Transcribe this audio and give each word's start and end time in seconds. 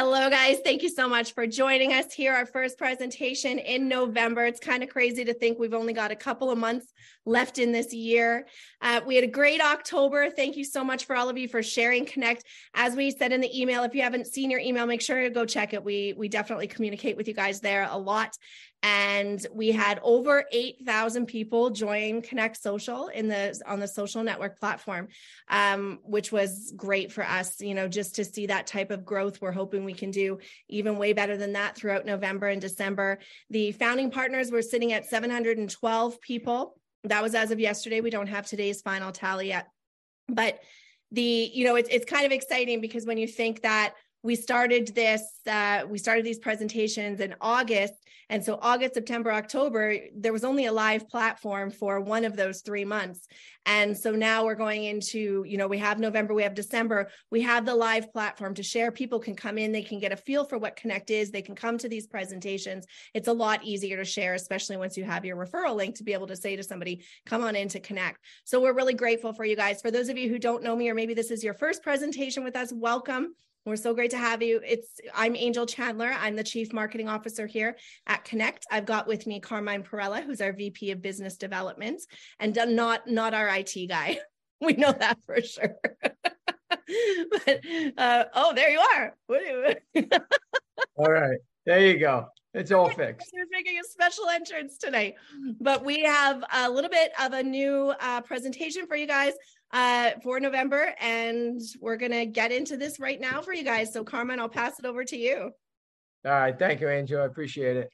Hello, 0.00 0.30
guys. 0.30 0.60
Thank 0.62 0.84
you 0.84 0.88
so 0.88 1.08
much 1.08 1.34
for 1.34 1.44
joining 1.44 1.92
us 1.92 2.12
here. 2.12 2.32
Our 2.32 2.46
first 2.46 2.78
presentation 2.78 3.58
in 3.58 3.88
November. 3.88 4.46
It's 4.46 4.60
kind 4.60 4.84
of 4.84 4.88
crazy 4.88 5.24
to 5.24 5.34
think 5.34 5.58
we've 5.58 5.74
only 5.74 5.92
got 5.92 6.12
a 6.12 6.14
couple 6.14 6.52
of 6.52 6.56
months 6.56 6.92
left 7.26 7.58
in 7.58 7.72
this 7.72 7.92
year. 7.92 8.46
Uh, 8.80 9.00
we 9.04 9.16
had 9.16 9.24
a 9.24 9.26
great 9.26 9.60
October. 9.60 10.30
Thank 10.30 10.56
you 10.56 10.62
so 10.62 10.84
much 10.84 11.06
for 11.06 11.16
all 11.16 11.28
of 11.28 11.36
you 11.36 11.48
for 11.48 11.64
sharing 11.64 12.06
Connect. 12.06 12.44
As 12.74 12.94
we 12.94 13.10
said 13.10 13.32
in 13.32 13.40
the 13.40 13.60
email, 13.60 13.82
if 13.82 13.92
you 13.92 14.02
haven't 14.02 14.28
seen 14.28 14.52
your 14.52 14.60
email, 14.60 14.86
make 14.86 15.02
sure 15.02 15.20
to 15.20 15.30
go 15.30 15.44
check 15.44 15.72
it. 15.72 15.82
We 15.82 16.14
we 16.16 16.28
definitely 16.28 16.68
communicate 16.68 17.16
with 17.16 17.26
you 17.26 17.34
guys 17.34 17.58
there 17.58 17.88
a 17.90 17.98
lot 17.98 18.36
and 18.82 19.44
we 19.52 19.72
had 19.72 19.98
over 20.02 20.44
8000 20.52 21.26
people 21.26 21.70
join 21.70 22.22
connect 22.22 22.62
social 22.62 23.08
in 23.08 23.26
the 23.26 23.60
on 23.66 23.80
the 23.80 23.88
social 23.88 24.22
network 24.22 24.58
platform 24.60 25.08
um, 25.48 25.98
which 26.04 26.30
was 26.30 26.72
great 26.76 27.10
for 27.10 27.24
us 27.24 27.60
you 27.60 27.74
know 27.74 27.88
just 27.88 28.14
to 28.14 28.24
see 28.24 28.46
that 28.46 28.66
type 28.66 28.90
of 28.90 29.04
growth. 29.04 29.40
We're 29.40 29.52
hoping 29.52 29.84
we 29.84 29.94
can 29.94 30.10
do 30.10 30.38
even 30.68 30.98
way 30.98 31.12
better 31.12 31.36
than 31.36 31.52
that 31.54 31.76
throughout 31.76 32.06
november 32.06 32.48
and 32.48 32.60
december. 32.60 33.18
The 33.50 33.72
founding 33.72 34.10
partners 34.10 34.50
were 34.50 34.62
sitting 34.62 34.92
at 34.92 35.06
712 35.06 36.20
people. 36.20 36.78
That 37.04 37.22
was 37.22 37.34
as 37.34 37.50
of 37.50 37.60
yesterday. 37.60 38.00
We 38.00 38.10
don't 38.10 38.26
have 38.26 38.46
today's 38.46 38.82
final 38.82 39.12
tally 39.12 39.48
yet. 39.48 39.68
But 40.28 40.60
the 41.10 41.50
you 41.52 41.64
know 41.64 41.76
it's, 41.76 41.88
it's 41.90 42.04
kind 42.04 42.26
of 42.26 42.32
exciting 42.32 42.80
because 42.80 43.06
when 43.06 43.18
you 43.18 43.26
think 43.26 43.62
that 43.62 43.94
we 44.22 44.34
started 44.34 44.94
this 44.94 45.22
uh, 45.46 45.82
we 45.88 45.98
started 45.98 46.24
these 46.24 46.38
presentations 46.38 47.20
in 47.20 47.34
august. 47.40 47.94
And 48.30 48.44
so 48.44 48.58
august 48.60 48.94
september 48.94 49.32
october 49.32 49.96
there 50.14 50.32
was 50.32 50.44
only 50.44 50.66
a 50.66 50.72
live 50.72 51.08
platform 51.08 51.70
for 51.70 52.00
one 52.00 52.24
of 52.24 52.36
those 52.36 52.60
three 52.60 52.84
months. 52.84 53.26
And 53.64 53.96
so 53.96 54.12
now 54.12 54.44
we're 54.44 54.54
going 54.54 54.84
into 54.84 55.44
you 55.46 55.56
know 55.56 55.68
we 55.68 55.78
have 55.78 55.98
november 55.98 56.34
we 56.34 56.42
have 56.42 56.54
december. 56.54 57.10
We 57.30 57.42
have 57.42 57.64
the 57.64 57.74
live 57.74 58.12
platform 58.12 58.54
to 58.54 58.62
share. 58.62 58.90
People 58.90 59.20
can 59.20 59.36
come 59.36 59.56
in. 59.56 59.72
They 59.72 59.82
can 59.82 60.00
get 60.00 60.12
a 60.12 60.16
feel 60.16 60.44
for 60.44 60.58
what 60.58 60.76
connect 60.76 61.10
is. 61.10 61.30
They 61.30 61.42
can 61.42 61.54
come 61.54 61.78
to 61.78 61.88
these 61.88 62.06
presentations. 62.06 62.86
It's 63.14 63.28
a 63.28 63.32
lot 63.32 63.62
easier 63.62 63.96
to 63.96 64.04
share 64.04 64.34
especially 64.34 64.76
once 64.76 64.96
you 64.96 65.04
have 65.04 65.24
your 65.24 65.36
referral 65.36 65.76
link 65.76 65.94
to 65.96 66.04
be 66.04 66.12
able 66.12 66.26
to 66.26 66.36
say 66.36 66.56
to 66.56 66.62
somebody 66.62 67.04
come 67.24 67.42
on 67.42 67.54
in 67.54 67.68
to 67.68 67.80
connect. 67.80 68.18
So 68.44 68.60
we're 68.60 68.74
really 68.74 68.94
grateful 68.94 69.32
for 69.32 69.44
you 69.44 69.54
guys. 69.54 69.80
For 69.80 69.92
those 69.92 70.08
of 70.08 70.18
you 70.18 70.28
who 70.28 70.38
don't 70.38 70.64
know 70.64 70.74
me 70.74 70.90
or 70.90 70.94
maybe 70.94 71.14
this 71.14 71.30
is 71.30 71.44
your 71.44 71.54
first 71.54 71.82
presentation 71.82 72.42
with 72.42 72.56
us 72.56 72.72
welcome 72.72 73.34
we're 73.68 73.76
so 73.76 73.94
great 73.94 74.10
to 74.10 74.18
have 74.18 74.42
you. 74.42 74.60
It's 74.64 75.00
I'm 75.14 75.36
Angel 75.36 75.66
Chandler. 75.66 76.10
I'm 76.18 76.34
the 76.34 76.42
Chief 76.42 76.72
Marketing 76.72 77.08
Officer 77.08 77.46
here 77.46 77.76
at 78.06 78.24
Connect. 78.24 78.64
I've 78.70 78.86
got 78.86 79.06
with 79.06 79.26
me 79.26 79.40
Carmine 79.40 79.82
Perella, 79.82 80.24
who's 80.24 80.40
our 80.40 80.52
VP 80.52 80.90
of 80.90 81.02
Business 81.02 81.36
Development, 81.36 82.00
and 82.40 82.58
not 82.68 83.06
not 83.06 83.34
our 83.34 83.48
IT 83.48 83.74
guy. 83.88 84.18
We 84.60 84.72
know 84.72 84.90
that 84.90 85.18
for 85.24 85.40
sure. 85.40 85.76
but 86.02 87.60
uh, 87.96 88.24
oh, 88.34 88.52
there 88.56 88.70
you 88.70 88.80
are. 88.80 89.14
all 90.96 91.12
right, 91.12 91.38
there 91.64 91.86
you 91.86 91.96
go. 92.00 92.26
It's 92.54 92.72
all 92.72 92.88
fixed. 92.88 93.30
We're 93.32 93.46
making 93.52 93.78
a 93.78 93.84
special 93.84 94.26
entrance 94.26 94.76
today, 94.76 95.14
but 95.60 95.84
we 95.84 96.02
have 96.02 96.42
a 96.52 96.68
little 96.68 96.90
bit 96.90 97.12
of 97.20 97.34
a 97.34 97.42
new 97.44 97.94
uh, 98.00 98.20
presentation 98.22 98.88
for 98.88 98.96
you 98.96 99.06
guys 99.06 99.34
uh, 99.72 100.10
for 100.22 100.40
November. 100.40 100.94
And 101.00 101.60
we're 101.80 101.96
going 101.96 102.12
to 102.12 102.26
get 102.26 102.52
into 102.52 102.76
this 102.76 102.98
right 102.98 103.20
now 103.20 103.40
for 103.40 103.52
you 103.52 103.64
guys. 103.64 103.92
So, 103.92 104.04
Carmen, 104.04 104.40
I'll 104.40 104.48
pass 104.48 104.78
it 104.78 104.84
over 104.84 105.04
to 105.04 105.16
you. 105.16 105.50
All 106.24 106.32
right. 106.32 106.58
Thank 106.58 106.80
you, 106.80 106.88
Angel. 106.88 107.22
I 107.22 107.26
appreciate 107.26 107.76
it. 107.76 107.90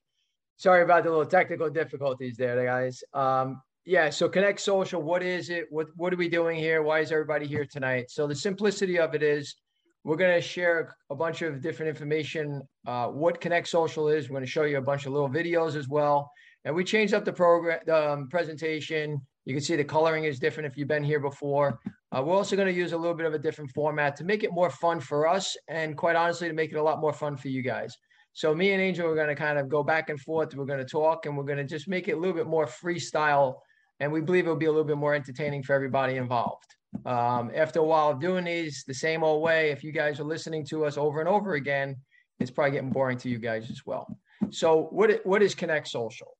Sorry 0.56 0.82
about 0.82 1.04
the 1.04 1.10
little 1.10 1.26
technical 1.26 1.68
difficulties 1.68 2.36
there, 2.36 2.64
guys. 2.64 3.02
Um, 3.12 3.60
yeah, 3.84 4.08
so 4.08 4.28
Connect 4.28 4.60
Social, 4.60 5.02
what 5.02 5.22
is 5.22 5.50
it? 5.50 5.66
What 5.68 5.88
what 5.96 6.12
are 6.12 6.16
we 6.16 6.28
doing 6.28 6.56
here? 6.56 6.82
Why 6.82 7.00
is 7.00 7.12
everybody 7.12 7.46
here 7.46 7.66
tonight? 7.66 8.10
So 8.10 8.26
the 8.26 8.34
simplicity 8.34 8.98
of 8.98 9.14
it 9.14 9.22
is 9.22 9.56
we're 10.04 10.16
going 10.16 10.34
to 10.34 10.40
share 10.40 10.94
a 11.10 11.14
bunch 11.14 11.42
of 11.42 11.60
different 11.60 11.90
information. 11.90 12.62
Uh, 12.86 13.08
what 13.08 13.40
Connect 13.40 13.68
Social 13.68 14.08
is. 14.08 14.28
We're 14.28 14.34
going 14.34 14.44
to 14.44 14.50
show 14.50 14.64
you 14.64 14.78
a 14.78 14.82
bunch 14.82 15.06
of 15.06 15.12
little 15.12 15.28
videos 15.28 15.76
as 15.76 15.88
well. 15.88 16.30
And 16.64 16.74
we 16.74 16.84
changed 16.84 17.12
up 17.12 17.24
the 17.24 17.32
program, 17.32 17.80
the 17.84 18.12
um, 18.12 18.28
presentation 18.28 19.20
you 19.44 19.54
can 19.54 19.62
see 19.62 19.76
the 19.76 19.84
coloring 19.84 20.24
is 20.24 20.38
different 20.38 20.66
if 20.66 20.76
you've 20.76 20.88
been 20.88 21.04
here 21.04 21.20
before. 21.20 21.78
Uh, 22.10 22.22
we're 22.22 22.36
also 22.36 22.56
going 22.56 22.68
to 22.68 22.74
use 22.74 22.92
a 22.92 22.96
little 22.96 23.14
bit 23.14 23.26
of 23.26 23.34
a 23.34 23.38
different 23.38 23.70
format 23.72 24.16
to 24.16 24.24
make 24.24 24.42
it 24.42 24.52
more 24.52 24.70
fun 24.70 25.00
for 25.00 25.26
us 25.26 25.56
and 25.68 25.96
quite 25.96 26.16
honestly, 26.16 26.48
to 26.48 26.54
make 26.54 26.72
it 26.72 26.76
a 26.76 26.82
lot 26.82 27.00
more 27.00 27.12
fun 27.12 27.36
for 27.36 27.48
you 27.48 27.62
guys. 27.62 27.94
So 28.32 28.54
me 28.54 28.72
and 28.72 28.80
Angel 28.80 29.08
are 29.08 29.14
going 29.14 29.28
to 29.28 29.34
kind 29.34 29.58
of 29.58 29.68
go 29.68 29.82
back 29.82 30.08
and 30.08 30.18
forth. 30.18 30.54
We're 30.54 30.64
going 30.64 30.80
to 30.80 30.84
talk 30.84 31.26
and 31.26 31.36
we're 31.36 31.44
going 31.44 31.58
to 31.58 31.64
just 31.64 31.88
make 31.88 32.08
it 32.08 32.12
a 32.12 32.16
little 32.16 32.34
bit 32.34 32.46
more 32.46 32.66
freestyle. 32.66 33.56
And 34.00 34.10
we 34.10 34.20
believe 34.20 34.44
it'll 34.44 34.56
be 34.56 34.66
a 34.66 34.70
little 34.70 34.84
bit 34.84 34.96
more 34.96 35.14
entertaining 35.14 35.62
for 35.62 35.72
everybody 35.72 36.16
involved. 36.16 36.66
Um, 37.06 37.50
after 37.54 37.80
a 37.80 37.84
while 37.84 38.10
of 38.10 38.20
doing 38.20 38.44
these 38.44 38.84
the 38.86 38.94
same 38.94 39.22
old 39.22 39.42
way, 39.42 39.70
if 39.70 39.84
you 39.84 39.92
guys 39.92 40.18
are 40.20 40.24
listening 40.24 40.64
to 40.66 40.84
us 40.84 40.96
over 40.96 41.20
and 41.20 41.28
over 41.28 41.54
again, 41.54 41.96
it's 42.40 42.50
probably 42.50 42.72
getting 42.72 42.90
boring 42.90 43.18
to 43.18 43.28
you 43.28 43.38
guys 43.38 43.70
as 43.70 43.82
well. 43.86 44.18
So 44.50 44.88
what, 44.90 45.24
what 45.24 45.42
is 45.42 45.54
Connect 45.54 45.86
Social? 45.86 46.36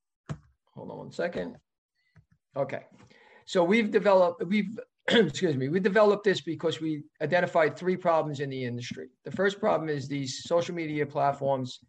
Hold 0.74 0.90
on 0.90 0.98
one 0.98 1.12
second. 1.12 1.56
Okay. 2.56 2.82
So 3.46 3.62
we've 3.62 3.90
developed, 3.90 4.44
we've, 4.46 4.78
excuse 5.08 5.56
me, 5.56 5.68
we 5.68 5.80
developed 5.80 6.24
this 6.24 6.40
because 6.40 6.80
we 6.80 7.02
identified 7.20 7.76
three 7.76 7.96
problems 7.96 8.40
in 8.40 8.50
the 8.50 8.64
industry. 8.64 9.08
The 9.24 9.30
first 9.30 9.60
problem 9.60 9.88
is 9.88 10.08
these 10.08 10.42
social 10.44 10.74
media 10.74 11.04
platforms, 11.04 11.80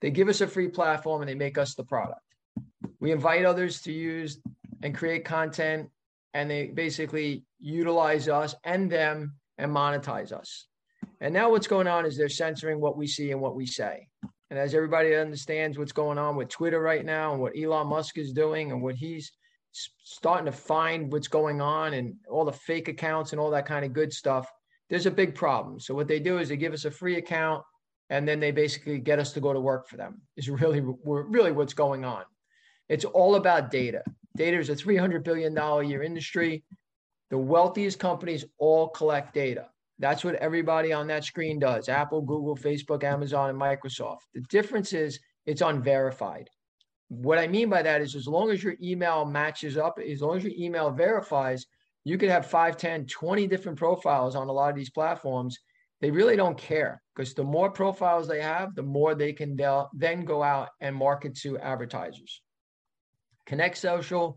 they 0.00 0.10
give 0.10 0.28
us 0.28 0.40
a 0.40 0.46
free 0.46 0.68
platform 0.68 1.22
and 1.22 1.28
they 1.28 1.34
make 1.34 1.58
us 1.58 1.74
the 1.74 1.84
product. 1.84 2.20
We 3.00 3.12
invite 3.12 3.44
others 3.44 3.80
to 3.82 3.92
use 3.92 4.40
and 4.82 4.94
create 4.94 5.24
content 5.24 5.90
and 6.32 6.50
they 6.50 6.66
basically 6.66 7.44
utilize 7.60 8.28
us 8.28 8.54
and 8.64 8.90
them 8.90 9.34
and 9.58 9.70
monetize 9.70 10.32
us. 10.32 10.66
And 11.20 11.32
now 11.32 11.50
what's 11.50 11.68
going 11.68 11.86
on 11.86 12.06
is 12.06 12.16
they're 12.16 12.28
censoring 12.28 12.80
what 12.80 12.96
we 12.96 13.06
see 13.06 13.30
and 13.30 13.40
what 13.40 13.54
we 13.54 13.66
say. 13.66 14.08
And 14.50 14.58
as 14.58 14.74
everybody 14.74 15.14
understands 15.14 15.78
what's 15.78 15.92
going 15.92 16.18
on 16.18 16.36
with 16.36 16.48
Twitter 16.48 16.80
right 16.80 17.04
now 17.04 17.32
and 17.32 17.40
what 17.40 17.54
Elon 17.56 17.86
Musk 17.86 18.18
is 18.18 18.32
doing 18.32 18.72
and 18.72 18.82
what 18.82 18.94
he's 18.94 19.32
starting 20.02 20.46
to 20.46 20.52
find 20.52 21.12
what's 21.12 21.28
going 21.28 21.60
on 21.60 21.94
and 21.94 22.14
all 22.30 22.44
the 22.44 22.52
fake 22.52 22.88
accounts 22.88 23.32
and 23.32 23.40
all 23.40 23.50
that 23.50 23.66
kind 23.66 23.84
of 23.84 23.92
good 23.92 24.12
stuff, 24.12 24.48
there's 24.88 25.06
a 25.06 25.10
big 25.10 25.34
problem. 25.34 25.80
So 25.80 25.94
what 25.94 26.08
they 26.08 26.20
do 26.20 26.38
is 26.38 26.48
they 26.48 26.56
give 26.56 26.72
us 26.72 26.84
a 26.84 26.90
free 26.90 27.16
account 27.16 27.62
and 28.10 28.28
then 28.28 28.38
they 28.38 28.50
basically 28.50 28.98
get 28.98 29.18
us 29.18 29.32
to 29.32 29.40
go 29.40 29.52
to 29.52 29.60
work 29.60 29.88
for 29.88 29.96
them. 29.96 30.20
Is 30.36 30.48
really 30.60 30.82
really 31.04 31.52
what's 31.52 31.74
going 31.74 32.04
on. 32.04 32.24
It's 32.88 33.04
all 33.04 33.36
about 33.36 33.70
data. 33.70 34.02
Data 34.36 34.58
is 34.58 34.68
a 34.68 34.76
300 34.76 35.24
billion 35.24 35.54
dollar 35.54 35.82
year 35.82 36.02
industry. 36.02 36.64
The 37.30 37.38
wealthiest 37.38 37.98
companies 37.98 38.44
all 38.58 38.88
collect 38.88 39.34
data. 39.34 39.68
That's 39.98 40.24
what 40.24 40.34
everybody 40.36 40.92
on 40.92 41.06
that 41.06 41.24
screen 41.24 41.58
does. 41.58 41.88
Apple, 41.88 42.20
Google, 42.20 42.56
Facebook, 42.56 43.04
Amazon, 43.04 43.50
and 43.50 43.60
Microsoft. 43.60 44.18
The 44.34 44.42
difference 44.50 44.92
is 44.92 45.18
it's 45.46 45.62
unverified. 45.62 46.50
What 47.08 47.38
I 47.38 47.46
mean 47.46 47.68
by 47.68 47.82
that 47.82 48.00
is 48.00 48.14
as 48.14 48.26
long 48.26 48.50
as 48.50 48.62
your 48.62 48.74
email 48.82 49.24
matches 49.24 49.76
up, 49.76 49.98
as 49.98 50.22
long 50.22 50.36
as 50.36 50.44
your 50.44 50.54
email 50.58 50.90
verifies, 50.90 51.66
you 52.04 52.18
could 52.18 52.30
have 52.30 52.46
5, 52.46 52.76
10, 52.76 53.06
20 53.06 53.46
different 53.46 53.78
profiles 53.78 54.34
on 54.36 54.48
a 54.48 54.52
lot 54.52 54.70
of 54.70 54.76
these 54.76 54.90
platforms. 54.90 55.58
They 56.00 56.10
really 56.10 56.36
don't 56.36 56.58
care 56.58 57.02
because 57.14 57.34
the 57.34 57.44
more 57.44 57.70
profiles 57.70 58.28
they 58.28 58.42
have, 58.42 58.74
the 58.74 58.82
more 58.82 59.14
they 59.14 59.32
can 59.32 59.56
then 59.94 60.24
go 60.24 60.42
out 60.42 60.68
and 60.80 60.94
market 60.94 61.34
to 61.36 61.58
advertisers. 61.58 62.42
Connect 63.46 63.76
Social 63.76 64.36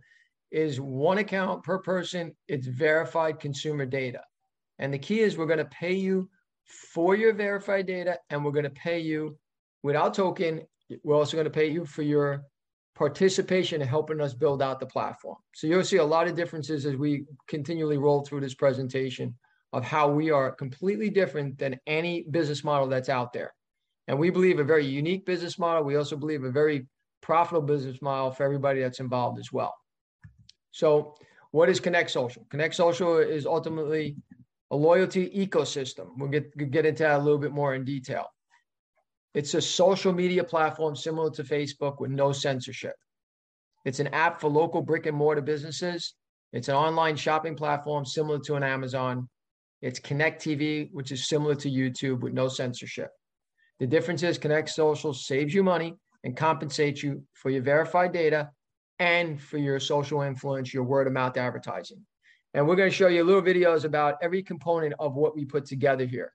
is 0.51 0.79
one 0.79 1.17
account 1.17 1.63
per 1.63 1.79
person. 1.79 2.33
It's 2.47 2.67
verified 2.67 3.39
consumer 3.39 3.85
data. 3.85 4.21
And 4.79 4.93
the 4.93 4.99
key 4.99 5.21
is 5.21 5.37
we're 5.37 5.45
going 5.45 5.57
to 5.57 5.65
pay 5.65 5.93
you 5.93 6.29
for 6.65 7.15
your 7.15 7.33
verified 7.33 7.87
data 7.87 8.17
and 8.29 8.45
we're 8.45 8.51
going 8.51 8.63
to 8.63 8.69
pay 8.69 8.99
you 8.99 9.37
without 9.83 10.13
token. 10.13 10.61
We're 11.03 11.15
also 11.15 11.35
going 11.35 11.45
to 11.45 11.51
pay 11.51 11.69
you 11.69 11.85
for 11.85 12.03
your 12.03 12.43
participation 12.97 13.79
in 13.81 13.87
helping 13.87 14.19
us 14.19 14.33
build 14.33 14.59
out 14.59 14.79
the 14.79 14.85
platform. 14.87 15.37
So 15.53 15.67
you'll 15.67 15.83
see 15.83 15.97
a 15.97 16.03
lot 16.03 16.27
of 16.27 16.35
differences 16.35 16.83
as 16.87 16.95
we 16.95 17.25
continually 17.47 17.97
roll 17.97 18.21
through 18.21 18.41
this 18.41 18.55
presentation 18.55 19.35
of 19.71 19.83
how 19.83 20.09
we 20.09 20.31
are 20.31 20.51
completely 20.51 21.11
different 21.11 21.59
than 21.59 21.79
any 21.85 22.23
business 22.31 22.63
model 22.63 22.87
that's 22.87 23.09
out 23.09 23.33
there. 23.33 23.53
And 24.07 24.17
we 24.17 24.31
believe 24.31 24.57
a 24.57 24.63
very 24.63 24.85
unique 24.85 25.27
business 25.27 25.59
model. 25.59 25.83
We 25.83 25.95
also 25.95 26.15
believe 26.15 26.43
a 26.43 26.49
very 26.49 26.87
profitable 27.21 27.67
business 27.67 28.01
model 28.01 28.31
for 28.31 28.43
everybody 28.43 28.81
that's 28.81 28.99
involved 28.99 29.37
as 29.37 29.53
well. 29.53 29.75
So 30.71 31.13
what 31.51 31.69
is 31.69 31.79
Connect 31.79 32.09
Social? 32.09 32.47
Connect 32.49 32.73
Social 32.73 33.19
is 33.19 33.45
ultimately 33.45 34.15
a 34.71 34.75
loyalty 34.75 35.29
ecosystem. 35.29 36.07
We'll 36.17 36.29
get, 36.29 36.71
get 36.71 36.87
into 36.87 37.03
that 37.03 37.19
a 37.19 37.23
little 37.23 37.37
bit 37.37 37.51
more 37.51 37.75
in 37.75 37.85
detail. 37.85 38.25
It's 39.33 39.53
a 39.53 39.61
social 39.61 40.13
media 40.13 40.43
platform 40.43 40.95
similar 40.95 41.29
to 41.31 41.43
Facebook 41.43 41.99
with 41.99 42.11
no 42.11 42.31
censorship. 42.31 42.95
It's 43.85 43.99
an 43.99 44.07
app 44.07 44.41
for 44.41 44.49
local 44.49 44.81
brick 44.81 45.05
and 45.05 45.15
mortar 45.15 45.41
businesses. 45.41 46.15
It's 46.53 46.69
an 46.69 46.75
online 46.75 47.15
shopping 47.15 47.55
platform 47.55 48.05
similar 48.05 48.39
to 48.39 48.55
an 48.55 48.63
Amazon. 48.63 49.29
It's 49.81 49.99
Connect 49.99 50.41
TV, 50.41 50.89
which 50.91 51.11
is 51.11 51.27
similar 51.27 51.55
to 51.55 51.69
YouTube 51.69 52.21
with 52.21 52.33
no 52.33 52.47
censorship. 52.47 53.09
The 53.79 53.87
difference 53.87 54.23
is 54.23 54.37
Connect 54.37 54.69
Social 54.69 55.13
saves 55.13 55.53
you 55.53 55.63
money 55.63 55.95
and 56.23 56.35
compensates 56.35 57.03
you 57.03 57.23
for 57.33 57.49
your 57.51 57.61
verified 57.61 58.11
data 58.11 58.49
and 58.99 59.39
for 59.39 59.57
your 59.57 59.79
social 59.79 60.21
influence, 60.21 60.73
your 60.73 60.83
word 60.83 61.05
of 61.05 61.13
mouth 61.13 61.37
advertising. 61.37 62.03
And 62.53 62.67
we're 62.67 62.75
going 62.75 62.89
to 62.89 62.95
show 62.95 63.07
you 63.07 63.23
little 63.23 63.41
videos 63.41 63.85
about 63.85 64.15
every 64.21 64.41
component 64.41 64.95
of 64.99 65.13
what 65.13 65.35
we 65.35 65.45
put 65.45 65.65
together 65.65 66.05
here. 66.05 66.33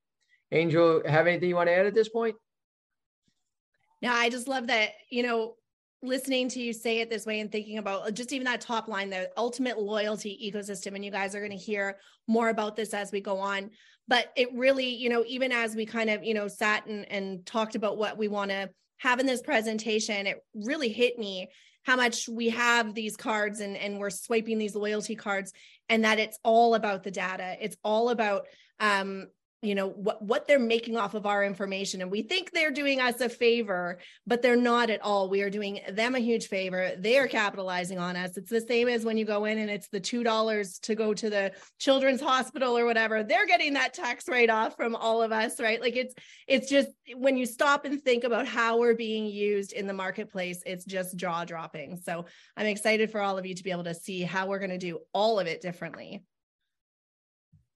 Angel, 0.52 1.02
have 1.06 1.26
anything 1.26 1.48
you 1.48 1.56
want 1.56 1.68
to 1.68 1.74
add 1.74 1.86
at 1.86 1.94
this 1.94 2.08
point? 2.08 2.36
Now, 4.02 4.14
I 4.14 4.28
just 4.28 4.48
love 4.48 4.66
that, 4.66 4.90
you 5.10 5.22
know, 5.22 5.54
listening 6.02 6.48
to 6.48 6.60
you 6.60 6.72
say 6.72 7.00
it 7.00 7.08
this 7.08 7.24
way 7.24 7.38
and 7.38 7.50
thinking 7.50 7.78
about 7.78 8.08
uh, 8.08 8.10
just 8.10 8.32
even 8.32 8.44
that 8.46 8.60
top 8.60 8.88
line, 8.88 9.08
the 9.08 9.30
ultimate 9.36 9.78
loyalty 9.78 10.52
ecosystem. 10.52 10.94
And 10.94 11.04
you 11.04 11.12
guys 11.12 11.34
are 11.34 11.40
going 11.40 11.52
to 11.52 11.56
hear 11.56 11.98
more 12.26 12.48
about 12.48 12.74
this 12.74 12.92
as 12.92 13.12
we 13.12 13.20
go 13.20 13.38
on. 13.38 13.70
But 14.08 14.32
it 14.36 14.48
really, 14.52 14.88
you 14.88 15.08
know, 15.08 15.24
even 15.28 15.52
as 15.52 15.76
we 15.76 15.86
kind 15.86 16.10
of, 16.10 16.24
you 16.24 16.34
know, 16.34 16.48
sat 16.48 16.86
and, 16.86 17.10
and 17.10 17.46
talked 17.46 17.76
about 17.76 17.98
what 17.98 18.18
we 18.18 18.26
want 18.26 18.50
to 18.50 18.68
have 18.98 19.20
in 19.20 19.26
this 19.26 19.42
presentation, 19.42 20.26
it 20.26 20.44
really 20.54 20.88
hit 20.88 21.18
me 21.18 21.48
how 21.84 21.96
much 21.96 22.28
we 22.28 22.48
have 22.48 22.94
these 22.94 23.16
cards 23.16 23.60
and, 23.60 23.76
and 23.76 23.98
we're 23.98 24.10
swiping 24.10 24.58
these 24.58 24.74
loyalty 24.74 25.14
cards 25.14 25.52
and 25.88 26.04
that 26.04 26.18
it's 26.18 26.38
all 26.42 26.74
about 26.74 27.04
the 27.04 27.10
data. 27.10 27.56
It's 27.60 27.76
all 27.84 28.10
about 28.10 28.46
um, 28.80 29.28
you 29.62 29.76
know 29.76 29.90
what 29.90 30.20
what 30.20 30.48
they're 30.48 30.58
making 30.58 30.96
off 30.96 31.14
of 31.14 31.24
our 31.24 31.44
information. 31.44 32.02
And 32.02 32.10
we 32.10 32.22
think 32.22 32.50
they're 32.50 32.72
doing 32.72 33.00
us 33.00 33.20
a 33.20 33.28
favor 33.28 33.98
but 34.26 34.42
they're 34.42 34.56
not 34.56 34.90
at 34.90 35.00
all. 35.00 35.30
We 35.30 35.42
are 35.42 35.50
doing 35.50 35.80
them 35.90 36.14
a 36.14 36.18
huge 36.18 36.48
favor. 36.48 36.92
They 36.98 37.16
are 37.18 37.28
capitalizing 37.28 37.98
on 37.98 38.16
us. 38.16 38.36
It's 38.36 38.50
the 38.50 38.60
same 38.60 38.88
as 38.88 39.04
when 39.04 39.16
you 39.16 39.24
go 39.24 39.44
in 39.44 39.58
and 39.58 39.70
it's 39.70 39.88
the 39.88 40.00
two 40.00 40.24
dollars 40.24 40.78
to 40.80 40.94
go 40.94 41.14
to 41.14 41.30
the 41.30 41.52
children's 41.78 42.20
hospital 42.20 42.76
or 42.76 42.84
whatever. 42.84 43.22
They're 43.22 43.46
getting 43.46 43.74
that 43.74 43.94
tax 43.94 44.28
write 44.28 44.50
off 44.50 44.76
from 44.76 44.96
all 44.96 45.22
of 45.22 45.30
us 45.32 45.60
right? 45.60 45.80
Like 45.80 45.96
it's 45.96 46.14
it's 46.48 46.68
just 46.68 46.88
when 47.16 47.36
you 47.36 47.46
stop 47.46 47.84
and 47.84 48.02
think 48.02 48.24
about 48.24 48.46
how 48.46 48.78
we're 48.78 48.96
being 48.96 49.26
used 49.26 49.72
in 49.72 49.86
the 49.86 49.94
marketplace 49.94 50.62
it's 50.66 50.84
just 50.84 51.16
jaw 51.16 51.44
dropping. 51.44 51.96
So 51.96 52.26
i'm 52.56 52.66
excited 52.66 53.10
for 53.10 53.20
all 53.20 53.38
of 53.38 53.46
you 53.46 53.54
to 53.54 53.62
be 53.62 53.70
able 53.70 53.84
to 53.84 53.94
see 53.94 54.22
how 54.22 54.46
we're 54.46 54.58
going 54.58 54.70
to 54.70 54.78
do 54.78 54.98
all 55.12 55.38
of 55.38 55.46
it 55.46 55.60
differently 55.60 56.24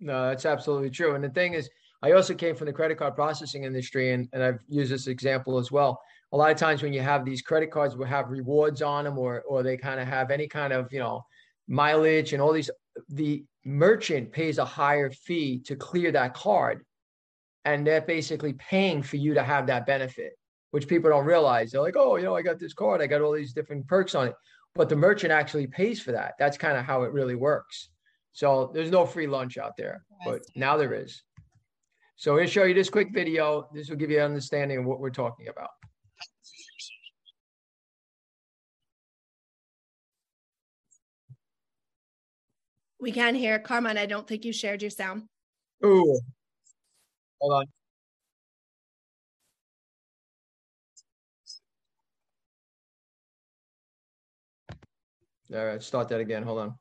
no, 0.00 0.28
that's 0.28 0.46
absolutely 0.46 0.90
true. 0.90 1.14
And 1.14 1.24
the 1.24 1.30
thing 1.30 1.54
is, 1.54 1.68
I 2.02 2.12
also 2.12 2.34
came 2.34 2.54
from 2.54 2.66
the 2.66 2.72
credit 2.72 2.98
card 2.98 3.14
processing 3.14 3.64
industry, 3.64 4.12
and, 4.12 4.28
and 4.32 4.42
I've 4.42 4.60
used 4.68 4.92
this 4.92 5.06
example 5.06 5.58
as 5.58 5.72
well. 5.72 6.00
A 6.32 6.36
lot 6.36 6.50
of 6.50 6.58
times 6.58 6.82
when 6.82 6.92
you 6.92 7.00
have 7.00 7.24
these 7.24 7.40
credit 7.40 7.70
cards 7.70 7.96
will 7.96 8.06
have 8.06 8.30
rewards 8.30 8.82
on 8.82 9.04
them, 9.04 9.18
or 9.18 9.42
or 9.42 9.62
they 9.62 9.76
kind 9.76 10.00
of 10.00 10.06
have 10.06 10.30
any 10.30 10.46
kind 10.46 10.72
of 10.72 10.92
you 10.92 10.98
know 10.98 11.24
mileage 11.68 12.32
and 12.32 12.42
all 12.42 12.52
these. 12.52 12.70
The 13.08 13.44
merchant 13.64 14.32
pays 14.32 14.58
a 14.58 14.64
higher 14.64 15.10
fee 15.10 15.60
to 15.66 15.76
clear 15.76 16.12
that 16.12 16.34
card, 16.34 16.84
and 17.64 17.86
they're 17.86 18.00
basically 18.00 18.52
paying 18.54 19.02
for 19.02 19.16
you 19.16 19.34
to 19.34 19.42
have 19.42 19.66
that 19.68 19.86
benefit, 19.86 20.32
which 20.72 20.88
people 20.88 21.10
don't 21.10 21.24
realize. 21.24 21.72
They're 21.72 21.80
like, 21.80 21.96
oh, 21.96 22.16
you 22.16 22.24
know, 22.24 22.36
I 22.36 22.42
got 22.42 22.58
this 22.58 22.74
card, 22.74 23.00
I 23.00 23.06
got 23.06 23.22
all 23.22 23.32
these 23.32 23.52
different 23.52 23.86
perks 23.86 24.14
on 24.14 24.28
it, 24.28 24.34
but 24.74 24.88
the 24.88 24.96
merchant 24.96 25.32
actually 25.32 25.66
pays 25.66 26.00
for 26.00 26.12
that. 26.12 26.34
That's 26.38 26.58
kind 26.58 26.76
of 26.76 26.84
how 26.84 27.02
it 27.02 27.12
really 27.12 27.34
works. 27.34 27.90
So 28.36 28.70
there's 28.74 28.90
no 28.90 29.06
free 29.06 29.26
lunch 29.26 29.56
out 29.56 29.78
there, 29.78 30.04
but 30.26 30.42
now 30.54 30.76
there 30.76 30.92
is. 30.92 31.22
So 32.16 32.32
I'm 32.32 32.36
going 32.36 32.46
to 32.46 32.52
show 32.52 32.64
you 32.64 32.74
this 32.74 32.90
quick 32.90 33.08
video. 33.10 33.66
This 33.72 33.88
will 33.88 33.96
give 33.96 34.10
you 34.10 34.18
an 34.18 34.26
understanding 34.26 34.76
of 34.76 34.84
what 34.84 35.00
we're 35.00 35.08
talking 35.08 35.48
about. 35.48 35.70
We 43.00 43.10
can 43.10 43.34
hear 43.34 43.58
Carmen. 43.58 43.96
I 43.96 44.04
don't 44.04 44.28
think 44.28 44.44
you 44.44 44.52
shared 44.52 44.82
your 44.82 44.90
sound. 44.90 45.22
Ooh. 45.82 46.20
Hold 47.40 47.52
on. 47.54 47.66
All 55.54 55.64
right, 55.64 55.82
start 55.82 56.10
that 56.10 56.20
again. 56.20 56.42
Hold 56.42 56.58
on. 56.58 56.74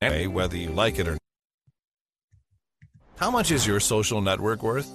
Anyway, 0.00 0.26
whether 0.26 0.56
you 0.56 0.70
like 0.70 0.98
it 0.98 1.06
or 1.06 1.12
not. 1.12 1.20
How 3.16 3.30
much 3.30 3.50
is 3.50 3.66
your 3.66 3.80
social 3.80 4.20
network 4.22 4.62
worth? 4.62 4.90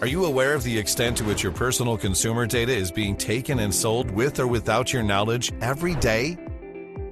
Are 0.00 0.06
you 0.06 0.24
aware 0.24 0.52
of 0.52 0.62
the 0.62 0.76
extent 0.76 1.16
to 1.18 1.24
which 1.24 1.42
your 1.42 1.52
personal 1.52 1.96
consumer 1.96 2.44
data 2.46 2.72
is 2.72 2.90
being 2.90 3.16
taken 3.16 3.60
and 3.60 3.74
sold 3.74 4.10
with 4.10 4.40
or 4.40 4.46
without 4.46 4.92
your 4.92 5.02
knowledge 5.02 5.52
every 5.60 5.94
day? 5.94 6.36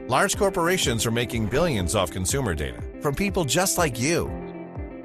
Large 0.09 0.37
corporations 0.37 1.07
are 1.07 1.11
making 1.11 1.47
billions 1.47 1.95
off 1.95 2.11
consumer 2.11 2.55
data 2.55 2.83
from 3.01 3.15
people 3.15 3.45
just 3.45 3.79
like 3.79 3.99
you. 3.99 4.31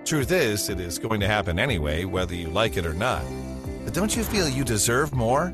Truth 0.04 0.32
is, 0.32 0.70
it 0.70 0.80
is 0.80 0.98
going 0.98 1.20
to 1.20 1.28
happen 1.28 1.60
anyway, 1.60 2.06
whether 2.06 2.34
you 2.34 2.50
like 2.50 2.76
it 2.76 2.86
or 2.86 2.94
not. 2.94 3.24
But 3.86 3.94
don't 3.94 4.16
you 4.16 4.24
feel 4.24 4.50
you 4.50 4.64
deserve 4.64 5.14
more? 5.14 5.54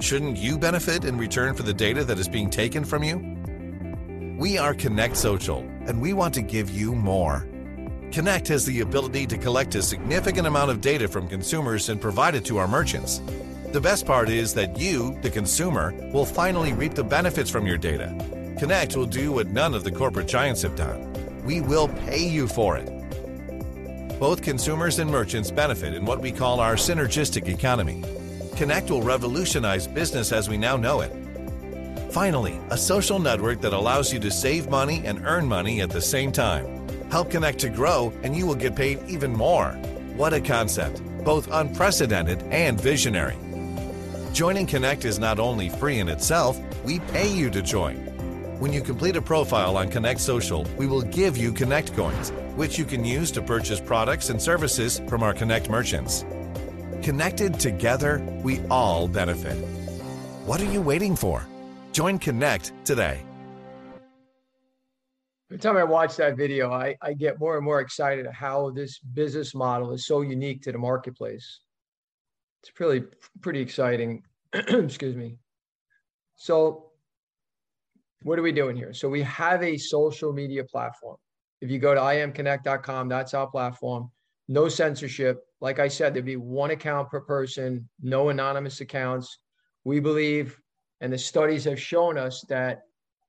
Shouldn't 0.00 0.38
you 0.38 0.58
benefit 0.58 1.04
in 1.04 1.18
return 1.18 1.54
for 1.54 1.64
the 1.64 1.74
data 1.74 2.04
that 2.04 2.18
is 2.18 2.28
being 2.28 2.50
taken 2.50 2.84
from 2.84 3.02
you? 3.02 3.37
We 4.38 4.56
are 4.56 4.72
Connect 4.72 5.16
Social, 5.16 5.68
and 5.86 6.00
we 6.00 6.12
want 6.12 6.32
to 6.34 6.42
give 6.42 6.70
you 6.70 6.94
more. 6.94 7.44
Connect 8.12 8.46
has 8.46 8.64
the 8.64 8.82
ability 8.82 9.26
to 9.26 9.36
collect 9.36 9.74
a 9.74 9.82
significant 9.82 10.46
amount 10.46 10.70
of 10.70 10.80
data 10.80 11.08
from 11.08 11.26
consumers 11.26 11.88
and 11.88 12.00
provide 12.00 12.36
it 12.36 12.44
to 12.44 12.58
our 12.58 12.68
merchants. 12.68 13.20
The 13.72 13.80
best 13.80 14.06
part 14.06 14.28
is 14.28 14.54
that 14.54 14.78
you, 14.78 15.18
the 15.22 15.30
consumer, 15.30 15.92
will 16.12 16.24
finally 16.24 16.72
reap 16.72 16.94
the 16.94 17.02
benefits 17.02 17.50
from 17.50 17.66
your 17.66 17.78
data. 17.78 18.14
Connect 18.60 18.94
will 18.94 19.06
do 19.06 19.32
what 19.32 19.48
none 19.48 19.74
of 19.74 19.82
the 19.82 19.90
corporate 19.90 20.28
giants 20.28 20.62
have 20.62 20.76
done. 20.76 21.12
We 21.44 21.60
will 21.60 21.88
pay 21.88 22.24
you 22.24 22.46
for 22.46 22.76
it. 22.76 22.86
Both 24.20 24.42
consumers 24.42 25.00
and 25.00 25.10
merchants 25.10 25.50
benefit 25.50 25.94
in 25.94 26.06
what 26.06 26.20
we 26.20 26.30
call 26.30 26.60
our 26.60 26.76
synergistic 26.76 27.48
economy. 27.48 28.04
Connect 28.54 28.88
will 28.88 29.02
revolutionize 29.02 29.88
business 29.88 30.30
as 30.30 30.48
we 30.48 30.56
now 30.56 30.76
know 30.76 31.00
it 31.00 31.12
Finally, 32.10 32.58
a 32.70 32.76
social 32.76 33.18
network 33.18 33.60
that 33.60 33.74
allows 33.74 34.12
you 34.12 34.18
to 34.18 34.30
save 34.30 34.70
money 34.70 35.02
and 35.04 35.26
earn 35.26 35.46
money 35.46 35.82
at 35.82 35.90
the 35.90 36.00
same 36.00 36.32
time. 36.32 36.66
Help 37.10 37.30
Connect 37.30 37.58
to 37.58 37.68
grow, 37.68 38.12
and 38.22 38.34
you 38.34 38.46
will 38.46 38.54
get 38.54 38.74
paid 38.74 38.98
even 39.06 39.30
more. 39.32 39.72
What 40.16 40.32
a 40.32 40.40
concept, 40.40 41.02
both 41.22 41.48
unprecedented 41.52 42.42
and 42.44 42.80
visionary. 42.80 43.36
Joining 44.32 44.66
Connect 44.66 45.04
is 45.04 45.18
not 45.18 45.38
only 45.38 45.68
free 45.68 45.98
in 45.98 46.08
itself, 46.08 46.58
we 46.82 46.98
pay 47.00 47.28
you 47.28 47.50
to 47.50 47.60
join. 47.60 47.96
When 48.58 48.72
you 48.72 48.80
complete 48.80 49.16
a 49.16 49.22
profile 49.22 49.76
on 49.76 49.90
Connect 49.90 50.20
Social, 50.20 50.66
we 50.78 50.86
will 50.86 51.02
give 51.02 51.36
you 51.36 51.52
Connect 51.52 51.94
coins, 51.94 52.30
which 52.56 52.78
you 52.78 52.86
can 52.86 53.04
use 53.04 53.30
to 53.32 53.42
purchase 53.42 53.80
products 53.80 54.30
and 54.30 54.40
services 54.40 55.00
from 55.08 55.22
our 55.22 55.34
Connect 55.34 55.68
merchants. 55.68 56.24
Connected 57.02 57.60
together, 57.60 58.18
we 58.42 58.60
all 58.70 59.08
benefit. 59.08 59.56
What 60.46 60.60
are 60.62 60.72
you 60.72 60.80
waiting 60.80 61.14
for? 61.14 61.46
Join 61.98 62.16
Connect 62.20 62.72
today. 62.84 63.20
Every 65.50 65.58
time 65.58 65.76
I 65.76 65.82
watch 65.82 66.14
that 66.14 66.36
video, 66.36 66.70
I, 66.70 66.96
I 67.02 67.12
get 67.12 67.40
more 67.40 67.56
and 67.56 67.64
more 67.64 67.80
excited 67.80 68.24
how 68.28 68.70
this 68.70 69.00
business 69.00 69.52
model 69.52 69.90
is 69.90 70.06
so 70.06 70.20
unique 70.20 70.62
to 70.62 70.70
the 70.70 70.78
marketplace. 70.78 71.58
It's 72.62 72.70
really 72.78 73.02
pretty 73.40 73.58
exciting. 73.58 74.22
Excuse 74.52 75.16
me. 75.16 75.38
So, 76.36 76.92
what 78.22 78.38
are 78.38 78.42
we 78.42 78.52
doing 78.52 78.76
here? 78.76 78.92
So, 78.92 79.08
we 79.08 79.22
have 79.22 79.64
a 79.64 79.76
social 79.76 80.32
media 80.32 80.62
platform. 80.62 81.16
If 81.60 81.68
you 81.68 81.80
go 81.80 81.94
to 81.96 82.00
imconnect.com, 82.00 83.08
that's 83.08 83.34
our 83.34 83.48
platform. 83.48 84.08
No 84.46 84.68
censorship. 84.68 85.40
Like 85.60 85.80
I 85.80 85.88
said, 85.88 86.14
there'd 86.14 86.24
be 86.24 86.36
one 86.36 86.70
account 86.70 87.10
per 87.10 87.22
person, 87.22 87.88
no 88.00 88.28
anonymous 88.28 88.80
accounts. 88.80 89.40
We 89.82 89.98
believe 89.98 90.56
and 91.00 91.12
the 91.12 91.18
studies 91.18 91.64
have 91.64 91.80
shown 91.80 92.18
us 92.18 92.44
that 92.48 92.82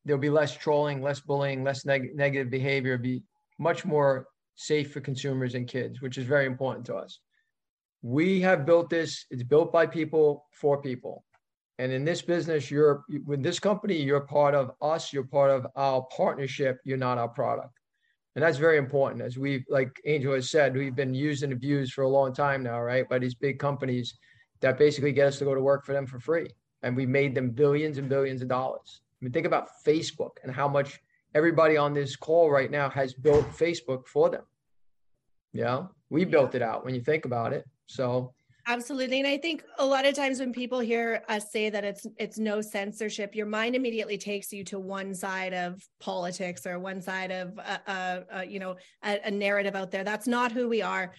there'll 0.06 0.20
be 0.20 0.30
less 0.30 0.56
trolling, 0.56 1.02
less 1.02 1.20
bullying, 1.20 1.64
less 1.64 1.86
neg- 1.86 2.16
negative 2.16 2.50
behavior, 2.50 2.98
be 2.98 3.22
much 3.60 3.86
more 3.86 4.28
safe 4.56 4.92
for 4.92 5.02
consumers 5.02 5.56
and 5.56 5.68
kids, 5.68 6.02
which 6.02 6.18
is 6.18 6.26
very 6.26 6.46
important 6.46 6.86
to 6.88 6.96
us. 6.96 7.20
We 8.02 8.42
have 8.42 8.66
built 8.66 8.90
this, 8.90 9.26
it's 9.30 9.44
built 9.44 9.72
by 9.72 9.86
people 9.86 10.46
for 10.54 10.82
people. 10.82 11.26
And 11.78 11.92
in 11.92 12.04
this 12.04 12.22
business, 12.22 12.70
you're 12.70 13.04
with 13.26 13.42
this 13.42 13.60
company, 13.60 14.02
you're 14.02 14.22
part 14.22 14.54
of 14.54 14.72
us, 14.82 15.14
you're 15.14 15.24
part 15.24 15.52
of 15.52 15.66
our 15.76 16.06
partnership, 16.16 16.80
you're 16.84 16.98
not 16.98 17.18
our 17.18 17.30
product. 17.30 17.74
And 18.36 18.44
that's 18.44 18.58
very 18.58 18.78
important. 18.78 19.22
As 19.22 19.38
we, 19.38 19.66
like 19.70 19.90
Angel 20.06 20.34
has 20.34 20.52
said, 20.52 20.76
we've 20.76 20.96
been 20.96 21.14
used 21.14 21.44
and 21.44 21.54
abused 21.54 21.94
for 21.94 22.04
a 22.04 22.10
long 22.10 22.34
time 22.34 22.64
now, 22.64 22.82
right? 22.82 23.08
By 23.08 23.20
these 23.20 23.36
big 23.36 23.60
companies 23.60 24.18
that 24.62 24.78
basically 24.78 25.14
get 25.14 25.28
us 25.28 25.40
to 25.40 25.46
go 25.46 25.56
to 25.56 25.62
work 25.62 25.86
for 25.86 25.94
them 25.94 26.06
for 26.06 26.20
free 26.20 26.48
and 26.84 26.96
we 26.96 27.06
made 27.06 27.36
them 27.36 27.52
billions 27.52 27.98
and 27.98 28.10
billions 28.10 28.42
of 28.42 28.48
dollars. 28.48 29.02
I 29.22 29.26
mean, 29.26 29.32
think 29.32 29.46
about 29.46 29.70
Facebook 29.86 30.32
and 30.44 30.52
how 30.52 30.68
much 30.68 31.00
everybody 31.36 31.78
on 31.78 31.94
this 31.94 32.16
call 32.16 32.50
right 32.50 32.72
now 32.72 32.90
has 32.90 33.14
built 33.14 33.50
Facebook 33.52 34.08
for 34.08 34.30
them. 34.30 34.44
Yeah, 35.54 35.88
we 36.10 36.26
built 36.26 36.56
it 36.56 36.62
out 36.62 36.86
when 36.86 36.96
you 36.96 37.02
think 37.02 37.26
about 37.26 37.54
it. 37.54 37.66
So 37.88 38.34
absolutely 38.70 39.18
and 39.18 39.28
i 39.28 39.38
think 39.38 39.64
a 39.80 39.86
lot 39.86 40.06
of 40.06 40.14
times 40.14 40.40
when 40.40 40.54
people 40.54 40.80
hear 40.80 41.24
us 41.28 41.52
say 41.52 41.70
that 41.72 41.84
it's 41.84 42.06
it's 42.18 42.38
no 42.38 42.62
censorship 42.62 43.34
your 43.34 43.48
mind 43.48 43.76
immediately 43.76 44.18
takes 44.18 44.54
you 44.54 44.64
to 44.64 44.78
one 44.80 45.14
side 45.14 45.54
of 45.54 45.82
politics 46.00 46.68
or 46.68 46.78
one 46.78 47.02
side 47.02 47.32
of 47.32 47.58
a, 47.58 47.82
a, 47.88 48.24
a 48.32 48.46
you 48.46 48.60
know 48.60 48.76
a, 49.04 49.20
a 49.26 49.32
narrative 49.32 49.76
out 49.76 49.90
there 49.90 50.04
that's 50.04 50.28
not 50.28 50.52
who 50.52 50.70
we 50.70 50.84
are 50.84 51.14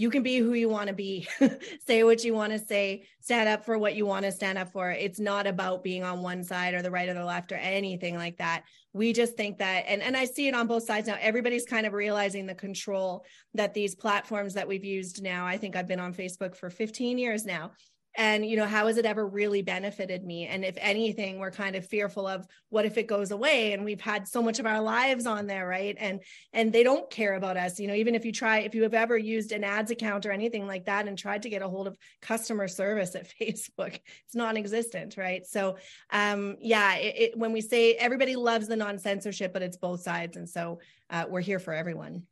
you 0.00 0.08
can 0.08 0.22
be 0.22 0.38
who 0.38 0.54
you 0.54 0.70
want 0.70 0.88
to 0.88 0.94
be, 0.94 1.28
say 1.86 2.02
what 2.04 2.24
you 2.24 2.32
want 2.32 2.52
to 2.52 2.58
say, 2.58 3.04
stand 3.20 3.50
up 3.50 3.66
for 3.66 3.76
what 3.76 3.94
you 3.94 4.06
want 4.06 4.24
to 4.24 4.32
stand 4.32 4.56
up 4.56 4.72
for. 4.72 4.90
It's 4.90 5.20
not 5.20 5.46
about 5.46 5.84
being 5.84 6.02
on 6.02 6.22
one 6.22 6.42
side 6.42 6.72
or 6.72 6.80
the 6.80 6.90
right 6.90 7.08
or 7.08 7.12
the 7.12 7.24
left 7.24 7.52
or 7.52 7.56
anything 7.56 8.16
like 8.16 8.38
that. 8.38 8.64
We 8.94 9.12
just 9.12 9.36
think 9.36 9.58
that, 9.58 9.84
and, 9.86 10.00
and 10.00 10.16
I 10.16 10.24
see 10.24 10.48
it 10.48 10.54
on 10.54 10.66
both 10.66 10.84
sides 10.84 11.06
now. 11.06 11.18
Everybody's 11.20 11.66
kind 11.66 11.86
of 11.86 11.92
realizing 11.92 12.46
the 12.46 12.54
control 12.54 13.26
that 13.52 13.74
these 13.74 13.94
platforms 13.94 14.54
that 14.54 14.66
we've 14.66 14.84
used 14.84 15.22
now. 15.22 15.46
I 15.46 15.58
think 15.58 15.76
I've 15.76 15.86
been 15.86 16.00
on 16.00 16.14
Facebook 16.14 16.56
for 16.56 16.70
15 16.70 17.18
years 17.18 17.44
now 17.44 17.72
and 18.16 18.44
you 18.44 18.56
know 18.56 18.66
how 18.66 18.86
has 18.86 18.96
it 18.96 19.06
ever 19.06 19.26
really 19.26 19.62
benefited 19.62 20.24
me? 20.24 20.46
And 20.46 20.64
if 20.64 20.76
anything 20.78 21.38
we're 21.38 21.50
kind 21.50 21.76
of 21.76 21.86
fearful 21.86 22.26
of 22.26 22.46
what 22.68 22.84
if 22.84 22.98
it 22.98 23.06
goes 23.06 23.30
away? 23.30 23.72
And 23.72 23.84
we've 23.84 24.00
had 24.00 24.26
so 24.26 24.42
much 24.42 24.58
of 24.58 24.66
our 24.66 24.80
lives 24.80 25.26
on 25.26 25.46
there 25.46 25.66
right? 25.66 25.96
And 25.98 26.20
and 26.52 26.72
they 26.72 26.82
don't 26.82 27.08
care 27.10 27.34
about 27.34 27.56
us 27.56 27.78
you 27.78 27.86
know 27.86 27.94
even 27.94 28.14
if 28.14 28.24
you 28.24 28.32
try 28.32 28.60
if 28.60 28.74
you 28.74 28.82
have 28.82 28.94
ever 28.94 29.16
used 29.16 29.52
an 29.52 29.64
ads 29.64 29.90
account 29.90 30.26
or 30.26 30.32
anything 30.32 30.66
like 30.66 30.86
that 30.86 31.06
and 31.06 31.16
tried 31.16 31.42
to 31.42 31.50
get 31.50 31.62
a 31.62 31.68
hold 31.68 31.86
of 31.86 31.96
customer 32.20 32.68
service 32.68 33.14
at 33.14 33.28
facebook 33.40 33.98
it's 34.24 34.34
non-existent 34.34 35.16
right? 35.16 35.46
So 35.46 35.76
um 36.10 36.56
yeah 36.60 36.96
it, 36.96 37.14
it, 37.16 37.38
when 37.38 37.52
we 37.52 37.60
say 37.60 37.94
everybody 37.94 38.36
loves 38.36 38.68
the 38.68 38.76
non-censorship 38.76 39.52
but 39.52 39.62
it's 39.62 39.76
both 39.76 40.00
sides. 40.02 40.36
And 40.36 40.48
so 40.48 40.80
uh, 41.10 41.26
we're 41.28 41.40
here 41.40 41.58
for 41.58 41.72
everyone 41.72 42.22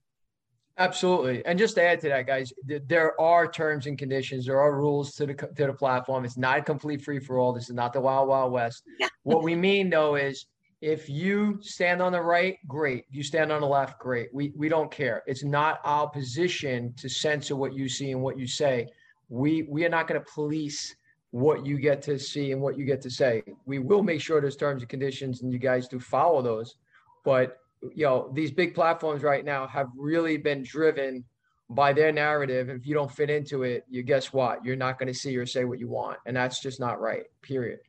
Absolutely. 0.79 1.45
And 1.45 1.59
just 1.59 1.75
to 1.75 1.83
add 1.83 2.01
to 2.03 2.09
that, 2.09 2.27
guys, 2.27 2.53
there 2.65 3.21
are 3.21 3.51
terms 3.51 3.87
and 3.87 3.99
conditions. 3.99 4.47
There 4.47 4.61
are 4.61 4.77
rules 4.77 5.13
to 5.15 5.27
the 5.27 5.35
to 5.35 5.67
the 5.67 5.73
platform. 5.73 6.25
It's 6.25 6.37
not 6.37 6.59
a 6.59 6.63
complete 6.63 7.03
free 7.03 7.19
for 7.19 7.39
all. 7.39 7.53
This 7.53 7.69
is 7.69 7.75
not 7.75 7.93
the 7.93 8.01
wild 8.01 8.29
wild 8.29 8.53
west. 8.53 8.85
what 9.25 9.43
we 9.43 9.57
mean 9.57 9.91
though 9.91 10.15
is 10.15 10.47
if 10.81 11.09
you 11.09 11.59
stand 11.61 12.01
on 12.01 12.13
the 12.13 12.21
right, 12.21 12.59
great. 12.69 13.07
You 13.11 13.25
stand 13.25 13.51
on 13.51 13.61
the 13.61 13.67
left, 13.67 13.99
great. 13.99 14.29
We 14.33 14.53
we 14.57 14.69
don't 14.69 14.91
care. 14.91 15.25
It's 15.27 15.43
not 15.43 15.81
our 15.85 16.09
position 16.09 16.95
to 16.99 17.09
censor 17.09 17.57
what 17.57 17.75
you 17.75 17.89
see 17.89 18.13
and 18.13 18.23
what 18.23 18.39
you 18.39 18.47
say. 18.47 18.87
We 19.29 19.63
we 19.63 19.85
are 19.85 19.91
not 19.91 20.07
going 20.07 20.21
to 20.21 20.27
police 20.33 20.95
what 21.33 21.67
you 21.67 21.79
get 21.79 22.01
to 22.03 22.19
see 22.19 22.53
and 22.53 22.63
what 22.63 22.79
you 22.79 22.85
get 22.85 23.03
to 23.03 23.11
say. 23.11 23.43
We 23.67 23.81
will 23.81 24.05
make 24.05 24.21
sure 24.21 24.41
there's 24.41 24.57
terms 24.57 24.83
and 24.83 24.89
conditions 24.89 25.43
and 25.43 25.53
you 25.53 25.59
guys 25.59 25.89
do 25.89 25.99
follow 25.99 26.41
those. 26.41 26.77
But 27.25 27.59
you 27.83 28.05
know 28.05 28.31
these 28.35 28.51
big 28.51 28.75
platforms 28.75 29.23
right 29.23 29.45
now 29.45 29.67
have 29.67 29.89
really 29.97 30.37
been 30.37 30.63
driven 30.63 31.25
by 31.71 31.93
their 31.93 32.13
narrative. 32.13 32.71
If 32.71 32.87
you 32.87 32.95
don't 32.95 33.11
fit 33.11 33.31
into 33.31 33.63
it 33.63 33.85
you 33.89 34.03
guess 34.03 34.33
what? 34.33 34.65
You're 34.65 34.77
not 34.77 34.99
going 34.99 35.13
to 35.13 35.19
see 35.19 35.37
or 35.37 35.47
say 35.47 35.65
what 35.65 35.79
you 35.79 35.89
want 35.89 36.19
and 36.27 36.37
that's 36.37 36.61
just 36.61 36.81
not 36.81 37.01
right 37.01 37.25
period. 37.43 37.81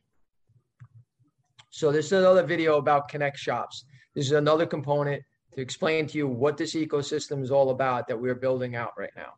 So 1.70 1.92
this 1.92 2.06
is 2.06 2.12
another 2.12 2.44
video 2.44 2.78
about 2.78 3.08
connect 3.08 3.38
shops. 3.38 3.84
This 4.14 4.26
is 4.26 4.32
another 4.32 4.66
component 4.66 5.22
to 5.54 5.60
explain 5.60 6.06
to 6.08 6.18
you 6.18 6.28
what 6.28 6.56
this 6.56 6.74
ecosystem 6.74 7.42
is 7.42 7.50
all 7.50 7.70
about 7.70 8.06
that 8.08 8.20
we're 8.20 8.34
building 8.34 8.76
out 8.76 8.92
right 8.96 9.12
now 9.16 9.34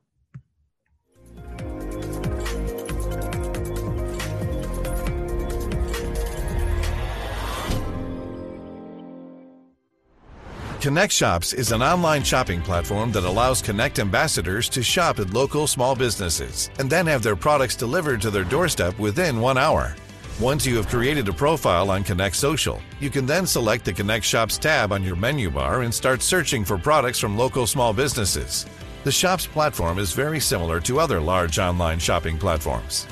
Connect 10.83 11.13
Shops 11.13 11.53
is 11.53 11.71
an 11.71 11.81
online 11.81 12.25
shopping 12.25 12.61
platform 12.61 13.13
that 13.13 13.23
allows 13.23 13.63
Connect 13.63 14.01
ambassadors 14.01 14.69
to 14.71 14.83
shop 14.83 15.21
at 15.21 15.33
local 15.33 15.69
small 15.69 15.95
businesses 15.95 16.71
and 16.81 16.91
then 16.91 17.07
have 17.07 17.23
their 17.23 17.37
products 17.37 17.77
delivered 17.77 18.21
to 18.21 18.33
their 18.33 18.43
doorstep 18.43 18.99
within 18.99 19.39
one 19.41 19.57
hour. 19.57 19.95
Once 20.41 20.67
you 20.67 20.75
have 20.75 20.89
created 20.89 21.29
a 21.29 21.33
profile 21.33 21.89
on 21.89 22.03
Connect 22.03 22.35
Social, 22.35 22.83
you 22.99 23.11
can 23.11 23.27
then 23.27 23.47
select 23.47 23.85
the 23.85 23.93
Connect 23.93 24.25
Shops 24.25 24.59
tab 24.59 24.91
on 24.91 25.05
your 25.05 25.15
menu 25.15 25.51
bar 25.51 25.83
and 25.83 25.95
start 25.95 26.21
searching 26.21 26.65
for 26.65 26.77
products 26.77 27.21
from 27.21 27.39
local 27.39 27.65
small 27.65 27.93
businesses. 27.93 28.67
The 29.05 29.13
Shops 29.13 29.47
platform 29.47 30.01
is 30.01 30.13
very 30.13 30.41
similar 30.41 30.81
to 30.81 30.99
other 30.99 31.21
large 31.21 31.61
online 31.61 32.01
shopping 32.01 32.39
platforms. 32.39 33.07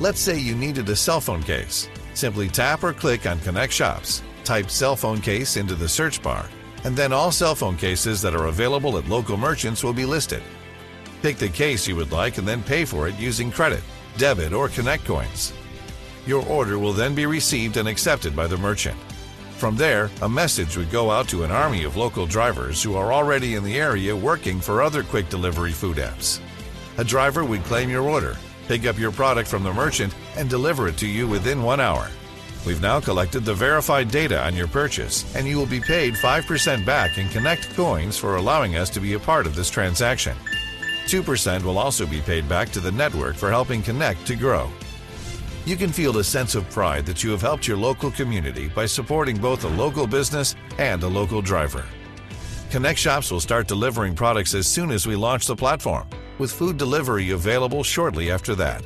Let's 0.00 0.20
say 0.20 0.38
you 0.38 0.54
needed 0.54 0.86
a 0.90 0.96
cell 0.96 1.22
phone 1.22 1.42
case. 1.42 1.88
Simply 2.12 2.50
tap 2.50 2.84
or 2.84 2.92
click 2.92 3.24
on 3.24 3.40
Connect 3.40 3.72
Shops, 3.72 4.22
type 4.44 4.70
cell 4.70 4.96
phone 4.96 5.22
case 5.22 5.56
into 5.56 5.74
the 5.74 5.88
search 5.88 6.22
bar, 6.22 6.44
and 6.84 6.96
then 6.96 7.12
all 7.12 7.30
cell 7.30 7.54
phone 7.54 7.76
cases 7.76 8.22
that 8.22 8.34
are 8.34 8.46
available 8.46 8.98
at 8.98 9.08
local 9.08 9.36
merchants 9.36 9.84
will 9.84 9.92
be 9.92 10.04
listed. 10.04 10.42
Pick 11.22 11.36
the 11.36 11.48
case 11.48 11.86
you 11.86 11.96
would 11.96 12.12
like 12.12 12.38
and 12.38 12.48
then 12.48 12.62
pay 12.62 12.84
for 12.84 13.08
it 13.08 13.14
using 13.16 13.50
credit, 13.50 13.82
debit, 14.16 14.52
or 14.52 14.68
Connect 14.68 15.04
coins. 15.04 15.52
Your 16.26 16.44
order 16.46 16.78
will 16.78 16.92
then 16.92 17.14
be 17.14 17.26
received 17.26 17.76
and 17.76 17.88
accepted 17.88 18.34
by 18.34 18.46
the 18.46 18.56
merchant. 18.56 18.96
From 19.56 19.76
there, 19.76 20.10
a 20.22 20.28
message 20.28 20.76
would 20.76 20.90
go 20.90 21.10
out 21.10 21.28
to 21.28 21.44
an 21.44 21.50
army 21.50 21.84
of 21.84 21.96
local 21.96 22.26
drivers 22.26 22.82
who 22.82 22.94
are 22.94 23.12
already 23.12 23.56
in 23.56 23.64
the 23.64 23.78
area 23.78 24.16
working 24.16 24.58
for 24.58 24.80
other 24.80 25.02
quick 25.02 25.28
delivery 25.28 25.72
food 25.72 25.98
apps. 25.98 26.40
A 26.96 27.04
driver 27.04 27.44
would 27.44 27.62
claim 27.64 27.90
your 27.90 28.08
order, 28.08 28.36
pick 28.68 28.86
up 28.86 28.98
your 28.98 29.12
product 29.12 29.48
from 29.48 29.62
the 29.62 29.72
merchant, 29.72 30.14
and 30.36 30.48
deliver 30.48 30.88
it 30.88 30.96
to 30.98 31.06
you 31.06 31.28
within 31.28 31.62
one 31.62 31.80
hour. 31.80 32.08
We've 32.66 32.82
now 32.82 33.00
collected 33.00 33.44
the 33.44 33.54
verified 33.54 34.10
data 34.10 34.44
on 34.44 34.54
your 34.54 34.68
purchase, 34.68 35.34
and 35.34 35.48
you 35.48 35.56
will 35.56 35.66
be 35.66 35.80
paid 35.80 36.14
5% 36.14 36.84
back 36.84 37.16
in 37.16 37.28
Connect 37.30 37.74
coins 37.74 38.18
for 38.18 38.36
allowing 38.36 38.76
us 38.76 38.90
to 38.90 39.00
be 39.00 39.14
a 39.14 39.18
part 39.18 39.46
of 39.46 39.54
this 39.54 39.70
transaction. 39.70 40.36
2% 41.06 41.62
will 41.64 41.78
also 41.78 42.06
be 42.06 42.20
paid 42.20 42.46
back 42.48 42.68
to 42.70 42.80
the 42.80 42.92
network 42.92 43.34
for 43.36 43.50
helping 43.50 43.82
Connect 43.82 44.26
to 44.26 44.36
grow. 44.36 44.70
You 45.64 45.76
can 45.76 45.90
feel 45.90 46.18
a 46.18 46.24
sense 46.24 46.54
of 46.54 46.68
pride 46.70 47.06
that 47.06 47.24
you 47.24 47.30
have 47.30 47.40
helped 47.40 47.66
your 47.66 47.78
local 47.78 48.10
community 48.10 48.68
by 48.68 48.84
supporting 48.84 49.38
both 49.38 49.64
a 49.64 49.68
local 49.68 50.06
business 50.06 50.54
and 50.78 51.02
a 51.02 51.08
local 51.08 51.40
driver. 51.40 51.84
Connect 52.70 52.98
Shops 52.98 53.30
will 53.30 53.40
start 53.40 53.68
delivering 53.68 54.14
products 54.14 54.54
as 54.54 54.66
soon 54.66 54.90
as 54.90 55.06
we 55.06 55.16
launch 55.16 55.46
the 55.46 55.56
platform, 55.56 56.08
with 56.38 56.52
food 56.52 56.76
delivery 56.76 57.30
available 57.30 57.82
shortly 57.82 58.30
after 58.30 58.54
that. 58.54 58.84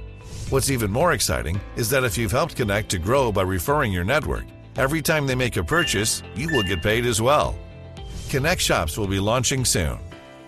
What's 0.50 0.70
even 0.70 0.92
more 0.92 1.14
exciting 1.14 1.58
is 1.74 1.88
that 1.88 2.04
if 2.04 2.18
you've 2.18 2.30
helped 2.30 2.54
Connect 2.54 2.90
to 2.90 2.98
grow 2.98 3.32
by 3.32 3.42
referring 3.42 3.92
your 3.92 4.04
network, 4.04 4.44
every 4.76 5.00
time 5.00 5.26
they 5.26 5.34
make 5.34 5.56
a 5.56 5.64
purchase, 5.64 6.22
you 6.34 6.48
will 6.52 6.62
get 6.62 6.82
paid 6.82 7.06
as 7.06 7.20
well. 7.20 7.58
Connect 8.28 8.60
Shops 8.60 8.98
will 8.98 9.06
be 9.06 9.18
launching 9.18 9.64
soon. 9.64 9.98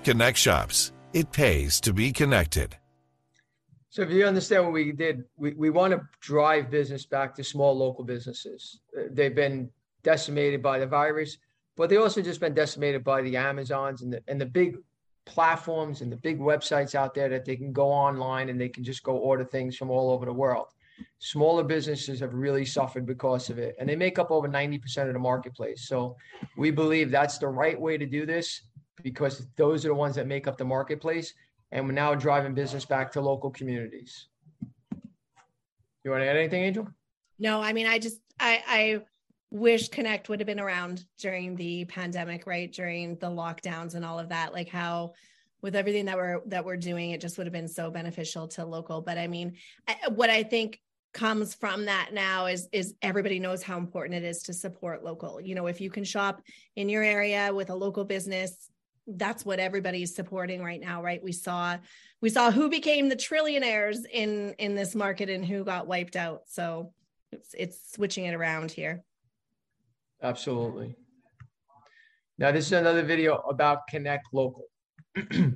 Connect 0.05 0.37
Shops. 0.37 0.93
It 1.15 1.33
pays 1.33 1.81
to 1.81 1.95
be 1.95 2.13
connected. 2.13 2.77
So 3.89 4.03
if 4.03 4.11
you 4.11 4.27
understand 4.27 4.65
what 4.65 4.75
we 4.75 4.93
did, 4.93 5.25
we, 5.39 5.55
we 5.55 5.71
want 5.71 5.95
to 5.95 6.03
drive 6.21 6.71
business 6.71 7.07
back 7.07 7.35
to 7.37 7.43
small 7.43 7.75
local 7.75 8.05
businesses. 8.05 8.81
They've 9.11 9.35
been 9.35 9.71
decimated 10.03 10.63
by 10.63 10.79
the 10.79 10.87
virus, 10.87 11.39
but 11.75 11.89
they 11.89 11.97
also 11.97 12.21
just 12.21 12.41
been 12.41 12.53
decimated 12.53 13.03
by 13.03 13.23
the 13.23 13.39
Amazons 13.39 14.03
and 14.03 14.13
the, 14.13 14.23
and 14.29 14.39
the 14.39 14.47
big 14.47 14.77
platforms 15.27 16.01
and 16.01 16.11
the 16.11 16.17
big 16.17 16.39
websites 16.39 16.95
out 16.95 17.13
there 17.13 17.29
that 17.29 17.45
they 17.45 17.57
can 17.57 17.73
go 17.73 17.89
online 17.89 18.49
and 18.49 18.61
they 18.61 18.69
can 18.69 18.85
just 18.85 19.03
go 19.03 19.17
order 19.17 19.45
things 19.45 19.77
from 19.77 19.91
all 19.91 20.11
over 20.11 20.25
the 20.25 20.33
world. 20.33 20.69
Smaller 21.19 21.63
businesses 21.63 22.21
have 22.21 22.33
really 22.33 22.65
suffered 22.65 23.05
because 23.05 23.51
of 23.51 23.59
it, 23.59 23.77
and 23.79 23.87
they 23.87 23.97
make 23.97 24.19
up 24.19 24.31
over 24.31 24.49
90% 24.49 25.09
of 25.09 25.13
the 25.13 25.19
marketplace. 25.19 25.87
So 25.89 26.17
we 26.57 26.71
believe 26.71 27.11
that's 27.11 27.37
the 27.37 27.49
right 27.49 27.79
way 27.79 27.99
to 27.99 28.07
do 28.07 28.25
this 28.25 28.63
because 29.03 29.47
those 29.57 29.85
are 29.85 29.89
the 29.89 29.95
ones 29.95 30.15
that 30.15 30.27
make 30.27 30.47
up 30.47 30.57
the 30.57 30.65
marketplace. 30.65 31.35
And 31.73 31.85
we're 31.85 31.93
now 31.93 32.15
driving 32.15 32.55
business 32.55 32.87
back 32.87 33.13
to 33.13 33.21
local 33.21 33.51
communities. 33.51 34.29
You 36.05 36.13
want 36.13 36.23
to 36.23 36.29
add 36.29 36.37
anything, 36.37 36.63
Angel? 36.63 36.89
No, 37.39 37.61
I 37.61 37.73
mean, 37.73 37.87
I 37.87 37.99
just, 37.99 38.21
I, 38.41 38.63
I, 38.67 39.01
wish 39.51 39.89
connect 39.89 40.29
would 40.29 40.41
have 40.41 40.47
been 40.47 40.61
around 40.61 41.05
during 41.19 41.57
the 41.57 41.85
pandemic 41.87 42.47
right? 42.47 42.73
During 42.73 43.17
the 43.17 43.31
lockdowns 43.31 43.95
and 43.95 44.05
all 44.05 44.19
of 44.19 44.31
that. 44.31 44.53
Like 44.53 44.69
how 44.69 45.15
with 45.63 45.77
everything 45.77 46.07
that 46.07 46.17
we're 46.17 46.41
that 46.47 46.65
we're 46.65 46.77
doing 46.77 47.11
it 47.11 47.21
just 47.21 47.39
would 47.39 47.47
have 47.47 47.53
been 47.53 47.69
so 47.69 47.91
beneficial 47.91 48.49
to 48.49 48.65
local. 48.65 49.01
But 49.01 49.19
i 49.19 49.27
mean 49.27 49.57
what 50.09 50.31
i 50.31 50.43
think 50.43 50.81
comes 51.13 51.55
from 51.55 51.87
that 51.87 52.11
now 52.13 52.47
is 52.47 52.69
is 52.73 52.95
everybody 53.01 53.39
knows 53.39 53.63
how 53.63 53.79
important 53.79 54.23
it 54.23 54.27
is 54.27 54.43
to 54.45 54.53
support 54.53 55.05
local. 55.05 55.41
You 55.41 55.55
know 55.55 55.67
if 55.67 55.81
you 55.81 55.91
can 55.91 56.05
shop 56.05 56.43
in 56.75 56.89
your 56.89 57.03
area 57.03 57.53
with 57.55 57.71
a 57.71 57.75
local 57.75 58.05
business 58.05 58.71
that's 59.09 59.45
what 59.45 59.61
everybody's 59.61 60.15
supporting 60.15 60.63
right 60.63 60.81
now 60.81 61.03
right? 61.03 61.23
We 61.23 61.33
saw 61.33 61.79
we 62.21 62.29
saw 62.29 62.51
who 62.51 62.69
became 62.69 63.09
the 63.09 63.17
trillionaires 63.17 63.99
in 64.13 64.55
in 64.59 64.75
this 64.75 64.95
market 64.95 65.31
and 65.31 65.45
who 65.45 65.65
got 65.65 65.87
wiped 65.87 66.17
out. 66.17 66.43
So 66.49 66.93
it's 67.33 67.55
it's 67.57 67.93
switching 67.93 68.25
it 68.25 68.35
around 68.35 68.73
here 68.73 69.05
Absolutely. 70.23 70.97
Now, 72.39 72.53
this 72.53 72.67
is 72.67 72.73
another 72.73 73.03
video 73.03 73.37
about 73.49 73.87
Connect 73.89 74.27
Local. 74.33 74.67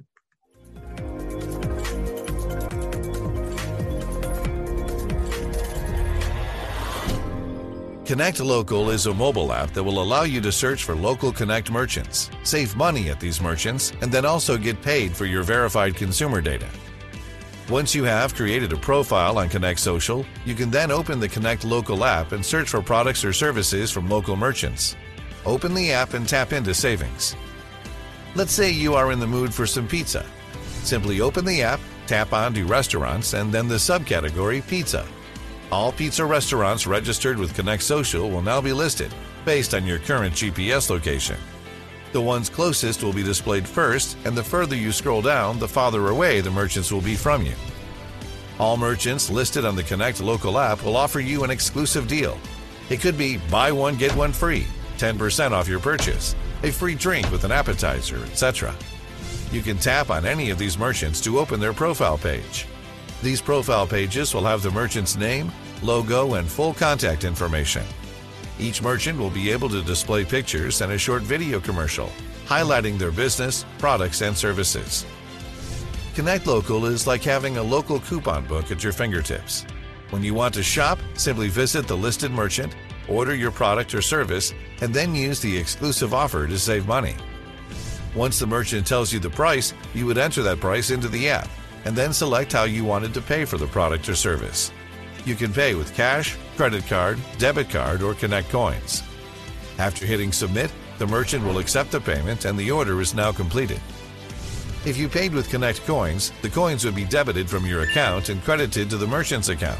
Connect 8.10 8.40
Local 8.40 8.90
is 8.90 9.06
a 9.06 9.14
mobile 9.14 9.52
app 9.52 9.70
that 9.70 9.84
will 9.84 10.02
allow 10.02 10.24
you 10.24 10.40
to 10.40 10.50
search 10.50 10.82
for 10.82 10.96
local 10.96 11.30
Connect 11.30 11.70
merchants, 11.70 12.28
save 12.42 12.74
money 12.74 13.08
at 13.08 13.20
these 13.20 13.40
merchants, 13.40 13.92
and 14.00 14.10
then 14.10 14.24
also 14.24 14.56
get 14.58 14.82
paid 14.82 15.16
for 15.16 15.26
your 15.26 15.44
verified 15.44 15.94
consumer 15.94 16.40
data. 16.40 16.66
Once 17.70 17.94
you 17.94 18.02
have 18.02 18.34
created 18.34 18.72
a 18.72 18.76
profile 18.76 19.38
on 19.38 19.48
Connect 19.48 19.78
Social, 19.78 20.26
you 20.44 20.56
can 20.56 20.70
then 20.70 20.90
open 20.90 21.20
the 21.20 21.28
Connect 21.28 21.64
Local 21.64 22.04
app 22.04 22.32
and 22.32 22.44
search 22.44 22.68
for 22.68 22.82
products 22.82 23.24
or 23.24 23.32
services 23.32 23.92
from 23.92 24.08
local 24.08 24.34
merchants. 24.34 24.96
Open 25.46 25.72
the 25.72 25.92
app 25.92 26.14
and 26.14 26.28
tap 26.28 26.52
into 26.52 26.74
savings. 26.74 27.36
Let's 28.34 28.50
say 28.50 28.72
you 28.72 28.94
are 28.94 29.12
in 29.12 29.20
the 29.20 29.26
mood 29.28 29.54
for 29.54 29.68
some 29.68 29.86
pizza. 29.86 30.26
Simply 30.82 31.20
open 31.20 31.44
the 31.44 31.62
app, 31.62 31.78
tap 32.08 32.32
on 32.32 32.54
to 32.54 32.64
restaurants, 32.64 33.34
and 33.34 33.52
then 33.52 33.68
the 33.68 33.76
subcategory 33.76 34.66
pizza. 34.66 35.06
All 35.70 35.92
pizza 35.92 36.26
restaurants 36.26 36.88
registered 36.88 37.38
with 37.38 37.54
Connect 37.54 37.84
Social 37.84 38.28
will 38.28 38.42
now 38.42 38.60
be 38.60 38.72
listed 38.72 39.14
based 39.44 39.74
on 39.74 39.86
your 39.86 40.00
current 40.00 40.34
GPS 40.34 40.90
location. 40.90 41.36
The 42.12 42.20
ones 42.20 42.50
closest 42.50 43.04
will 43.04 43.12
be 43.12 43.22
displayed 43.22 43.66
first, 43.68 44.16
and 44.24 44.36
the 44.36 44.42
further 44.42 44.74
you 44.74 44.90
scroll 44.90 45.22
down, 45.22 45.58
the 45.58 45.68
farther 45.68 46.08
away 46.08 46.40
the 46.40 46.50
merchants 46.50 46.90
will 46.90 47.00
be 47.00 47.14
from 47.14 47.46
you. 47.46 47.54
All 48.58 48.76
merchants 48.76 49.30
listed 49.30 49.64
on 49.64 49.76
the 49.76 49.84
Connect 49.84 50.20
local 50.20 50.58
app 50.58 50.84
will 50.84 50.96
offer 50.96 51.20
you 51.20 51.44
an 51.44 51.50
exclusive 51.50 52.08
deal. 52.08 52.36
It 52.90 53.00
could 53.00 53.16
be 53.16 53.38
buy 53.50 53.70
one, 53.70 53.96
get 53.96 54.14
one 54.16 54.32
free, 54.32 54.66
10% 54.98 55.52
off 55.52 55.68
your 55.68 55.78
purchase, 55.78 56.34
a 56.64 56.72
free 56.72 56.96
drink 56.96 57.30
with 57.30 57.44
an 57.44 57.52
appetizer, 57.52 58.22
etc. 58.24 58.74
You 59.52 59.62
can 59.62 59.78
tap 59.78 60.10
on 60.10 60.26
any 60.26 60.50
of 60.50 60.58
these 60.58 60.76
merchants 60.76 61.20
to 61.22 61.38
open 61.38 61.60
their 61.60 61.72
profile 61.72 62.18
page. 62.18 62.66
These 63.22 63.40
profile 63.40 63.86
pages 63.86 64.34
will 64.34 64.44
have 64.44 64.62
the 64.62 64.70
merchant's 64.70 65.16
name, 65.16 65.52
logo, 65.82 66.34
and 66.34 66.48
full 66.48 66.74
contact 66.74 67.24
information. 67.24 67.84
Each 68.60 68.82
merchant 68.82 69.18
will 69.18 69.30
be 69.30 69.50
able 69.50 69.70
to 69.70 69.82
display 69.82 70.22
pictures 70.22 70.82
and 70.82 70.92
a 70.92 70.98
short 70.98 71.22
video 71.22 71.60
commercial 71.60 72.12
highlighting 72.46 72.98
their 72.98 73.12
business, 73.12 73.64
products, 73.78 74.22
and 74.22 74.36
services. 74.36 75.06
Connect 76.16 76.48
Local 76.48 76.86
is 76.86 77.06
like 77.06 77.22
having 77.22 77.56
a 77.56 77.62
local 77.62 78.00
coupon 78.00 78.44
book 78.46 78.72
at 78.72 78.82
your 78.82 78.92
fingertips. 78.92 79.64
When 80.10 80.24
you 80.24 80.34
want 80.34 80.54
to 80.54 80.62
shop, 80.64 80.98
simply 81.14 81.48
visit 81.48 81.86
the 81.86 81.96
listed 81.96 82.32
merchant, 82.32 82.74
order 83.08 83.36
your 83.36 83.52
product 83.52 83.94
or 83.94 84.02
service, 84.02 84.52
and 84.80 84.92
then 84.92 85.14
use 85.14 85.38
the 85.38 85.56
exclusive 85.56 86.12
offer 86.12 86.48
to 86.48 86.58
save 86.58 86.88
money. 86.88 87.14
Once 88.16 88.40
the 88.40 88.48
merchant 88.48 88.84
tells 88.84 89.12
you 89.12 89.20
the 89.20 89.30
price, 89.30 89.72
you 89.94 90.04
would 90.06 90.18
enter 90.18 90.42
that 90.42 90.58
price 90.58 90.90
into 90.90 91.08
the 91.08 91.30
app 91.30 91.48
and 91.84 91.94
then 91.94 92.12
select 92.12 92.52
how 92.52 92.64
you 92.64 92.84
wanted 92.84 93.14
to 93.14 93.22
pay 93.22 93.44
for 93.44 93.58
the 93.58 93.66
product 93.68 94.08
or 94.08 94.16
service. 94.16 94.72
You 95.24 95.34
can 95.34 95.52
pay 95.52 95.74
with 95.74 95.94
cash, 95.94 96.36
credit 96.56 96.86
card, 96.86 97.18
debit 97.38 97.68
card, 97.68 98.02
or 98.02 98.14
Connect 98.14 98.48
Coins. 98.48 99.02
After 99.78 100.06
hitting 100.06 100.32
submit, 100.32 100.72
the 100.98 101.06
merchant 101.06 101.44
will 101.44 101.58
accept 101.58 101.90
the 101.90 102.00
payment 102.00 102.44
and 102.44 102.58
the 102.58 102.70
order 102.70 103.00
is 103.00 103.14
now 103.14 103.30
completed. 103.30 103.80
If 104.86 104.96
you 104.96 105.08
paid 105.08 105.34
with 105.34 105.50
Connect 105.50 105.84
Coins, 105.86 106.32
the 106.40 106.48
coins 106.48 106.84
would 106.86 106.94
be 106.94 107.04
debited 107.04 107.50
from 107.50 107.66
your 107.66 107.82
account 107.82 108.30
and 108.30 108.42
credited 108.42 108.88
to 108.90 108.96
the 108.96 109.06
merchant's 109.06 109.50
account. 109.50 109.78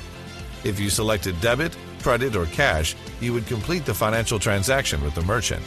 If 0.63 0.79
you 0.79 0.91
selected 0.91 1.41
debit, 1.41 1.75
credit, 2.03 2.37
or 2.37 2.45
cash, 2.47 2.95
you 3.19 3.33
would 3.33 3.47
complete 3.47 3.87
the 3.87 3.95
financial 3.95 4.39
transaction 4.39 5.03
with 5.03 5.15
the 5.15 5.23
merchant. 5.23 5.63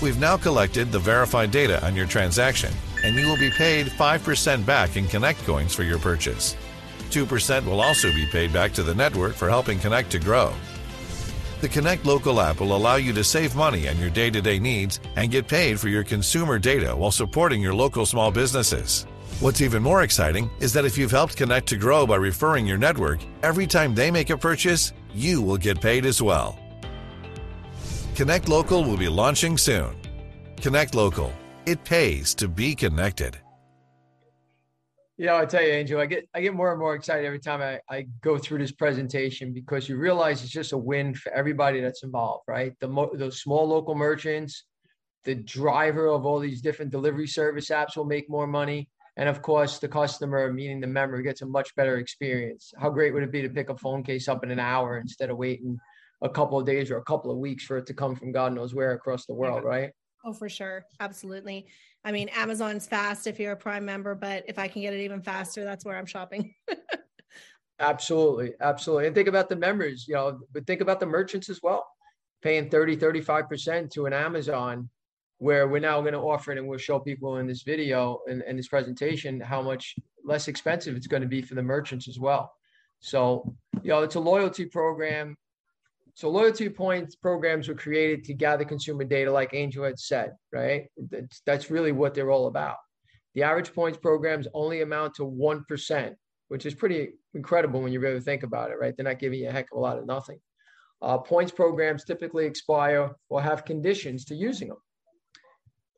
We've 0.00 0.20
now 0.20 0.36
collected 0.36 0.92
the 0.92 1.00
verified 1.00 1.50
data 1.50 1.84
on 1.84 1.96
your 1.96 2.06
transaction, 2.06 2.72
and 3.04 3.16
you 3.16 3.26
will 3.26 3.36
be 3.36 3.50
paid 3.50 3.86
5% 3.86 4.64
back 4.66 4.96
in 4.96 5.08
Connect 5.08 5.44
coins 5.44 5.74
for 5.74 5.82
your 5.82 5.98
purchase. 5.98 6.56
2% 7.12 7.66
will 7.66 7.80
also 7.80 8.10
be 8.12 8.26
paid 8.26 8.52
back 8.52 8.72
to 8.72 8.82
the 8.82 8.94
network 8.94 9.34
for 9.34 9.48
helping 9.48 9.78
Connect 9.78 10.10
to 10.10 10.18
grow. 10.18 10.52
The 11.60 11.68
Connect 11.68 12.04
Local 12.04 12.40
app 12.40 12.60
will 12.60 12.74
allow 12.74 12.96
you 12.96 13.12
to 13.12 13.22
save 13.22 13.54
money 13.54 13.88
on 13.88 13.98
your 13.98 14.10
day 14.10 14.30
to 14.30 14.40
day 14.40 14.58
needs 14.58 14.98
and 15.14 15.30
get 15.30 15.46
paid 15.46 15.78
for 15.78 15.88
your 15.88 16.02
consumer 16.02 16.58
data 16.58 16.96
while 16.96 17.12
supporting 17.12 17.60
your 17.60 17.74
local 17.74 18.06
small 18.06 18.32
businesses. 18.32 19.06
What's 19.40 19.60
even 19.60 19.82
more 19.82 20.02
exciting 20.02 20.50
is 20.60 20.72
that 20.72 20.84
if 20.84 20.96
you've 20.96 21.10
helped 21.10 21.36
Connect 21.36 21.68
to 21.68 21.76
grow 21.76 22.06
by 22.06 22.16
referring 22.16 22.66
your 22.66 22.78
network, 22.78 23.20
every 23.42 23.66
time 23.66 23.94
they 23.94 24.10
make 24.10 24.30
a 24.30 24.38
purchase, 24.38 24.92
you 25.14 25.42
will 25.42 25.58
get 25.58 25.80
paid 25.80 26.06
as 26.06 26.22
well. 26.22 26.58
Connect 28.14 28.48
Local 28.48 28.84
will 28.84 28.96
be 28.96 29.08
launching 29.08 29.58
soon. 29.58 29.94
Connect 30.56 30.94
Local. 30.94 31.32
It 31.66 31.84
pays 31.84 32.34
to 32.36 32.48
be 32.48 32.74
connected. 32.74 33.41
You 35.18 35.26
know, 35.26 35.36
I 35.36 35.44
tell 35.44 35.62
you, 35.62 35.68
Angel, 35.68 36.00
I 36.00 36.06
get 36.06 36.28
I 36.34 36.40
get 36.40 36.54
more 36.54 36.70
and 36.70 36.80
more 36.80 36.94
excited 36.94 37.26
every 37.26 37.38
time 37.38 37.60
I, 37.60 37.80
I 37.88 38.06
go 38.22 38.38
through 38.38 38.58
this 38.58 38.72
presentation 38.72 39.52
because 39.52 39.88
you 39.88 39.96
realize 39.96 40.42
it's 40.42 40.50
just 40.50 40.72
a 40.72 40.78
win 40.78 41.14
for 41.14 41.30
everybody 41.32 41.80
that's 41.80 42.02
involved, 42.02 42.44
right? 42.48 42.72
The 42.80 42.88
mo- 42.88 43.10
those 43.14 43.40
small 43.40 43.68
local 43.68 43.94
merchants, 43.94 44.64
the 45.24 45.34
driver 45.34 46.08
of 46.08 46.24
all 46.24 46.38
these 46.38 46.62
different 46.62 46.90
delivery 46.90 47.26
service 47.26 47.68
apps 47.68 47.96
will 47.96 48.06
make 48.06 48.30
more 48.30 48.46
money, 48.46 48.88
and 49.16 49.28
of 49.28 49.42
course, 49.42 49.78
the 49.78 49.88
customer, 49.88 50.50
meaning 50.50 50.80
the 50.80 50.86
member, 50.86 51.20
gets 51.20 51.42
a 51.42 51.46
much 51.46 51.74
better 51.76 51.98
experience. 51.98 52.72
How 52.78 52.88
great 52.88 53.12
would 53.12 53.22
it 53.22 53.30
be 53.30 53.42
to 53.42 53.50
pick 53.50 53.68
a 53.68 53.76
phone 53.76 54.02
case 54.02 54.28
up 54.28 54.42
in 54.42 54.50
an 54.50 54.58
hour 54.58 54.96
instead 54.98 55.28
of 55.28 55.36
waiting 55.36 55.78
a 56.22 56.28
couple 56.28 56.58
of 56.58 56.64
days 56.64 56.90
or 56.90 56.96
a 56.96 57.04
couple 57.04 57.30
of 57.30 57.36
weeks 57.36 57.64
for 57.64 57.76
it 57.76 57.86
to 57.86 57.94
come 57.94 58.16
from 58.16 58.32
God 58.32 58.54
knows 58.54 58.74
where 58.74 58.92
across 58.92 59.26
the 59.26 59.34
world, 59.34 59.62
right? 59.62 59.90
Oh, 60.24 60.32
for 60.32 60.48
sure. 60.48 60.84
Absolutely. 61.00 61.66
I 62.04 62.12
mean, 62.12 62.28
Amazon's 62.30 62.86
fast 62.86 63.26
if 63.26 63.40
you're 63.40 63.52
a 63.52 63.56
Prime 63.56 63.84
member, 63.84 64.14
but 64.14 64.44
if 64.46 64.58
I 64.58 64.68
can 64.68 64.82
get 64.82 64.94
it 64.94 65.00
even 65.00 65.22
faster, 65.22 65.64
that's 65.64 65.84
where 65.84 65.96
I'm 65.96 66.06
shopping. 66.06 66.54
absolutely. 67.80 68.52
Absolutely. 68.60 69.06
And 69.06 69.14
think 69.14 69.28
about 69.28 69.48
the 69.48 69.56
members, 69.56 70.06
you 70.06 70.14
know, 70.14 70.40
but 70.52 70.66
think 70.66 70.80
about 70.80 71.00
the 71.00 71.06
merchants 71.06 71.48
as 71.48 71.60
well, 71.62 71.86
paying 72.42 72.70
30, 72.70 72.96
35% 72.96 73.90
to 73.90 74.06
an 74.06 74.12
Amazon 74.12 74.88
where 75.38 75.66
we're 75.66 75.80
now 75.80 76.00
going 76.00 76.12
to 76.12 76.20
offer 76.20 76.52
it 76.52 76.58
and 76.58 76.68
we'll 76.68 76.78
show 76.78 77.00
people 77.00 77.38
in 77.38 77.48
this 77.48 77.62
video 77.62 78.20
and 78.28 78.42
in 78.42 78.56
this 78.56 78.68
presentation 78.68 79.40
how 79.40 79.60
much 79.60 79.96
less 80.24 80.46
expensive 80.46 80.94
it's 80.94 81.08
going 81.08 81.22
to 81.22 81.28
be 81.28 81.42
for 81.42 81.56
the 81.56 81.62
merchants 81.62 82.06
as 82.06 82.20
well. 82.20 82.52
So, 83.00 83.52
you 83.82 83.88
know, 83.88 84.02
it's 84.02 84.14
a 84.14 84.20
loyalty 84.20 84.66
program 84.66 85.36
so 86.14 86.28
loyalty 86.28 86.68
points 86.68 87.16
programs 87.16 87.68
were 87.68 87.74
created 87.74 88.24
to 88.24 88.34
gather 88.34 88.64
consumer 88.64 89.04
data, 89.04 89.32
like 89.32 89.54
Angel 89.54 89.84
had 89.84 89.98
said, 89.98 90.32
right? 90.52 90.86
That's, 91.10 91.40
that's 91.46 91.70
really 91.70 91.92
what 91.92 92.14
they're 92.14 92.30
all 92.30 92.48
about. 92.48 92.76
The 93.34 93.44
average 93.44 93.72
points 93.72 93.98
programs 93.98 94.46
only 94.52 94.82
amount 94.82 95.14
to 95.14 95.22
1%, 95.22 96.14
which 96.48 96.66
is 96.66 96.74
pretty 96.74 97.10
incredible 97.32 97.80
when 97.80 97.92
you 97.92 98.00
really 98.00 98.20
think 98.20 98.42
about 98.42 98.70
it, 98.70 98.78
right? 98.78 98.94
They're 98.94 99.04
not 99.04 99.18
giving 99.18 99.40
you 99.40 99.48
a 99.48 99.52
heck 99.52 99.68
of 99.72 99.78
a 99.78 99.80
lot 99.80 99.98
of 99.98 100.06
nothing. 100.06 100.38
Uh, 101.00 101.18
points 101.18 101.50
programs 101.50 102.04
typically 102.04 102.44
expire 102.44 103.10
or 103.30 103.40
have 103.42 103.64
conditions 103.64 104.26
to 104.26 104.34
using 104.34 104.68
them. 104.68 104.78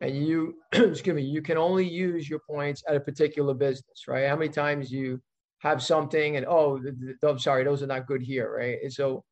And 0.00 0.16
you, 0.16 0.54
excuse 0.72 1.14
me, 1.14 1.22
you 1.22 1.42
can 1.42 1.58
only 1.58 1.88
use 1.88 2.30
your 2.30 2.40
points 2.48 2.84
at 2.88 2.94
a 2.94 3.00
particular 3.00 3.52
business, 3.52 4.04
right? 4.06 4.28
How 4.28 4.36
many 4.36 4.50
times 4.50 4.92
you 4.92 5.20
have 5.58 5.82
something 5.82 6.36
and, 6.36 6.46
oh, 6.46 6.80
I'm 7.22 7.38
sorry, 7.40 7.64
those 7.64 7.82
are 7.82 7.88
not 7.88 8.06
good 8.06 8.22
here, 8.22 8.54
right? 8.56 8.78
And 8.80 8.92
so 8.92 9.24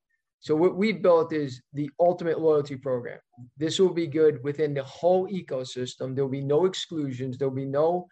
so 0.43 0.57
what 0.57 0.75
we've 0.75 1.01
built 1.01 1.33
is 1.33 1.63
the 1.73 1.89
ultimate 2.01 2.41
loyalty 2.41 2.75
program. 2.75 3.21
This 3.57 3.79
will 3.79 3.95
be 3.95 4.09
good 4.09 4.43
within 4.43 4.75
the 4.75 4.83
whole 4.83 5.29
ecosystem. 5.29 6.17
There'll 6.17 6.29
be 6.29 6.41
no 6.43 6.67
exclusions. 6.67 7.39
There'll 7.39 7.55
be 7.55 7.65
no 7.65 8.09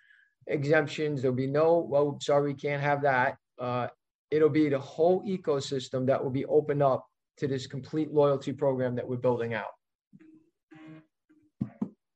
exemptions. 0.46 1.22
There'll 1.22 1.36
be 1.36 1.48
no, 1.48 1.78
well, 1.78 2.18
sorry, 2.22 2.52
we 2.52 2.54
can't 2.54 2.80
have 2.80 3.02
that. 3.02 3.36
Uh, 3.58 3.88
it'll 4.30 4.48
be 4.48 4.68
the 4.68 4.78
whole 4.78 5.24
ecosystem 5.26 6.06
that 6.06 6.22
will 6.22 6.30
be 6.30 6.44
opened 6.44 6.84
up 6.84 7.04
to 7.38 7.48
this 7.48 7.66
complete 7.66 8.12
loyalty 8.12 8.52
program 8.52 8.94
that 8.94 9.08
we're 9.08 9.16
building 9.16 9.52
out. 9.52 9.74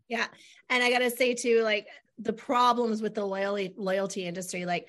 Yeah. 0.08 0.26
And 0.70 0.80
I 0.80 0.90
got 0.90 1.00
to 1.00 1.10
say 1.10 1.34
too, 1.34 1.62
like 1.62 1.88
the 2.18 2.32
problems 2.32 3.02
with 3.02 3.16
the 3.16 3.24
loyalty 3.24 3.74
loyalty 3.76 4.26
industry, 4.26 4.64
like 4.64 4.86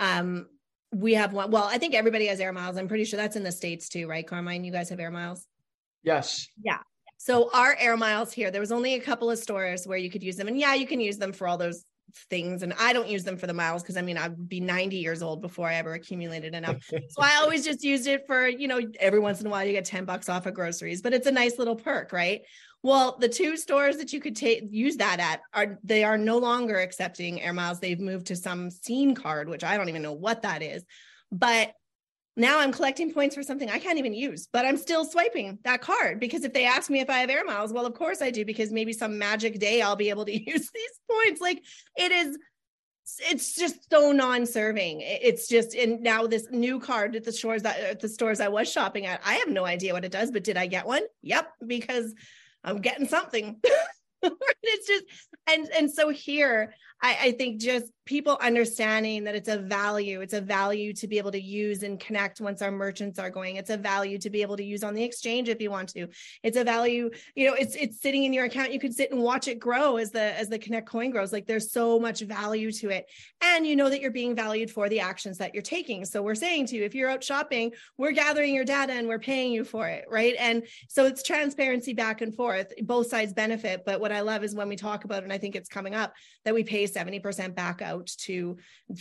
um, 0.00 0.48
we 0.94 1.14
have 1.14 1.32
one. 1.32 1.50
Well, 1.50 1.64
I 1.64 1.78
think 1.78 1.94
everybody 1.94 2.26
has 2.26 2.40
air 2.40 2.52
miles. 2.52 2.76
I'm 2.76 2.88
pretty 2.88 3.04
sure 3.04 3.16
that's 3.16 3.36
in 3.36 3.42
the 3.42 3.52
States 3.52 3.88
too, 3.88 4.06
right? 4.06 4.26
Carmine, 4.26 4.64
you 4.64 4.72
guys 4.72 4.88
have 4.90 5.00
air 5.00 5.10
miles? 5.10 5.46
Yes. 6.02 6.48
Yeah. 6.62 6.78
So 7.16 7.50
our 7.52 7.76
air 7.78 7.96
miles 7.96 8.32
here, 8.32 8.50
there 8.50 8.60
was 8.60 8.72
only 8.72 8.94
a 8.94 9.00
couple 9.00 9.30
of 9.30 9.38
stores 9.38 9.86
where 9.86 9.98
you 9.98 10.10
could 10.10 10.22
use 10.22 10.36
them. 10.36 10.48
And 10.48 10.58
yeah, 10.58 10.74
you 10.74 10.86
can 10.86 11.00
use 11.00 11.16
them 11.16 11.32
for 11.32 11.48
all 11.48 11.56
those 11.56 11.84
things. 12.28 12.62
And 12.62 12.74
I 12.78 12.92
don't 12.92 13.08
use 13.08 13.24
them 13.24 13.36
for 13.36 13.46
the 13.46 13.54
miles 13.54 13.82
because 13.82 13.96
I 13.96 14.02
mean, 14.02 14.18
I'd 14.18 14.48
be 14.48 14.60
90 14.60 14.96
years 14.96 15.22
old 15.22 15.40
before 15.40 15.68
I 15.68 15.74
ever 15.76 15.94
accumulated 15.94 16.54
enough. 16.54 16.84
so 16.86 17.22
I 17.22 17.36
always 17.36 17.64
just 17.64 17.82
used 17.82 18.06
it 18.06 18.26
for, 18.26 18.46
you 18.46 18.68
know, 18.68 18.80
every 19.00 19.20
once 19.20 19.40
in 19.40 19.46
a 19.46 19.50
while 19.50 19.64
you 19.64 19.72
get 19.72 19.84
10 19.84 20.04
bucks 20.04 20.28
off 20.28 20.46
of 20.46 20.54
groceries, 20.54 21.02
but 21.02 21.14
it's 21.14 21.26
a 21.26 21.32
nice 21.32 21.58
little 21.58 21.76
perk, 21.76 22.12
right? 22.12 22.42
Well, 22.84 23.16
the 23.18 23.30
two 23.30 23.56
stores 23.56 23.96
that 23.96 24.12
you 24.12 24.20
could 24.20 24.36
take 24.36 24.64
use 24.70 24.98
that 24.98 25.18
at 25.18 25.40
are 25.54 25.78
they 25.82 26.04
are 26.04 26.18
no 26.18 26.36
longer 26.36 26.78
accepting 26.78 27.40
air 27.40 27.54
miles. 27.54 27.80
They've 27.80 27.98
moved 27.98 28.26
to 28.26 28.36
some 28.36 28.70
scene 28.70 29.14
card, 29.14 29.48
which 29.48 29.64
I 29.64 29.78
don't 29.78 29.88
even 29.88 30.02
know 30.02 30.12
what 30.12 30.42
that 30.42 30.62
is. 30.62 30.84
But 31.32 31.72
now 32.36 32.60
I'm 32.60 32.72
collecting 32.72 33.10
points 33.14 33.36
for 33.36 33.42
something 33.42 33.70
I 33.70 33.78
can't 33.78 33.98
even 33.98 34.12
use, 34.12 34.48
but 34.52 34.66
I'm 34.66 34.76
still 34.76 35.06
swiping 35.06 35.58
that 35.64 35.80
card 35.80 36.20
because 36.20 36.44
if 36.44 36.52
they 36.52 36.66
ask 36.66 36.90
me 36.90 37.00
if 37.00 37.08
I 37.08 37.20
have 37.20 37.30
air 37.30 37.42
miles, 37.46 37.72
well, 37.72 37.86
of 37.86 37.94
course 37.94 38.20
I 38.20 38.30
do, 38.30 38.44
because 38.44 38.70
maybe 38.70 38.92
some 38.92 39.16
magic 39.16 39.58
day 39.58 39.80
I'll 39.80 39.96
be 39.96 40.10
able 40.10 40.26
to 40.26 40.32
use 40.50 40.70
these 40.70 41.00
points. 41.10 41.40
Like 41.40 41.62
it 41.96 42.12
is, 42.12 42.36
it's 43.30 43.54
just 43.54 43.90
so 43.90 44.12
non-serving. 44.12 45.00
It's 45.00 45.48
just, 45.48 45.74
and 45.74 46.02
now 46.02 46.26
this 46.26 46.48
new 46.50 46.80
card 46.80 47.16
at 47.16 47.24
the 47.24 47.32
stores 47.32 47.62
that 47.62 47.80
at 47.80 48.00
the 48.00 48.10
stores 48.10 48.40
I 48.40 48.48
was 48.48 48.70
shopping 48.70 49.06
at, 49.06 49.22
I 49.24 49.36
have 49.36 49.48
no 49.48 49.64
idea 49.64 49.94
what 49.94 50.04
it 50.04 50.12
does, 50.12 50.30
but 50.30 50.44
did 50.44 50.58
I 50.58 50.66
get 50.66 50.86
one? 50.86 51.04
Yep, 51.22 51.50
because 51.66 52.14
I'm 52.64 52.80
getting 52.80 53.06
something. 53.06 53.60
it's 54.22 54.86
just 54.86 55.04
and 55.46 55.68
and 55.76 55.90
so 55.90 56.08
here 56.08 56.74
I, 57.04 57.18
I 57.20 57.32
think 57.32 57.60
just 57.60 57.92
people 58.06 58.38
understanding 58.40 59.24
that 59.24 59.34
it's 59.34 59.48
a 59.48 59.58
value. 59.58 60.22
It's 60.22 60.32
a 60.32 60.40
value 60.40 60.94
to 60.94 61.06
be 61.06 61.18
able 61.18 61.32
to 61.32 61.40
use 61.40 61.82
and 61.82 62.00
connect 62.00 62.40
once 62.40 62.62
our 62.62 62.70
merchants 62.70 63.18
are 63.18 63.28
going. 63.28 63.56
It's 63.56 63.68
a 63.68 63.76
value 63.76 64.18
to 64.18 64.30
be 64.30 64.40
able 64.40 64.56
to 64.56 64.64
use 64.64 64.82
on 64.82 64.94
the 64.94 65.02
exchange 65.02 65.50
if 65.50 65.60
you 65.60 65.70
want 65.70 65.90
to. 65.90 66.08
It's 66.42 66.56
a 66.56 66.64
value, 66.64 67.10
you 67.34 67.46
know, 67.46 67.54
it's 67.54 67.74
it's 67.76 68.00
sitting 68.00 68.24
in 68.24 68.32
your 68.32 68.46
account. 68.46 68.72
You 68.72 68.80
can 68.80 68.92
sit 68.92 69.10
and 69.10 69.20
watch 69.20 69.48
it 69.48 69.58
grow 69.58 69.96
as 69.98 70.12
the 70.12 70.38
as 70.38 70.48
the 70.48 70.58
Connect 70.58 70.88
coin 70.88 71.10
grows. 71.10 71.30
Like 71.30 71.46
there's 71.46 71.72
so 71.72 72.00
much 72.00 72.20
value 72.20 72.72
to 72.72 72.88
it. 72.88 73.04
And 73.42 73.66
you 73.66 73.76
know 73.76 73.90
that 73.90 74.00
you're 74.00 74.10
being 74.10 74.34
valued 74.34 74.70
for 74.70 74.88
the 74.88 75.00
actions 75.00 75.36
that 75.38 75.52
you're 75.52 75.62
taking. 75.62 76.06
So 76.06 76.22
we're 76.22 76.34
saying 76.34 76.66
to 76.68 76.76
you, 76.76 76.84
if 76.84 76.94
you're 76.94 77.10
out 77.10 77.22
shopping, 77.22 77.72
we're 77.98 78.12
gathering 78.12 78.54
your 78.54 78.64
data 78.64 78.94
and 78.94 79.08
we're 79.08 79.18
paying 79.18 79.52
you 79.52 79.64
for 79.64 79.88
it, 79.88 80.06
right? 80.10 80.36
And 80.38 80.66
so 80.88 81.04
it's 81.04 81.22
transparency 81.22 81.92
back 81.92 82.22
and 82.22 82.34
forth. 82.34 82.72
Both 82.82 83.08
sides 83.08 83.34
benefit. 83.34 83.82
But 83.84 84.00
what 84.00 84.12
I 84.12 84.20
love 84.22 84.42
is 84.42 84.54
when 84.54 84.68
we 84.70 84.76
talk 84.76 85.04
about, 85.04 85.22
and 85.22 85.32
I 85.32 85.38
think 85.38 85.54
it's 85.54 85.68
coming 85.68 85.94
up, 85.94 86.14
that 86.44 86.54
we 86.54 86.64
pay 86.64 86.86
70% 86.94 87.54
back 87.54 87.82
out 87.82 88.06
to, 88.18 88.56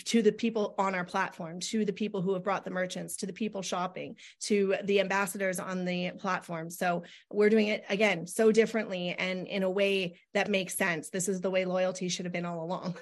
to 0.06 0.22
the 0.22 0.32
people 0.32 0.76
on 0.78 0.96
our 0.96 1.06
platform, 1.06 1.60
to 1.62 1.86
the 1.86 1.94
people 1.94 2.22
who 2.22 2.34
have 2.34 2.44
brought 2.44 2.66
the 2.66 2.72
merchants, 2.72 3.18
to 3.18 3.26
the 3.26 3.34
people 3.34 3.62
shopping, 3.62 4.16
to 4.42 4.76
the 4.86 5.00
ambassadors 5.00 5.60
on 5.60 5.86
the 5.86 6.12
platform. 6.18 6.70
So 6.70 7.04
we're 7.32 7.50
doing 7.50 7.68
it 7.68 7.84
again 7.90 8.28
so 8.28 8.52
differently 8.52 9.16
and 9.18 9.48
in 9.48 9.64
a 9.64 9.70
way 9.70 10.20
that 10.34 10.50
makes 10.50 10.76
sense. 10.76 11.10
This 11.10 11.28
is 11.28 11.42
the 11.42 11.52
way 11.52 11.66
loyalty 11.66 12.10
should 12.10 12.26
have 12.26 12.34
been 12.34 12.46
all 12.46 12.64
along. 12.64 12.98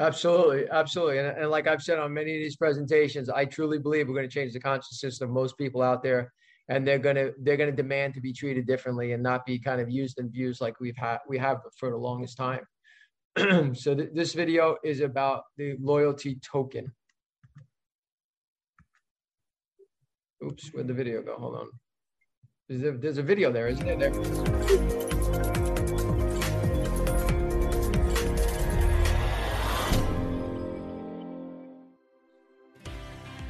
Absolutely, 0.00 0.68
absolutely, 0.70 1.18
and, 1.18 1.36
and 1.36 1.50
like 1.50 1.66
I've 1.66 1.82
said 1.82 1.98
on 1.98 2.14
many 2.14 2.36
of 2.36 2.40
these 2.40 2.54
presentations, 2.54 3.28
I 3.28 3.44
truly 3.44 3.80
believe 3.80 4.06
we're 4.06 4.14
going 4.14 4.28
to 4.28 4.32
change 4.32 4.52
the 4.52 4.60
consciousness 4.60 5.20
of 5.20 5.28
most 5.28 5.58
people 5.58 5.82
out 5.82 6.04
there 6.04 6.32
and 6.68 6.86
they're 6.86 6.98
gonna 6.98 7.30
they're 7.40 7.56
gonna 7.56 7.72
demand 7.72 8.14
to 8.14 8.20
be 8.20 8.32
treated 8.32 8.66
differently 8.66 9.12
and 9.12 9.22
not 9.22 9.46
be 9.46 9.58
kind 9.58 9.80
of 9.80 9.90
used 9.90 10.18
and 10.18 10.28
abused 10.28 10.60
like 10.60 10.78
we've 10.80 10.96
had 10.96 11.18
we 11.28 11.38
have 11.38 11.58
for 11.76 11.90
the 11.90 11.96
longest 11.96 12.36
time. 12.36 12.60
so 13.74 13.94
th 13.94 14.08
this 14.14 14.34
video 14.34 14.76
is 14.82 15.00
about 15.00 15.42
the 15.56 15.76
loyalty 15.80 16.38
token. 16.52 16.92
Oops, 20.44 20.68
where'd 20.72 20.88
the 20.88 20.94
video 20.94 21.22
go? 21.22 21.36
Hold 21.36 21.54
on. 21.56 21.68
There's 22.68 22.82
a, 22.82 22.92
there's 22.98 23.18
a 23.18 23.22
video 23.22 23.52
there, 23.52 23.68
isn't 23.68 23.86
there? 23.86 23.96
There. 23.96 24.12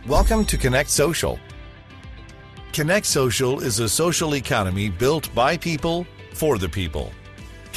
Welcome 0.06 0.44
to 0.46 0.56
Connect 0.58 0.90
Social 0.90 1.38
Connect 2.72 3.06
Social 3.06 3.60
is 3.60 3.80
a 3.80 3.88
social 3.88 4.36
economy 4.36 4.90
built 4.90 5.34
by 5.34 5.56
people 5.56 6.06
for 6.34 6.58
the 6.58 6.68
people. 6.68 7.10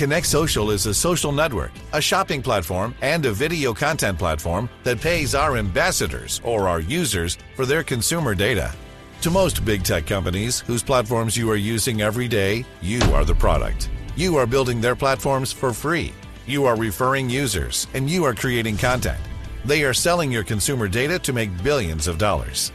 Connect 0.01 0.25
Social 0.25 0.71
is 0.71 0.87
a 0.87 0.95
social 0.95 1.31
network, 1.31 1.69
a 1.93 2.01
shopping 2.01 2.41
platform, 2.41 2.95
and 3.03 3.23
a 3.23 3.31
video 3.31 3.71
content 3.71 4.17
platform 4.17 4.67
that 4.83 4.99
pays 4.99 5.35
our 5.35 5.57
ambassadors 5.57 6.41
or 6.43 6.67
our 6.67 6.79
users 6.79 7.37
for 7.55 7.67
their 7.67 7.83
consumer 7.83 8.33
data. 8.33 8.73
To 9.21 9.29
most 9.29 9.63
big 9.63 9.83
tech 9.83 10.07
companies 10.07 10.61
whose 10.61 10.81
platforms 10.81 11.37
you 11.37 11.51
are 11.51 11.55
using 11.55 12.01
every 12.01 12.27
day, 12.27 12.65
you 12.81 12.99
are 13.13 13.23
the 13.23 13.35
product. 13.35 13.91
You 14.15 14.37
are 14.37 14.47
building 14.47 14.81
their 14.81 14.95
platforms 14.95 15.51
for 15.51 15.71
free. 15.71 16.13
You 16.47 16.65
are 16.65 16.75
referring 16.75 17.29
users, 17.29 17.85
and 17.93 18.09
you 18.09 18.23
are 18.23 18.33
creating 18.33 18.77
content. 18.77 19.21
They 19.65 19.83
are 19.83 19.93
selling 19.93 20.31
your 20.31 20.43
consumer 20.43 20.87
data 20.87 21.19
to 21.19 21.31
make 21.31 21.63
billions 21.63 22.07
of 22.07 22.17
dollars. 22.17 22.71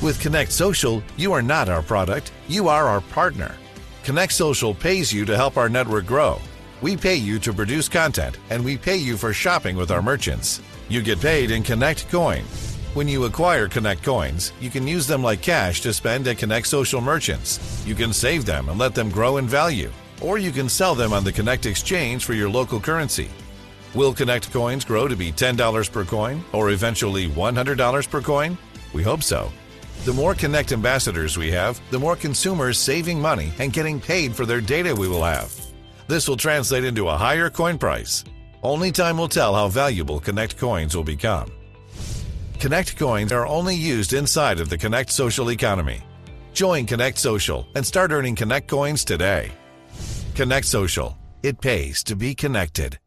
With 0.00 0.20
Connect 0.20 0.52
Social, 0.52 1.02
you 1.16 1.32
are 1.32 1.42
not 1.42 1.68
our 1.68 1.82
product, 1.82 2.30
you 2.46 2.68
are 2.68 2.86
our 2.86 3.00
partner. 3.00 3.56
Connect 4.04 4.32
Social 4.32 4.74
pays 4.74 5.12
you 5.12 5.24
to 5.26 5.36
help 5.36 5.56
our 5.56 5.68
network 5.68 6.06
grow. 6.06 6.40
We 6.80 6.96
pay 6.96 7.16
you 7.16 7.38
to 7.40 7.52
produce 7.52 7.88
content, 7.88 8.38
and 8.48 8.64
we 8.64 8.78
pay 8.78 8.96
you 8.96 9.16
for 9.16 9.32
shopping 9.34 9.76
with 9.76 9.90
our 9.90 10.00
merchants. 10.00 10.62
You 10.88 11.02
get 11.02 11.20
paid 11.20 11.50
in 11.50 11.62
Connect 11.62 12.08
Coin. 12.08 12.42
When 12.94 13.06
you 13.06 13.24
acquire 13.24 13.68
Connect 13.68 14.02
Coins, 14.02 14.52
you 14.58 14.70
can 14.70 14.86
use 14.86 15.06
them 15.06 15.22
like 15.22 15.42
cash 15.42 15.82
to 15.82 15.92
spend 15.92 16.26
at 16.26 16.38
Connect 16.38 16.66
Social 16.66 17.00
merchants. 17.00 17.84
You 17.86 17.94
can 17.94 18.12
save 18.12 18.46
them 18.46 18.70
and 18.70 18.78
let 18.78 18.94
them 18.94 19.10
grow 19.10 19.36
in 19.36 19.46
value, 19.46 19.92
or 20.22 20.38
you 20.38 20.50
can 20.50 20.68
sell 20.68 20.94
them 20.94 21.12
on 21.12 21.22
the 21.22 21.32
Connect 21.32 21.66
Exchange 21.66 22.24
for 22.24 22.32
your 22.32 22.48
local 22.48 22.80
currency. 22.80 23.28
Will 23.94 24.14
Connect 24.14 24.50
Coins 24.50 24.84
grow 24.84 25.08
to 25.08 25.16
be 25.16 25.30
$10 25.30 25.92
per 25.92 26.04
coin 26.04 26.42
or 26.52 26.70
eventually 26.70 27.28
$100 27.28 28.10
per 28.10 28.22
coin? 28.22 28.56
We 28.94 29.02
hope 29.02 29.22
so. 29.22 29.52
The 30.06 30.14
more 30.14 30.34
Connect 30.34 30.72
ambassadors 30.72 31.36
we 31.36 31.50
have, 31.50 31.78
the 31.90 31.98
more 31.98 32.16
consumers 32.16 32.78
saving 32.78 33.20
money 33.20 33.52
and 33.58 33.70
getting 33.70 34.00
paid 34.00 34.34
for 34.34 34.46
their 34.46 34.62
data 34.62 34.94
we 34.94 35.08
will 35.08 35.22
have. 35.22 35.54
This 36.08 36.26
will 36.26 36.38
translate 36.38 36.84
into 36.84 37.08
a 37.08 37.16
higher 37.18 37.50
coin 37.50 37.76
price. 37.76 38.24
Only 38.62 38.92
time 38.92 39.18
will 39.18 39.28
tell 39.28 39.54
how 39.54 39.68
valuable 39.68 40.18
Connect 40.18 40.56
coins 40.56 40.96
will 40.96 41.04
become. 41.04 41.52
Connect 42.58 42.96
coins 42.96 43.30
are 43.30 43.46
only 43.46 43.74
used 43.74 44.14
inside 44.14 44.58
of 44.58 44.70
the 44.70 44.78
Connect 44.78 45.10
social 45.10 45.50
economy. 45.50 46.00
Join 46.54 46.86
Connect 46.86 47.18
Social 47.18 47.66
and 47.74 47.86
start 47.86 48.10
earning 48.10 48.34
Connect 48.34 48.68
coins 48.68 49.04
today. 49.04 49.52
Connect 50.34 50.64
Social. 50.66 51.18
It 51.42 51.60
pays 51.60 52.02
to 52.04 52.16
be 52.16 52.34
connected. 52.34 52.98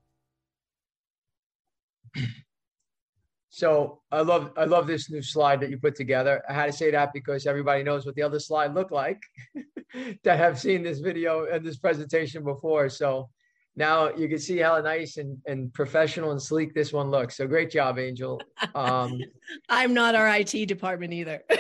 So 3.55 4.01
I 4.11 4.21
love 4.21 4.51
I 4.57 4.65
love 4.65 4.87
this 4.87 5.11
new 5.11 5.21
slide 5.21 5.61
that 5.61 5.69
you 5.69 5.77
put 5.77 5.93
together. 5.93 6.41
I 6.49 6.53
had 6.53 6.65
to 6.65 6.71
say 6.73 6.89
that 6.89 7.13
because 7.13 7.45
everybody 7.45 7.83
knows 7.83 8.03
what 8.03 8.15
the 8.15 8.23
other 8.23 8.39
slide 8.39 8.73
looked 8.73 8.91
like 8.91 9.21
that 10.23 10.39
have 10.39 10.59
seen 10.59 10.81
this 10.81 11.01
video 11.01 11.45
and 11.45 11.63
this 11.63 11.77
presentation 11.77 12.43
before. 12.43 12.89
So 12.89 13.29
now 13.75 14.09
you 14.09 14.27
can 14.27 14.39
see 14.39 14.57
how 14.57 14.79
nice 14.79 15.17
and, 15.17 15.37
and 15.45 15.71
professional 15.71 16.31
and 16.31 16.41
sleek 16.41 16.73
this 16.73 16.91
one 16.91 17.11
looks. 17.11 17.37
So 17.37 17.45
great 17.45 17.69
job, 17.69 17.99
Angel. 17.99 18.41
Um, 18.73 19.19
I'm 19.69 19.93
not 19.93 20.15
our 20.15 20.27
IT 20.35 20.67
department 20.67 21.13
either. 21.13 21.43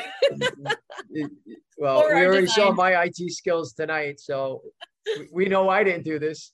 well, 1.77 2.07
we 2.07 2.25
already 2.25 2.47
design. 2.47 2.47
saw 2.47 2.71
my 2.71 3.03
IT 3.03 3.31
skills 3.33 3.73
tonight, 3.73 4.19
so 4.19 4.63
we 5.31 5.45
know 5.45 5.69
I 5.69 5.83
didn't 5.83 6.05
do 6.05 6.17
this. 6.17 6.53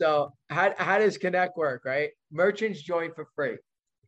so 0.00 0.32
how, 0.48 0.72
how 0.78 0.98
does 0.98 1.18
Connect 1.18 1.58
work, 1.58 1.84
right? 1.84 2.08
Merchants 2.30 2.80
join 2.80 3.12
for 3.12 3.28
free 3.36 3.58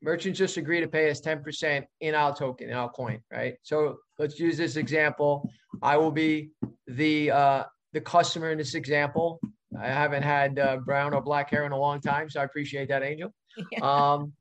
merchants 0.05 0.39
just 0.39 0.57
agree 0.59 0.81
to 0.81 0.87
pay 0.87 1.11
us 1.11 1.21
10% 1.21 1.85
in 2.01 2.15
our 2.15 2.37
token, 2.37 2.69
in 2.69 2.75
our 2.75 2.91
coin, 2.91 3.21
right? 3.33 3.55
So 3.63 3.97
let's 4.19 4.39
use 4.39 4.57
this 4.57 4.77
example. 4.77 5.51
I 5.83 5.97
will 5.97 6.13
be 6.13 6.51
the 6.87 7.31
uh, 7.31 7.65
the 7.93 8.01
customer 8.01 8.51
in 8.51 8.59
this 8.59 8.75
example. 8.75 9.41
I 9.81 9.87
haven't 9.87 10.23
had 10.23 10.59
uh, 10.59 10.77
brown 10.79 11.15
or 11.15 11.23
black 11.23 11.51
hair 11.51 11.65
in 11.65 11.73
a 11.73 11.79
long 11.79 12.01
time, 12.01 12.29
so 12.29 12.41
I 12.41 12.45
appreciate 12.45 12.89
that, 12.89 13.03
Angel. 13.03 13.33
Yeah. 13.73 13.81
Um, 13.81 14.33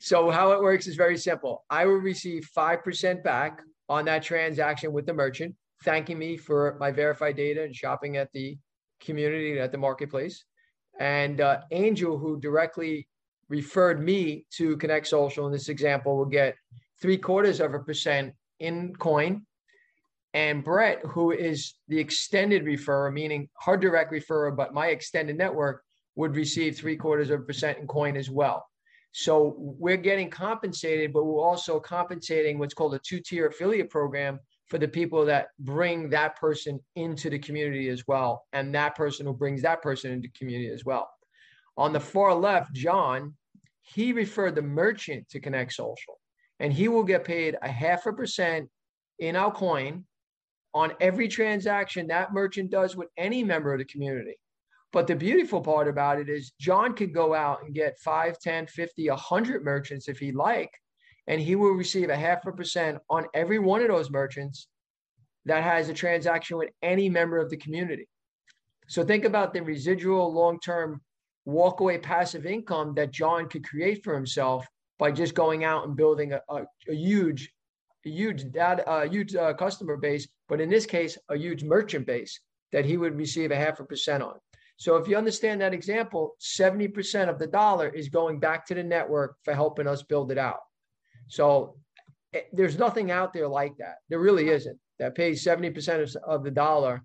so 0.00 0.30
how 0.30 0.52
it 0.52 0.60
works 0.60 0.86
is 0.86 0.96
very 0.96 1.16
simple. 1.16 1.64
I 1.70 1.86
will 1.86 1.94
receive 1.94 2.48
5% 2.56 3.22
back 3.22 3.60
on 3.88 4.04
that 4.06 4.22
transaction 4.22 4.92
with 4.92 5.06
the 5.06 5.14
merchant, 5.14 5.54
thanking 5.84 6.18
me 6.18 6.36
for 6.36 6.76
my 6.80 6.90
verified 6.90 7.36
data 7.36 7.62
and 7.62 7.74
shopping 7.74 8.16
at 8.16 8.30
the 8.32 8.58
community, 9.00 9.58
at 9.58 9.72
the 9.72 9.78
marketplace. 9.78 10.44
And 10.98 11.40
uh, 11.40 11.60
Angel, 11.70 12.18
who 12.18 12.40
directly 12.40 13.08
referred 13.48 14.02
me 14.02 14.44
to 14.52 14.76
Connect 14.76 15.06
Social 15.06 15.46
in 15.46 15.52
this 15.52 15.68
example 15.68 16.16
will 16.16 16.24
get 16.24 16.56
three 17.00 17.18
quarters 17.18 17.60
of 17.60 17.74
a 17.74 17.78
percent 17.78 18.34
in 18.60 18.94
coin. 18.96 19.42
And 20.34 20.62
Brett, 20.62 21.00
who 21.04 21.32
is 21.32 21.74
the 21.88 21.98
extended 21.98 22.64
referrer, 22.64 23.12
meaning 23.12 23.48
her 23.64 23.76
direct 23.76 24.12
referrer, 24.12 24.54
but 24.54 24.74
my 24.74 24.88
extended 24.88 25.36
network 25.36 25.82
would 26.16 26.36
receive 26.36 26.76
three 26.76 26.96
quarters 26.96 27.30
of 27.30 27.40
a 27.40 27.44
percent 27.44 27.78
in 27.78 27.86
coin 27.86 28.16
as 28.16 28.28
well. 28.28 28.66
So 29.12 29.54
we're 29.56 29.96
getting 29.96 30.28
compensated, 30.28 31.12
but 31.12 31.24
we're 31.24 31.42
also 31.42 31.80
compensating 31.80 32.58
what's 32.58 32.74
called 32.74 32.94
a 32.94 32.98
two 32.98 33.20
tier 33.20 33.46
affiliate 33.46 33.88
program 33.88 34.38
for 34.66 34.76
the 34.78 34.86
people 34.86 35.24
that 35.24 35.48
bring 35.60 36.10
that 36.10 36.36
person 36.36 36.78
into 36.94 37.30
the 37.30 37.38
community 37.38 37.88
as 37.88 38.06
well. 38.06 38.44
And 38.52 38.74
that 38.74 38.94
person 38.96 39.24
who 39.24 39.32
brings 39.32 39.62
that 39.62 39.80
person 39.80 40.12
into 40.12 40.28
community 40.36 40.68
as 40.68 40.84
well. 40.84 41.08
On 41.78 41.92
the 41.92 42.00
far 42.00 42.34
left, 42.34 42.74
John, 42.74 43.34
he 43.94 44.12
referred 44.12 44.54
the 44.54 44.62
merchant 44.62 45.28
to 45.30 45.40
Connect 45.40 45.72
Social, 45.72 46.18
and 46.60 46.72
he 46.72 46.88
will 46.88 47.04
get 47.04 47.24
paid 47.24 47.56
a 47.62 47.68
half 47.68 48.06
a 48.06 48.12
percent 48.12 48.68
in 49.18 49.36
our 49.36 49.52
coin 49.52 50.04
on 50.74 50.92
every 51.00 51.28
transaction 51.28 52.06
that 52.08 52.32
merchant 52.32 52.70
does 52.70 52.96
with 52.96 53.08
any 53.16 53.42
member 53.42 53.72
of 53.72 53.78
the 53.78 53.84
community. 53.84 54.36
But 54.92 55.06
the 55.06 55.16
beautiful 55.16 55.60
part 55.60 55.88
about 55.88 56.18
it 56.18 56.28
is 56.28 56.52
John 56.60 56.94
could 56.94 57.12
go 57.12 57.34
out 57.34 57.62
and 57.62 57.74
get 57.74 57.98
5, 57.98 58.38
10, 58.38 58.66
50, 58.66 59.08
100 59.08 59.64
merchants 59.64 60.08
if 60.08 60.18
he'd 60.18 60.34
like, 60.34 60.70
and 61.26 61.40
he 61.40 61.56
will 61.56 61.72
receive 61.72 62.10
a 62.10 62.16
half 62.16 62.46
a 62.46 62.52
percent 62.52 62.98
on 63.10 63.26
every 63.34 63.58
one 63.58 63.82
of 63.82 63.88
those 63.88 64.10
merchants 64.10 64.68
that 65.44 65.62
has 65.62 65.88
a 65.88 65.94
transaction 65.94 66.58
with 66.58 66.70
any 66.82 67.08
member 67.08 67.38
of 67.38 67.50
the 67.50 67.56
community. 67.56 68.08
So 68.86 69.04
think 69.04 69.24
about 69.24 69.52
the 69.52 69.62
residual 69.62 70.32
long 70.32 70.60
term 70.60 71.00
walkaway 71.48 72.00
passive 72.02 72.46
income 72.46 72.94
that 72.94 73.10
John 73.10 73.48
could 73.48 73.64
create 73.64 74.04
for 74.04 74.14
himself 74.14 74.66
by 74.98 75.10
just 75.10 75.34
going 75.34 75.64
out 75.64 75.86
and 75.86 75.96
building 75.96 76.32
a, 76.32 76.42
a, 76.48 76.64
a 76.88 76.94
huge, 76.94 77.52
a 78.04 78.10
huge 78.10 78.50
data, 78.52 78.88
a 78.90 79.08
huge 79.08 79.34
uh, 79.34 79.54
customer 79.54 79.96
base, 79.96 80.28
but 80.48 80.60
in 80.60 80.68
this 80.68 80.86
case, 80.86 81.16
a 81.30 81.36
huge 81.36 81.62
merchant 81.62 82.06
base 82.06 82.40
that 82.72 82.84
he 82.84 82.96
would 82.96 83.16
receive 83.16 83.50
a 83.50 83.56
half 83.56 83.80
a 83.80 83.84
percent 83.84 84.22
on. 84.22 84.34
So 84.76 84.96
if 84.96 85.08
you 85.08 85.16
understand 85.16 85.60
that 85.60 85.74
example, 85.74 86.36
70% 86.40 87.28
of 87.28 87.38
the 87.38 87.46
dollar 87.46 87.88
is 87.88 88.08
going 88.08 88.38
back 88.38 88.66
to 88.66 88.74
the 88.74 88.84
network 88.84 89.36
for 89.44 89.54
helping 89.54 89.88
us 89.88 90.02
build 90.02 90.30
it 90.30 90.38
out. 90.38 90.60
So 91.28 91.76
eh, 92.32 92.42
there's 92.52 92.78
nothing 92.78 93.10
out 93.10 93.32
there 93.32 93.48
like 93.48 93.76
that. 93.78 93.96
There 94.08 94.20
really 94.20 94.50
isn't 94.50 94.78
that 94.98 95.14
pays 95.14 95.44
70% 95.44 96.14
of 96.16 96.44
the 96.44 96.50
dollar 96.50 97.02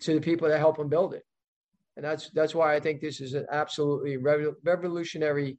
to 0.00 0.14
the 0.14 0.20
people 0.20 0.48
that 0.48 0.58
help 0.58 0.78
them 0.78 0.88
build 0.88 1.14
it. 1.14 1.24
And 1.96 2.04
that's 2.04 2.30
that's 2.30 2.54
why 2.54 2.74
I 2.74 2.80
think 2.80 3.00
this 3.00 3.20
is 3.20 3.34
an 3.34 3.46
absolutely 3.50 4.16
revolutionary 4.16 5.58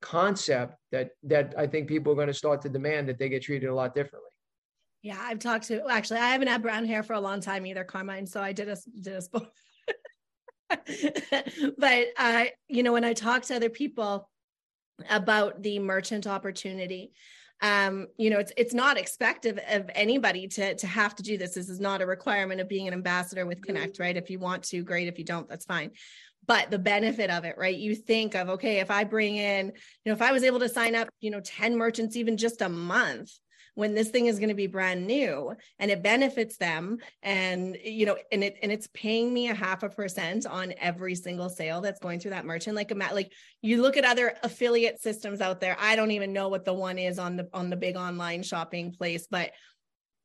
concept 0.00 0.76
that 0.90 1.10
that 1.24 1.54
I 1.56 1.66
think 1.66 1.88
people 1.88 2.12
are 2.12 2.16
going 2.16 2.28
to 2.28 2.34
start 2.34 2.62
to 2.62 2.68
demand 2.68 3.08
that 3.08 3.18
they 3.18 3.28
get 3.28 3.42
treated 3.42 3.68
a 3.68 3.74
lot 3.74 3.94
differently. 3.94 4.30
Yeah, 5.02 5.18
I've 5.20 5.40
talked 5.40 5.66
to 5.68 5.82
actually 5.88 6.20
I 6.20 6.30
haven't 6.30 6.48
had 6.48 6.62
brown 6.62 6.84
hair 6.84 7.02
for 7.02 7.14
a 7.14 7.20
long 7.20 7.40
time 7.40 7.66
either, 7.66 7.84
Carmine. 7.84 8.26
So 8.26 8.40
I 8.40 8.52
did 8.52 8.68
us 8.68 8.84
did 8.84 9.14
us 9.14 9.28
both. 9.32 9.48
but 11.78 12.06
uh, 12.16 12.44
you 12.68 12.82
know, 12.82 12.92
when 12.92 13.04
I 13.04 13.12
talk 13.12 13.42
to 13.44 13.56
other 13.56 13.70
people 13.70 14.28
about 15.10 15.62
the 15.62 15.78
merchant 15.80 16.26
opportunity, 16.26 17.12
um, 17.62 18.08
you 18.18 18.28
know, 18.28 18.40
it's 18.40 18.52
it's 18.56 18.74
not 18.74 18.98
expected 18.98 19.60
of 19.70 19.88
anybody 19.94 20.48
to 20.48 20.74
to 20.74 20.86
have 20.86 21.14
to 21.14 21.22
do 21.22 21.38
this. 21.38 21.54
This 21.54 21.68
is 21.68 21.78
not 21.78 22.02
a 22.02 22.06
requirement 22.06 22.60
of 22.60 22.68
being 22.68 22.88
an 22.88 22.92
ambassador 22.92 23.46
with 23.46 23.62
Connect, 23.62 24.00
right? 24.00 24.16
If 24.16 24.28
you 24.30 24.40
want 24.40 24.64
to, 24.64 24.82
great. 24.82 25.06
If 25.06 25.18
you 25.18 25.24
don't, 25.24 25.48
that's 25.48 25.64
fine. 25.64 25.92
But 26.44 26.72
the 26.72 26.78
benefit 26.78 27.30
of 27.30 27.44
it, 27.44 27.54
right? 27.56 27.76
You 27.76 27.94
think 27.94 28.34
of 28.34 28.48
okay, 28.48 28.80
if 28.80 28.90
I 28.90 29.04
bring 29.04 29.36
in, 29.36 29.66
you 29.66 29.72
know, 30.06 30.12
if 30.12 30.22
I 30.22 30.32
was 30.32 30.42
able 30.42 30.58
to 30.58 30.68
sign 30.68 30.96
up, 30.96 31.08
you 31.20 31.30
know, 31.30 31.40
10 31.40 31.76
merchants 31.76 32.16
even 32.16 32.36
just 32.36 32.62
a 32.62 32.68
month, 32.68 33.30
when 33.74 33.94
this 33.94 34.10
thing 34.10 34.26
is 34.26 34.38
going 34.38 34.48
to 34.48 34.54
be 34.54 34.66
brand 34.66 35.06
new 35.06 35.54
and 35.78 35.90
it 35.90 36.02
benefits 36.02 36.56
them 36.56 36.98
and 37.22 37.76
you 37.82 38.06
know 38.06 38.16
and 38.30 38.44
it 38.44 38.56
and 38.62 38.70
it's 38.70 38.88
paying 38.92 39.32
me 39.32 39.48
a 39.48 39.54
half 39.54 39.82
a 39.82 39.88
percent 39.88 40.46
on 40.46 40.74
every 40.78 41.14
single 41.14 41.48
sale 41.48 41.80
that's 41.80 42.00
going 42.00 42.20
through 42.20 42.30
that 42.30 42.44
merchant 42.44 42.76
like 42.76 42.90
a 42.90 42.94
like 42.94 43.32
you 43.62 43.80
look 43.80 43.96
at 43.96 44.04
other 44.04 44.34
affiliate 44.42 45.00
systems 45.00 45.40
out 45.40 45.60
there 45.60 45.76
i 45.80 45.96
don't 45.96 46.10
even 46.10 46.32
know 46.32 46.48
what 46.48 46.64
the 46.64 46.74
one 46.74 46.98
is 46.98 47.18
on 47.18 47.36
the 47.36 47.48
on 47.52 47.70
the 47.70 47.76
big 47.76 47.96
online 47.96 48.42
shopping 48.42 48.92
place 48.92 49.26
but 49.30 49.52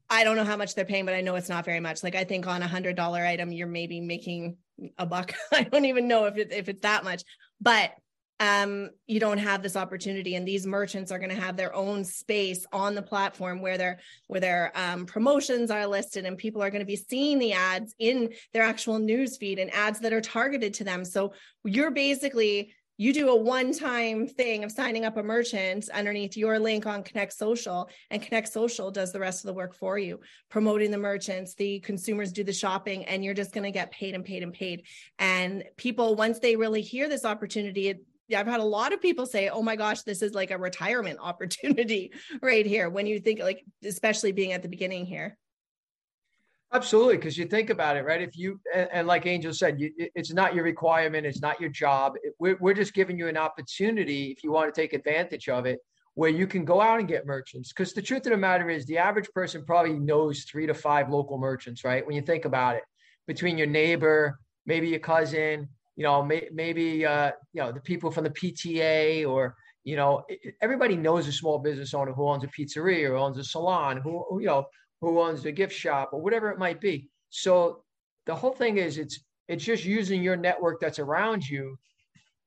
I 0.10 0.24
don't 0.24 0.38
know 0.38 0.46
how 0.46 0.56
much 0.56 0.74
they're 0.74 0.86
paying, 0.86 1.06
but 1.06 1.14
I 1.14 1.20
know 1.20 1.36
it's 1.36 1.50
not 1.50 1.66
very 1.66 1.82
much. 1.82 2.02
Like 2.02 2.16
I 2.16 2.24
think 2.24 2.48
on 2.48 2.64
a 2.64 2.68
hundred 2.68 2.96
dollar 2.96 3.26
item, 3.26 3.52
you're 3.52 3.68
maybe 3.68 4.00
making 4.00 4.56
a 4.98 5.06
buck. 5.06 5.34
I 5.54 5.64
don't 5.64 5.84
even 5.84 6.08
know 6.08 6.26
if 6.26 6.38
it, 6.38 6.54
if 6.54 6.70
it's 6.70 6.82
that 6.84 7.04
much, 7.04 7.24
but 7.60 7.92
um, 8.40 8.90
you 9.08 9.20
don't 9.20 9.38
have 9.40 9.64
this 9.64 9.76
opportunity. 9.76 10.36
And 10.36 10.48
these 10.48 10.68
merchants 10.68 11.12
are 11.12 11.20
going 11.20 11.36
to 11.36 11.42
have 11.42 11.58
their 11.58 11.74
own 11.74 12.04
space 12.04 12.66
on 12.72 12.96
the 12.96 13.02
platform 13.02 13.62
where 13.62 13.78
their 13.78 14.00
where 14.28 14.40
their 14.40 14.72
um, 14.76 15.06
promotions 15.06 15.72
are 15.72 15.88
listed 15.88 16.26
and 16.26 16.38
people 16.38 16.62
are 16.62 16.70
going 16.70 16.82
to 16.82 16.86
be 16.86 16.96
seeing 16.96 17.40
the 17.40 17.54
ads 17.54 17.96
in 18.00 18.30
their 18.54 18.64
actual 18.64 19.00
news 19.00 19.38
feed 19.38 19.60
and 19.60 19.74
ads 19.74 20.00
that 20.02 20.14
are 20.14 20.22
targeted 20.22 20.74
to 20.76 20.84
them. 20.84 21.04
So 21.04 21.34
you're 21.64 21.92
basically 21.92 22.74
you 23.00 23.14
do 23.14 23.30
a 23.30 23.36
one-time 23.36 24.28
thing 24.28 24.64
of 24.64 24.72
signing 24.72 25.06
up 25.06 25.18
a 25.18 25.24
merchant 25.24 25.88
underneath 25.94 26.36
your 26.36 26.58
link 26.58 26.88
on 26.88 27.04
connect 27.04 27.32
social 27.32 27.90
and 28.10 28.24
connect 28.24 28.52
social 28.52 28.90
does 28.90 29.14
the 29.14 29.20
rest 29.20 29.44
of 29.44 29.48
the 29.48 29.54
work 29.54 29.76
for 29.76 30.00
you 30.00 30.20
promoting 30.50 30.90
the 30.90 30.98
merchants. 30.98 31.54
The 31.54 31.80
consumers 31.82 32.32
do 32.32 32.44
the 32.44 32.54
shopping 32.54 33.06
and 33.06 33.24
you're 33.24 33.36
just 33.36 33.54
going 33.54 33.66
to 33.66 33.72
get 33.72 33.92
paid 33.92 34.16
and 34.16 34.26
paid 34.26 34.42
and 34.42 34.52
paid. 34.52 34.84
And 35.20 35.64
people 35.78 36.16
once 36.16 36.40
they 36.40 36.56
really 36.56 36.82
hear 36.82 37.08
this 37.08 37.24
opportunity 37.24 37.90
it, 37.90 38.04
yeah, 38.28 38.40
I've 38.40 38.48
had 38.48 38.60
a 38.60 38.64
lot 38.64 38.94
of 38.94 39.02
people 39.02 39.26
say, 39.26 39.50
"Oh 39.50 39.62
my 39.62 39.76
gosh, 39.76 40.02
this 40.02 40.22
is 40.22 40.34
like 40.34 40.52
a 40.52 40.58
retirement 40.58 41.20
opportunity 41.22 42.14
right 42.42 42.66
here." 42.66 42.90
When 42.90 43.06
you 43.06 43.20
think 43.20 43.40
like, 43.40 43.64
especially 43.84 44.32
being 44.32 44.54
at 44.54 44.62
the 44.62 44.70
beginning 44.70 45.06
here. 45.06 45.38
Absolutely, 46.74 47.16
because 47.16 47.38
you 47.38 47.46
think 47.46 47.70
about 47.70 47.96
it, 47.96 48.04
right? 48.04 48.22
If 48.22 48.38
you 48.38 48.60
and, 48.76 48.90
and 48.92 49.08
like 49.08 49.26
Angel 49.26 49.54
said, 49.54 49.80
you, 49.80 49.92
it's 49.98 50.34
not 50.34 50.54
your 50.54 50.66
requirement, 50.66 51.26
it's 51.26 51.42
not 51.42 51.62
your 51.62 51.70
job. 51.70 52.16
We're 52.40 52.58
we're 52.60 52.74
just 52.74 52.94
giving 52.94 53.18
you 53.18 53.28
an 53.28 53.38
opportunity 53.38 54.32
if 54.32 54.44
you 54.44 54.52
want 54.52 54.74
to 54.74 54.82
take 54.82 54.92
advantage 54.92 55.48
of 55.48 55.66
it, 55.66 55.80
where 56.16 56.30
you 56.30 56.46
can 56.46 56.66
go 56.66 56.82
out 56.82 57.00
and 57.00 57.08
get 57.08 57.26
merchants. 57.26 57.72
Because 57.72 57.94
the 57.94 58.02
truth 58.02 58.26
of 58.26 58.32
the 58.32 58.38
matter 58.38 58.70
is, 58.70 58.86
the 58.86 58.98
average 58.98 59.30
person 59.34 59.64
probably 59.66 59.94
knows 59.94 60.44
three 60.44 60.68
to 60.68 60.74
five 60.74 61.10
local 61.10 61.38
merchants, 61.38 61.86
right? 61.86 62.06
When 62.06 62.16
you 62.18 62.22
think 62.22 62.44
about 62.44 62.76
it, 62.76 62.84
between 63.28 63.58
your 63.58 63.68
neighbor, 63.68 64.38
maybe 64.66 64.90
your 64.90 65.00
cousin, 65.00 65.70
you 65.98 66.04
know, 66.04 66.24
may, 66.24 66.48
maybe 66.54 67.06
uh, 67.06 67.32
you 67.52 67.62
know 67.62 67.72
the 67.72 67.82
people 67.82 68.12
from 68.12 68.24
the 68.24 68.30
PTA 68.30 69.28
or 69.28 69.56
you 69.84 69.96
know 69.96 70.24
everybody 70.62 70.96
knows 70.96 71.28
a 71.28 71.32
small 71.32 71.58
business 71.58 71.94
owner 71.94 72.14
who 72.14 72.28
owns 72.28 72.44
a 72.44 72.48
pizzeria 72.48 73.10
or 73.10 73.16
owns 73.16 73.38
a 73.40 73.44
salon, 73.44 73.98
who, 73.98 74.24
who 74.30 74.40
you 74.40 74.46
know 74.46 74.66
who 75.02 75.20
owns 75.20 75.44
a 75.46 75.52
gift 75.52 75.74
shop 75.74 76.12
or 76.14 76.22
whatever 76.22 76.50
it 76.52 76.60
might 76.60 76.80
be. 76.80 77.10
So 77.30 77.84
the 78.28 78.36
whole 78.36 78.54
thing 78.54 78.78
is 78.78 79.00
it's 79.00 79.20
it's 79.48 79.66
just 79.66 79.86
using 79.86 80.22
your 80.22 80.38
network 80.38 80.80
that's 80.80 81.00
around 81.00 81.48
you. 81.48 81.78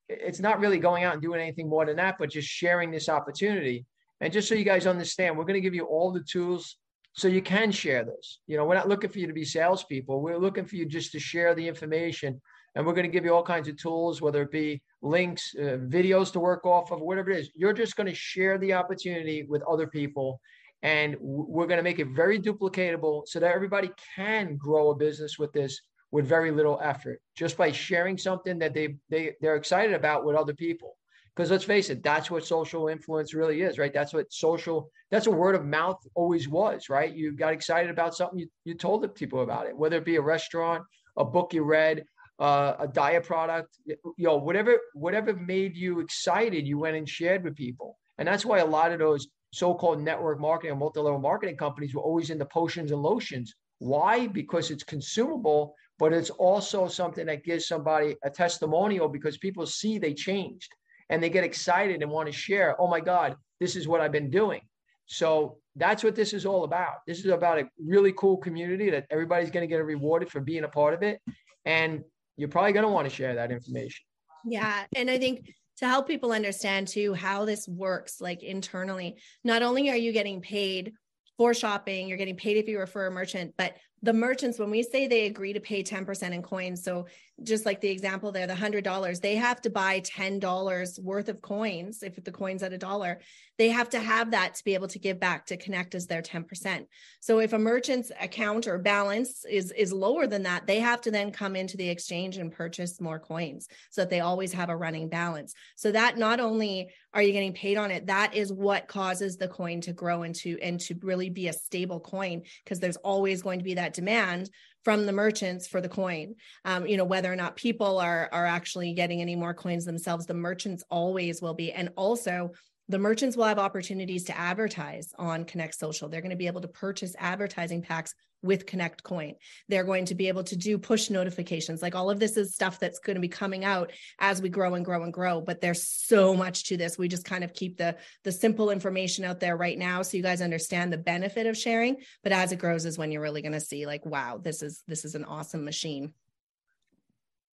It's 0.08 0.40
not 0.40 0.60
really 0.60 0.78
going 0.78 1.02
out 1.04 1.14
and 1.14 1.22
doing 1.22 1.40
anything 1.40 1.68
more 1.68 1.84
than 1.84 1.96
that, 1.96 2.16
but 2.18 2.30
just 2.30 2.48
sharing 2.48 2.90
this 2.90 3.08
opportunity. 3.08 3.84
And 4.20 4.32
just 4.32 4.48
so 4.48 4.54
you 4.54 4.64
guys 4.64 4.86
understand, 4.86 5.36
we're 5.36 5.44
going 5.44 5.54
to 5.54 5.60
give 5.60 5.74
you 5.74 5.84
all 5.84 6.12
the 6.12 6.22
tools 6.22 6.76
so 7.14 7.26
you 7.26 7.40
can 7.42 7.72
share 7.72 8.04
this. 8.04 8.40
You 8.46 8.56
know, 8.56 8.64
we're 8.64 8.74
not 8.74 8.88
looking 8.88 9.10
for 9.10 9.18
you 9.18 9.26
to 9.26 9.32
be 9.32 9.44
salespeople. 9.44 10.20
We're 10.20 10.36
looking 10.36 10.66
for 10.66 10.76
you 10.76 10.84
just 10.84 11.12
to 11.12 11.18
share 11.18 11.54
the 11.54 11.66
information 11.66 12.40
and 12.74 12.86
we're 12.86 12.94
going 12.94 13.06
to 13.06 13.12
give 13.12 13.24
you 13.24 13.34
all 13.34 13.42
kinds 13.42 13.68
of 13.68 13.76
tools, 13.76 14.20
whether 14.20 14.42
it 14.42 14.50
be 14.50 14.80
links, 15.02 15.54
uh, 15.58 15.78
videos 15.88 16.32
to 16.32 16.40
work 16.40 16.64
off 16.64 16.92
of, 16.92 17.00
whatever 17.00 17.30
it 17.30 17.38
is. 17.38 17.50
You're 17.54 17.72
just 17.72 17.96
going 17.96 18.06
to 18.06 18.14
share 18.14 18.58
the 18.58 18.74
opportunity 18.74 19.44
with 19.48 19.62
other 19.62 19.86
people. 19.86 20.40
And 20.82 21.16
we're 21.20 21.66
going 21.66 21.78
to 21.78 21.82
make 21.82 21.98
it 21.98 22.08
very 22.08 22.40
duplicatable 22.40 23.26
so 23.26 23.40
that 23.40 23.54
everybody 23.54 23.90
can 24.16 24.56
grow 24.56 24.90
a 24.90 24.94
business 24.94 25.38
with 25.38 25.52
this 25.52 25.80
with 26.12 26.26
very 26.26 26.50
little 26.50 26.80
effort, 26.82 27.20
just 27.36 27.56
by 27.56 27.70
sharing 27.70 28.18
something 28.18 28.58
that 28.58 28.74
they, 28.74 28.96
they, 29.10 29.34
they're 29.40 29.56
excited 29.56 29.94
about 29.94 30.24
with 30.24 30.36
other 30.36 30.54
people. 30.54 30.96
Because 31.34 31.50
let's 31.50 31.64
face 31.64 31.90
it, 31.90 32.02
that's 32.02 32.30
what 32.30 32.44
social 32.44 32.88
influence 32.88 33.32
really 33.32 33.62
is, 33.62 33.78
right? 33.78 33.92
That's 33.94 34.12
what 34.12 34.32
social, 34.32 34.90
that's 35.10 35.28
what 35.28 35.38
word 35.38 35.54
of 35.54 35.64
mouth 35.64 36.04
always 36.14 36.48
was, 36.48 36.88
right? 36.88 37.14
You 37.14 37.32
got 37.32 37.52
excited 37.52 37.90
about 37.90 38.16
something, 38.16 38.40
you, 38.40 38.48
you 38.64 38.74
told 38.74 39.02
the 39.02 39.08
people 39.08 39.42
about 39.42 39.66
it, 39.66 39.76
whether 39.76 39.96
it 39.96 40.04
be 40.04 40.16
a 40.16 40.20
restaurant, 40.20 40.82
a 41.16 41.24
book 41.24 41.54
you 41.54 41.62
read, 41.62 42.04
uh, 42.40 42.74
a 42.80 42.88
diet 42.88 43.24
product, 43.24 43.76
you 43.86 43.96
know, 44.18 44.36
whatever 44.36 44.78
whatever 44.94 45.34
made 45.34 45.76
you 45.76 46.00
excited, 46.00 46.66
you 46.66 46.78
went 46.78 46.96
and 46.96 47.08
shared 47.08 47.44
with 47.44 47.54
people. 47.54 47.98
And 48.18 48.26
that's 48.26 48.44
why 48.44 48.58
a 48.58 48.66
lot 48.66 48.92
of 48.92 48.98
those 48.98 49.28
so-called 49.52 50.00
network 50.00 50.40
marketing 50.40 50.72
or 50.72 50.76
multi-level 50.76 51.18
marketing 51.18 51.56
companies 51.56 51.94
were 51.94 52.02
always 52.02 52.30
into 52.30 52.46
potions 52.46 52.92
and 52.92 53.02
lotions. 53.02 53.54
Why? 53.78 54.26
Because 54.26 54.70
it's 54.70 54.84
consumable, 54.84 55.74
but 55.98 56.12
it's 56.12 56.30
also 56.30 56.88
something 56.88 57.26
that 57.26 57.44
gives 57.44 57.66
somebody 57.66 58.16
a 58.24 58.30
testimonial 58.30 59.08
because 59.08 59.38
people 59.38 59.66
see 59.66 59.98
they 59.98 60.14
changed 60.14 60.70
and 61.08 61.22
they 61.22 61.30
get 61.30 61.44
excited 61.44 62.02
and 62.02 62.10
want 62.10 62.26
to 62.26 62.32
share. 62.32 62.80
Oh 62.80 62.88
my 62.88 63.00
God, 63.00 63.36
this 63.58 63.76
is 63.76 63.88
what 63.88 64.00
I've 64.00 64.12
been 64.12 64.30
doing. 64.30 64.60
So 65.06 65.58
that's 65.74 66.04
what 66.04 66.14
this 66.14 66.32
is 66.32 66.46
all 66.46 66.64
about. 66.64 66.98
This 67.06 67.18
is 67.18 67.26
about 67.26 67.58
a 67.58 67.68
really 67.84 68.12
cool 68.12 68.36
community 68.36 68.90
that 68.90 69.06
everybody's 69.10 69.50
going 69.50 69.68
to 69.68 69.74
get 69.74 69.84
rewarded 69.84 70.30
for 70.30 70.40
being 70.40 70.64
a 70.64 70.68
part 70.68 70.94
of 70.94 71.02
it. 71.02 71.20
And 71.64 72.04
you're 72.40 72.48
probably 72.48 72.72
going 72.72 72.86
to 72.86 72.90
want 72.90 73.08
to 73.08 73.14
share 73.14 73.34
that 73.34 73.52
information. 73.52 74.02
Yeah. 74.46 74.84
And 74.96 75.10
I 75.10 75.18
think 75.18 75.52
to 75.76 75.86
help 75.86 76.06
people 76.06 76.32
understand 76.32 76.88
too 76.88 77.12
how 77.12 77.44
this 77.44 77.68
works, 77.68 78.20
like 78.20 78.42
internally, 78.42 79.18
not 79.44 79.62
only 79.62 79.90
are 79.90 79.96
you 79.96 80.12
getting 80.12 80.40
paid 80.40 80.94
for 81.36 81.52
shopping, 81.52 82.08
you're 82.08 82.18
getting 82.18 82.36
paid 82.36 82.56
if 82.56 82.66
you 82.66 82.78
refer 82.78 83.06
a 83.06 83.10
merchant, 83.10 83.54
but 83.58 83.74
the 84.02 84.12
merchants, 84.14 84.58
when 84.58 84.70
we 84.70 84.82
say 84.82 85.06
they 85.06 85.26
agree 85.26 85.52
to 85.52 85.60
pay 85.60 85.82
10% 85.82 86.32
in 86.32 86.42
coins, 86.42 86.82
so 86.82 87.06
just 87.42 87.66
like 87.66 87.80
the 87.80 87.88
example 87.88 88.32
there, 88.32 88.46
the 88.46 88.54
$100, 88.54 89.20
they 89.20 89.36
have 89.36 89.60
to 89.62 89.70
buy 89.70 90.00
$10 90.00 91.02
worth 91.02 91.28
of 91.28 91.40
coins. 91.40 92.02
If 92.02 92.22
the 92.22 92.32
coin's 92.32 92.62
at 92.62 92.72
a 92.72 92.78
dollar, 92.78 93.20
they 93.58 93.68
have 93.68 93.90
to 93.90 94.00
have 94.00 94.30
that 94.30 94.54
to 94.54 94.64
be 94.64 94.74
able 94.74 94.88
to 94.88 94.98
give 94.98 95.20
back 95.20 95.46
to 95.46 95.56
connect 95.56 95.94
as 95.94 96.06
their 96.06 96.22
10%. 96.22 96.86
So 97.20 97.40
if 97.40 97.52
a 97.52 97.58
merchant's 97.58 98.10
account 98.20 98.66
or 98.66 98.78
balance 98.78 99.44
is, 99.44 99.72
is 99.72 99.92
lower 99.92 100.26
than 100.26 100.44
that, 100.44 100.66
they 100.66 100.80
have 100.80 101.00
to 101.02 101.10
then 101.10 101.30
come 101.30 101.56
into 101.56 101.76
the 101.76 101.88
exchange 101.88 102.38
and 102.38 102.52
purchase 102.52 103.00
more 103.00 103.18
coins 103.18 103.68
so 103.90 104.00
that 104.02 104.10
they 104.10 104.20
always 104.20 104.52
have 104.52 104.70
a 104.70 104.76
running 104.76 105.08
balance. 105.08 105.54
So 105.76 105.92
that 105.92 106.16
not 106.16 106.40
only 106.40 106.88
are 107.12 107.22
you 107.22 107.32
getting 107.32 107.52
paid 107.52 107.76
on 107.76 107.90
it, 107.90 108.06
that 108.06 108.34
is 108.34 108.52
what 108.52 108.88
causes 108.88 109.36
the 109.36 109.48
coin 109.48 109.80
to 109.82 109.92
grow 109.92 110.22
into 110.22 110.56
and 110.62 110.80
to 110.80 110.94
really 111.02 111.28
be 111.28 111.48
a 111.48 111.52
stable 111.52 112.00
coin 112.00 112.42
because 112.64 112.80
there's 112.80 112.96
always 112.96 113.42
going 113.42 113.58
to 113.58 113.64
be 113.64 113.74
that 113.74 113.94
demand 113.94 114.48
from 114.84 115.06
the 115.06 115.12
merchants 115.12 115.66
for 115.66 115.80
the 115.80 115.88
coin. 115.88 116.34
Um, 116.64 116.86
you 116.86 116.96
know, 116.96 117.04
whether 117.04 117.32
or 117.32 117.36
not 117.36 117.56
people 117.56 117.98
are 117.98 118.28
are 118.32 118.46
actually 118.46 118.92
getting 118.94 119.20
any 119.20 119.36
more 119.36 119.54
coins 119.54 119.84
themselves, 119.84 120.26
the 120.26 120.34
merchants 120.34 120.84
always 120.90 121.42
will 121.42 121.54
be. 121.54 121.72
And 121.72 121.90
also 121.96 122.52
the 122.90 122.98
merchants 122.98 123.36
will 123.36 123.44
have 123.44 123.58
opportunities 123.58 124.24
to 124.24 124.36
advertise 124.36 125.14
on 125.16 125.44
Connect 125.44 125.76
Social. 125.76 126.08
They're 126.08 126.20
going 126.20 126.30
to 126.30 126.36
be 126.36 126.48
able 126.48 126.60
to 126.62 126.68
purchase 126.68 127.14
advertising 127.18 127.82
packs 127.82 128.14
with 128.42 128.66
Connect 128.66 129.04
Coin. 129.04 129.34
They're 129.68 129.84
going 129.84 130.06
to 130.06 130.16
be 130.16 130.26
able 130.26 130.42
to 130.44 130.56
do 130.56 130.76
push 130.76 131.08
notifications. 131.08 131.82
Like 131.82 131.94
all 131.94 132.10
of 132.10 132.18
this 132.18 132.36
is 132.36 132.52
stuff 132.52 132.80
that's 132.80 132.98
going 132.98 133.14
to 133.14 133.20
be 133.20 133.28
coming 133.28 133.64
out 133.64 133.92
as 134.18 134.42
we 134.42 134.48
grow 134.48 134.74
and 134.74 134.84
grow 134.84 135.04
and 135.04 135.12
grow. 135.12 135.40
But 135.40 135.60
there's 135.60 135.86
so 135.86 136.34
much 136.34 136.64
to 136.64 136.76
this. 136.76 136.98
We 136.98 137.06
just 137.06 137.24
kind 137.24 137.44
of 137.44 137.54
keep 137.54 137.76
the 137.76 137.96
the 138.24 138.32
simple 138.32 138.70
information 138.70 139.24
out 139.24 139.38
there 139.38 139.56
right 139.56 139.78
now 139.78 140.02
so 140.02 140.16
you 140.16 140.22
guys 140.22 140.42
understand 140.42 140.92
the 140.92 140.98
benefit 140.98 141.46
of 141.46 141.56
sharing. 141.56 141.98
But 142.24 142.32
as 142.32 142.50
it 142.50 142.58
grows 142.58 142.86
is 142.86 142.98
when 142.98 143.12
you're 143.12 143.22
really 143.22 143.42
going 143.42 143.52
to 143.52 143.60
see 143.60 143.86
like, 143.86 144.04
wow, 144.04 144.38
this 144.42 144.62
is 144.62 144.82
this 144.88 145.04
is 145.04 145.14
an 145.14 145.24
awesome 145.24 145.64
machine. 145.64 146.12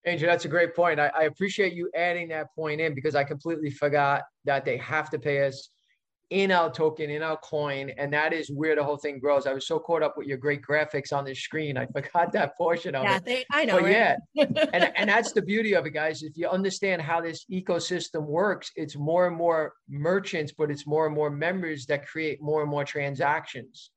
Angel, 0.08 0.28
that's 0.28 0.46
a 0.46 0.50
great 0.50 0.76
point. 0.76 1.00
I, 1.00 1.12
I, 1.14 1.24
appreciate 1.24 1.74
you 1.74 1.92
adding 1.94 2.30
that 2.30 2.48
point 2.56 2.80
in 2.80 2.96
because 2.96 3.14
I 3.14 3.26
completely 3.26 3.70
forgot 3.70 4.24
that 4.46 4.64
they 4.64 4.78
have 4.78 5.10
to 5.10 5.20
pay 5.20 5.46
us 5.46 5.70
in 6.30 6.52
our 6.52 6.72
token, 6.72 7.10
in 7.10 7.24
our 7.24 7.38
coin, 7.38 7.90
and 7.98 8.12
that 8.12 8.34
is 8.34 8.50
where 8.50 8.76
the 8.76 8.84
whole 8.84 8.98
thing 8.98 9.20
grows. 9.20 9.48
I 9.48 9.54
was 9.54 9.66
so 9.68 9.80
caught 9.80 10.04
up 10.04 10.18
with 10.18 10.28
your 10.28 10.38
great 10.38 10.62
graphics 10.62 11.14
on 11.14 11.24
the 11.24 11.34
screen, 11.34 11.78
I 11.78 11.86
forgot 11.94 12.32
that 12.34 12.58
portion 12.58 12.96
of 12.96 13.04
yeah, 13.04 13.18
it. 13.18 13.26
They, 13.26 13.46
I 13.52 13.66
know. 13.66 13.76
But 13.76 13.84
right? 13.84 14.18
yeah, 14.34 14.46
and 14.74 14.92
and 14.96 15.10
that's 15.10 15.32
the 15.32 15.42
beauty 15.42 15.74
of 15.74 15.86
it, 15.86 15.92
guys. 15.92 16.24
If 16.24 16.38
you 16.38 16.48
understand 16.48 17.02
how 17.02 17.22
this 17.22 17.46
ecosystem 17.52 18.26
works, 18.26 18.72
it's 18.76 18.96
more 18.96 19.28
and 19.28 19.36
more 19.36 19.74
merchants, 19.90 20.54
but 20.58 20.72
it's 20.72 20.88
more 20.88 21.06
and 21.06 21.16
more 21.16 21.30
members 21.30 21.86
that 21.88 22.08
create 22.08 22.42
more 22.42 22.62
and 22.62 22.70
more 22.70 22.84
transactions. 22.84 23.92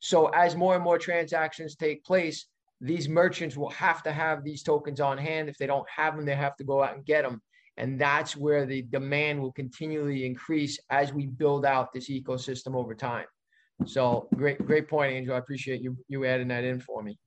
So 0.00 0.26
as 0.28 0.56
more 0.56 0.74
and 0.74 0.84
more 0.84 0.98
transactions 0.98 1.76
take 1.76 2.04
place, 2.04 2.46
these 2.80 3.08
merchants 3.08 3.56
will 3.56 3.70
have 3.70 4.02
to 4.02 4.12
have 4.12 4.44
these 4.44 4.62
tokens 4.62 5.00
on 5.00 5.18
hand. 5.18 5.48
If 5.48 5.56
they 5.56 5.66
don't 5.66 5.88
have 5.88 6.16
them, 6.16 6.26
they 6.26 6.34
have 6.34 6.56
to 6.56 6.64
go 6.64 6.82
out 6.82 6.94
and 6.94 7.04
get 7.04 7.22
them. 7.22 7.40
And 7.78 8.00
that's 8.00 8.36
where 8.36 8.64
the 8.64 8.82
demand 8.82 9.40
will 9.40 9.52
continually 9.52 10.24
increase 10.24 10.78
as 10.90 11.12
we 11.12 11.26
build 11.26 11.66
out 11.66 11.92
this 11.92 12.10
ecosystem 12.10 12.74
over 12.74 12.94
time. 12.94 13.26
So 13.84 14.28
great, 14.34 14.64
great 14.64 14.88
point, 14.88 15.12
Angel. 15.12 15.34
I 15.34 15.38
appreciate 15.38 15.82
you 15.82 15.96
you 16.08 16.24
adding 16.24 16.48
that 16.48 16.64
in 16.64 16.80
for 16.80 17.02
me. 17.02 17.18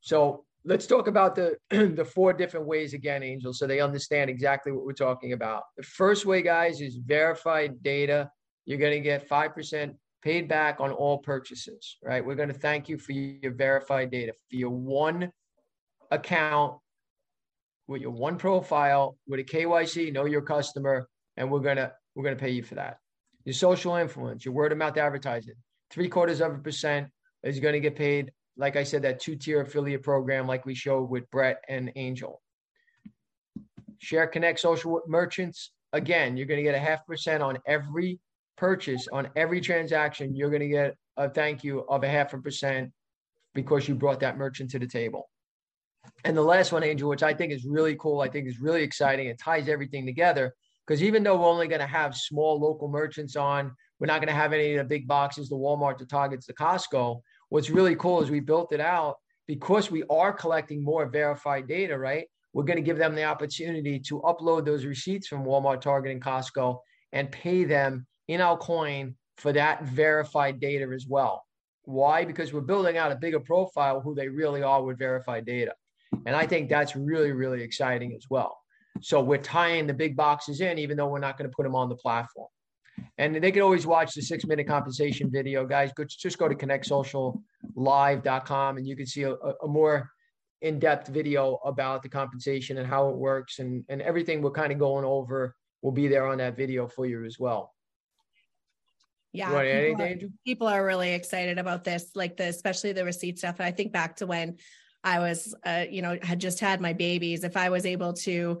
So 0.00 0.44
let's 0.64 0.86
talk 0.86 1.08
about 1.08 1.34
the 1.34 1.56
the 1.70 2.04
four 2.04 2.32
different 2.32 2.66
ways 2.66 2.94
again, 2.94 3.24
Angel, 3.24 3.52
so 3.52 3.66
they 3.66 3.80
understand 3.80 4.30
exactly 4.30 4.70
what 4.70 4.84
we're 4.84 4.92
talking 4.92 5.32
about. 5.32 5.64
The 5.76 5.82
first 5.82 6.24
way, 6.24 6.42
guys, 6.42 6.80
is 6.80 6.96
verified 6.96 7.82
data. 7.82 8.30
You're 8.64 8.78
going 8.78 8.92
to 8.92 9.00
get 9.00 9.26
five 9.26 9.54
percent 9.54 9.96
paid 10.22 10.48
back 10.48 10.80
on 10.80 10.90
all 10.90 11.18
purchases. 11.18 11.96
Right? 12.02 12.24
We're 12.24 12.34
going 12.34 12.48
to 12.48 12.54
thank 12.54 12.88
you 12.88 12.98
for 12.98 13.12
your 13.12 13.52
verified 13.52 14.10
data 14.10 14.32
for 14.32 14.56
your 14.56 14.70
one 14.70 15.30
account 16.10 16.78
with 17.86 18.00
your 18.00 18.12
one 18.12 18.36
profile 18.36 19.16
with 19.26 19.40
a 19.40 19.44
KYC, 19.44 20.12
know 20.12 20.24
your 20.24 20.42
customer, 20.42 21.08
and 21.36 21.50
we're 21.50 21.60
gonna 21.60 21.92
we're 22.14 22.22
gonna 22.22 22.36
pay 22.36 22.50
you 22.50 22.62
for 22.62 22.76
that. 22.76 22.98
Your 23.44 23.54
social 23.54 23.96
influence, 23.96 24.44
your 24.44 24.54
word 24.54 24.70
of 24.70 24.78
mouth 24.78 24.96
advertising, 24.96 25.54
three 25.90 26.08
quarters 26.08 26.40
of 26.40 26.54
a 26.54 26.58
percent 26.58 27.08
is 27.42 27.58
going 27.58 27.72
to 27.72 27.80
get 27.80 27.96
paid. 27.96 28.32
Like 28.56 28.76
I 28.76 28.84
said, 28.84 29.02
that 29.02 29.20
two 29.20 29.36
tier 29.36 29.62
affiliate 29.62 30.02
program, 30.02 30.46
like 30.46 30.66
we 30.66 30.74
showed 30.74 31.10
with 31.10 31.30
Brett 31.30 31.62
and 31.68 31.90
Angel. 31.96 32.40
Share 33.98 34.26
Connect 34.26 34.60
social 34.60 35.00
merchants. 35.06 35.72
Again, 35.92 36.36
you're 36.36 36.46
going 36.46 36.58
to 36.58 36.62
get 36.62 36.74
a 36.74 36.78
half 36.78 37.04
percent 37.06 37.42
on 37.42 37.58
every 37.66 38.20
purchase, 38.60 39.08
on 39.10 39.30
every 39.36 39.58
transaction. 39.58 40.36
You're 40.36 40.50
going 40.50 40.60
to 40.60 40.68
get 40.68 40.94
a 41.16 41.30
thank 41.30 41.64
you 41.64 41.80
of 41.88 42.04
a 42.04 42.08
half 42.08 42.34
a 42.34 42.38
percent 42.38 42.92
because 43.54 43.88
you 43.88 43.94
brought 43.94 44.20
that 44.20 44.36
merchant 44.36 44.70
to 44.72 44.78
the 44.78 44.86
table. 44.86 45.30
And 46.24 46.36
the 46.36 46.42
last 46.42 46.70
one, 46.70 46.84
Angel, 46.84 47.08
which 47.08 47.22
I 47.22 47.32
think 47.32 47.52
is 47.52 47.64
really 47.64 47.96
cool, 47.96 48.20
I 48.20 48.28
think 48.28 48.46
is 48.46 48.60
really 48.60 48.82
exciting. 48.82 49.28
It 49.28 49.38
ties 49.38 49.68
everything 49.68 50.04
together 50.04 50.54
because 50.86 51.02
even 51.02 51.22
though 51.22 51.38
we're 51.40 51.48
only 51.48 51.68
going 51.68 51.80
to 51.80 51.86
have 51.86 52.14
small 52.14 52.60
local 52.60 52.88
merchants 52.88 53.34
on, 53.34 53.72
we're 53.98 54.06
not 54.06 54.20
going 54.20 54.28
to 54.28 54.40
have 54.42 54.52
any 54.52 54.74
of 54.74 54.78
the 54.78 54.84
big 54.84 55.08
boxes, 55.08 55.48
the 55.48 55.56
Walmart, 55.56 55.96
the 55.96 56.04
Targets, 56.04 56.46
the 56.46 56.52
Costco. 56.52 57.20
What's 57.48 57.70
really 57.70 57.96
cool 57.96 58.22
is 58.22 58.30
we 58.30 58.40
built 58.40 58.72
it 58.72 58.80
out 58.80 59.16
because 59.46 59.90
we 59.90 60.04
are 60.10 60.34
collecting 60.34 60.84
more 60.84 61.08
verified 61.08 61.66
data, 61.66 61.98
right? 61.98 62.26
We're 62.52 62.64
going 62.64 62.76
to 62.76 62.82
give 62.82 62.98
them 62.98 63.14
the 63.14 63.24
opportunity 63.24 63.98
to 64.00 64.20
upload 64.20 64.66
those 64.66 64.84
receipts 64.84 65.28
from 65.28 65.44
Walmart, 65.44 65.80
Target, 65.80 66.12
and 66.12 66.22
Costco 66.22 66.78
and 67.12 67.32
pay 67.32 67.64
them 67.64 68.06
in 68.30 68.40
our 68.40 68.56
coin 68.56 69.14
for 69.36 69.52
that 69.52 69.84
verified 69.84 70.58
data 70.60 70.88
as 70.94 71.04
well. 71.08 71.44
Why? 71.82 72.24
Because 72.24 72.52
we're 72.52 72.60
building 72.60 72.96
out 72.96 73.10
a 73.10 73.16
bigger 73.16 73.40
profile 73.40 74.00
who 74.00 74.14
they 74.14 74.28
really 74.28 74.62
are 74.62 74.84
with 74.84 74.98
verified 74.98 75.44
data. 75.44 75.74
And 76.26 76.36
I 76.36 76.46
think 76.46 76.68
that's 76.68 76.94
really, 76.94 77.32
really 77.32 77.60
exciting 77.62 78.12
as 78.14 78.26
well. 78.30 78.56
So 79.00 79.20
we're 79.20 79.38
tying 79.38 79.88
the 79.88 79.94
big 79.94 80.16
boxes 80.16 80.60
in, 80.60 80.78
even 80.78 80.96
though 80.96 81.08
we're 81.08 81.18
not 81.18 81.38
going 81.38 81.50
to 81.50 81.56
put 81.56 81.64
them 81.64 81.74
on 81.74 81.88
the 81.88 81.96
platform. 81.96 82.46
And 83.18 83.34
they 83.34 83.50
can 83.50 83.62
always 83.62 83.84
watch 83.84 84.14
the 84.14 84.22
six 84.22 84.46
minute 84.46 84.68
compensation 84.68 85.28
video, 85.30 85.66
guys. 85.66 85.90
Go, 85.96 86.04
just 86.04 86.38
go 86.38 86.46
to 86.48 86.54
connectsociallive.com 86.54 88.76
and 88.76 88.86
you 88.86 88.94
can 88.94 89.06
see 89.06 89.24
a, 89.24 89.34
a 89.34 89.66
more 89.66 90.08
in 90.62 90.78
depth 90.78 91.08
video 91.08 91.58
about 91.64 92.04
the 92.04 92.08
compensation 92.08 92.78
and 92.78 92.86
how 92.86 93.08
it 93.08 93.16
works 93.16 93.58
and, 93.58 93.84
and 93.88 94.00
everything 94.02 94.40
we're 94.40 94.52
kind 94.52 94.72
of 94.72 94.78
going 94.78 95.04
over 95.04 95.56
will 95.82 95.92
be 95.92 96.06
there 96.06 96.26
on 96.26 96.38
that 96.38 96.56
video 96.56 96.86
for 96.86 97.06
you 97.06 97.24
as 97.24 97.36
well. 97.38 97.72
Yeah, 99.32 99.50
people 99.90 100.02
are, 100.02 100.14
people 100.44 100.66
are 100.66 100.84
really 100.84 101.12
excited 101.12 101.58
about 101.58 101.84
this, 101.84 102.10
like 102.14 102.36
the 102.36 102.44
especially 102.44 102.92
the 102.92 103.04
receipt 103.04 103.38
stuff. 103.38 103.60
I 103.60 103.70
think 103.70 103.92
back 103.92 104.16
to 104.16 104.26
when 104.26 104.56
I 105.04 105.20
was, 105.20 105.54
uh, 105.64 105.84
you 105.88 106.02
know, 106.02 106.18
had 106.20 106.40
just 106.40 106.60
had 106.60 106.80
my 106.80 106.92
babies, 106.92 107.44
if 107.44 107.56
I 107.56 107.70
was 107.70 107.86
able 107.86 108.12
to 108.14 108.60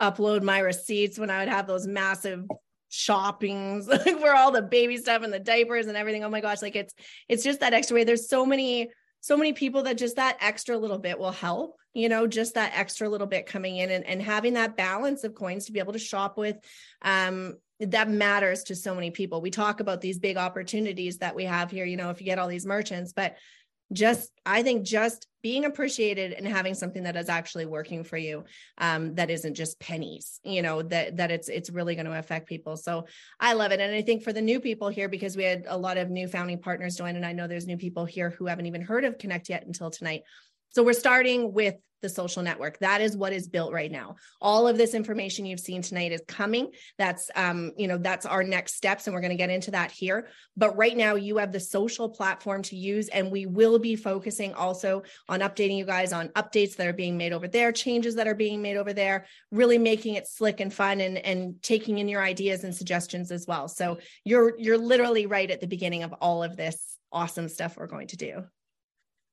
upload 0.00 0.42
my 0.42 0.58
receipts 0.58 1.18
when 1.18 1.30
I 1.30 1.40
would 1.40 1.48
have 1.48 1.66
those 1.66 1.86
massive 1.86 2.44
shoppings 2.88 3.86
like 3.88 4.20
where 4.20 4.34
all 4.34 4.50
the 4.50 4.62
baby 4.62 4.96
stuff 4.96 5.22
and 5.22 5.32
the 5.32 5.38
diapers 5.38 5.86
and 5.86 5.96
everything. 5.96 6.24
Oh 6.24 6.30
my 6.30 6.40
gosh, 6.40 6.60
like 6.60 6.76
it's 6.76 6.94
it's 7.28 7.42
just 7.42 7.60
that 7.60 7.72
extra 7.72 7.94
way. 7.94 8.04
There's 8.04 8.28
so 8.28 8.44
many 8.44 8.90
so 9.20 9.36
many 9.36 9.52
people 9.52 9.82
that 9.84 9.98
just 9.98 10.16
that 10.16 10.38
extra 10.40 10.76
little 10.76 10.98
bit 10.98 11.18
will 11.18 11.32
help 11.32 11.76
you 11.92 12.08
know 12.08 12.26
just 12.26 12.54
that 12.54 12.72
extra 12.74 13.08
little 13.08 13.26
bit 13.26 13.46
coming 13.46 13.76
in 13.76 13.90
and, 13.90 14.06
and 14.06 14.22
having 14.22 14.54
that 14.54 14.76
balance 14.76 15.24
of 15.24 15.34
coins 15.34 15.66
to 15.66 15.72
be 15.72 15.78
able 15.78 15.92
to 15.92 15.98
shop 15.98 16.38
with 16.38 16.56
um 17.02 17.54
that 17.80 18.08
matters 18.08 18.64
to 18.64 18.74
so 18.74 18.94
many 18.94 19.10
people. 19.10 19.40
We 19.40 19.50
talk 19.50 19.80
about 19.80 20.00
these 20.00 20.18
big 20.18 20.36
opportunities 20.36 21.18
that 21.18 21.34
we 21.34 21.44
have 21.44 21.70
here 21.70 21.84
you 21.84 21.96
know 21.96 22.10
if 22.10 22.20
you 22.20 22.24
get 22.24 22.38
all 22.38 22.48
these 22.48 22.66
merchants 22.66 23.12
but 23.12 23.36
just 23.92 24.30
i 24.46 24.62
think 24.62 24.84
just 24.84 25.26
being 25.42 25.64
appreciated 25.64 26.32
and 26.32 26.46
having 26.46 26.74
something 26.74 27.02
that 27.02 27.16
is 27.16 27.28
actually 27.28 27.66
working 27.66 28.04
for 28.04 28.16
you 28.16 28.44
um, 28.78 29.14
that 29.14 29.30
isn't 29.30 29.54
just 29.54 29.80
pennies 29.80 30.38
you 30.44 30.62
know 30.62 30.82
that 30.82 31.16
that 31.16 31.30
it's 31.30 31.48
it's 31.48 31.70
really 31.70 31.94
going 31.94 32.06
to 32.06 32.18
affect 32.18 32.46
people. 32.46 32.76
So 32.76 33.06
i 33.40 33.54
love 33.54 33.72
it. 33.72 33.80
And 33.80 33.94
i 33.94 34.02
think 34.02 34.22
for 34.22 34.32
the 34.32 34.42
new 34.42 34.60
people 34.60 34.88
here 34.88 35.08
because 35.08 35.36
we 35.36 35.44
had 35.44 35.64
a 35.66 35.76
lot 35.76 35.96
of 35.96 36.10
new 36.10 36.28
founding 36.28 36.60
partners 36.60 36.96
join 36.96 37.16
and 37.16 37.26
i 37.26 37.32
know 37.32 37.48
there's 37.48 37.66
new 37.66 37.78
people 37.78 38.04
here 38.04 38.30
who 38.30 38.46
haven't 38.46 38.66
even 38.66 38.82
heard 38.82 39.04
of 39.04 39.18
connect 39.18 39.48
yet 39.48 39.66
until 39.66 39.90
tonight 39.90 40.22
so 40.70 40.82
we're 40.82 40.92
starting 40.92 41.52
with 41.52 41.74
the 42.02 42.08
social 42.08 42.42
network. 42.42 42.78
That 42.78 43.00
is 43.00 43.16
what 43.16 43.32
is 43.32 43.48
built 43.48 43.72
right 43.72 43.90
now. 43.90 44.16
All 44.40 44.66
of 44.66 44.76
this 44.76 44.94
information 44.94 45.46
you've 45.46 45.60
seen 45.60 45.82
tonight 45.82 46.12
is 46.12 46.22
coming. 46.26 46.70
That's 46.98 47.30
um, 47.34 47.72
you 47.76 47.88
know, 47.88 47.98
that's 47.98 48.26
our 48.26 48.42
next 48.42 48.74
steps, 48.74 49.06
and 49.06 49.14
we're 49.14 49.20
going 49.20 49.30
to 49.30 49.36
get 49.36 49.50
into 49.50 49.72
that 49.72 49.90
here. 49.90 50.28
But 50.56 50.76
right 50.76 50.96
now, 50.96 51.14
you 51.14 51.38
have 51.38 51.52
the 51.52 51.60
social 51.60 52.08
platform 52.08 52.62
to 52.62 52.76
use, 52.76 53.08
and 53.08 53.30
we 53.30 53.46
will 53.46 53.78
be 53.78 53.96
focusing 53.96 54.54
also 54.54 55.02
on 55.28 55.40
updating 55.40 55.76
you 55.76 55.84
guys 55.84 56.12
on 56.12 56.28
updates 56.30 56.76
that 56.76 56.86
are 56.86 56.92
being 56.92 57.16
made 57.16 57.32
over 57.32 57.48
there, 57.48 57.72
changes 57.72 58.14
that 58.16 58.28
are 58.28 58.34
being 58.34 58.62
made 58.62 58.76
over 58.76 58.92
there, 58.92 59.26
really 59.50 59.78
making 59.78 60.14
it 60.14 60.26
slick 60.26 60.60
and 60.60 60.72
fun, 60.72 61.00
and 61.00 61.18
and 61.18 61.62
taking 61.62 61.98
in 61.98 62.08
your 62.08 62.22
ideas 62.22 62.64
and 62.64 62.74
suggestions 62.74 63.30
as 63.30 63.46
well. 63.46 63.68
So 63.68 63.98
you're 64.24 64.54
you're 64.58 64.78
literally 64.78 65.26
right 65.26 65.50
at 65.50 65.60
the 65.60 65.66
beginning 65.66 66.02
of 66.02 66.12
all 66.14 66.42
of 66.42 66.56
this 66.56 66.96
awesome 67.12 67.48
stuff 67.48 67.76
we're 67.76 67.86
going 67.86 68.06
to 68.08 68.16
do. 68.16 68.44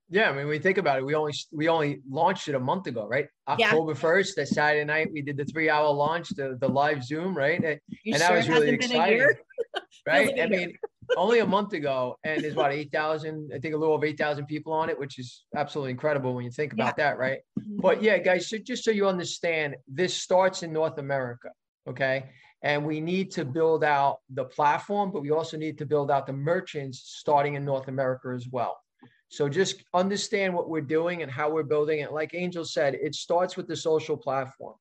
Yeah, 0.09 0.29
I 0.29 0.33
mean, 0.33 0.47
we 0.47 0.57
think 0.59 0.77
about 0.77 0.99
it. 0.99 1.05
We 1.05 1.15
only 1.15 1.33
we 1.51 1.67
only 1.67 2.01
launched 2.09 2.47
it 2.47 2.55
a 2.55 2.59
month 2.59 2.87
ago, 2.87 3.05
right? 3.07 3.27
October 3.47 3.93
first, 3.93 4.35
yeah. 4.37 4.43
that 4.43 4.47
Saturday 4.47 4.85
night, 4.85 5.09
we 5.11 5.21
did 5.21 5.35
the 5.35 5.43
three 5.45 5.69
hour 5.69 5.91
launch, 5.91 6.29
the 6.29 6.57
the 6.61 6.67
live 6.67 7.03
Zoom, 7.03 7.35
right? 7.35 7.61
And, 7.61 7.79
and 8.05 8.21
that 8.21 8.33
was 8.33 8.47
really 8.47 8.69
exciting, 8.69 9.27
right? 10.07 10.39
I 10.39 10.47
mean, 10.47 10.77
only 11.17 11.39
a 11.39 11.45
month 11.45 11.73
ago, 11.73 12.17
and 12.23 12.41
there's 12.41 12.55
what 12.55 12.71
eight 12.71 12.91
thousand, 12.91 13.51
I 13.53 13.59
think 13.59 13.73
a 13.73 13.77
little 13.77 13.95
over 13.95 14.05
eight 14.05 14.17
thousand 14.17 14.45
people 14.45 14.71
on 14.71 14.89
it, 14.89 14.97
which 14.97 15.19
is 15.19 15.43
absolutely 15.55 15.91
incredible 15.91 16.33
when 16.33 16.45
you 16.45 16.51
think 16.51 16.73
about 16.73 16.95
yeah. 16.97 17.09
that, 17.09 17.17
right? 17.17 17.39
Mm-hmm. 17.59 17.77
But 17.81 18.01
yeah, 18.01 18.17
guys, 18.17 18.49
so 18.49 18.57
just 18.57 18.85
so 18.85 18.91
you 18.91 19.07
understand, 19.07 19.75
this 19.87 20.13
starts 20.13 20.63
in 20.63 20.71
North 20.71 20.97
America, 20.99 21.49
okay? 21.87 22.29
And 22.63 22.85
we 22.85 22.99
need 22.99 23.31
to 23.31 23.45
build 23.45 23.83
out 23.83 24.19
the 24.29 24.45
platform, 24.45 25.11
but 25.11 25.21
we 25.21 25.31
also 25.31 25.57
need 25.57 25.77
to 25.77 25.85
build 25.85 26.09
out 26.09 26.25
the 26.25 26.33
merchants 26.33 27.03
starting 27.05 27.53
in 27.53 27.63
North 27.63 27.87
America 27.87 28.29
as 28.35 28.47
well. 28.51 28.77
So 29.29 29.49
just 29.49 29.83
understand 29.93 30.53
what 30.53 30.69
we're 30.69 30.81
doing 30.81 31.21
and 31.21 31.31
how 31.31 31.49
we're 31.49 31.63
building 31.63 31.99
it. 31.99 32.13
Like 32.13 32.33
Angel 32.33 32.63
said, 32.63 32.95
it 32.95 33.13
starts 33.13 33.57
with 33.57 33.67
the 33.67 33.75
social 33.75 34.15
platform. 34.15 34.75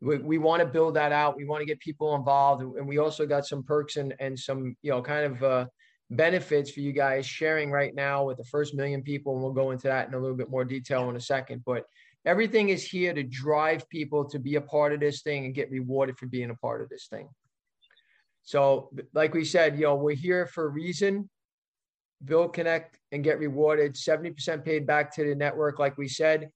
We, 0.00 0.18
we 0.18 0.38
want 0.38 0.60
to 0.60 0.66
build 0.66 0.94
that 0.94 1.12
out. 1.12 1.36
We 1.36 1.44
want 1.44 1.60
to 1.60 1.66
get 1.66 1.78
people 1.78 2.16
involved. 2.16 2.62
And 2.62 2.88
we 2.88 2.98
also 2.98 3.26
got 3.26 3.46
some 3.46 3.62
perks 3.62 3.96
and, 3.96 4.14
and 4.18 4.36
some, 4.36 4.76
you 4.82 4.90
know, 4.90 5.00
kind 5.00 5.26
of 5.26 5.42
uh, 5.44 5.66
benefits 6.10 6.72
for 6.72 6.80
you 6.80 6.92
guys 6.92 7.24
sharing 7.26 7.70
right 7.70 7.94
now 7.94 8.24
with 8.24 8.38
the 8.38 8.44
first 8.44 8.74
million 8.74 9.02
people. 9.02 9.34
And 9.34 9.42
we'll 9.42 9.52
go 9.52 9.70
into 9.70 9.86
that 9.86 10.08
in 10.08 10.14
a 10.14 10.18
little 10.18 10.36
bit 10.36 10.50
more 10.50 10.64
detail 10.64 11.08
in 11.08 11.14
a 11.14 11.20
second. 11.20 11.62
But 11.64 11.84
everything 12.24 12.70
is 12.70 12.84
here 12.84 13.14
to 13.14 13.22
drive 13.22 13.88
people 13.88 14.28
to 14.30 14.40
be 14.40 14.56
a 14.56 14.60
part 14.60 14.92
of 14.92 14.98
this 14.98 15.22
thing 15.22 15.44
and 15.44 15.54
get 15.54 15.70
rewarded 15.70 16.18
for 16.18 16.26
being 16.26 16.50
a 16.50 16.56
part 16.56 16.82
of 16.82 16.88
this 16.88 17.06
thing. 17.06 17.28
So, 18.42 18.90
like 19.14 19.34
we 19.34 19.44
said, 19.44 19.76
you 19.76 19.82
know, 19.82 19.94
we're 19.94 20.16
here 20.16 20.46
for 20.46 20.64
a 20.64 20.68
reason 20.68 21.30
build, 22.24 22.52
connect, 22.54 22.98
and 23.12 23.24
get 23.24 23.38
rewarded. 23.38 23.94
70% 23.94 24.64
paid 24.64 24.86
back 24.86 25.14
to 25.16 25.24
the 25.24 25.34
network, 25.34 25.78
like 25.78 25.98
we 25.98 26.08
said. 26.08 26.50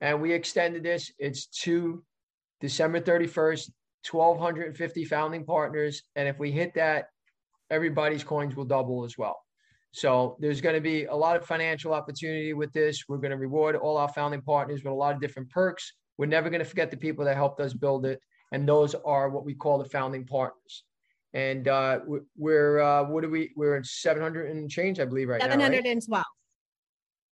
And 0.00 0.20
we 0.20 0.32
extended 0.32 0.82
this. 0.82 1.12
It's 1.18 1.46
to 1.62 2.02
December 2.60 3.00
31st, 3.00 3.70
1,250 4.10 5.04
founding 5.04 5.44
partners. 5.44 6.02
And 6.16 6.28
if 6.28 6.38
we 6.38 6.50
hit 6.50 6.74
that, 6.74 7.06
everybody's 7.70 8.24
coins 8.24 8.56
will 8.56 8.64
double 8.64 9.04
as 9.04 9.16
well. 9.16 9.40
So 9.92 10.36
there's 10.40 10.60
going 10.60 10.74
to 10.74 10.80
be 10.80 11.04
a 11.04 11.14
lot 11.14 11.36
of 11.36 11.46
financial 11.46 11.94
opportunity 11.94 12.52
with 12.52 12.72
this. 12.72 13.04
We're 13.08 13.18
going 13.18 13.30
to 13.30 13.36
reward 13.36 13.76
all 13.76 13.96
our 13.96 14.08
founding 14.08 14.42
partners 14.42 14.82
with 14.82 14.92
a 14.92 14.96
lot 14.96 15.14
of 15.14 15.20
different 15.20 15.50
perks. 15.50 15.92
We're 16.18 16.26
never 16.26 16.50
going 16.50 16.62
to 16.62 16.68
forget 16.68 16.90
the 16.90 16.96
people 16.96 17.24
that 17.24 17.36
helped 17.36 17.60
us 17.60 17.74
build 17.74 18.04
it. 18.04 18.20
And 18.52 18.68
those 18.68 18.94
are 18.94 19.30
what 19.30 19.44
we 19.44 19.54
call 19.54 19.78
the 19.78 19.88
founding 19.88 20.24
partners. 20.26 20.84
And 21.34 21.66
uh, 21.66 22.00
we're, 22.36 22.78
uh, 22.78 23.04
what 23.04 23.22
do 23.22 23.28
we, 23.28 23.52
we're 23.56 23.76
in 23.76 23.84
700 23.84 24.50
and 24.50 24.70
change, 24.70 25.00
I 25.00 25.04
believe, 25.04 25.28
right 25.28 25.40
712. 25.40 26.08
now. 26.08 26.16
Right? 26.18 26.24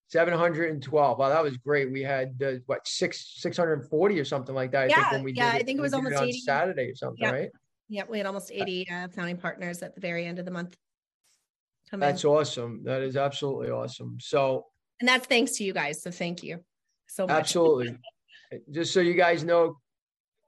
712. 0.08 1.18
Wow, 1.18 1.28
that 1.30 1.42
was 1.42 1.56
great. 1.56 1.90
We 1.90 2.02
had 2.02 2.34
uh, 2.44 2.52
what 2.66 2.86
six 2.86 3.32
640 3.38 4.20
or 4.20 4.24
something 4.24 4.54
like 4.54 4.72
that. 4.72 4.82
I 4.82 4.86
yeah, 4.88 4.96
think 4.96 5.12
when 5.12 5.22
we 5.22 5.32
yeah, 5.32 5.52
I 5.54 5.62
think 5.62 5.78
it 5.78 5.80
was 5.80 5.94
almost 5.94 6.16
it 6.16 6.28
80. 6.28 6.40
Saturday 6.40 6.90
or 6.90 6.94
something, 6.94 7.30
right? 7.30 7.48
Yeah, 7.88 8.02
we 8.08 8.18
had 8.18 8.26
almost 8.26 8.50
80 8.52 8.90
uh, 8.90 9.08
founding 9.08 9.38
partners 9.38 9.82
at 9.82 9.94
the 9.94 10.02
very 10.02 10.26
end 10.26 10.38
of 10.38 10.44
the 10.44 10.50
month. 10.50 10.76
That's 11.92 12.24
in. 12.24 12.30
awesome. 12.30 12.82
That 12.84 13.02
is 13.02 13.16
absolutely 13.16 13.70
awesome. 13.70 14.18
So, 14.20 14.66
and 15.00 15.08
that's 15.08 15.26
thanks 15.26 15.52
to 15.52 15.64
you 15.64 15.72
guys. 15.72 16.02
So 16.02 16.10
thank 16.10 16.42
you 16.42 16.60
so 17.06 17.26
much. 17.26 17.38
Absolutely. 17.38 17.96
just 18.70 18.92
so 18.92 19.00
you 19.00 19.14
guys 19.14 19.44
know, 19.44 19.76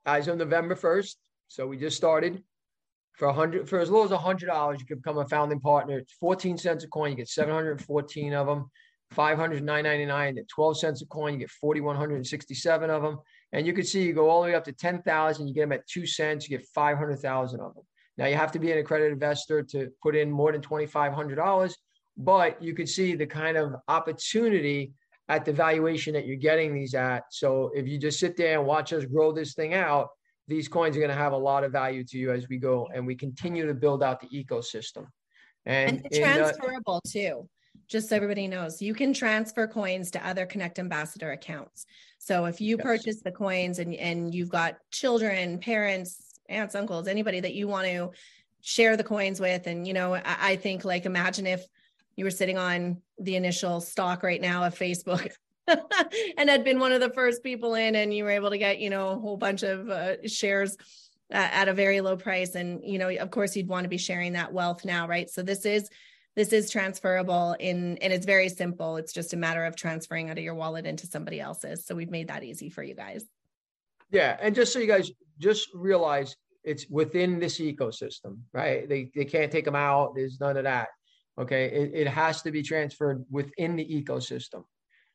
as 0.05 0.29
of 0.29 0.37
November 0.37 0.75
1st, 0.75 1.15
so 1.49 1.67
we 1.67 1.77
just 1.77 1.97
started 1.97 2.43
for 3.17 3.29
a 3.29 3.33
hundred 3.33 3.69
for 3.69 3.79
as 3.79 3.91
low 3.91 4.05
as 4.05 4.11
a 4.11 4.19
hundred 4.19 4.47
dollars, 4.47 4.81
you 4.81 4.87
can 4.87 4.99
become 4.99 5.19
a 5.19 5.29
founding 5.29 5.61
partner. 5.61 5.99
It's 5.99 6.13
14 6.15 6.59
cents 6.59 6.85
a 6.85 6.89
coin, 6.89 7.11
you 7.11 7.17
get 7.17 7.29
714 7.29 8.33
of 8.33 8.47
them. 8.47 8.71
500 9.11 9.63
999 9.63 10.39
at 10.39 10.49
12 10.49 10.79
cents 10.79 11.03
a 11.03 11.07
coin 11.07 11.35
you 11.35 11.41
get 11.41 11.51
4167 11.51 12.91
of 12.91 13.03
them 13.03 13.19
and 13.53 13.67
you 13.67 13.73
can 13.73 13.85
see 13.85 14.03
you 14.03 14.13
go 14.13 14.29
all 14.29 14.43
the 14.43 14.49
way 14.49 14.55
up 14.55 14.65
to 14.65 14.73
10,000 14.73 15.47
you 15.47 15.55
get 15.55 15.61
them 15.61 15.73
at 15.73 15.87
2 15.87 16.07
cents 16.07 16.49
you 16.49 16.59
get 16.59 16.67
500,000 16.69 17.61
of 17.61 17.75
them 17.75 17.85
now 18.17 18.27
you 18.27 18.35
have 18.35 18.51
to 18.53 18.59
be 18.59 18.73
an 18.73 18.79
accredited 18.79 19.13
investor 19.13 19.63
to 19.63 19.91
put 20.03 20.17
in 20.17 20.31
more 20.31 20.53
than 20.53 20.61
$2500 20.61 21.75
but 22.17 22.61
you 22.63 22.75
can 22.75 22.87
see 22.87 23.15
the 23.15 23.27
kind 23.27 23.57
of 23.57 23.75
opportunity 23.89 24.93
at 25.29 25.45
the 25.45 25.53
valuation 25.53 26.13
that 26.15 26.27
you're 26.27 26.37
getting 26.37 26.75
these 26.75 26.95
at 26.95 27.25
so 27.31 27.71
if 27.75 27.87
you 27.87 27.99
just 27.99 28.19
sit 28.19 28.37
there 28.37 28.59
and 28.59 28.67
watch 28.67 28.93
us 28.93 29.05
grow 29.05 29.33
this 29.33 29.55
thing 29.55 29.75
out 29.75 30.09
these 30.47 30.69
coins 30.69 30.97
are 30.97 31.01
going 31.01 31.11
to 31.11 31.17
have 31.17 31.33
a 31.33 31.39
lot 31.39 31.65
of 31.65 31.73
value 31.73 32.05
to 32.05 32.19
you 32.19 32.33
as 32.33 32.49
we 32.49 32.59
go 32.59 32.89
and 32.95 33.07
we 33.07 33.15
continue 33.15 33.67
to 33.67 33.75
build 33.75 34.03
out 34.03 34.21
the 34.21 34.29
ecosystem 34.29 35.07
and, 35.65 36.03
and 36.05 36.13
transferable 36.13 36.97
uh, 36.97 37.09
too 37.09 37.49
just 37.89 38.09
so 38.09 38.17
everybody 38.17 38.49
knows, 38.49 38.81
you 38.81 38.95
can 38.95 39.13
transfer 39.13 39.67
coins 39.67 40.11
to 40.13 40.27
other 40.27 40.47
Connect 40.47 40.79
Ambassador 40.79 41.33
accounts. 41.33 41.87
So 42.19 42.47
if 42.47 42.61
you 42.61 42.77
yes. 42.77 42.85
purchase 42.85 43.21
the 43.23 43.33
coins 43.33 43.79
and, 43.79 43.95
and 43.95 44.35
you've 44.35 44.49
got 44.49 44.77
children, 44.91 45.59
parents, 45.59 46.35
aunts, 46.49 46.75
uncles, 46.75 47.09
anybody 47.09 47.41
that 47.41 47.55
you 47.55 47.69
want 47.69 47.87
to 47.87 48.11
share 48.63 48.97
the 48.97 49.05
coins 49.05 49.41
with, 49.41 49.67
and 49.67 49.87
you 49.87 49.93
know, 49.93 50.15
I, 50.15 50.23
I 50.25 50.57
think 50.57 50.85
like 50.85 51.05
imagine 51.05 51.47
if 51.47 51.65
you 52.17 52.25
were 52.25 52.31
sitting 52.31 52.59
on 52.59 53.03
the 53.19 53.37
initial 53.37 53.81
stock 53.81 54.23
right 54.23 54.41
now 54.41 54.65
of 54.65 54.75
Facebook 54.79 55.33
and 56.37 56.51
had 56.51 56.65
been 56.65 56.79
one 56.79 56.93
of 56.93 57.01
the 57.01 57.11
first 57.11 57.43
people 57.43 57.75
in 57.75 57.95
and 57.95 58.13
you 58.13 58.25
were 58.25 58.31
able 58.31 58.51
to 58.51 58.59
get, 58.59 58.79
you 58.79 58.91
know, 58.91 59.11
a 59.11 59.19
whole 59.19 59.37
bunch 59.37 59.63
of 59.63 59.89
uh, 59.89 60.17
shares 60.27 60.77
uh, 61.33 61.49
at 61.53 61.69
a 61.69 61.73
very 61.73 62.01
low 62.01 62.17
price. 62.17 62.55
And, 62.55 62.81
you 62.85 62.99
know, 62.99 63.09
of 63.09 63.31
course 63.31 63.57
you'd 63.57 63.69
want 63.69 63.85
to 63.85 63.89
be 63.89 63.99
sharing 63.99 64.35
that 64.35 64.53
wealth 64.53 64.85
now, 64.85 65.09
right? 65.09 65.29
So 65.31 65.43
this 65.43 65.65
is 65.65 65.89
this 66.37 66.53
is 66.53 66.69
transferable 66.69 67.55
in 67.61 67.97
and 67.99 68.13
it's 68.13 68.27
very 68.27 68.49
simple. 68.49 68.97
It's 68.97 69.13
just 69.13 69.33
a 69.35 69.37
matter 69.37 69.65
of 69.65 69.77
transferring 69.77 70.31
out 70.31 70.39
of 70.39 70.43
your 70.45 70.57
wallet 70.57 70.85
into 70.85 71.07
somebody 71.07 71.41
else's. 71.41 71.87
So 71.87 71.95
we've 71.95 72.11
made 72.11 72.29
that 72.29 72.43
easy 72.43 72.71
for 72.71 72.83
you 72.83 72.95
guys. 72.95 73.25
Yeah 74.11 74.37
and 74.41 74.55
just 74.55 74.73
so 74.73 74.79
you 74.79 74.87
guys 74.87 75.11
just 75.39 75.69
realize 75.75 76.37
it's 76.63 76.87
within 76.89 77.39
this 77.39 77.61
ecosystem 77.61 78.39
right? 78.53 78.89
They, 78.89 79.11
they 79.15 79.25
can't 79.25 79.51
take 79.51 79.65
them 79.65 79.77
out. 79.77 80.15
There's 80.15 80.41
none 80.41 80.57
of 80.57 80.65
that 80.65 80.89
okay? 81.39 81.67
It, 81.67 81.91
it 81.95 82.09
has 82.09 82.43
to 82.43 82.51
be 82.51 82.63
transferred 82.63 83.25
within 83.31 83.77
the 83.77 83.85
ecosystem 83.85 84.65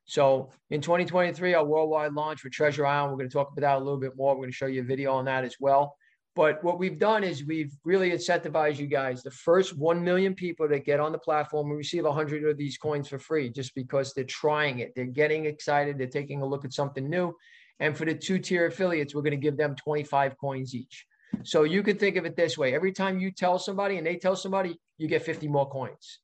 so 0.09 0.49
in 0.69 0.81
2023 0.81 1.53
our 1.53 1.65
worldwide 1.65 2.13
launch 2.13 2.41
for 2.41 2.49
treasure 2.49 2.85
island 2.85 3.11
we're 3.11 3.17
going 3.17 3.29
to 3.29 3.33
talk 3.33 3.51
about 3.51 3.61
that 3.61 3.77
a 3.77 3.83
little 3.83 3.99
bit 3.99 4.15
more 4.15 4.33
we're 4.35 4.41
going 4.41 4.51
to 4.51 4.55
show 4.55 4.65
you 4.65 4.81
a 4.81 4.83
video 4.83 5.13
on 5.13 5.25
that 5.25 5.43
as 5.43 5.55
well 5.59 5.95
but 6.39 6.63
what 6.63 6.79
we've 6.79 6.97
done 6.97 7.25
is 7.25 7.43
we've 7.43 7.73
really 7.83 8.11
incentivized 8.11 8.77
you 8.77 8.87
guys. 8.87 9.23
The 9.23 9.29
first 9.29 9.77
1 9.77 10.01
million 10.01 10.35
people 10.35 10.69
that 10.69 10.85
get 10.85 11.01
on 11.01 11.11
the 11.11 11.17
platform 11.17 11.69
we 11.69 11.75
receive 11.75 12.05
100 12.05 12.45
of 12.45 12.57
these 12.57 12.77
coins 12.77 13.09
for 13.09 13.19
free 13.19 13.49
just 13.49 13.75
because 13.75 14.13
they're 14.13 14.23
trying 14.23 14.79
it. 14.79 14.93
They're 14.95 15.05
getting 15.05 15.47
excited. 15.47 15.97
They're 15.97 16.07
taking 16.07 16.41
a 16.41 16.45
look 16.45 16.63
at 16.63 16.71
something 16.71 17.09
new. 17.09 17.35
And 17.81 17.97
for 17.97 18.05
the 18.05 18.13
two 18.13 18.39
tier 18.39 18.67
affiliates, 18.67 19.13
we're 19.13 19.21
going 19.21 19.31
to 19.31 19.37
give 19.37 19.57
them 19.57 19.75
25 19.75 20.37
coins 20.37 20.75
each. 20.75 21.05
So 21.43 21.63
you 21.63 21.83
can 21.83 21.97
think 21.97 22.15
of 22.15 22.25
it 22.25 22.35
this 22.35 22.57
way 22.57 22.73
every 22.73 22.91
time 22.93 23.19
you 23.19 23.31
tell 23.31 23.59
somebody 23.59 23.97
and 23.97 24.07
they 24.07 24.15
tell 24.15 24.37
somebody, 24.37 24.79
you 24.97 25.09
get 25.09 25.23
50 25.23 25.49
more 25.49 25.69
coins. 25.69 26.19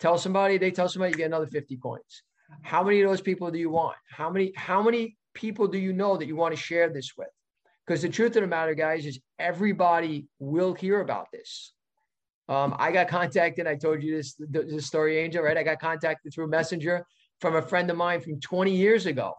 Tell 0.00 0.18
somebody, 0.18 0.58
they 0.58 0.72
tell 0.72 0.88
somebody, 0.88 1.12
you 1.12 1.18
get 1.18 1.26
another 1.26 1.46
50 1.46 1.76
coins. 1.76 2.22
How 2.62 2.82
many 2.82 3.00
of 3.00 3.10
those 3.10 3.20
people 3.20 3.50
do 3.50 3.58
you 3.58 3.70
want? 3.70 3.96
How 4.10 4.30
many, 4.30 4.52
how 4.56 4.82
many 4.82 5.16
people 5.34 5.66
do 5.66 5.78
you 5.78 5.92
know 5.92 6.16
that 6.16 6.26
you 6.26 6.36
want 6.36 6.54
to 6.54 6.60
share 6.60 6.90
this 6.90 7.12
with? 7.16 7.28
Because 7.86 8.02
the 8.02 8.08
truth 8.08 8.36
of 8.36 8.42
the 8.42 8.46
matter, 8.46 8.74
guys, 8.74 9.06
is 9.06 9.18
everybody 9.38 10.26
will 10.38 10.74
hear 10.74 11.00
about 11.00 11.28
this. 11.32 11.72
Um, 12.48 12.76
I 12.78 12.92
got 12.92 13.08
contacted. 13.08 13.66
I 13.66 13.76
told 13.76 14.02
you 14.02 14.16
this, 14.16 14.36
this 14.38 14.86
story, 14.86 15.18
Angel, 15.18 15.42
right? 15.42 15.56
I 15.56 15.62
got 15.62 15.80
contacted 15.80 16.32
through 16.34 16.48
Messenger 16.48 17.04
from 17.40 17.56
a 17.56 17.62
friend 17.62 17.90
of 17.90 17.96
mine 17.96 18.20
from 18.20 18.40
20 18.40 18.74
years 18.74 19.06
ago. 19.06 19.34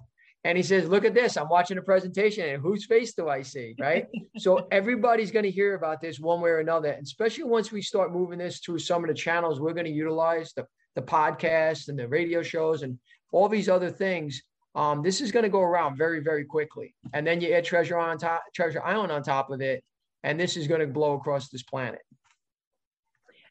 And 0.45 0.57
he 0.57 0.63
says, 0.63 0.89
Look 0.89 1.05
at 1.05 1.13
this. 1.13 1.37
I'm 1.37 1.47
watching 1.47 1.77
a 1.77 1.81
presentation, 1.81 2.49
and 2.49 2.61
whose 2.61 2.85
face 2.85 3.13
do 3.13 3.29
I 3.29 3.41
see? 3.41 3.75
Right. 3.79 4.07
so 4.37 4.67
everybody's 4.71 5.31
going 5.31 5.45
to 5.45 5.51
hear 5.51 5.75
about 5.75 6.01
this 6.01 6.19
one 6.19 6.41
way 6.41 6.49
or 6.49 6.59
another. 6.59 6.89
And 6.89 7.03
especially 7.03 7.45
once 7.45 7.71
we 7.71 7.81
start 7.81 8.11
moving 8.11 8.39
this 8.39 8.59
through 8.59 8.79
some 8.79 9.03
of 9.03 9.07
the 9.07 9.13
channels 9.13 9.61
we're 9.61 9.73
going 9.73 9.85
to 9.85 9.91
utilize 9.91 10.53
the, 10.53 10.65
the 10.95 11.01
podcast 11.01 11.89
and 11.89 11.97
the 11.97 12.07
radio 12.07 12.41
shows 12.41 12.83
and 12.83 12.97
all 13.31 13.49
these 13.49 13.69
other 13.69 13.89
things 13.89 14.43
um, 14.75 15.03
this 15.03 15.21
is 15.21 15.31
going 15.31 15.43
to 15.43 15.49
go 15.49 15.61
around 15.61 15.97
very, 15.97 16.19
very 16.19 16.45
quickly. 16.45 16.95
And 17.13 17.25
then 17.25 17.41
you 17.41 17.53
add 17.53 17.65
Treasure 17.65 17.97
on 17.97 18.17
top, 18.17 18.43
Treasure 18.53 18.81
Island 18.83 19.11
on 19.11 19.21
top 19.21 19.51
of 19.51 19.61
it, 19.61 19.83
and 20.23 20.39
this 20.39 20.57
is 20.57 20.67
going 20.67 20.81
to 20.81 20.87
blow 20.87 21.13
across 21.13 21.49
this 21.49 21.63
planet. 21.63 22.01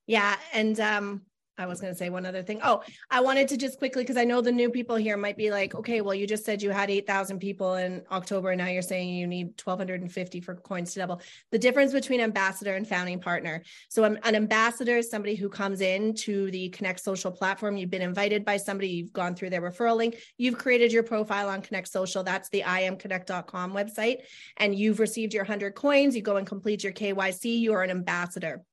Yeah, 0.06 0.36
and 0.52 0.78
um, 0.80 1.22
I 1.58 1.66
was 1.66 1.80
going 1.82 1.92
to 1.92 1.98
say 1.98 2.08
one 2.08 2.24
other 2.24 2.42
thing. 2.42 2.60
Oh, 2.62 2.82
I 3.10 3.20
wanted 3.20 3.46
to 3.48 3.58
just 3.58 3.78
quickly 3.78 4.02
because 4.02 4.16
I 4.16 4.24
know 4.24 4.40
the 4.40 4.50
new 4.50 4.70
people 4.70 4.96
here 4.96 5.18
might 5.18 5.36
be 5.36 5.50
like, 5.50 5.74
okay, 5.74 6.00
well, 6.00 6.14
you 6.14 6.26
just 6.26 6.46
said 6.46 6.62
you 6.62 6.70
had 6.70 6.90
8,000 6.90 7.38
people 7.40 7.74
in 7.74 8.02
October. 8.10 8.50
And 8.50 8.58
now 8.58 8.68
you're 8.68 8.80
saying 8.80 9.10
you 9.10 9.26
need 9.26 9.48
1,250 9.62 10.40
for 10.40 10.54
coins 10.54 10.94
to 10.94 11.00
double. 11.00 11.20
The 11.50 11.58
difference 11.58 11.92
between 11.92 12.20
ambassador 12.20 12.74
and 12.74 12.88
founding 12.88 13.20
partner. 13.20 13.62
So, 13.90 14.04
um, 14.04 14.18
an 14.24 14.34
ambassador 14.34 14.96
is 14.96 15.10
somebody 15.10 15.34
who 15.34 15.50
comes 15.50 15.82
in 15.82 16.14
to 16.14 16.50
the 16.50 16.70
Connect 16.70 17.00
Social 17.00 17.30
platform. 17.30 17.76
You've 17.76 17.90
been 17.90 18.02
invited 18.02 18.46
by 18.46 18.56
somebody, 18.56 18.88
you've 18.88 19.12
gone 19.12 19.34
through 19.34 19.50
their 19.50 19.62
referral 19.62 19.96
link, 19.96 20.16
you've 20.38 20.56
created 20.56 20.90
your 20.90 21.02
profile 21.02 21.50
on 21.50 21.60
Connect 21.60 21.88
Social. 21.88 22.22
That's 22.22 22.48
the 22.48 22.62
iamconnect.com 22.62 23.74
website. 23.74 24.22
And 24.56 24.74
you've 24.74 25.00
received 25.00 25.34
your 25.34 25.44
100 25.44 25.74
coins. 25.74 26.16
You 26.16 26.22
go 26.22 26.36
and 26.36 26.46
complete 26.46 26.82
your 26.82 26.92
KYC. 26.94 27.58
You 27.60 27.74
are 27.74 27.82
an 27.82 27.90
ambassador. 27.90 28.64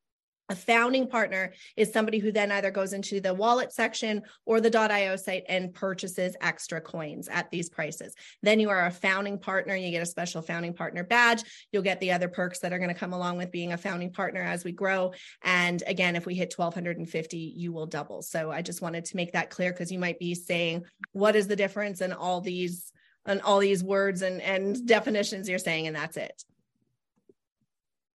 A 0.50 0.56
founding 0.56 1.08
partner 1.08 1.54
is 1.78 1.94
somebody 1.94 2.18
who 2.18 2.32
then 2.32 2.52
either 2.52 2.72
goes 2.72 2.94
into 2.94 3.22
the 3.22 3.34
wallet 3.34 3.72
section 3.72 4.24
or 4.46 4.60
the 4.60 4.76
.io 4.76 5.16
site 5.16 5.44
and 5.48 5.74
purchases 5.74 6.36
extra 6.42 6.82
coins 6.82 7.28
at 7.28 7.52
these 7.52 7.70
prices. 7.70 8.16
Then 8.42 8.60
you 8.60 8.70
are 8.70 8.88
a 8.88 8.92
founding 8.92 9.38
partner. 9.38 9.76
You 9.76 9.92
get 9.92 10.02
a 10.02 10.08
special 10.08 10.42
founding 10.42 10.74
partner 10.74 11.04
badge. 11.04 11.44
You'll 11.72 11.84
get 11.84 12.00
the 12.00 12.12
other 12.12 12.28
perks 12.28 12.60
that 12.60 12.74
are 12.74 12.80
going 12.80 12.94
to 12.94 13.00
come 13.00 13.14
along 13.14 13.38
with 13.38 13.52
being 13.52 13.74
a 13.74 13.78
founding 13.78 14.12
partner 14.12 14.42
as 14.42 14.64
we 14.64 14.72
grow. 14.72 15.14
And 15.44 15.84
again, 15.86 16.16
if 16.16 16.26
we 16.26 16.34
hit 16.34 16.54
1250, 16.56 17.38
you 17.38 17.72
will 17.72 17.86
double. 17.86 18.24
So 18.24 18.50
I 18.50 18.64
just 18.64 18.82
wanted 18.82 19.06
to 19.06 19.16
make 19.16 19.34
that 19.34 19.52
clear 19.52 19.72
because 19.72 19.92
you 19.92 20.00
might 20.00 20.18
be 20.18 20.34
saying, 20.34 20.86
what 21.12 21.36
is 21.36 21.48
the 21.48 21.56
difference 21.56 22.02
in 22.02 22.12
all 22.12 22.42
these 22.42 22.92
and 23.26 23.42
all 23.42 23.60
these 23.60 23.84
words 23.84 24.24
and, 24.24 24.42
and 24.42 24.88
definitions 24.88 25.48
you're 25.48 25.60
saying, 25.60 25.86
and 25.86 25.96
that's 25.96 26.18
it. 26.18 26.44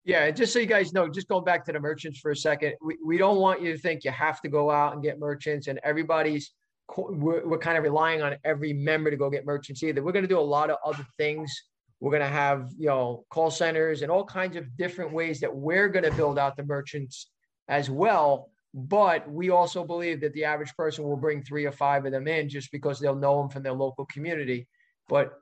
Yeah, 0.06 0.30
just 0.32 0.51
so 0.51 0.60
you 0.60 0.66
guys 0.66 0.91
know, 0.91 1.08
just 1.08 1.30
going 1.30 1.45
back 1.45 1.64
to 1.66 1.72
the 1.72 1.80
merchants 1.80 2.20
for 2.20 2.32
a 2.32 2.36
second, 2.36 2.74
we, 2.86 2.97
we 3.06 3.18
don't 3.18 3.38
want 3.38 3.62
you 3.62 3.72
to 3.72 3.78
think 3.78 4.04
you 4.04 4.12
have 4.12 4.41
to 4.41 4.49
go 4.49 4.70
out 4.70 4.93
and 4.93 5.01
get 5.01 5.18
merchants 5.18 5.68
and 5.68 5.80
everybody's, 5.84 6.51
we're, 6.97 7.47
we're 7.47 7.58
kind 7.58 7.78
of 7.78 7.84
relying 7.84 8.22
on 8.22 8.36
every 8.43 8.74
member 8.74 9.10
to 9.10 9.16
go 9.16 9.30
get 9.30 9.45
merchants 9.45 9.82
either. 9.82 10.04
We're 10.04 10.12
going 10.12 10.26
to 10.26 10.30
do 10.30 10.39
a 10.39 10.41
lot 10.41 10.70
of 10.70 10.78
other 10.86 11.06
things. 11.18 11.54
We're 12.01 12.12
going 12.12 12.22
to 12.22 12.28
have, 12.28 12.70
you 12.78 12.88
know, 12.88 13.24
call 13.30 13.49
centers 13.49 14.01
and 14.01 14.12
all 14.12 14.26
kinds 14.26 14.58
of 14.58 14.76
different 14.76 15.14
ways 15.14 15.39
that 15.39 15.56
we're 15.56 15.88
going 15.88 16.04
to 16.04 16.12
build 16.12 16.38
out 16.38 16.58
the 16.58 16.66
merchants 16.66 17.30
as 17.70 17.89
well. 17.89 18.49
But 18.74 19.30
we 19.32 19.51
also 19.51 19.86
believe 19.86 20.20
that 20.20 20.34
the 20.34 20.43
average 20.43 20.76
person 20.76 21.06
will 21.06 21.16
bring 21.16 21.43
three 21.43 21.64
or 21.64 21.72
five 21.72 22.06
of 22.06 22.12
them 22.12 22.28
in 22.28 22.49
just 22.49 22.74
because 22.74 22.99
they'll 22.99 23.16
know 23.16 23.39
them 23.39 23.49
from 23.49 23.64
their 23.64 23.72
local 23.72 24.06
community. 24.08 24.68
But 25.10 25.34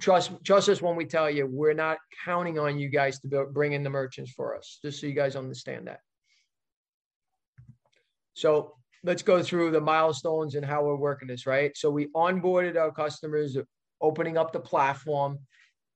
trust 0.00 0.32
trust 0.44 0.68
us 0.68 0.80
when 0.80 0.96
we 0.96 1.04
tell 1.04 1.28
you 1.28 1.46
we're 1.46 1.74
not 1.74 1.98
counting 2.24 2.58
on 2.58 2.78
you 2.78 2.88
guys 2.88 3.20
to 3.20 3.46
bring 3.52 3.72
in 3.72 3.82
the 3.82 3.90
merchants 3.90 4.32
for 4.32 4.56
us. 4.56 4.78
Just 4.82 5.00
so 5.00 5.06
you 5.06 5.12
guys 5.12 5.36
understand 5.36 5.88
that. 5.88 6.00
So 8.34 8.74
let's 9.02 9.22
go 9.22 9.42
through 9.42 9.72
the 9.72 9.80
milestones 9.80 10.54
and 10.54 10.64
how 10.64 10.84
we're 10.84 10.96
working 10.96 11.28
this. 11.28 11.46
Right. 11.46 11.76
So 11.76 11.90
we 11.90 12.06
onboarded 12.14 12.76
our 12.76 12.92
customers, 12.92 13.56
opening 14.00 14.38
up 14.38 14.52
the 14.52 14.60
platform 14.60 15.38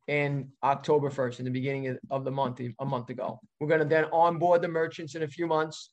in 0.09 0.49
October 0.65 1.11
1st, 1.11 1.39
in 1.39 1.45
the 1.45 1.51
beginning 1.53 1.97
of 2.11 2.25
the 2.25 2.31
month, 2.31 2.61
a 2.61 2.85
month 2.85 3.09
ago. 3.11 3.39
We're 3.61 3.69
going 3.69 3.81
to 3.81 3.87
then 3.87 4.07
onboard 4.07 4.61
the 4.61 4.69
merchants 4.69 5.15
in 5.15 5.23
a 5.23 5.29
few 5.29 5.47
months. 5.47 5.93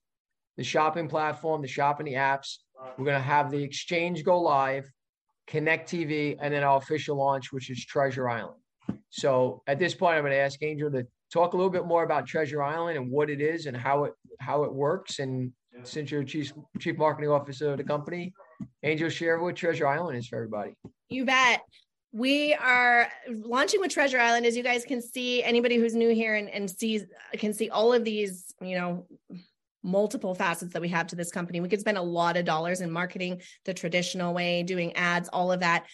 the 0.59 0.65
shopping 0.65 1.07
platform, 1.07 1.61
the 1.61 1.69
shopping 1.69 2.05
the 2.05 2.15
apps. 2.15 2.57
We're 2.97 3.05
going 3.05 3.17
to 3.17 3.23
have 3.23 3.49
the 3.49 3.63
exchange 3.63 4.25
go 4.25 4.41
live, 4.41 4.91
Connect 5.49 5.89
TV, 5.89 6.37
and 6.39 6.53
then 6.53 6.63
our 6.63 6.77
official 6.77 7.17
launch, 7.17 7.51
which 7.51 7.71
is 7.71 7.83
Treasure 7.83 8.29
Island. 8.29 8.59
So 9.09 9.63
at 9.65 9.79
this 9.79 9.95
point, 9.95 10.15
I'm 10.15 10.21
going 10.21 10.31
to 10.31 10.37
ask 10.37 10.61
Angel 10.61 10.91
to 10.91 11.05
talk 11.33 11.53
a 11.53 11.57
little 11.57 11.71
bit 11.71 11.85
more 11.85 12.03
about 12.03 12.27
Treasure 12.27 12.61
Island 12.61 12.97
and 12.97 13.09
what 13.09 13.31
it 13.31 13.41
is 13.41 13.65
and 13.65 13.75
how 13.75 14.03
it 14.05 14.13
how 14.39 14.63
it 14.63 14.73
works. 14.73 15.17
And 15.19 15.51
since 15.83 16.11
you're 16.11 16.23
chief 16.23 16.53
chief 16.79 16.97
marketing 16.97 17.31
officer 17.31 17.71
of 17.71 17.77
the 17.77 17.83
company, 17.83 18.31
Angel, 18.83 19.09
share 19.09 19.39
what 19.39 19.55
Treasure 19.55 19.87
Island 19.87 20.19
is 20.19 20.27
for 20.27 20.35
everybody. 20.35 20.75
You 21.09 21.25
bet. 21.25 21.61
We 22.11 22.55
are 22.55 23.07
launching 23.27 23.79
with 23.81 23.91
Treasure 23.91 24.19
Island, 24.19 24.47
as 24.47 24.57
you 24.57 24.63
guys 24.63 24.83
can 24.83 24.99
see. 24.99 25.43
Anybody 25.43 25.77
who's 25.77 25.93
new 25.93 26.09
here 26.09 26.35
and, 26.35 26.49
and 26.49 26.69
sees 26.69 27.05
can 27.33 27.53
see 27.53 27.69
all 27.69 27.93
of 27.93 28.03
these, 28.03 28.53
you 28.61 28.75
know, 28.75 29.05
multiple 29.83 30.35
facets 30.35 30.73
that 30.73 30.81
we 30.81 30.89
have 30.89 31.07
to 31.07 31.15
this 31.15 31.31
company. 31.31 31.59
We 31.59 31.69
could 31.69 31.79
spend 31.79 31.97
a 31.97 32.01
lot 32.01 32.37
of 32.37 32.45
dollars 32.45 32.81
in 32.81 32.91
marketing 32.91 33.41
the 33.65 33.73
traditional 33.73 34.33
way, 34.33 34.63
doing 34.63 34.95
ads, 34.95 35.29
all 35.29 35.51
of 35.51 35.61
that. 35.61 35.85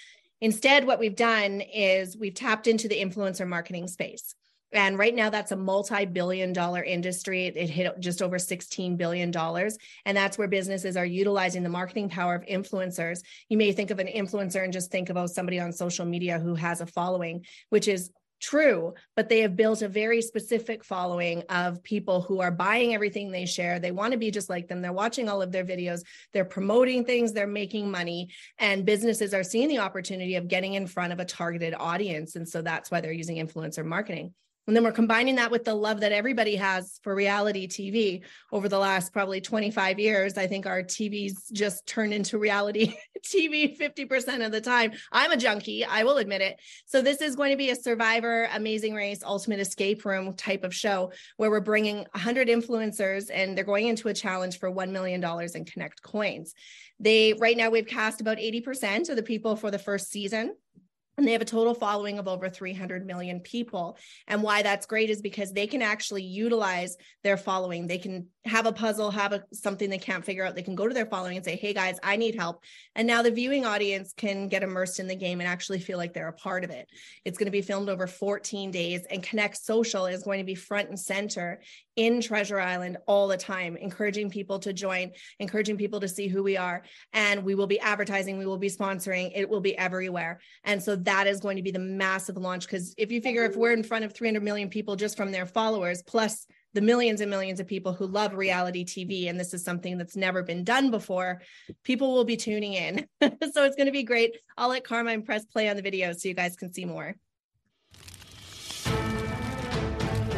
Instead, 0.41 0.85
what 0.85 0.99
we've 0.99 1.15
done 1.15 1.61
is 1.61 2.17
we've 2.17 2.33
tapped 2.33 2.67
into 2.67 2.87
the 2.87 2.99
influencer 2.99 3.47
marketing 3.47 3.87
space. 3.87 4.35
And 4.75 4.97
right 4.97 5.15
now, 5.15 5.29
that's 5.29 5.53
a 5.53 5.55
multi 5.55 6.05
billion 6.05 6.51
dollar 6.51 6.83
industry. 6.83 7.45
It 7.45 7.69
hit 7.69 7.99
just 7.99 8.21
over 8.21 8.37
$16 8.37 8.97
billion. 8.97 9.33
And 9.35 10.17
that's 10.17 10.37
where 10.37 10.47
businesses 10.47 10.97
are 10.97 11.05
utilizing 11.05 11.63
the 11.63 11.69
marketing 11.69 12.09
power 12.09 12.35
of 12.35 12.45
influencers. 12.45 13.19
You 13.47 13.57
may 13.57 13.71
think 13.71 13.91
of 13.91 13.99
an 13.99 14.07
influencer 14.07 14.63
and 14.63 14.73
just 14.73 14.91
think 14.91 15.09
about 15.09 15.23
oh, 15.23 15.27
somebody 15.27 15.59
on 15.59 15.71
social 15.71 16.05
media 16.05 16.39
who 16.39 16.55
has 16.55 16.81
a 16.81 16.85
following, 16.85 17.45
which 17.69 17.87
is 17.87 18.11
true, 18.45 18.93
but 19.15 19.27
they 19.27 19.39
have 19.39 19.55
built 19.55 19.81
a 19.81 19.87
very 19.87 20.21
specific 20.21 20.83
following 20.83 21.41
of 21.49 21.81
people 21.83 22.21
who 22.21 22.41
are 22.41 22.51
buying 22.51 22.93
everything 22.93 23.31
they 23.31 23.45
share. 23.45 23.79
They 23.79 23.91
want 23.91 24.11
to 24.11 24.19
be 24.19 24.29
just 24.29 24.49
like 24.49 24.67
them. 24.67 24.81
They're 24.81 24.93
watching 24.93 25.27
all 25.27 25.41
of 25.41 25.51
their 25.51 25.65
videos, 25.65 26.03
they're 26.31 26.45
promoting 26.45 27.05
things, 27.05 27.33
they're 27.33 27.47
making 27.47 27.89
money, 27.89 28.29
and 28.59 28.85
businesses 28.85 29.33
are 29.33 29.43
seeing 29.43 29.67
the 29.67 29.79
opportunity 29.79 30.35
of 30.35 30.47
getting 30.47 30.75
in 30.75 30.85
front 30.85 31.11
of 31.11 31.19
a 31.19 31.25
targeted 31.25 31.73
audience. 31.77 32.35
And 32.35 32.47
so 32.47 32.61
that's 32.61 32.91
why 32.91 33.01
they're 33.01 33.11
using 33.11 33.37
influencer 33.37 33.83
marketing. 33.83 34.33
And 34.67 34.75
then 34.75 34.83
we're 34.83 34.91
combining 34.91 35.35
that 35.35 35.51
with 35.51 35.63
the 35.63 35.75
love 35.75 35.99
that 35.99 36.11
everybody 36.11 36.55
has 36.55 36.99
for 37.03 37.13
reality 37.13 37.67
TV 37.67 38.21
over 38.51 38.67
the 38.67 38.79
last 38.79 39.13
probably 39.13 39.39
25 39.39 39.99
years. 39.99 40.37
I 40.37 40.47
think 40.47 40.65
our 40.65 40.81
TVs 40.81 41.51
just 41.53 41.85
turned 41.85 42.13
into 42.13 42.39
reality 42.39 42.95
TV 43.25 43.77
50% 43.77 44.43
of 44.43 44.51
the 44.51 44.61
time. 44.61 44.93
I'm 45.11 45.31
a 45.31 45.37
junkie, 45.37 45.85
I 45.85 46.03
will 46.03 46.17
admit 46.17 46.41
it. 46.41 46.59
So, 46.85 47.01
this 47.01 47.21
is 47.21 47.35
going 47.35 47.51
to 47.51 47.57
be 47.57 47.69
a 47.69 47.75
Survivor, 47.75 48.49
Amazing 48.53 48.95
Race, 48.95 49.23
Ultimate 49.23 49.59
Escape 49.59 50.03
Room 50.03 50.33
type 50.33 50.63
of 50.63 50.73
show 50.73 51.11
where 51.37 51.51
we're 51.51 51.59
bringing 51.59 51.97
100 51.97 52.47
influencers 52.47 53.29
and 53.31 53.55
they're 53.55 53.63
going 53.63 53.87
into 53.87 54.07
a 54.07 54.13
challenge 54.13 54.57
for 54.59 54.71
$1 54.71 54.89
million 54.89 55.23
in 55.53 55.65
Connect 55.65 56.01
coins. 56.01 56.55
They, 56.99 57.33
right 57.33 57.57
now, 57.57 57.69
we've 57.69 57.87
cast 57.87 58.21
about 58.21 58.37
80% 58.37 59.09
of 59.09 59.15
the 59.15 59.23
people 59.23 59.55
for 59.55 59.69
the 59.69 59.79
first 59.79 60.09
season 60.09 60.55
and 61.17 61.27
they 61.27 61.31
have 61.31 61.41
a 61.41 61.45
total 61.45 61.73
following 61.73 62.19
of 62.19 62.27
over 62.27 62.49
300 62.49 63.05
million 63.05 63.39
people. 63.39 63.97
And 64.27 64.43
why 64.43 64.61
that's 64.61 64.85
great 64.85 65.09
is 65.09 65.21
because 65.21 65.51
they 65.51 65.67
can 65.67 65.81
actually 65.81 66.23
utilize 66.23 66.97
their 67.23 67.37
following. 67.37 67.87
They 67.87 67.97
can 67.97 68.27
have 68.43 68.65
a 68.65 68.71
puzzle, 68.71 69.11
have 69.11 69.33
a, 69.33 69.43
something 69.53 69.89
they 69.89 69.97
can't 69.97 70.25
figure 70.25 70.43
out. 70.43 70.55
They 70.55 70.61
can 70.61 70.75
go 70.75 70.87
to 70.87 70.93
their 70.93 71.05
following 71.05 71.37
and 71.37 71.45
say, 71.45 71.55
Hey 71.55 71.73
guys, 71.73 71.97
I 72.03 72.17
need 72.17 72.35
help. 72.35 72.63
And 72.95 73.07
now 73.07 73.21
the 73.21 73.31
viewing 73.31 73.65
audience 73.65 74.13
can 74.15 74.49
get 74.49 74.63
immersed 74.63 74.99
in 74.99 75.07
the 75.07 75.15
game 75.15 75.39
and 75.39 75.47
actually 75.47 75.79
feel 75.79 75.97
like 75.97 76.13
they're 76.13 76.27
a 76.27 76.33
part 76.33 76.63
of 76.63 76.69
it. 76.69 76.87
It's 77.23 77.37
going 77.37 77.47
to 77.47 77.51
be 77.51 77.61
filmed 77.61 77.89
over 77.89 78.07
14 78.07 78.71
days 78.71 79.05
and 79.09 79.23
Connect 79.23 79.57
Social 79.57 80.05
is 80.05 80.23
going 80.23 80.39
to 80.39 80.45
be 80.45 80.55
front 80.55 80.89
and 80.89 80.99
center 80.99 81.61
in 81.95 82.21
Treasure 82.21 82.59
Island 82.59 82.97
all 83.07 83.27
the 83.27 83.37
time, 83.37 83.77
encouraging 83.77 84.29
people 84.29 84.59
to 84.59 84.73
join, 84.73 85.11
encouraging 85.39 85.77
people 85.77 85.99
to 85.99 86.07
see 86.07 86.27
who 86.27 86.43
we 86.43 86.57
are. 86.57 86.83
And 87.13 87.43
we 87.43 87.55
will 87.55 87.67
be 87.67 87.79
advertising, 87.79 88.37
we 88.37 88.45
will 88.45 88.57
be 88.57 88.69
sponsoring, 88.69 89.31
it 89.33 89.49
will 89.49 89.61
be 89.61 89.77
everywhere. 89.77 90.39
And 90.63 90.81
so 90.81 90.95
that 90.97 91.27
is 91.27 91.39
going 91.39 91.57
to 91.57 91.63
be 91.63 91.71
the 91.71 91.79
massive 91.79 92.37
launch. 92.37 92.65
Because 92.65 92.93
if 92.97 93.11
you 93.11 93.21
figure 93.21 93.43
if 93.43 93.55
we're 93.55 93.73
in 93.73 93.83
front 93.83 94.05
of 94.05 94.13
300 94.13 94.43
million 94.43 94.69
people 94.69 94.95
just 94.95 95.17
from 95.17 95.31
their 95.31 95.45
followers, 95.45 96.03
plus 96.03 96.45
the 96.73 96.81
millions 96.81 97.21
and 97.21 97.29
millions 97.31 97.61
of 97.61 97.67
people 97.67 97.93
who 97.93 98.05
love 98.05 98.33
reality 98.33 98.83
TV, 98.83 99.29
and 99.29 99.39
this 99.39 99.53
is 99.53 99.63
something 99.63 99.97
that's 99.97 100.17
never 100.17 100.43
been 100.43 100.65
done 100.65 100.91
before, 100.91 101.41
people 101.83 102.13
will 102.13 102.25
be 102.25 102.35
tuning 102.35 102.73
in. 102.73 103.07
so 103.21 103.63
it's 103.63 103.77
going 103.77 103.85
to 103.85 103.93
be 103.93 104.03
great. 104.03 104.35
I'll 104.57 104.69
let 104.69 104.83
Carmine 104.83 105.23
press 105.23 105.45
play 105.45 105.69
on 105.69 105.77
the 105.77 105.81
video 105.81 106.11
so 106.11 106.27
you 106.27 106.33
guys 106.33 106.57
can 106.57 106.73
see 106.73 106.83
more. 106.83 107.15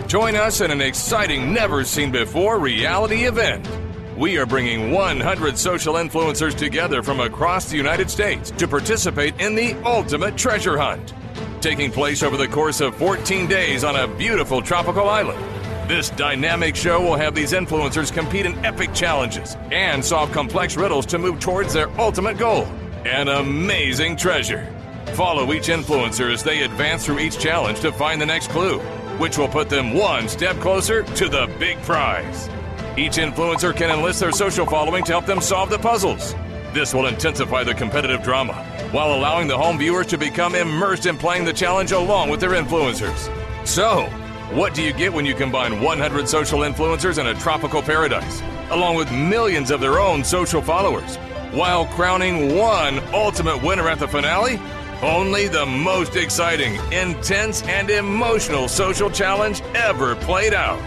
Join 0.08 0.38
us 0.38 0.62
in 0.62 0.72
an 0.72 0.80
exciting, 0.80 1.54
never 1.54 1.84
seen 1.84 2.14
before 2.14 2.60
reality 2.60 3.26
event. 3.26 3.68
We 4.16 4.38
are 4.38 4.46
bringing 4.46 4.92
100 4.92 5.58
social 5.58 5.96
influencers 5.96 6.56
together 6.56 7.04
from 7.04 7.20
across 7.20 7.70
the 7.70 7.76
United 7.76 8.10
States 8.10 8.52
to 8.52 8.70
participate 8.70 9.38
in 9.42 9.54
the 9.54 9.74
ultimate 9.84 10.38
treasure 10.38 10.78
hunt. 10.78 11.14
Taking 11.60 11.92
place 11.92 12.24
over 12.24 12.38
the 12.38 12.48
course 12.48 12.80
of 12.80 12.96
14 12.96 13.48
days 13.48 13.84
on 13.84 13.98
a 13.98 14.08
beautiful 14.08 14.62
tropical 14.62 15.10
island. 15.10 15.44
This 15.90 16.10
dynamic 16.12 16.78
show 16.78 17.02
will 17.02 17.18
have 17.18 17.36
these 17.36 17.52
influencers 17.52 18.10
compete 18.10 18.46
in 18.46 18.58
epic 18.64 18.94
challenges 18.94 19.58
and 19.74 20.04
solve 20.04 20.32
complex 20.32 20.78
riddles 20.78 21.06
to 21.08 21.18
move 21.18 21.42
towards 21.42 21.74
their 21.74 21.90
ultimate 22.00 22.38
goal 22.38 22.66
an 23.06 23.28
amazing 23.28 24.16
treasure. 24.16 24.74
Follow 25.16 25.52
each 25.52 25.68
influencer 25.68 26.32
as 26.32 26.44
they 26.44 26.64
advance 26.64 27.06
through 27.06 27.20
each 27.20 27.40
challenge 27.40 27.82
to 27.82 27.92
find 27.92 28.22
the 28.22 28.26
next 28.26 28.50
clue 28.52 28.82
which 29.20 29.38
will 29.38 29.48
put 29.48 29.70
them 29.70 29.94
one 29.94 30.28
step 30.28 30.56
closer 30.58 31.04
to 31.04 31.30
the 31.30 31.54
big 31.60 31.82
prize. 31.82 32.50
Each 32.98 33.14
influencer 33.14 33.76
can 33.76 33.92
enlist 33.92 34.20
their 34.20 34.32
social 34.32 34.66
following 34.66 35.04
to 35.06 35.12
help 35.12 35.26
them 35.26 35.42
solve 35.42 35.70
the 35.70 35.78
puzzles. 35.78 36.36
This 36.74 36.94
will 36.94 37.08
intensify 37.08 37.64
the 37.64 37.74
competitive 37.74 38.24
drama 38.24 38.54
while 38.92 39.14
allowing 39.14 39.48
the 39.48 39.58
home 39.58 39.78
viewers 39.78 40.08
to 40.08 40.18
become 40.18 40.56
immersed 40.56 41.06
in 41.06 41.18
playing 41.18 41.46
the 41.46 41.54
challenge 41.54 41.92
along 41.92 42.30
with 42.30 42.40
their 42.40 42.52
influencers. 42.52 43.30
So, 43.68 44.04
what 44.52 44.74
do 44.74 44.82
you 44.82 44.94
get 44.94 45.12
when 45.12 45.26
you 45.26 45.36
combine 45.36 45.82
100 45.82 46.30
social 46.30 46.60
influencers 46.60 47.18
in 47.18 47.28
a 47.28 47.34
tropical 47.34 47.82
paradise, 47.82 48.42
along 48.70 48.96
with 48.96 49.12
millions 49.12 49.72
of 49.72 49.82
their 49.82 50.00
own 50.00 50.24
social 50.24 50.62
followers, 50.62 51.18
while 51.52 51.86
crowning 51.88 52.56
one 52.56 53.00
ultimate 53.14 53.62
winner 53.62 53.90
at 53.90 54.00
the 54.00 54.08
finale? 54.08 54.58
Only 55.04 55.48
the 55.48 55.64
most 55.64 56.16
exciting, 56.16 56.74
intense, 56.92 57.62
and 57.62 57.88
emotional 57.92 58.68
social 58.68 59.12
challenge 59.12 59.62
ever 59.76 60.16
played 60.16 60.56
out. 60.56 60.82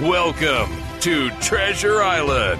Welcome 0.00 0.70
to 1.00 1.28
Treasure 1.40 2.00
Island. 2.00 2.58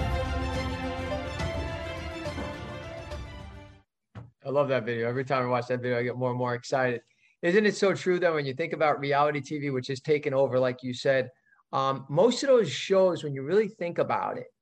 I 4.45 4.49
love 4.49 4.67
that 4.67 4.85
video. 4.85 5.09
Every 5.09 5.25
time 5.25 5.43
I 5.43 5.47
watch 5.47 5.65
that 5.69 5.81
video, 5.81 5.97
I 5.97 6.03
get 6.03 6.17
more 6.17 6.29
and 6.29 6.37
more 6.37 6.53
excited. 6.53 7.01
Isn't 7.41 7.65
it 7.65 7.75
so 7.75 7.95
true 7.95 8.19
that 8.19 8.31
when 8.31 8.45
you 8.45 8.53
think 8.53 8.73
about 8.73 8.99
reality 8.99 9.41
TV, 9.41 9.73
which 9.73 9.87
has 9.87 10.01
taken 10.01 10.35
over, 10.35 10.59
like 10.59 10.83
you 10.83 10.93
said, 10.93 11.31
um, 11.73 12.05
most 12.09 12.43
of 12.43 12.49
those 12.49 12.69
shows, 12.69 13.23
when 13.23 13.33
you 13.33 13.41
really 13.41 13.69
think 13.69 13.97
about 13.97 14.37
it, 14.37 14.53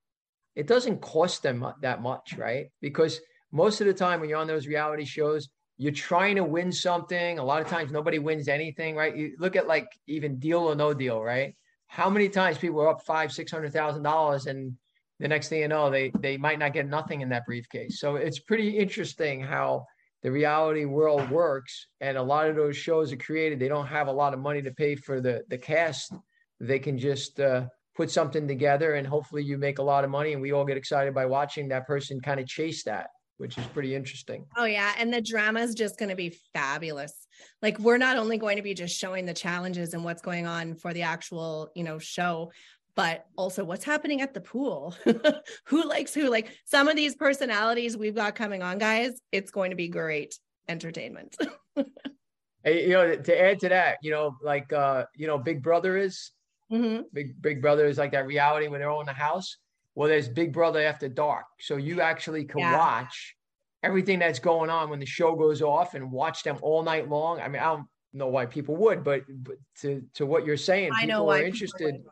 it 0.55 0.67
doesn't 0.67 1.01
cost 1.01 1.43
them 1.43 1.65
that 1.81 2.01
much, 2.01 2.37
right? 2.37 2.67
Because 2.79 3.19
most 3.51 3.81
of 3.81 3.87
the 3.87 3.93
time 3.93 4.21
when 4.21 4.29
you're 4.29 4.39
on 4.39 4.47
those 4.47 4.67
reality 4.67 5.03
shows, 5.03 5.49
you're 5.79 5.93
trying 5.93 6.35
to 6.35 6.43
win 6.43 6.73
something. 6.73 7.39
A 7.39 7.43
lot 7.43 7.61
of 7.61 7.67
times 7.69 7.89
nobody 7.89 8.19
wins 8.19 8.49
anything, 8.49 8.97
right? 8.97 9.15
You 9.15 9.35
look 9.39 9.55
at 9.55 9.65
like 9.65 9.87
even 10.07 10.37
deal 10.37 10.59
or 10.59 10.75
no 10.75 10.93
deal, 10.93 11.23
right? 11.23 11.55
How 11.87 12.09
many 12.09 12.27
times 12.27 12.57
people 12.57 12.81
are 12.81 12.89
up 12.89 13.01
five, 13.05 13.31
six 13.31 13.49
hundred 13.49 13.71
thousand 13.71 14.03
dollars 14.03 14.45
and 14.45 14.75
the 15.21 15.27
next 15.29 15.47
thing 15.47 15.61
you 15.61 15.69
know, 15.69 15.89
they 15.89 16.11
they 16.19 16.35
might 16.35 16.59
not 16.59 16.73
get 16.73 16.85
nothing 16.85 17.21
in 17.21 17.29
that 17.29 17.45
briefcase. 17.45 18.01
So 18.01 18.17
it's 18.17 18.39
pretty 18.39 18.77
interesting 18.77 19.39
how 19.39 19.85
the 20.21 20.31
reality 20.31 20.83
world 20.83 21.29
works. 21.31 21.87
And 22.01 22.17
a 22.17 22.23
lot 22.23 22.49
of 22.49 22.57
those 22.57 22.75
shows 22.75 23.13
are 23.13 23.17
created. 23.17 23.57
They 23.57 23.69
don't 23.69 23.87
have 23.87 24.07
a 24.07 24.11
lot 24.11 24.33
of 24.33 24.41
money 24.41 24.61
to 24.61 24.71
pay 24.71 24.95
for 24.95 25.21
the 25.21 25.43
the 25.47 25.57
cast. 25.57 26.13
They 26.59 26.79
can 26.79 26.97
just 26.97 27.39
uh, 27.39 27.67
put 27.95 28.11
something 28.11 28.49
together 28.49 28.95
and 28.95 29.07
hopefully 29.07 29.43
you 29.43 29.57
make 29.57 29.79
a 29.79 29.83
lot 29.83 30.03
of 30.03 30.09
money 30.09 30.33
and 30.33 30.41
we 30.41 30.51
all 30.51 30.65
get 30.65 30.75
excited 30.75 31.13
by 31.13 31.25
watching 31.25 31.69
that 31.69 31.87
person 31.87 32.19
kind 32.19 32.41
of 32.41 32.47
chase 32.47 32.83
that 32.83 33.07
which 33.39 33.57
is 33.57 33.65
pretty 33.67 33.95
interesting. 33.95 34.45
Oh 34.57 34.65
yeah, 34.65 34.93
and 34.97 35.13
the 35.13 35.21
drama 35.21 35.61
is 35.61 35.73
just 35.73 35.97
going 35.97 36.09
to 36.09 36.15
be 36.15 36.37
fabulous. 36.53 37.13
Like 37.61 37.79
we're 37.79 37.97
not 37.97 38.17
only 38.17 38.37
going 38.37 38.57
to 38.57 38.61
be 38.61 38.73
just 38.73 38.97
showing 38.97 39.25
the 39.25 39.33
challenges 39.33 39.93
and 39.93 40.03
what's 40.03 40.21
going 40.21 40.45
on 40.45 40.75
for 40.75 40.93
the 40.93 41.03
actual, 41.03 41.69
you 41.73 41.85
know, 41.85 41.99
show, 41.99 42.51
but 42.95 43.25
also 43.37 43.63
what's 43.63 43.85
happening 43.85 44.21
at 44.21 44.33
the 44.33 44.41
pool. 44.41 44.93
who 45.65 45.87
likes 45.87 46.13
who? 46.13 46.29
Like 46.29 46.51
some 46.65 46.89
of 46.89 46.97
these 46.97 47.15
personalities 47.15 47.95
we've 47.95 48.15
got 48.15 48.35
coming 48.35 48.61
on, 48.61 48.77
guys, 48.77 49.21
it's 49.31 49.51
going 49.51 49.69
to 49.69 49.77
be 49.77 49.87
great 49.87 50.37
entertainment. 50.67 51.37
hey, 52.63 52.87
you 52.87 52.89
know, 52.89 53.15
to 53.15 53.41
add 53.41 53.59
to 53.61 53.69
that, 53.69 53.99
you 54.01 54.11
know, 54.11 54.35
like 54.43 54.71
uh, 54.73 55.05
you 55.15 55.27
know, 55.27 55.37
Big 55.37 55.63
Brother 55.63 55.97
is 55.97 56.31
mm-hmm. 56.69 57.03
Big 57.13 57.41
Big 57.41 57.61
Brother 57.61 57.85
is 57.85 57.97
like 57.97 58.11
that 58.11 58.27
reality 58.27 58.67
when 58.67 58.81
they're 58.81 58.89
all 58.89 58.99
in 58.99 59.07
the 59.07 59.13
house 59.13 59.55
well, 59.95 60.07
there's 60.07 60.29
Big 60.29 60.53
Brother 60.53 60.81
After 60.81 61.09
Dark. 61.09 61.45
So 61.59 61.77
you 61.77 62.01
actually 62.01 62.45
can 62.45 62.59
yeah. 62.59 62.77
watch 62.77 63.35
everything 63.83 64.19
that's 64.19 64.39
going 64.39 64.69
on 64.69 64.89
when 64.89 64.99
the 64.99 65.05
show 65.05 65.35
goes 65.35 65.61
off 65.61 65.93
and 65.93 66.11
watch 66.11 66.43
them 66.43 66.57
all 66.61 66.83
night 66.83 67.09
long. 67.09 67.39
I 67.39 67.47
mean, 67.47 67.61
I 67.61 67.65
don't 67.65 67.87
know 68.13 68.27
why 68.27 68.45
people 68.45 68.75
would, 68.77 69.03
but, 69.03 69.23
but 69.27 69.55
to, 69.81 70.03
to 70.15 70.25
what 70.25 70.45
you're 70.45 70.57
saying, 70.57 70.91
I 70.93 71.05
people 71.05 71.31
are 71.31 71.43
interested. 71.43 72.03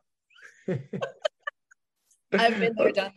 I've 2.34 2.60
been 2.60 2.74
there, 2.78 2.92
done 2.92 3.14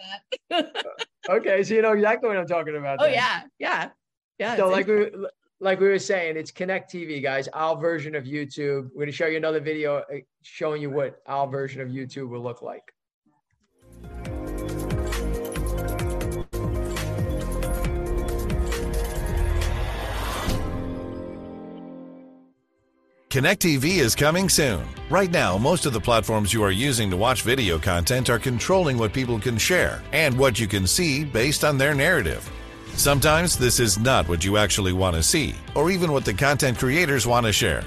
that. 0.51 0.77
okay, 1.29 1.63
so 1.65 1.75
you 1.75 1.83
know 1.83 1.93
exactly 1.93 2.29
what 2.29 2.39
I'm 2.39 2.47
talking 2.47 2.77
about. 2.77 2.99
Oh 3.01 3.05
then. 3.05 3.15
yeah, 3.15 3.43
yeah, 3.59 3.89
yeah. 4.39 4.57
So 4.57 4.69
like 4.69 4.87
we 4.87 5.11
like 5.59 5.81
we 5.81 5.89
were 5.89 5.99
saying, 5.99 6.37
it's 6.37 6.51
Connect 6.51 6.93
TV, 6.93 7.23
guys. 7.23 7.49
Our 7.49 7.77
version 7.77 8.15
of 8.15 8.25
YouTube. 8.25 8.91
We're 8.95 9.03
gonna 9.03 9.13
show 9.13 9.27
you 9.27 9.37
another 9.37 9.61
video 9.61 9.99
uh, 9.99 10.19
showing 10.43 10.81
you 10.81 10.91
what 10.91 11.21
our 11.27 11.49
version 11.49 11.81
of 11.81 11.89
YouTube 11.89 12.29
will 12.29 12.43
look 12.43 12.63
like. 12.63 12.85
Connect 23.31 23.63
TV 23.63 23.99
is 23.99 24.17
coming 24.17 24.49
soon. 24.49 24.85
Right 25.09 25.31
now, 25.31 25.57
most 25.57 25.87
of 25.87 25.93
the 25.93 26.01
platforms 26.01 26.53
you 26.53 26.65
are 26.65 26.73
using 26.73 27.09
to 27.11 27.17
watch 27.17 27.43
video 27.43 27.79
content 27.79 28.29
are 28.29 28.41
controlling 28.41 28.99
what 28.99 29.13
people 29.13 29.39
can 29.39 29.57
share 29.57 30.03
and 30.13 30.37
what 30.37 30.59
you 30.59 30.67
can 30.67 30.85
see 30.85 31.25
based 31.25 31.63
on 31.63 31.79
their 31.79 31.95
narrative. 31.95 32.51
Sometimes 32.95 33.57
this 33.57 33.79
is 33.79 34.01
not 34.01 34.29
what 34.29 34.45
you 34.45 34.57
actually 34.57 34.93
want 34.93 35.15
to 35.15 35.23
see, 35.23 35.55
or 35.77 35.93
even 35.93 36.11
what 36.11 36.25
the 36.25 36.35
content 36.35 36.77
creators 36.77 37.25
want 37.25 37.47
to 37.47 37.53
share. 37.53 37.85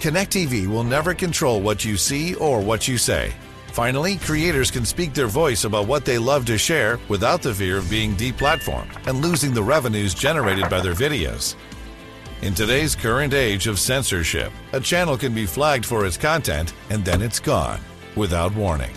Connect 0.00 0.32
TV 0.32 0.66
will 0.66 0.84
never 0.84 1.12
control 1.12 1.60
what 1.60 1.84
you 1.84 1.98
see 1.98 2.34
or 2.36 2.62
what 2.62 2.88
you 2.88 2.96
say. 2.96 3.34
Finally, 3.72 4.16
creators 4.16 4.70
can 4.70 4.86
speak 4.86 5.12
their 5.12 5.26
voice 5.26 5.64
about 5.64 5.86
what 5.86 6.06
they 6.06 6.16
love 6.16 6.46
to 6.46 6.56
share 6.56 6.98
without 7.10 7.42
the 7.42 7.52
fear 7.52 7.76
of 7.76 7.90
being 7.90 8.16
deplatformed 8.16 9.06
and 9.06 9.20
losing 9.20 9.52
the 9.52 9.62
revenues 9.62 10.14
generated 10.14 10.70
by 10.70 10.80
their 10.80 10.94
videos. 10.94 11.56
In 12.40 12.54
today's 12.54 12.94
current 12.94 13.34
age 13.34 13.66
of 13.66 13.80
censorship, 13.80 14.52
a 14.72 14.78
channel 14.78 15.18
can 15.18 15.34
be 15.34 15.44
flagged 15.44 15.84
for 15.84 16.06
its 16.06 16.16
content 16.16 16.72
and 16.88 17.04
then 17.04 17.20
it's 17.20 17.40
gone 17.40 17.80
without 18.14 18.54
warning. 18.54 18.94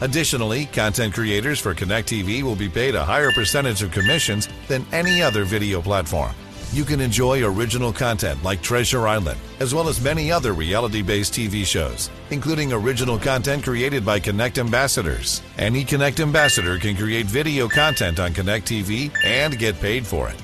Additionally, 0.00 0.64
content 0.66 1.12
creators 1.12 1.60
for 1.60 1.74
Connect 1.74 2.08
TV 2.08 2.42
will 2.42 2.56
be 2.56 2.68
paid 2.68 2.94
a 2.94 3.04
higher 3.04 3.30
percentage 3.30 3.82
of 3.82 3.90
commissions 3.90 4.48
than 4.68 4.86
any 4.90 5.20
other 5.20 5.44
video 5.44 5.82
platform. 5.82 6.34
You 6.72 6.84
can 6.84 6.98
enjoy 6.98 7.44
original 7.44 7.92
content 7.92 8.42
like 8.42 8.62
Treasure 8.62 9.06
Island, 9.06 9.38
as 9.60 9.74
well 9.74 9.88
as 9.88 10.00
many 10.00 10.32
other 10.32 10.54
reality 10.54 11.02
based 11.02 11.34
TV 11.34 11.64
shows, 11.66 12.10
including 12.30 12.72
original 12.72 13.18
content 13.18 13.64
created 13.64 14.04
by 14.04 14.18
Connect 14.18 14.56
ambassadors. 14.58 15.42
Any 15.58 15.84
Connect 15.84 16.20
ambassador 16.20 16.78
can 16.78 16.96
create 16.96 17.26
video 17.26 17.68
content 17.68 18.18
on 18.18 18.32
Connect 18.32 18.66
TV 18.66 19.12
and 19.24 19.58
get 19.58 19.78
paid 19.78 20.06
for 20.06 20.30
it. 20.30 20.36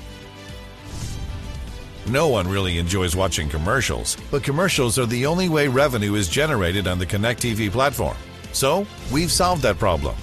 No 2.07 2.27
one 2.27 2.49
really 2.49 2.79
enjoys 2.79 3.15
watching 3.15 3.47
commercials, 3.47 4.17
but 4.29 4.43
commercials 4.43 4.99
are 4.99 5.05
the 5.05 5.25
only 5.25 5.47
way 5.47 5.69
revenue 5.69 6.15
is 6.15 6.27
generated 6.27 6.85
on 6.85 6.99
the 6.99 7.05
Connect 7.05 7.41
TV 7.41 7.71
platform. 7.71 8.17
So, 8.51 8.85
we've 9.11 9.31
solved 9.31 9.61
that 9.61 9.79
problem. 9.79 10.15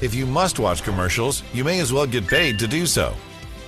If 0.00 0.14
you 0.14 0.24
must 0.24 0.58
watch 0.58 0.82
commercials, 0.82 1.42
you 1.52 1.64
may 1.64 1.80
as 1.80 1.92
well 1.92 2.06
get 2.06 2.26
paid 2.26 2.58
to 2.60 2.66
do 2.66 2.86
so. 2.86 3.14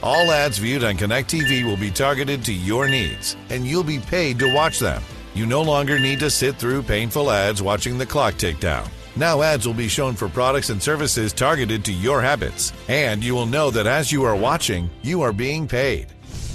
All 0.03 0.31
ads 0.31 0.57
viewed 0.57 0.85
on 0.85 0.97
Connect 0.97 1.31
TV 1.31 1.65
will 1.65 1.77
be 1.77 1.91
targeted 1.91 2.43
to 2.47 2.53
your 2.53 2.89
needs, 2.89 3.37
and 3.51 3.67
you'll 3.67 3.85
be 3.85 3.99
paid 3.99 4.39
to 4.39 4.53
watch 4.53 4.79
them. 4.79 5.03
You 5.35 5.45
no 5.45 5.61
longer 5.61 5.99
need 5.99 6.21
to 6.21 6.31
sit 6.31 6.57
through 6.57 6.83
painful 6.85 7.31
ads 7.31 7.61
watching 7.61 7.99
the 7.99 8.07
clock 8.07 8.39
tick 8.39 8.59
down. 8.59 8.89
Now, 9.17 9.43
ads 9.43 9.67
will 9.67 9.75
be 9.75 9.89
shown 9.89 10.15
for 10.15 10.29
products 10.31 10.71
and 10.71 10.83
services 10.83 11.35
targeted 11.35 11.85
to 11.85 11.93
your 11.93 12.23
habits, 12.23 12.73
and 12.89 13.23
you 13.23 13.35
will 13.35 13.47
know 13.47 13.71
that 13.71 13.87
as 13.87 14.11
you 14.11 14.25
are 14.25 14.35
watching, 14.35 14.89
you 15.03 15.21
are 15.21 15.33
being 15.33 15.69
paid. 15.69 16.14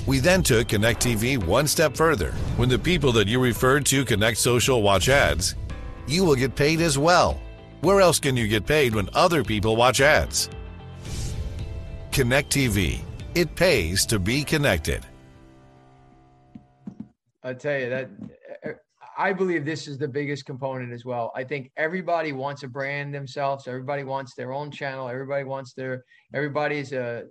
We 0.10 0.18
then 0.18 0.42
took 0.42 0.70
Connect 0.70 1.00
TV 1.00 1.38
one 1.38 1.68
step 1.68 1.96
further. 1.96 2.32
When 2.58 2.68
the 2.68 2.80
people 2.80 3.12
that 3.12 3.28
you 3.28 3.40
referred 3.40 3.86
to 3.86 4.04
Connect 4.04 4.40
Social 4.40 4.82
watch 4.82 5.08
ads, 5.08 5.54
you 6.08 6.26
will 6.26 6.34
get 6.34 6.56
paid 6.56 6.82
as 6.82 6.98
well. 6.98 7.40
Where 7.82 8.02
else 8.02 8.20
can 8.20 8.36
you 8.36 8.48
get 8.48 8.66
paid 8.66 8.96
when 8.96 9.08
other 9.14 9.44
people 9.44 9.76
watch 9.76 10.02
ads? 10.02 10.50
Connect 12.12 12.50
TV. 12.50 13.02
It 13.36 13.56
pays 13.56 14.04
to 14.08 14.18
be 14.18 14.44
connected. 14.44 15.06
I 17.44 17.54
tell 17.54 17.80
you 17.80 17.90
that 17.92 18.10
er, 18.66 18.82
I 19.16 19.32
believe 19.32 19.64
this 19.64 19.88
is 19.88 20.00
the 20.00 20.08
biggest 20.08 20.44
component 20.44 20.92
as 20.92 21.06
well. 21.06 21.32
I 21.36 21.44
think 21.44 21.70
everybody 21.78 22.32
wants 22.32 22.64
a 22.64 22.68
brand 22.68 23.14
themselves. 23.14 23.68
Everybody 23.68 24.04
wants 24.04 24.34
their 24.34 24.54
own 24.54 24.72
channel. 24.72 25.08
Everybody 25.08 25.44
wants 25.44 25.76
their 25.76 26.04
everybody's 26.34 26.94
a 26.94 27.26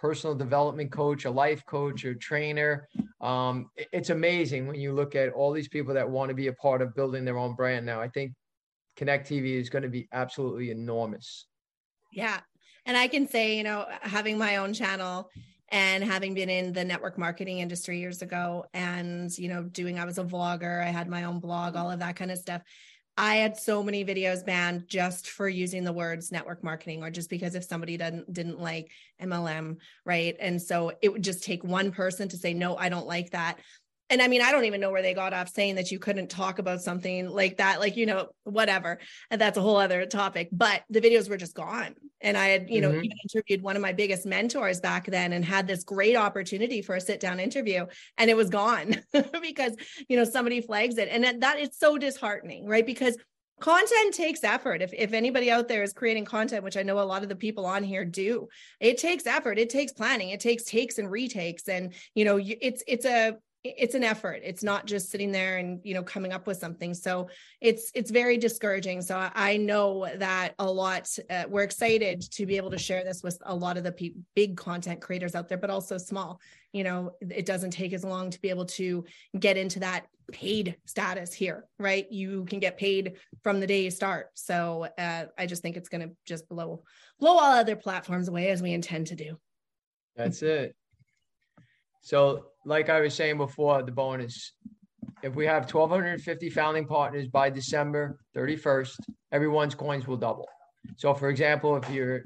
personal 0.00 0.34
development 0.34 0.90
coach, 0.90 1.26
a 1.26 1.30
life 1.30 1.64
coach, 1.66 2.04
a 2.04 2.14
trainer. 2.14 2.88
Um, 3.20 3.70
it's 3.76 4.08
amazing 4.08 4.66
when 4.66 4.80
you 4.80 4.94
look 4.94 5.14
at 5.14 5.32
all 5.32 5.52
these 5.52 5.68
people 5.68 5.92
that 5.92 6.08
want 6.08 6.30
to 6.30 6.34
be 6.34 6.46
a 6.46 6.52
part 6.54 6.80
of 6.80 6.94
building 6.94 7.24
their 7.24 7.36
own 7.36 7.54
brand 7.54 7.84
now. 7.84 8.00
I 8.00 8.08
think 8.08 8.32
Connect 8.96 9.28
TV 9.28 9.60
is 9.60 9.68
going 9.68 9.82
to 9.82 9.90
be 9.90 10.08
absolutely 10.12 10.70
enormous. 10.70 11.46
Yeah. 12.12 12.40
And 12.86 12.96
I 12.96 13.08
can 13.08 13.28
say, 13.28 13.56
you 13.56 13.62
know, 13.62 13.86
having 14.00 14.38
my 14.38 14.56
own 14.56 14.72
channel 14.72 15.28
and 15.68 16.02
having 16.02 16.32
been 16.32 16.48
in 16.48 16.72
the 16.72 16.84
network 16.84 17.18
marketing 17.18 17.58
industry 17.58 18.00
years 18.00 18.22
ago 18.22 18.64
and, 18.72 19.30
you 19.38 19.48
know, 19.48 19.64
doing, 19.64 19.98
I 19.98 20.06
was 20.06 20.18
a 20.18 20.24
vlogger, 20.24 20.82
I 20.82 20.88
had 20.88 21.08
my 21.08 21.24
own 21.24 21.40
blog, 21.40 21.76
all 21.76 21.90
of 21.90 22.00
that 22.00 22.16
kind 22.16 22.30
of 22.30 22.38
stuff. 22.38 22.62
I 23.16 23.36
had 23.36 23.56
so 23.56 23.82
many 23.82 24.04
videos 24.04 24.44
banned 24.44 24.88
just 24.88 25.28
for 25.28 25.48
using 25.48 25.84
the 25.84 25.92
words 25.92 26.32
network 26.32 26.64
marketing 26.64 27.02
or 27.02 27.10
just 27.10 27.28
because 27.28 27.54
if 27.54 27.64
somebody 27.64 27.96
didn't 27.96 28.32
didn't 28.32 28.60
like 28.60 28.90
MLM, 29.20 29.76
right? 30.04 30.36
And 30.40 30.60
so 30.60 30.92
it 31.02 31.12
would 31.12 31.22
just 31.22 31.44
take 31.44 31.62
one 31.62 31.92
person 31.92 32.28
to 32.28 32.38
say 32.38 32.54
no, 32.54 32.76
I 32.76 32.88
don't 32.88 33.06
like 33.06 33.30
that 33.30 33.58
and 34.10 34.20
I 34.20 34.26
mean, 34.26 34.42
I 34.42 34.50
don't 34.50 34.64
even 34.64 34.80
know 34.80 34.90
where 34.90 35.02
they 35.02 35.14
got 35.14 35.32
off 35.32 35.48
saying 35.48 35.76
that 35.76 35.92
you 35.92 36.00
couldn't 36.00 36.28
talk 36.28 36.58
about 36.58 36.82
something 36.82 37.28
like 37.28 37.58
that, 37.58 37.78
like, 37.78 37.96
you 37.96 38.06
know, 38.06 38.30
whatever. 38.42 38.98
And 39.30 39.40
that's 39.40 39.56
a 39.56 39.60
whole 39.60 39.76
other 39.76 40.04
topic. 40.04 40.48
But 40.50 40.82
the 40.90 41.00
videos 41.00 41.30
were 41.30 41.36
just 41.36 41.54
gone. 41.54 41.94
And 42.20 42.36
I 42.36 42.48
had, 42.48 42.68
you 42.68 42.80
know, 42.80 42.90
mm-hmm. 42.90 43.04
even 43.04 43.16
interviewed 43.32 43.62
one 43.62 43.76
of 43.76 43.82
my 43.82 43.92
biggest 43.92 44.26
mentors 44.26 44.80
back 44.80 45.06
then 45.06 45.32
and 45.32 45.44
had 45.44 45.68
this 45.68 45.84
great 45.84 46.16
opportunity 46.16 46.82
for 46.82 46.96
a 46.96 47.00
sit 47.00 47.20
down 47.20 47.38
interview 47.38 47.86
and 48.18 48.28
it 48.28 48.36
was 48.36 48.50
gone 48.50 48.96
because, 49.40 49.76
you 50.08 50.16
know, 50.16 50.24
somebody 50.24 50.60
flags 50.60 50.98
it. 50.98 51.08
And 51.08 51.22
that, 51.22 51.40
that 51.40 51.74
so 51.74 51.96
disheartening, 51.96 52.66
right? 52.66 52.84
Because 52.84 53.16
content 53.60 54.14
takes 54.14 54.42
effort 54.42 54.82
if, 54.82 54.92
if 54.94 55.12
anybody 55.12 55.50
out 55.50 55.68
there 55.68 55.82
is 55.82 55.92
creating 55.92 56.24
content 56.24 56.64
which 56.64 56.78
i 56.78 56.82
know 56.82 56.98
a 56.98 57.02
lot 57.02 57.22
of 57.22 57.28
the 57.28 57.36
people 57.36 57.66
on 57.66 57.84
here 57.84 58.06
do 58.06 58.48
it 58.80 58.96
takes 58.96 59.26
effort 59.26 59.58
it 59.58 59.68
takes 59.68 59.92
planning 59.92 60.30
it 60.30 60.40
takes 60.40 60.64
takes 60.64 60.96
and 60.96 61.10
retakes 61.10 61.68
and 61.68 61.92
you 62.14 62.24
know 62.24 62.40
it's 62.42 62.82
it's 62.86 63.04
a 63.04 63.36
it's 63.62 63.94
an 63.94 64.04
effort. 64.04 64.40
It's 64.42 64.62
not 64.62 64.86
just 64.86 65.10
sitting 65.10 65.32
there 65.32 65.58
and 65.58 65.80
you 65.84 65.92
know 65.94 66.02
coming 66.02 66.32
up 66.32 66.46
with 66.46 66.58
something. 66.58 66.94
So 66.94 67.28
it's 67.60 67.90
it's 67.94 68.10
very 68.10 68.38
discouraging. 68.38 69.02
So 69.02 69.28
i 69.34 69.56
know 69.56 70.08
that 70.16 70.54
a 70.58 70.70
lot 70.70 71.08
uh, 71.28 71.44
we're 71.48 71.62
excited 71.62 72.22
to 72.32 72.46
be 72.46 72.56
able 72.56 72.70
to 72.70 72.78
share 72.78 73.04
this 73.04 73.22
with 73.22 73.38
a 73.44 73.54
lot 73.54 73.76
of 73.76 73.84
the 73.84 73.92
pe- 73.92 74.14
big 74.34 74.56
content 74.56 75.00
creators 75.00 75.34
out 75.34 75.48
there 75.48 75.58
but 75.58 75.70
also 75.70 75.98
small. 75.98 76.40
You 76.72 76.84
know 76.84 77.12
it 77.20 77.44
doesn't 77.44 77.72
take 77.72 77.92
as 77.92 78.04
long 78.04 78.30
to 78.30 78.40
be 78.40 78.48
able 78.48 78.66
to 78.66 79.04
get 79.38 79.56
into 79.56 79.80
that 79.80 80.06
paid 80.32 80.76
status 80.86 81.32
here 81.32 81.66
right? 81.78 82.10
You 82.10 82.44
can 82.46 82.60
get 82.60 82.78
paid 82.78 83.16
from 83.42 83.60
the 83.60 83.66
day 83.66 83.82
you 83.82 83.90
start. 83.90 84.30
So 84.34 84.86
uh, 84.96 85.26
i 85.36 85.46
just 85.46 85.60
think 85.60 85.76
it's 85.76 85.88
going 85.88 86.08
to 86.08 86.14
just 86.24 86.48
blow 86.48 86.82
blow 87.18 87.32
all 87.32 87.52
other 87.52 87.76
platforms 87.76 88.28
away 88.28 88.48
as 88.48 88.62
we 88.62 88.72
intend 88.72 89.08
to 89.08 89.16
do. 89.16 89.38
That's 90.16 90.42
it. 90.42 90.74
So, 92.02 92.46
like 92.64 92.88
I 92.88 93.00
was 93.00 93.14
saying 93.14 93.38
before, 93.38 93.82
the 93.82 93.92
bonus 93.92 94.52
if 95.22 95.34
we 95.34 95.46
have 95.46 95.72
1,250 95.72 96.50
founding 96.50 96.86
partners 96.86 97.28
by 97.28 97.50
December 97.50 98.18
31st, 98.36 98.96
everyone's 99.32 99.74
coins 99.74 100.06
will 100.06 100.16
double. 100.16 100.48
So, 100.96 101.14
for 101.14 101.28
example, 101.28 101.76
if 101.76 101.88
you're 101.90 102.16
a 102.16 102.20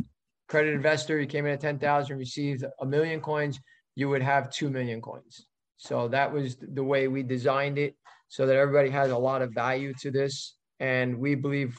credit 0.48 0.74
investor, 0.74 1.20
you 1.20 1.26
came 1.26 1.46
in 1.46 1.52
at 1.52 1.60
10,000, 1.60 2.16
received 2.16 2.64
a 2.80 2.86
million 2.86 3.20
coins, 3.20 3.58
you 3.96 4.08
would 4.08 4.22
have 4.22 4.50
2 4.50 4.70
million 4.70 5.00
coins. 5.00 5.46
So, 5.76 6.08
that 6.08 6.32
was 6.32 6.56
the 6.60 6.84
way 6.84 7.08
we 7.08 7.22
designed 7.22 7.78
it 7.78 7.96
so 8.28 8.46
that 8.46 8.56
everybody 8.56 8.90
has 8.90 9.10
a 9.10 9.18
lot 9.18 9.42
of 9.42 9.52
value 9.52 9.92
to 10.00 10.10
this. 10.10 10.56
And 10.80 11.18
we 11.18 11.34
believe 11.34 11.76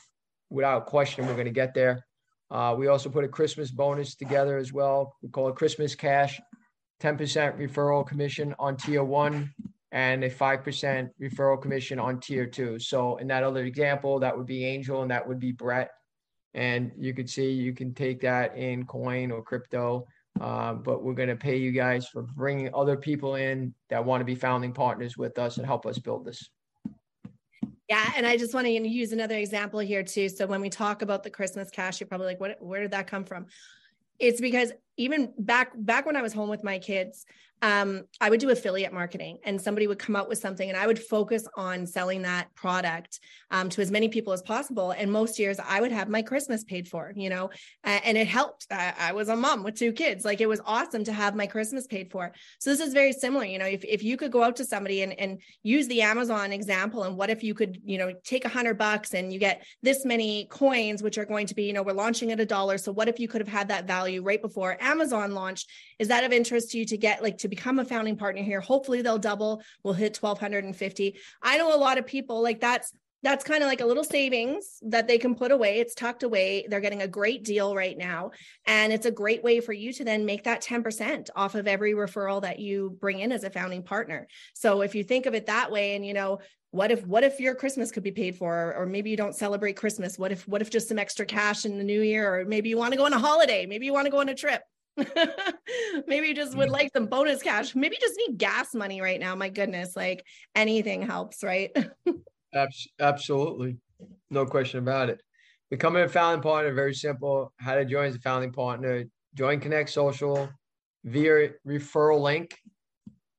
without 0.50 0.86
question, 0.86 1.26
we're 1.26 1.34
going 1.34 1.46
to 1.46 1.52
get 1.52 1.74
there. 1.74 2.06
Uh, 2.52 2.76
we 2.78 2.88
also 2.88 3.10
put 3.10 3.24
a 3.24 3.28
Christmas 3.28 3.72
bonus 3.72 4.16
together 4.16 4.58
as 4.58 4.72
well. 4.72 5.16
We 5.22 5.30
call 5.30 5.50
it 5.50 5.56
Christmas 5.56 5.96
Cash. 5.96 6.40
10% 7.02 7.60
referral 7.60 8.06
commission 8.06 8.56
on 8.60 8.78
tier 8.78 9.04
one 9.04 9.54
and 9.92 10.24
a 10.24 10.30
5% 10.30 11.10
referral 11.22 11.62
commission 11.62 12.00
on 12.00 12.20
tier 12.20 12.46
two. 12.46 12.80
So 12.80 13.18
in 13.18 13.28
that 13.28 13.44
other 13.44 13.64
example, 13.66 14.20
that 14.20 14.36
would 14.38 14.46
be 14.46 14.66
Angel 14.66 15.02
and 15.02 15.12
that 15.12 15.28
would 15.28 15.40
be 15.40 15.52
Brett. 15.52 15.92
And 16.54 16.92
you 16.98 17.14
could 17.14 17.30
see 17.30 17.52
you 17.52 17.74
can 17.74 17.94
take 17.94 18.22
that 18.22 18.58
in 18.58 18.86
coin 18.86 19.32
or 19.32 19.42
crypto. 19.42 20.08
Uh, 20.40 20.74
but 20.74 21.02
we're 21.02 21.14
going 21.14 21.30
to 21.30 21.36
pay 21.36 21.56
you 21.56 21.72
guys 21.72 22.08
for 22.08 22.24
bringing 22.24 22.70
other 22.74 22.98
people 22.98 23.36
in 23.36 23.74
that 23.90 24.04
want 24.04 24.20
to 24.20 24.26
be 24.26 24.36
founding 24.36 24.74
partners 24.74 25.18
with 25.18 25.40
us 25.40 25.58
and 25.58 25.66
help 25.66 25.86
us 25.86 25.98
build 25.98 26.26
this. 26.26 26.50
Yeah, 27.88 28.12
and 28.18 28.26
I 28.26 28.36
just 28.36 28.54
want 28.54 28.66
to 28.66 28.72
use 28.72 29.14
another 29.14 29.36
example 29.36 29.80
here 29.80 30.04
too. 30.04 30.28
So 30.28 30.46
when 30.48 30.60
we 30.60 30.70
talk 30.70 31.04
about 31.04 31.24
the 31.24 31.30
Christmas 31.30 31.70
cash, 31.70 32.00
you're 32.00 32.08
probably 32.08 32.28
like, 32.28 32.40
"What? 32.40 32.58
Where 32.60 32.82
did 32.82 32.92
that 32.92 33.08
come 33.08 33.24
from?" 33.24 33.46
It's 34.20 34.42
because 34.42 34.72
even 34.98 35.34
back 35.38 35.72
back 35.76 36.06
when 36.06 36.16
I 36.16 36.22
was 36.22 36.34
home 36.34 36.50
with 36.50 36.64
my 36.64 36.80
kids, 36.80 37.26
um, 37.66 38.04
I 38.22 38.30
would 38.30 38.40
do 38.40 38.52
affiliate 38.52 38.94
marketing 38.94 39.40
and 39.44 39.60
somebody 39.60 39.88
would 39.88 39.98
come 39.98 40.16
up 40.16 40.30
with 40.30 40.38
something 40.38 40.70
and 40.70 40.78
I 40.78 40.86
would 40.86 41.00
focus 41.00 41.48
on 41.58 41.88
selling 41.88 42.22
that 42.22 42.54
product 42.54 43.20
um, 43.50 43.70
to 43.70 43.82
as 43.82 43.90
many 43.90 44.08
people 44.08 44.34
as 44.34 44.44
possible. 44.44 44.92
And 44.92 45.12
most 45.12 45.40
years 45.40 45.58
I 45.60 45.82
would 45.82 45.92
have 45.92 46.08
my 46.08 46.22
Christmas 46.22 46.64
paid 46.64 46.88
for, 46.88 47.12
you 47.16 47.28
know, 47.28 47.50
and 47.84 48.20
it 48.20 48.28
helped. 48.28 48.68
I, 48.70 48.94
I 49.00 49.14
was 49.14 49.30
a 49.30 49.36
mom 49.36 49.64
with 49.64 49.80
two 49.80 49.94
kids. 49.94 50.24
Like 50.24 50.42
it 50.42 50.50
was 50.50 50.62
awesome 50.64 51.04
to 51.06 51.12
have 51.12 51.36
my 51.36 51.48
Christmas 51.48 51.88
paid 51.88 52.12
for. 52.12 52.34
So 52.60 52.70
this 52.70 52.80
is 52.80 52.94
very 52.94 53.12
similar. 53.12 53.46
You 53.46 53.58
know, 53.58 53.66
if, 53.66 53.84
if 53.84 54.04
you 54.04 54.16
could 54.16 54.32
go 54.32 54.44
out 54.44 54.58
to 54.58 54.66
somebody 54.66 55.02
and, 55.02 55.20
and 55.20 55.42
use 55.64 55.88
the 55.88 56.04
Amazon 56.04 56.52
example, 56.52 57.02
and 57.02 57.18
what 57.18 57.32
if 57.32 57.42
you 57.42 57.56
could, 57.56 57.82
you 57.84 57.98
know, 57.98 58.14
take 58.24 58.46
a 58.46 58.50
hundred 58.50 58.78
bucks 58.78 59.16
and 59.16 59.34
you 59.34 59.40
get 59.40 59.66
this 59.82 60.06
many 60.06 60.46
coins, 60.52 61.02
which 61.02 61.18
are 61.18 61.26
going 61.26 61.48
to 61.48 61.56
be, 61.56 61.64
you 61.64 61.74
know, 61.74 61.82
we're 61.82 61.94
launching 61.94 62.32
at 62.32 62.40
a 62.40 62.46
dollar. 62.46 62.78
So 62.78 62.92
what 62.92 63.08
if 63.08 63.20
you 63.20 63.28
could 63.28 63.42
have 63.42 63.48
had 63.48 63.70
that 63.70 63.88
value 63.88 64.22
right 64.22 64.42
before 64.42 64.78
Amazon 64.80 65.34
launched? 65.34 65.68
Is 65.98 66.10
that 66.10 66.24
of 66.24 66.32
interest 66.32 66.72
to 66.72 66.78
you 66.78 66.86
to 66.86 66.98
get 66.98 67.24
like 67.24 67.40
to 67.40 67.55
become 67.56 67.80
a 67.80 67.86
founding 67.86 68.18
partner 68.18 68.44
here? 68.44 68.62
Hopefully 68.62 69.02
they'll 69.02 69.18
double. 69.18 69.62
We'll 69.84 69.94
hit 69.94 70.18
1250. 70.18 71.18
I 71.42 71.58
know 71.58 71.76
a 71.76 71.78
lot 71.78 71.98
of 71.98 72.06
people 72.06 72.42
like 72.42 72.60
that's 72.60 72.92
that's 73.24 73.44
kind 73.44 73.64
of 73.64 73.68
like 73.68 73.82
a 73.82 73.86
little 73.86 74.04
savings 74.04 74.78
that 74.84 75.08
they 75.08 75.18
can 75.18 75.34
put 75.34 75.52
away. 75.52 75.80
It's 75.80 75.96
tucked 75.96 76.22
away. 76.22 76.68
They're 76.70 76.80
getting 76.80 77.02
a 77.02 77.08
great 77.08 77.44
deal 77.44 77.74
right 77.74 77.98
now. 77.98 78.32
And 78.68 78.94
it's 78.94 79.08
a 79.08 79.12
great 79.12 79.44
way 79.44 79.62
for 79.62 79.74
you 79.74 79.92
to 79.94 80.04
then 80.04 80.26
make 80.26 80.44
that 80.44 80.62
10% 80.62 81.30
off 81.36 81.56
of 81.56 81.68
every 81.68 81.94
referral 81.94 82.44
that 82.44 82.60
you 82.60 82.96
bring 83.02 83.22
in 83.22 83.32
as 83.32 83.44
a 83.44 83.50
founding 83.50 83.82
partner. 83.82 84.28
So 84.54 84.82
if 84.82 84.94
you 84.94 85.04
think 85.04 85.26
of 85.26 85.34
it 85.34 85.48
that 85.48 85.72
way 85.72 85.96
and, 85.96 86.06
you 86.06 86.14
know, 86.14 86.40
what 86.70 86.92
if 86.92 87.08
what 87.08 87.24
if 87.24 87.40
your 87.40 87.56
christmas 87.56 87.90
could 87.90 88.04
be 88.04 88.12
paid 88.12 88.36
for 88.36 88.76
or 88.76 88.86
maybe 88.86 89.10
you 89.10 89.16
don't 89.16 89.36
celebrate 89.36 89.78
christmas 89.78 90.20
what 90.20 90.34
if 90.34 90.46
what 90.46 90.62
if 90.62 90.70
just 90.70 90.90
some 90.90 91.00
extra 91.00 91.26
cash 91.26 91.64
in 91.64 91.78
the 91.78 91.84
new 91.86 92.02
year 92.02 92.36
or 92.36 92.44
maybe 92.44 92.68
you 92.68 92.78
want 92.78 92.92
to 92.92 92.98
go 92.98 93.06
on 93.06 93.14
a 93.14 93.18
holiday 93.18 93.66
maybe 93.66 93.86
you 93.86 93.94
want 93.94 94.06
to 94.06 94.12
go 94.12 94.20
on 94.20 94.28
a 94.28 94.36
trip 94.36 94.62
maybe 96.08 96.28
you 96.28 96.34
just 96.34 96.56
would 96.56 96.70
mm. 96.70 96.74
like 96.74 96.92
some 96.94 97.06
bonus 97.08 97.44
cash 97.44 97.76
maybe 97.76 97.98
just 98.00 98.16
need 98.28 98.38
gas 98.38 98.74
money 98.74 99.02
right 99.02 99.20
now 99.20 99.36
my 99.36 99.50
goodness 99.50 99.96
like 99.96 100.26
anything 100.56 101.02
helps 101.02 101.44
right 101.44 101.76
absolutely. 103.00 103.78
No 104.30 104.46
question 104.46 104.80
about 104.80 105.10
it. 105.10 105.22
Becoming 105.70 106.04
a 106.04 106.08
founding 106.08 106.42
partner, 106.42 106.74
very 106.74 106.94
simple. 106.94 107.52
How 107.58 107.76
to 107.76 107.86
join 107.86 108.08
as 108.08 108.16
a 108.16 108.20
founding 108.20 108.52
partner. 108.52 109.04
Join 109.34 109.60
Connect 109.60 109.90
Social 109.90 110.50
via 111.04 111.50
referral 111.68 112.22
link. 112.22 112.56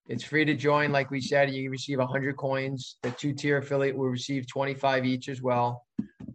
It's 0.08 0.24
free 0.24 0.44
to 0.44 0.54
join. 0.54 0.92
Like 0.92 1.10
we 1.10 1.20
said, 1.20 1.50
you 1.50 1.70
receive 1.70 1.98
100 1.98 2.36
coins. 2.36 2.96
The 3.02 3.10
two 3.12 3.32
tier 3.32 3.58
affiliate 3.58 3.96
will 3.96 4.08
receive 4.08 4.46
25 4.46 5.04
each 5.04 5.28
as 5.28 5.42
well. 5.42 5.84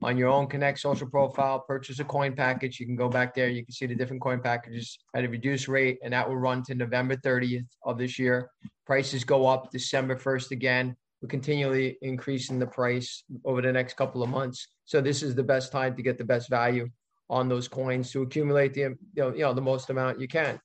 On 0.04 0.18
your 0.18 0.30
own 0.30 0.48
Connect 0.48 0.80
social 0.80 1.08
profile, 1.08 1.60
purchase 1.60 2.00
a 2.00 2.04
coin 2.04 2.36
package. 2.36 2.80
You 2.80 2.88
can 2.88 2.96
go 2.96 3.08
back 3.08 3.36
there. 3.36 3.50
You 3.50 3.64
can 3.64 3.72
see 3.72 3.86
the 3.86 3.96
different 3.96 4.22
coin 4.22 4.42
packages 4.42 4.98
at 5.16 5.24
a 5.24 5.30
reduced 5.30 5.68
rate, 5.68 6.00
and 6.04 6.14
that 6.14 6.28
will 6.28 6.38
run 6.38 6.64
to 6.64 6.76
November 6.76 7.16
30th 7.16 7.68
of 7.86 7.98
this 7.98 8.18
year. 8.18 8.50
Prices 8.86 9.24
go 9.24 9.46
up 9.46 9.72
December 9.72 10.16
1st 10.16 10.52
again 10.52 10.96
we're 11.22 11.28
continually 11.28 11.98
increasing 12.02 12.58
the 12.58 12.66
price 12.66 13.24
over 13.46 13.62
the 13.62 13.72
next 13.72 13.96
couple 13.96 14.24
of 14.24 14.30
months. 14.30 14.68
So 14.86 15.02
this 15.02 15.22
is 15.22 15.36
the 15.36 15.44
best 15.44 15.72
time 15.72 15.96
to 15.96 16.02
get 16.02 16.18
the 16.18 16.24
best 16.24 16.50
value 16.50 16.90
on 17.30 17.48
those 17.48 17.68
coins 17.68 18.12
to 18.12 18.24
accumulate 18.24 18.74
the 18.74 18.82
you 18.82 18.98
know, 19.16 19.34
you 19.34 19.42
know 19.42 19.54
the 19.54 19.62
most 19.62 19.90
amount 19.90 20.20
you 20.20 20.28
can. 20.28 20.60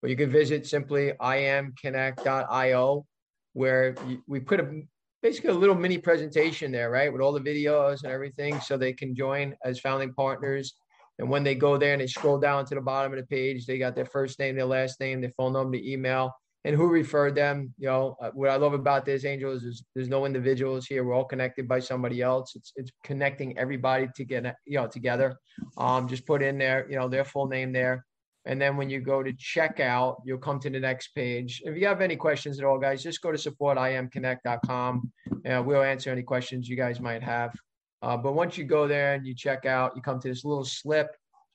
But 0.00 0.10
you 0.10 0.16
can 0.16 0.30
visit 0.30 0.66
simply 0.66 1.12
imconnect.io 1.20 3.06
where 3.54 3.94
we 4.28 4.40
put 4.40 4.60
a 4.60 4.82
basically 5.26 5.50
a 5.50 5.54
little 5.54 5.74
mini 5.74 5.98
presentation 5.98 6.70
there, 6.70 6.88
right, 6.88 7.12
with 7.12 7.20
all 7.20 7.32
the 7.32 7.40
videos 7.40 8.04
and 8.04 8.12
everything, 8.12 8.60
so 8.60 8.76
they 8.76 8.92
can 8.92 9.12
join 9.12 9.56
as 9.64 9.80
founding 9.80 10.14
partners. 10.14 10.74
And 11.18 11.28
when 11.28 11.42
they 11.42 11.56
go 11.56 11.76
there 11.76 11.94
and 11.94 12.00
they 12.00 12.06
scroll 12.06 12.38
down 12.38 12.64
to 12.66 12.76
the 12.76 12.80
bottom 12.80 13.12
of 13.12 13.18
the 13.18 13.26
page, 13.26 13.66
they 13.66 13.76
got 13.76 13.96
their 13.96 14.06
first 14.06 14.38
name, 14.38 14.54
their 14.54 14.66
last 14.66 15.00
name, 15.00 15.20
their 15.20 15.32
phone 15.36 15.54
number, 15.54 15.76
the 15.76 15.92
email, 15.92 16.32
and 16.64 16.76
who 16.76 16.86
referred 16.86 17.34
them. 17.34 17.74
You 17.76 17.88
know, 17.88 18.16
uh, 18.22 18.30
what 18.34 18.50
I 18.50 18.56
love 18.56 18.72
about 18.72 19.04
this, 19.04 19.24
Angels, 19.24 19.64
is 19.64 19.82
there's 19.96 20.08
no 20.08 20.26
individuals 20.26 20.86
here. 20.86 21.02
We're 21.02 21.14
all 21.14 21.24
connected 21.24 21.66
by 21.66 21.80
somebody 21.80 22.22
else. 22.22 22.54
It's 22.54 22.72
it's 22.76 22.92
connecting 23.02 23.58
everybody 23.58 24.06
to 24.14 24.24
get 24.24 24.54
you 24.64 24.78
know 24.78 24.86
together. 24.86 25.34
Um, 25.76 26.06
just 26.06 26.24
put 26.24 26.40
in 26.40 26.56
there, 26.56 26.86
you 26.88 26.96
know, 26.96 27.08
their 27.08 27.24
full 27.24 27.48
name 27.48 27.72
there. 27.72 28.04
And 28.46 28.60
then 28.60 28.76
when 28.76 28.88
you 28.88 29.00
go 29.00 29.22
to 29.22 29.32
checkout, 29.32 30.16
you'll 30.24 30.38
come 30.38 30.60
to 30.60 30.70
the 30.70 30.78
next 30.78 31.08
page. 31.08 31.62
If 31.64 31.76
you 31.76 31.86
have 31.86 32.00
any 32.00 32.16
questions 32.16 32.58
at 32.58 32.64
all, 32.64 32.78
guys, 32.78 33.02
just 33.02 33.20
go 33.20 33.32
to 33.32 33.38
supportimconnect.com 33.38 35.12
and 35.44 35.66
we'll 35.66 35.82
answer 35.82 36.10
any 36.10 36.22
questions 36.22 36.68
you 36.68 36.76
guys 36.76 37.00
might 37.00 37.22
have. 37.22 37.52
Uh, 38.02 38.16
but 38.16 38.34
once 38.34 38.56
you 38.56 38.64
go 38.64 38.86
there 38.86 39.14
and 39.14 39.26
you 39.26 39.34
check 39.34 39.66
out, 39.66 39.92
you 39.96 40.02
come 40.02 40.20
to 40.20 40.28
this 40.28 40.44
little 40.44 40.64
slip, 40.64 41.08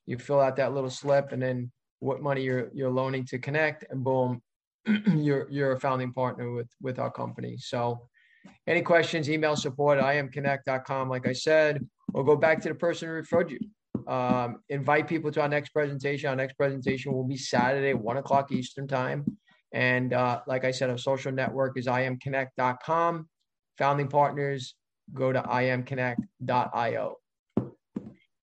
you 0.06 0.18
fill 0.18 0.42
out 0.42 0.58
that 0.58 0.74
little 0.74 0.90
slip, 0.90 1.32
and 1.32 1.42
then 1.42 1.72
what 2.00 2.22
money 2.22 2.42
you're 2.42 2.70
you're 2.74 2.90
loaning 2.90 3.24
to 3.26 3.38
connect, 3.38 3.86
and 3.90 4.04
boom, 4.04 4.42
you're 5.16 5.48
you're 5.50 5.74
a 5.74 5.80
founding 5.80 6.12
partner 6.12 6.52
with 6.52 6.70
with 6.82 7.00
our 7.00 7.12
company. 7.12 7.58
So 7.58 8.10
any 8.68 8.82
questions, 8.82 9.30
email 9.30 9.56
support 9.56 10.00
at 10.00 10.04
imconnect.com, 10.04 11.10
like 11.10 11.28
I 11.28 11.34
said, 11.34 11.88
or 12.14 12.26
go 12.26 12.36
back 12.36 12.60
to 12.62 12.70
the 12.70 12.76
person 12.76 13.08
who 13.08 13.14
referred 13.14 13.52
you. 13.52 13.60
Um, 14.08 14.62
invite 14.70 15.08
people 15.08 15.32
to 15.32 15.42
our 15.42 15.50
next 15.50 15.70
presentation. 15.70 16.30
Our 16.30 16.36
next 16.36 16.54
presentation 16.54 17.14
will 17.14 17.24
be 17.24 17.38
Saturday, 17.38 17.94
one 17.94 18.18
o'clock 18.18 18.52
Eastern 18.52 18.88
time. 18.88 19.26
And 19.74 20.14
uh, 20.14 20.42
like 20.48 20.66
I 20.66 20.72
said, 20.72 20.90
our 20.90 20.98
social 20.98 21.32
network 21.32 21.78
is 21.78 21.88
imconnect.com. 21.88 23.30
Founding 23.78 24.08
partners, 24.08 24.76
go 25.14 25.32
to 25.32 25.42
imconnect.io. 25.42 27.16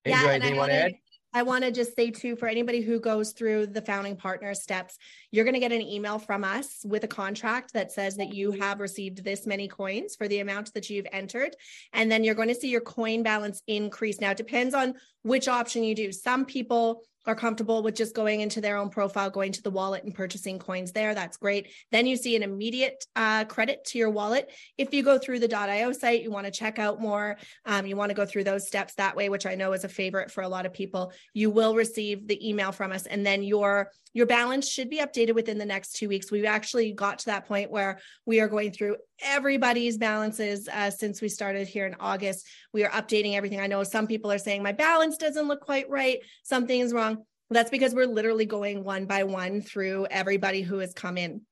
Yeah, 0.04 0.24
anything 0.26 0.54
you 0.54 0.58
want 0.58 0.70
to 0.70 0.76
add? 0.76 0.92
I 1.34 1.42
want 1.42 1.64
to 1.64 1.70
just 1.70 1.94
say 1.94 2.10
too, 2.10 2.36
for 2.36 2.48
anybody 2.48 2.80
who 2.80 3.00
goes 3.00 3.32
through 3.32 3.66
the 3.66 3.82
founding 3.82 4.16
partner 4.16 4.54
steps, 4.54 4.96
you're 5.30 5.44
going 5.44 5.54
to 5.54 5.60
get 5.60 5.72
an 5.72 5.82
email 5.82 6.18
from 6.18 6.42
us 6.42 6.80
with 6.84 7.04
a 7.04 7.08
contract 7.08 7.74
that 7.74 7.92
says 7.92 8.16
that 8.16 8.32
you 8.32 8.52
have 8.52 8.80
received 8.80 9.22
this 9.22 9.46
many 9.46 9.68
coins 9.68 10.16
for 10.16 10.26
the 10.26 10.40
amount 10.40 10.72
that 10.72 10.88
you've 10.88 11.06
entered. 11.12 11.54
And 11.92 12.10
then 12.10 12.24
you're 12.24 12.34
going 12.34 12.48
to 12.48 12.54
see 12.54 12.70
your 12.70 12.80
coin 12.80 13.22
balance 13.22 13.62
increase. 13.66 14.20
Now, 14.20 14.30
it 14.30 14.38
depends 14.38 14.74
on 14.74 14.94
which 15.22 15.48
option 15.48 15.84
you 15.84 15.94
do. 15.94 16.12
Some 16.12 16.46
people 16.46 17.02
are 17.26 17.34
comfortable 17.34 17.82
with 17.82 17.94
just 17.94 18.14
going 18.14 18.40
into 18.40 18.60
their 18.60 18.76
own 18.76 18.88
profile, 18.88 19.28
going 19.30 19.52
to 19.52 19.62
the 19.62 19.70
wallet 19.70 20.04
and 20.04 20.14
purchasing 20.14 20.58
coins 20.58 20.92
there. 20.92 21.14
That's 21.14 21.36
great. 21.36 21.68
Then 21.92 22.06
you 22.06 22.16
see 22.16 22.36
an 22.36 22.42
immediate 22.42 23.04
uh, 23.16 23.44
credit 23.44 23.84
to 23.86 23.98
your 23.98 24.10
wallet. 24.10 24.50
If 24.78 24.94
you 24.94 25.02
go 25.02 25.18
through 25.18 25.40
the 25.40 25.54
.io 25.54 25.92
site, 25.92 26.22
you 26.22 26.30
want 26.30 26.46
to 26.46 26.52
check 26.52 26.78
out 26.78 27.00
more, 27.00 27.36
um, 27.66 27.86
you 27.86 27.96
want 27.96 28.10
to 28.10 28.14
go 28.14 28.24
through 28.24 28.44
those 28.44 28.66
steps 28.66 28.94
that 28.94 29.16
way, 29.16 29.28
which 29.28 29.46
I 29.46 29.54
know 29.54 29.72
is 29.72 29.84
a 29.84 29.88
favorite 29.88 30.30
for 30.30 30.42
a 30.42 30.48
lot 30.48 30.66
of 30.66 30.72
people. 30.72 31.12
You 31.34 31.50
will 31.50 31.74
receive 31.74 32.26
the 32.26 32.48
email 32.48 32.72
from 32.72 32.92
us, 32.92 33.06
and 33.06 33.26
then 33.26 33.42
your 33.42 33.90
your 34.14 34.26
balance 34.26 34.68
should 34.68 34.88
be 34.88 34.98
updated 34.98 35.34
within 35.34 35.58
the 35.58 35.66
next 35.66 35.92
two 35.92 36.08
weeks. 36.08 36.32
We've 36.32 36.44
actually 36.44 36.92
got 36.92 37.20
to 37.20 37.26
that 37.26 37.46
point 37.46 37.70
where 37.70 38.00
we 38.24 38.40
are 38.40 38.48
going 38.48 38.72
through 38.72 38.96
everybody's 39.22 39.98
balances 39.98 40.68
uh, 40.68 40.90
since 40.90 41.20
we 41.20 41.28
started 41.28 41.68
here 41.68 41.86
in 41.86 41.96
August. 42.00 42.46
We 42.72 42.84
are 42.84 42.90
updating 42.90 43.34
everything. 43.34 43.60
I 43.60 43.66
know 43.66 43.82
some 43.84 44.06
people 44.06 44.30
are 44.30 44.38
saying 44.38 44.62
my 44.62 44.72
balance 44.72 45.16
doesn't 45.16 45.48
look 45.48 45.60
quite 45.60 45.88
right, 45.88 46.18
something's 46.42 46.92
wrong. 46.92 47.24
That's 47.50 47.70
because 47.70 47.94
we're 47.94 48.06
literally 48.06 48.46
going 48.46 48.84
one 48.84 49.06
by 49.06 49.24
one 49.24 49.62
through 49.62 50.06
everybody 50.10 50.62
who 50.62 50.78
has 50.78 50.92
come 50.92 51.16
in. 51.16 51.42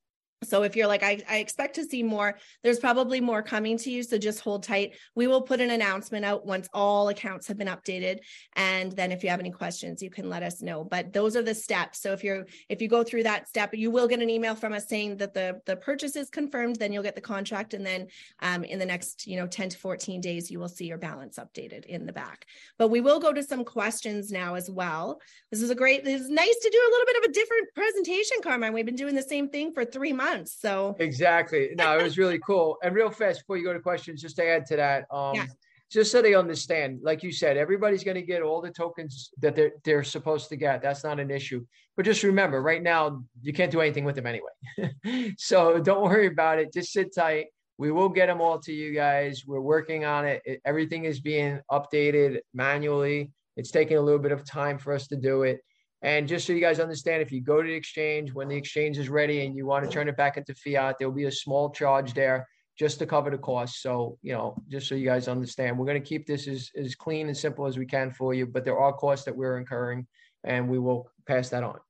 So 0.45 0.65
if 0.65 0.77
you're 0.77 0.87
like, 0.87 1.03
I, 1.03 1.23
I, 1.29 1.39
expect 1.39 1.77
to 1.77 1.85
see 1.85 2.03
more, 2.03 2.37
there's 2.63 2.79
probably 2.79 3.23
more 3.23 3.43
coming 3.43 3.79
to 3.79 3.91
you. 3.91 4.03
So 4.03 4.19
just 4.19 4.41
hold 4.41 4.65
tight. 4.65 4.95
We 5.15 5.27
will 5.27 5.41
put 5.41 5.63
an 5.63 5.71
announcement 5.71 6.27
out 6.27 6.45
once 6.45 6.69
all 6.75 7.09
accounts 7.09 7.47
have 7.49 7.57
been 7.57 7.69
updated. 7.69 8.19
And 8.55 8.93
then 8.93 9.13
if 9.13 9.25
you 9.25 9.31
have 9.31 9.41
any 9.41 9.51
questions, 9.51 10.03
you 10.03 10.11
can 10.11 10.29
let 10.29 10.43
us 10.43 10.61
know. 10.61 10.85
But 10.85 11.15
those 11.15 11.37
are 11.37 11.43
the 11.43 11.55
steps. 11.55 12.03
So 12.03 12.13
if 12.13 12.23
you're 12.23 12.45
if 12.69 12.83
you 12.83 12.89
go 12.89 13.03
through 13.03 13.23
that 13.23 13.49
step, 13.49 13.73
you 13.73 13.91
will 13.91 14.07
get 14.07 14.21
an 14.21 14.29
email 14.29 14.55
from 14.55 14.75
us 14.75 14.87
saying 14.87 15.17
that 15.17 15.33
the, 15.33 15.59
the 15.65 15.77
purchase 15.77 16.17
is 16.17 16.29
confirmed, 16.29 16.77
then 16.77 16.93
you'll 16.93 17.03
get 17.03 17.15
the 17.15 17.21
contract. 17.23 17.73
And 17.73 17.85
then 17.85 18.09
um, 18.41 18.63
in 18.63 18.79
the 18.79 18.87
next, 18.87 19.27
you 19.27 19.37
know, 19.37 19.47
10 19.47 19.71
to 19.71 19.79
14 19.79 20.21
days, 20.21 20.51
you 20.51 20.59
will 20.59 20.69
see 20.69 20.87
your 20.87 20.99
balance 20.99 21.39
updated 21.39 21.87
in 21.87 22.05
the 22.05 22.13
back. 22.13 22.45
But 22.79 22.89
we 22.89 23.01
will 23.01 23.21
go 23.21 23.33
to 23.33 23.43
some 23.43 23.65
questions 23.65 24.31
now 24.31 24.55
as 24.55 24.71
well. 24.71 25.19
This 25.51 25.63
is 25.63 25.71
a 25.71 25.75
great, 25.75 26.05
this 26.05 26.21
is 26.21 26.29
nice 26.29 26.57
to 26.63 26.71
do 26.71 26.79
a 26.79 26.91
little 26.91 27.07
bit 27.07 27.17
of 27.17 27.31
a 27.31 27.33
different 27.33 27.69
presentation, 27.75 28.37
Carmine. 28.43 28.75
We've 28.75 28.85
been 28.85 28.97
doing 28.97 29.15
the 29.15 29.23
same 29.23 29.49
thing 29.49 29.73
for 29.73 29.87
three 29.87 30.13
months 30.13 30.26
months. 30.27 30.57
So 30.61 30.97
exactly. 30.99 31.71
No, 31.77 31.99
it 31.99 32.03
was 32.03 32.19
really 32.19 32.39
cool. 32.39 32.77
And 32.83 32.95
real 32.95 33.11
fast 33.11 33.41
before 33.41 33.57
you 33.57 33.65
go 33.65 33.73
to 33.73 33.81
questions, 33.81 34.23
just 34.23 34.37
to 34.37 34.47
add 34.47 34.67
to 34.67 34.77
that, 34.77 35.07
um, 35.11 35.35
yeah. 35.35 35.47
just 35.91 36.13
so 36.13 36.23
they 36.23 36.35
understand, 36.35 37.01
like 37.03 37.23
you 37.23 37.33
said, 37.33 37.57
everybody's 37.57 38.05
going 38.05 38.17
to 38.17 38.23
get 38.23 38.43
all 38.43 38.61
the 38.61 38.71
tokens 38.71 39.31
that 39.41 39.55
they're 39.55 39.73
they're 39.85 40.05
supposed 40.05 40.49
to 40.51 40.57
get. 40.57 40.83
That's 40.83 41.05
not 41.05 41.21
an 41.21 41.31
issue. 41.31 41.65
But 41.97 42.05
just 42.05 42.23
remember, 42.23 42.61
right 42.63 42.83
now 42.83 43.23
you 43.43 43.53
can't 43.53 43.73
do 43.73 43.81
anything 43.81 44.05
with 44.05 44.17
them 44.17 44.27
anyway. 44.27 45.35
so 45.39 45.81
don't 45.81 46.03
worry 46.03 46.27
about 46.27 46.59
it. 46.59 46.73
Just 46.73 46.93
sit 46.93 47.15
tight. 47.15 47.47
We 47.79 47.93
will 47.93 48.09
get 48.09 48.27
them 48.27 48.41
all 48.41 48.59
to 48.61 48.73
you 48.73 48.95
guys. 48.95 49.45
We're 49.47 49.61
working 49.61 50.05
on 50.05 50.25
it. 50.25 50.43
it 50.45 50.61
everything 50.65 51.05
is 51.05 51.21
being 51.21 51.61
updated 51.71 52.41
manually. 52.55 53.31
It's 53.57 53.71
taking 53.71 53.97
a 53.97 54.01
little 54.01 54.21
bit 54.21 54.33
of 54.33 54.45
time 54.45 54.79
for 54.79 54.93
us 54.93 55.07
to 55.09 55.17
do 55.17 55.43
it. 55.43 55.61
And 56.07 56.29
just 56.29 56.47
so 56.47 56.53
you 56.53 56.61
guys 56.61 56.79
understand, 56.79 57.21
if 57.21 57.33
you 57.33 57.41
go 57.41 57.61
to 57.61 57.67
the 57.67 57.75
exchange, 57.75 58.33
when 58.33 58.47
the 58.47 58.55
exchange 58.55 58.97
is 58.97 59.09
ready 59.09 59.45
and 59.45 59.57
you 59.57 59.67
want 59.67 59.85
to 59.85 59.91
turn 59.91 60.09
it 60.09 60.17
back 60.17 60.37
into 60.37 60.55
fiat, 60.55 61.01
there'll 61.01 61.13
be 61.13 61.25
a 61.25 61.33
small 61.33 61.69
charge 61.69 62.15
there 62.15 62.49
just 62.79 63.01
to 63.01 63.07
cover 63.07 63.29
the 63.29 63.39
cost. 63.39 63.83
So, 63.83 64.17
you 64.23 64.33
know, 64.33 64.57
just 64.69 64.87
so 64.87 64.95
you 64.95 65.05
guys 65.05 65.27
understand, 65.27 65.77
we're 65.77 65.85
going 65.85 66.01
to 66.01 66.09
keep 66.09 66.25
this 66.25 66.47
as, 66.47 66.71
as 66.77 66.95
clean 66.95 67.27
and 67.27 67.37
simple 67.37 67.67
as 67.67 67.77
we 67.77 67.87
can 67.87 68.13
for 68.13 68.35
you, 68.35 68.47
but 68.47 68.65
there 68.65 68.79
are 68.79 68.93
costs 68.93 69.25
that 69.25 69.37
we're 69.37 69.59
incurring 69.59 70.07
and 70.45 70.69
we 70.69 70.79
will 70.79 71.11
pass 71.27 71.49
that 71.49 71.65
on. 71.65 71.81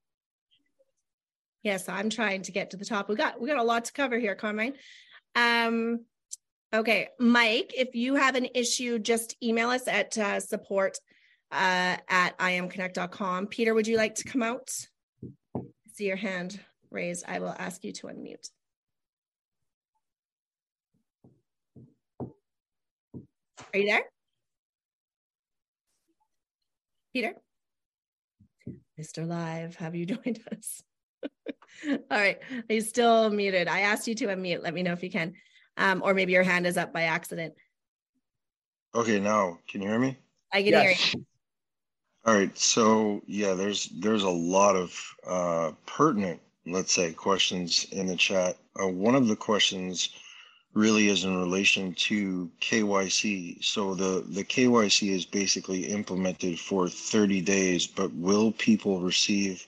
Yes, 1.62 1.87
I'm 1.87 2.09
trying 2.09 2.41
to 2.43 2.53
get 2.53 2.71
to 2.71 2.79
the 2.79 2.87
top. 2.87 3.11
We 3.11 3.17
got 3.17 3.39
we 3.39 3.49
got 3.49 3.59
a 3.59 3.62
lot 3.62 3.85
to 3.85 3.93
cover 3.93 4.19
here, 4.19 4.35
Carmine. 4.35 4.75
Um, 5.35 6.07
okay, 6.73 7.09
Mike, 7.19 7.75
if 7.77 7.95
you 7.95 8.14
have 8.14 8.35
an 8.35 8.47
issue, 8.55 8.99
just 8.99 9.37
email 9.43 9.69
us 9.69 9.87
at 9.87 10.17
uh, 10.17 10.41
support 10.41 10.97
uh, 11.53 11.97
at 12.09 12.38
iamconnect.com. 12.38 13.47
Peter, 13.47 13.74
would 13.74 13.86
you 13.86 13.97
like 13.97 14.14
to 14.16 14.24
come 14.24 14.42
out? 14.42 14.70
See 15.94 16.07
your 16.07 16.16
hand 16.16 16.61
raised. 16.90 17.24
I 17.26 17.38
will 17.38 17.55
ask 17.59 17.84
you 17.84 17.92
to 17.92 18.09
unmute. 18.09 18.51
Are 23.72 23.78
you 23.78 23.86
there? 23.86 24.03
Peter? 27.12 27.34
Mr. 29.01 29.26
Live, 29.26 29.76
have 29.76 29.94
you 29.94 30.07
joined 30.07 30.40
us? 30.53 30.82
All 31.88 31.99
right, 32.11 32.38
he's 32.68 32.88
still 32.88 33.30
muted. 33.30 33.68
I 33.68 33.80
asked 33.80 34.09
you 34.09 34.14
to 34.16 34.26
unmute. 34.26 34.62
Let 34.62 34.74
me 34.74 34.82
know 34.82 34.92
if 34.92 35.03
you 35.03 35.11
can. 35.11 35.34
Um, 35.76 36.03
or 36.03 36.14
maybe 36.14 36.32
your 36.32 36.42
hand 36.42 36.66
is 36.66 36.78
up 36.78 36.92
by 36.92 37.03
accident. 37.03 37.55
Okay, 38.94 39.20
now 39.20 39.59
can 39.68 39.82
you 39.82 39.88
hear 39.88 39.99
me? 39.99 40.18
I 40.53 40.62
can 40.62 40.72
yes. 40.72 40.82
hear 40.82 41.20
you. 41.20 41.26
All 42.27 42.35
right, 42.35 42.59
so 42.59 43.22
yeah, 43.29 43.55
there's 43.55 43.89
there's 44.01 44.24
a 44.24 44.29
lot 44.29 44.74
of 44.74 45.14
uh, 45.24 45.70
pertinent, 45.87 46.41
let's 46.66 46.93
say, 46.93 47.12
questions 47.12 47.87
in 47.93 48.07
the 48.09 48.16
chat. 48.16 48.57
Uh, 48.83 48.89
one 48.89 49.14
of 49.14 49.29
the 49.29 49.37
questions 49.37 50.09
really 50.74 51.07
is 51.09 51.22
in 51.22 51.37
relation 51.39 51.95
to 51.95 52.51
KYC. 52.61 53.62
So 53.64 53.95
the 53.95 54.24
the 54.27 54.43
KYC 54.43 55.11
is 55.11 55.24
basically 55.24 55.87
implemented 55.87 56.59
for 56.59 56.89
30 56.89 57.43
days, 57.43 57.87
but 57.87 58.12
will 58.14 58.51
people 58.51 59.01
receive 59.01 59.64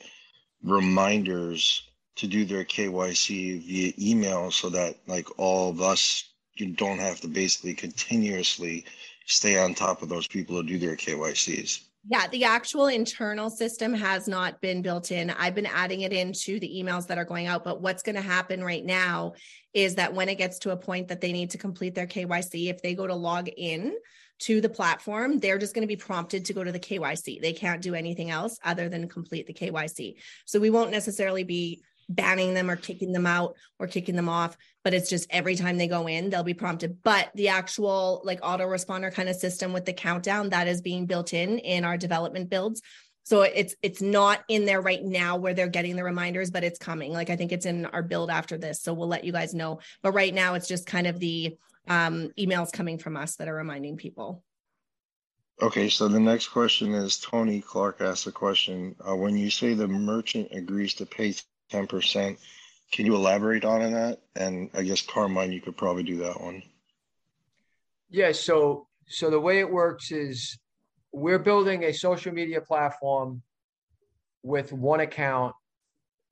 reminders 0.64 1.84
to 2.16 2.26
do 2.26 2.44
their 2.44 2.64
KYC 2.64 3.62
via 3.62 3.92
email 4.00 4.50
so 4.50 4.68
that 4.70 4.96
like 5.06 5.28
all 5.38 5.70
of 5.70 5.80
us 5.80 6.24
you 6.56 6.72
don't 6.72 6.98
have 6.98 7.20
to 7.20 7.28
basically 7.28 7.74
continuously 7.74 8.84
stay 9.26 9.56
on 9.58 9.74
top 9.74 10.02
of 10.02 10.08
those 10.08 10.26
people 10.26 10.56
who 10.56 10.64
do 10.64 10.78
their 10.78 10.96
KYCs. 10.96 11.82
Yeah, 12.06 12.28
the 12.28 12.44
actual 12.44 12.86
internal 12.86 13.50
system 13.50 13.92
has 13.92 14.28
not 14.28 14.60
been 14.60 14.82
built 14.82 15.10
in. 15.10 15.30
I've 15.30 15.54
been 15.54 15.66
adding 15.66 16.02
it 16.02 16.12
into 16.12 16.60
the 16.60 16.82
emails 16.82 17.06
that 17.08 17.18
are 17.18 17.24
going 17.24 17.46
out. 17.46 17.64
But 17.64 17.82
what's 17.82 18.02
going 18.02 18.16
to 18.16 18.22
happen 18.22 18.62
right 18.62 18.84
now 18.84 19.34
is 19.74 19.96
that 19.96 20.14
when 20.14 20.28
it 20.28 20.36
gets 20.38 20.60
to 20.60 20.70
a 20.70 20.76
point 20.76 21.08
that 21.08 21.20
they 21.20 21.32
need 21.32 21.50
to 21.50 21.58
complete 21.58 21.94
their 21.94 22.06
KYC, 22.06 22.70
if 22.70 22.82
they 22.82 22.94
go 22.94 23.06
to 23.06 23.14
log 23.14 23.48
in 23.56 23.94
to 24.40 24.60
the 24.60 24.68
platform, 24.68 25.40
they're 25.40 25.58
just 25.58 25.74
going 25.74 25.82
to 25.82 25.88
be 25.88 25.96
prompted 25.96 26.44
to 26.44 26.52
go 26.52 26.62
to 26.62 26.72
the 26.72 26.78
KYC. 26.78 27.40
They 27.40 27.52
can't 27.52 27.82
do 27.82 27.94
anything 27.94 28.30
else 28.30 28.56
other 28.64 28.88
than 28.88 29.08
complete 29.08 29.46
the 29.46 29.52
KYC. 29.52 30.14
So 30.46 30.60
we 30.60 30.70
won't 30.70 30.92
necessarily 30.92 31.42
be 31.42 31.82
banning 32.08 32.54
them 32.54 32.70
or 32.70 32.76
kicking 32.76 33.12
them 33.12 33.26
out 33.26 33.54
or 33.78 33.86
kicking 33.86 34.16
them 34.16 34.28
off 34.28 34.56
but 34.88 34.94
it's 34.94 35.10
just 35.10 35.26
every 35.28 35.54
time 35.54 35.76
they 35.76 35.86
go 35.86 36.06
in 36.06 36.30
they'll 36.30 36.42
be 36.42 36.54
prompted. 36.54 37.02
But 37.02 37.30
the 37.34 37.48
actual 37.48 38.22
like 38.24 38.40
autoresponder 38.40 39.12
kind 39.12 39.28
of 39.28 39.36
system 39.36 39.74
with 39.74 39.84
the 39.84 39.92
countdown 39.92 40.48
that 40.48 40.66
is 40.66 40.80
being 40.80 41.04
built 41.04 41.34
in 41.34 41.58
in 41.58 41.84
our 41.84 41.98
development 41.98 42.48
builds. 42.48 42.80
So 43.24 43.42
it's 43.42 43.74
it's 43.82 44.00
not 44.00 44.40
in 44.48 44.64
there 44.64 44.80
right 44.80 45.04
now 45.04 45.36
where 45.36 45.52
they're 45.52 45.68
getting 45.68 45.94
the 45.94 46.04
reminders 46.04 46.50
but 46.50 46.64
it's 46.64 46.78
coming. 46.78 47.12
Like 47.12 47.28
i 47.28 47.36
think 47.36 47.52
it's 47.52 47.66
in 47.66 47.84
our 47.84 48.02
build 48.02 48.30
after 48.30 48.56
this 48.56 48.80
so 48.80 48.94
we'll 48.94 49.08
let 49.08 49.24
you 49.24 49.32
guys 49.32 49.52
know. 49.52 49.80
But 50.02 50.12
right 50.12 50.32
now 50.32 50.54
it's 50.54 50.68
just 50.68 50.86
kind 50.86 51.06
of 51.06 51.20
the 51.20 51.58
um, 51.86 52.30
emails 52.38 52.72
coming 52.72 52.96
from 52.96 53.14
us 53.14 53.36
that 53.36 53.48
are 53.48 53.54
reminding 53.54 53.98
people. 53.98 54.42
Okay, 55.60 55.90
so 55.90 56.08
the 56.08 56.18
next 56.18 56.48
question 56.48 56.94
is 56.94 57.18
Tony 57.18 57.60
Clark 57.60 58.00
asked 58.00 58.26
a 58.26 58.32
question. 58.32 58.96
Uh, 59.06 59.16
when 59.16 59.36
you 59.36 59.50
say 59.50 59.74
the 59.74 59.88
merchant 59.88 60.48
agrees 60.52 60.94
to 60.94 61.04
pay 61.04 61.34
10%. 61.70 62.38
Can 62.92 63.06
you 63.06 63.14
elaborate 63.14 63.64
on 63.64 63.92
that? 63.92 64.20
And 64.34 64.70
I 64.74 64.82
guess 64.82 65.02
Carmine, 65.02 65.52
you 65.52 65.60
could 65.60 65.76
probably 65.76 66.02
do 66.02 66.16
that 66.18 66.40
one. 66.40 66.62
Yeah. 68.10 68.32
So, 68.32 68.86
so 69.06 69.30
the 69.30 69.40
way 69.40 69.58
it 69.58 69.70
works 69.70 70.10
is 70.10 70.58
we're 71.12 71.38
building 71.38 71.84
a 71.84 71.92
social 71.92 72.32
media 72.32 72.60
platform 72.60 73.42
with 74.42 74.72
one 74.72 75.00
account. 75.00 75.54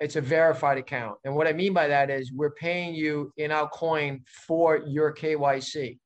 It's 0.01 0.17
a 0.17 0.21
verified 0.21 0.79
account. 0.79 1.19
And 1.25 1.35
what 1.35 1.47
I 1.47 1.53
mean 1.53 1.73
by 1.73 1.89
that 1.89 2.11
is 2.11 2.33
we're 2.33 2.51
paying 2.51 2.95
you 2.95 3.33
in 3.37 3.51
our 3.51 3.69
coin 3.69 4.23
for 4.47 4.79
your 4.87 5.15
KYC. 5.15 5.99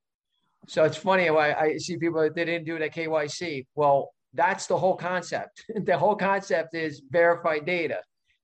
So 0.68 0.84
it's 0.84 0.96
funny 0.96 1.28
I, 1.28 1.60
I 1.60 1.76
see 1.78 1.96
people 1.96 2.20
that 2.22 2.34
they 2.34 2.44
didn't 2.44 2.66
do 2.66 2.78
the 2.78 2.88
KYC. 2.88 3.66
Well, 3.74 4.10
that's 4.34 4.66
the 4.66 4.78
whole 4.78 4.96
concept. 4.96 5.64
the 5.84 5.98
whole 5.98 6.14
concept 6.14 6.74
is 6.74 7.02
verified 7.10 7.66
data. 7.66 8.00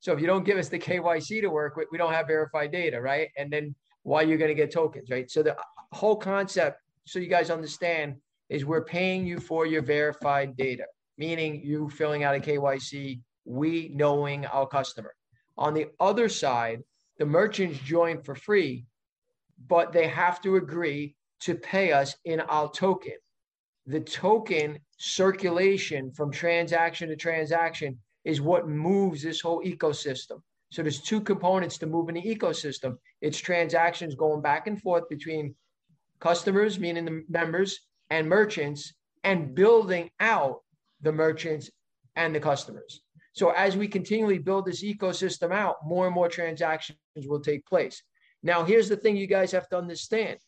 So 0.07 0.13
if 0.13 0.21
you 0.21 0.29
don't 0.29 0.45
give 0.45 0.57
us 0.57 0.69
the 0.69 0.79
KYC 0.79 1.41
to 1.41 1.49
work 1.49 1.75
with, 1.75 1.89
we 1.91 1.99
don't 1.99 2.13
have 2.13 2.29
verified 2.29 2.71
data, 2.71 3.01
right? 3.01 3.29
And 3.37 3.53
then 3.53 3.75
why 4.05 4.23
you're 4.23 4.39
going 4.39 4.51
to 4.51 4.55
get 4.55 4.71
tokens, 4.71 5.11
right? 5.11 5.29
So 5.29 5.43
the 5.43 5.57
whole 5.91 6.15
concept, 6.15 6.81
so 7.07 7.19
you 7.19 7.27
guys 7.27 7.51
understand, 7.51 8.15
is 8.49 8.65
we're 8.65 8.85
paying 8.85 9.27
you 9.27 9.41
for 9.41 9.67
your 9.67 9.83
verified 9.83 10.57
data, 10.57 10.85
meaning 11.19 11.61
you 11.65 11.91
filling 11.91 12.23
out 12.23 12.37
a 12.37 12.39
KYC, 12.39 13.21
we 13.47 13.91
knowing 13.97 14.47
our 14.47 14.69
customer. 14.69 15.13
On 15.59 15.75
the 15.75 15.89
other 15.99 16.29
side, 16.29 16.85
the 17.19 17.27
merchants 17.27 17.81
join 17.81 18.23
for 18.23 18.37
free, 18.37 18.87
but 19.67 19.93
they 19.93 20.07
have 20.07 20.41
to 20.43 20.55
agree 20.55 21.17
to 21.41 21.57
pay 21.57 21.91
us 21.91 22.15
in 22.25 22.39
our 22.43 22.71
token. 22.71 23.17
The 23.87 24.03
token 24.03 24.79
circulation 24.99 26.13
from 26.13 26.31
transaction 26.31 27.09
to 27.09 27.17
transaction 27.17 27.99
is 28.27 28.41
what 28.41 28.69
moves 28.69 29.23
this 29.23 29.41
whole 29.41 29.63
ecosystem. 29.63 30.43
So 30.73 30.83
there's 30.83 31.01
two 31.01 31.21
components 31.21 31.79
to 31.79 31.87
moving 31.87 32.17
the 32.17 32.23
ecosystem. 32.23 32.97
It's 33.23 33.39
transactions 33.39 34.17
going 34.17 34.43
back 34.43 34.67
and 34.67 34.83
forth 34.83 35.09
between 35.09 35.55
customers, 36.19 36.79
meaning 36.79 37.05
the 37.05 37.23
members, 37.29 37.79
and 38.11 38.29
merchants, 38.29 38.93
and 39.23 39.55
building 39.55 40.11
out 40.19 40.57
the 41.03 41.13
merchants 41.13 41.71
and 42.17 42.35
the 42.35 42.41
customers. 42.41 43.01
So 43.33 43.51
as 43.51 43.77
we 43.77 43.87
continually 43.87 44.39
build 44.39 44.67
this 44.67 44.83
ecosystem 44.83 45.53
out, 45.53 45.77
more 45.85 46.07
and 46.07 46.15
more 46.15 46.29
transactions 46.29 46.99
will 47.27 47.41
take 47.41 47.65
place. 47.65 48.03
Now, 48.43 48.65
here's 48.65 48.89
the 48.89 48.97
thing 48.97 49.17
you 49.17 49.29
guys 49.29 49.53
have 49.53 49.69
to 49.69 49.79
understand. 49.79 50.39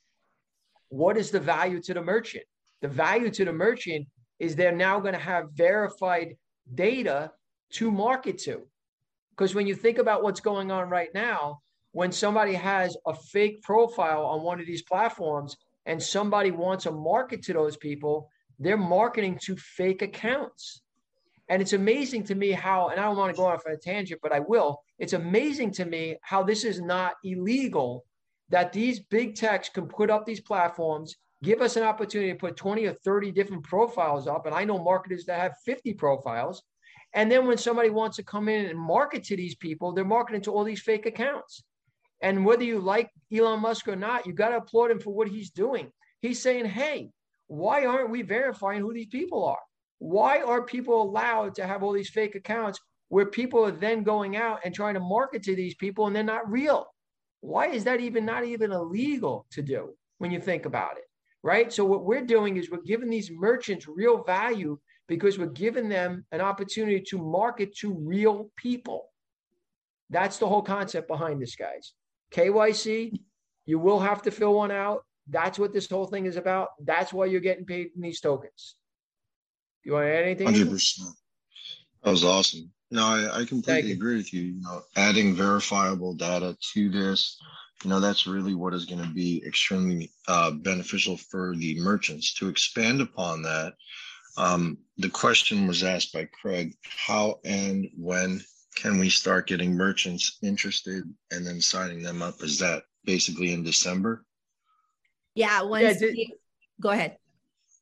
What 0.88 1.16
is 1.16 1.30
the 1.30 1.40
value 1.40 1.80
to 1.82 1.94
the 1.94 2.02
merchant? 2.02 2.44
The 2.82 2.88
value 2.88 3.30
to 3.30 3.44
the 3.44 3.52
merchant 3.52 4.08
is 4.40 4.56
they're 4.56 4.72
now 4.72 4.98
going 5.00 5.14
to 5.14 5.20
have 5.20 5.52
verified 5.52 6.34
data 6.74 7.30
to 7.70 7.90
market 7.90 8.38
to. 8.38 8.62
Because 9.30 9.54
when 9.54 9.66
you 9.66 9.74
think 9.74 9.98
about 9.98 10.22
what's 10.22 10.40
going 10.40 10.70
on 10.70 10.88
right 10.88 11.12
now, 11.14 11.60
when 11.92 12.12
somebody 12.12 12.54
has 12.54 12.96
a 13.06 13.14
fake 13.14 13.62
profile 13.62 14.24
on 14.24 14.42
one 14.42 14.60
of 14.60 14.66
these 14.66 14.82
platforms 14.82 15.56
and 15.86 16.02
somebody 16.02 16.50
wants 16.50 16.84
to 16.84 16.92
market 16.92 17.42
to 17.44 17.52
those 17.52 17.76
people, 17.76 18.28
they're 18.58 18.76
marketing 18.76 19.38
to 19.42 19.56
fake 19.56 20.02
accounts. 20.02 20.82
And 21.48 21.62
it's 21.62 21.72
amazing 21.72 22.24
to 22.24 22.34
me 22.34 22.50
how, 22.50 22.88
and 22.88 23.00
I 23.00 23.04
don't 23.04 23.16
want 23.16 23.34
to 23.34 23.36
go 23.36 23.46
off 23.46 23.62
on 23.66 23.72
a 23.72 23.76
tangent, 23.76 24.20
but 24.22 24.32
I 24.32 24.40
will. 24.40 24.80
It's 24.98 25.14
amazing 25.14 25.70
to 25.72 25.86
me 25.86 26.18
how 26.20 26.42
this 26.42 26.64
is 26.64 26.80
not 26.80 27.14
illegal 27.24 28.04
that 28.50 28.72
these 28.72 29.00
big 29.00 29.34
techs 29.34 29.68
can 29.68 29.86
put 29.86 30.10
up 30.10 30.24
these 30.26 30.40
platforms, 30.40 31.16
give 31.42 31.60
us 31.60 31.76
an 31.76 31.82
opportunity 31.82 32.32
to 32.32 32.38
put 32.38 32.56
20 32.56 32.86
or 32.86 32.92
30 32.92 33.30
different 33.32 33.62
profiles 33.62 34.26
up. 34.26 34.46
And 34.46 34.54
I 34.54 34.64
know 34.64 34.78
marketers 34.78 35.24
that 35.26 35.40
have 35.40 35.54
50 35.64 35.94
profiles 35.94 36.62
and 37.14 37.30
then 37.30 37.46
when 37.46 37.58
somebody 37.58 37.90
wants 37.90 38.16
to 38.16 38.22
come 38.22 38.48
in 38.48 38.66
and 38.66 38.78
market 38.78 39.24
to 39.24 39.36
these 39.36 39.54
people, 39.54 39.92
they're 39.92 40.04
marketing 40.04 40.42
to 40.42 40.52
all 40.52 40.64
these 40.64 40.82
fake 40.82 41.06
accounts. 41.06 41.64
And 42.20 42.44
whether 42.44 42.64
you 42.64 42.80
like 42.80 43.10
Elon 43.32 43.60
Musk 43.60 43.88
or 43.88 43.96
not, 43.96 44.26
you 44.26 44.32
got 44.32 44.50
to 44.50 44.56
applaud 44.56 44.90
him 44.90 45.00
for 45.00 45.14
what 45.14 45.28
he's 45.28 45.50
doing. 45.50 45.90
He's 46.20 46.42
saying, 46.42 46.66
hey, 46.66 47.10
why 47.46 47.86
aren't 47.86 48.10
we 48.10 48.22
verifying 48.22 48.80
who 48.80 48.92
these 48.92 49.06
people 49.06 49.44
are? 49.44 49.58
Why 49.98 50.42
are 50.42 50.62
people 50.62 51.00
allowed 51.00 51.54
to 51.56 51.66
have 51.66 51.82
all 51.82 51.92
these 51.92 52.10
fake 52.10 52.34
accounts 52.34 52.78
where 53.08 53.26
people 53.26 53.64
are 53.64 53.72
then 53.72 54.02
going 54.02 54.36
out 54.36 54.60
and 54.64 54.74
trying 54.74 54.94
to 54.94 55.00
market 55.00 55.42
to 55.44 55.56
these 55.56 55.74
people 55.74 56.06
and 56.06 56.14
they're 56.14 56.22
not 56.22 56.50
real? 56.50 56.86
Why 57.40 57.68
is 57.68 57.84
that 57.84 58.00
even 58.00 58.24
not 58.24 58.44
even 58.44 58.72
illegal 58.72 59.46
to 59.52 59.62
do 59.62 59.94
when 60.18 60.30
you 60.30 60.40
think 60.40 60.66
about 60.66 60.98
it? 60.98 61.04
Right. 61.42 61.72
So, 61.72 61.84
what 61.84 62.04
we're 62.04 62.26
doing 62.26 62.56
is 62.56 62.68
we're 62.68 62.82
giving 62.82 63.08
these 63.08 63.30
merchants 63.30 63.86
real 63.86 64.24
value 64.24 64.76
because 65.08 65.38
we're 65.38 65.46
giving 65.46 65.88
them 65.88 66.24
an 66.32 66.40
opportunity 66.40 67.00
to 67.00 67.18
market 67.18 67.74
to 67.78 67.92
real 67.92 68.50
people. 68.56 69.10
That's 70.10 70.38
the 70.38 70.46
whole 70.46 70.62
concept 70.62 71.08
behind 71.08 71.42
this, 71.42 71.56
guys. 71.56 71.92
KYC, 72.32 73.18
you 73.66 73.78
will 73.78 73.98
have 73.98 74.22
to 74.22 74.30
fill 74.30 74.54
one 74.54 74.70
out. 74.70 75.04
That's 75.28 75.58
what 75.58 75.72
this 75.72 75.88
whole 75.88 76.06
thing 76.06 76.26
is 76.26 76.36
about. 76.36 76.68
That's 76.84 77.12
why 77.12 77.26
you're 77.26 77.40
getting 77.40 77.64
paid 77.64 77.90
in 77.96 78.02
these 78.02 78.20
tokens. 78.20 78.76
You 79.84 79.92
want 79.92 80.06
to 80.06 80.14
add 80.14 80.24
anything? 80.24 80.48
100%. 80.48 81.00
That 82.04 82.10
was 82.10 82.24
awesome. 82.24 82.70
No, 82.90 83.02
I, 83.04 83.40
I 83.40 83.44
completely 83.44 83.92
agree 83.92 84.16
with 84.16 84.32
you. 84.32 84.42
You 84.42 84.60
know, 84.62 84.82
adding 84.96 85.34
verifiable 85.34 86.14
data 86.14 86.56
to 86.72 86.90
this, 86.90 87.38
you 87.84 87.90
know, 87.90 88.00
that's 88.00 88.26
really 88.26 88.54
what 88.54 88.74
is 88.74 88.86
going 88.86 89.02
to 89.02 89.10
be 89.10 89.42
extremely 89.46 90.10
uh, 90.26 90.50
beneficial 90.50 91.16
for 91.16 91.54
the 91.56 91.78
merchants. 91.80 92.34
To 92.34 92.48
expand 92.48 93.00
upon 93.00 93.42
that, 93.42 93.74
um, 94.36 94.78
the 94.98 95.08
question 95.08 95.66
was 95.66 95.84
asked 95.84 96.12
by 96.12 96.24
Craig 96.26 96.74
how 96.82 97.38
and 97.44 97.88
when 97.96 98.42
can 98.74 98.98
we 98.98 99.08
start 99.08 99.46
getting 99.46 99.74
merchants 99.74 100.38
interested 100.42 101.02
and 101.30 101.46
then 101.46 101.60
signing 101.60 102.02
them 102.02 102.22
up? 102.22 102.42
Is 102.42 102.58
that 102.58 102.82
basically 103.04 103.52
in 103.52 103.62
December? 103.62 104.24
Yeah, 105.34 105.62
once 105.62 105.82
Yeah, 105.84 105.92
did- 105.94 106.14
we- 106.16 106.34
go 106.80 106.90
ahead. 106.90 107.16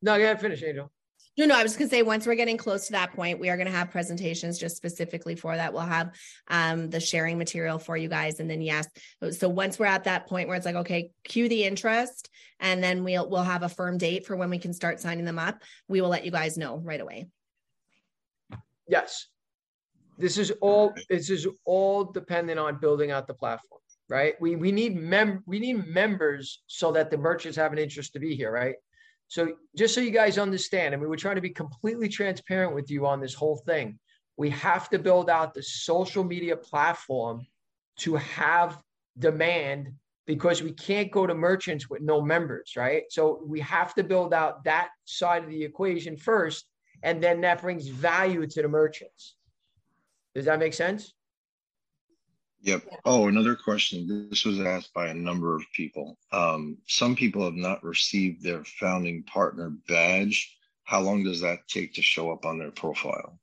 No, 0.02 0.16
go 0.18 0.24
ahead, 0.24 0.40
finish, 0.40 0.62
Angel. 0.62 0.92
No, 1.38 1.44
no, 1.44 1.54
I 1.54 1.62
was 1.62 1.76
gonna 1.76 1.90
say, 1.90 2.02
once 2.02 2.26
we're 2.26 2.34
getting 2.34 2.56
close 2.56 2.86
to 2.86 2.92
that 2.92 3.12
point, 3.12 3.38
we 3.38 3.50
are 3.50 3.56
gonna 3.58 3.70
have 3.70 3.90
presentations 3.90 4.58
just 4.58 4.76
specifically 4.76 5.34
for 5.34 5.54
that. 5.54 5.72
We'll 5.72 5.82
have 5.82 6.12
um 6.48 6.88
the 6.88 7.00
sharing 7.00 7.36
material 7.36 7.78
for 7.78 7.96
you 7.96 8.08
guys. 8.08 8.40
And 8.40 8.50
then 8.50 8.62
yes, 8.62 8.88
so 9.32 9.48
once 9.48 9.78
we're 9.78 9.86
at 9.86 10.04
that 10.04 10.26
point 10.26 10.48
where 10.48 10.56
it's 10.56 10.66
like, 10.66 10.76
okay, 10.76 11.10
cue 11.24 11.48
the 11.48 11.64
interest, 11.64 12.30
and 12.58 12.82
then 12.82 13.04
we'll 13.04 13.28
we'll 13.28 13.42
have 13.42 13.62
a 13.62 13.68
firm 13.68 13.98
date 13.98 14.26
for 14.26 14.34
when 14.36 14.48
we 14.48 14.58
can 14.58 14.72
start 14.72 14.98
signing 14.98 15.26
them 15.26 15.38
up. 15.38 15.62
We 15.88 16.00
will 16.00 16.08
let 16.08 16.24
you 16.24 16.30
guys 16.30 16.56
know 16.56 16.78
right 16.78 17.00
away. 17.00 17.26
Yes. 18.88 19.26
This 20.18 20.38
is 20.38 20.50
all, 20.62 20.94
this 21.10 21.28
is 21.28 21.46
all 21.66 22.04
dependent 22.04 22.58
on 22.58 22.78
building 22.80 23.10
out 23.10 23.26
the 23.26 23.34
platform, 23.34 23.82
right? 24.08 24.34
We, 24.40 24.56
we 24.56 24.72
need 24.72 24.96
mem, 24.96 25.42
we 25.44 25.58
need 25.58 25.86
members 25.86 26.62
so 26.66 26.90
that 26.92 27.10
the 27.10 27.18
merchants 27.18 27.58
have 27.58 27.72
an 27.72 27.78
interest 27.78 28.14
to 28.14 28.18
be 28.18 28.34
here, 28.34 28.50
right? 28.50 28.76
So 29.28 29.54
just 29.76 29.94
so 29.94 30.00
you 30.00 30.10
guys 30.10 30.38
understand, 30.38 30.94
I 30.94 30.98
mean, 30.98 31.08
we're 31.08 31.16
trying 31.16 31.34
to 31.36 31.40
be 31.40 31.50
completely 31.50 32.08
transparent 32.08 32.74
with 32.74 32.90
you 32.90 33.06
on 33.06 33.20
this 33.20 33.34
whole 33.34 33.56
thing. 33.56 33.98
We 34.36 34.50
have 34.50 34.88
to 34.90 34.98
build 34.98 35.30
out 35.30 35.54
the 35.54 35.62
social 35.62 36.22
media 36.22 36.56
platform 36.56 37.46
to 37.98 38.16
have 38.16 38.80
demand 39.18 39.92
because 40.26 40.62
we 40.62 40.72
can't 40.72 41.10
go 41.10 41.26
to 41.26 41.34
merchants 41.34 41.88
with 41.88 42.02
no 42.02 42.20
members, 42.20 42.72
right? 42.76 43.04
So 43.10 43.42
we 43.46 43.60
have 43.60 43.94
to 43.94 44.04
build 44.04 44.34
out 44.34 44.64
that 44.64 44.88
side 45.04 45.44
of 45.44 45.50
the 45.50 45.64
equation 45.64 46.16
first, 46.16 46.66
and 47.02 47.22
then 47.22 47.40
that 47.42 47.62
brings 47.62 47.86
value 47.88 48.46
to 48.46 48.62
the 48.62 48.68
merchants. 48.68 49.36
Does 50.34 50.44
that 50.44 50.58
make 50.58 50.74
sense? 50.74 51.14
Yep. 52.66 52.82
Oh, 53.04 53.28
another 53.28 53.54
question. 53.54 54.28
This 54.28 54.44
was 54.44 54.58
asked 54.60 54.92
by 54.92 55.06
a 55.06 55.14
number 55.14 55.54
of 55.54 55.62
people. 55.72 56.18
Um, 56.32 56.78
some 56.88 57.14
people 57.14 57.44
have 57.44 57.54
not 57.54 57.84
received 57.84 58.42
their 58.42 58.64
founding 58.64 59.22
partner 59.22 59.70
badge. 59.86 60.52
How 60.82 61.00
long 61.00 61.22
does 61.22 61.40
that 61.42 61.68
take 61.68 61.94
to 61.94 62.02
show 62.02 62.32
up 62.32 62.44
on 62.44 62.58
their 62.58 62.72
profile? 62.72 63.38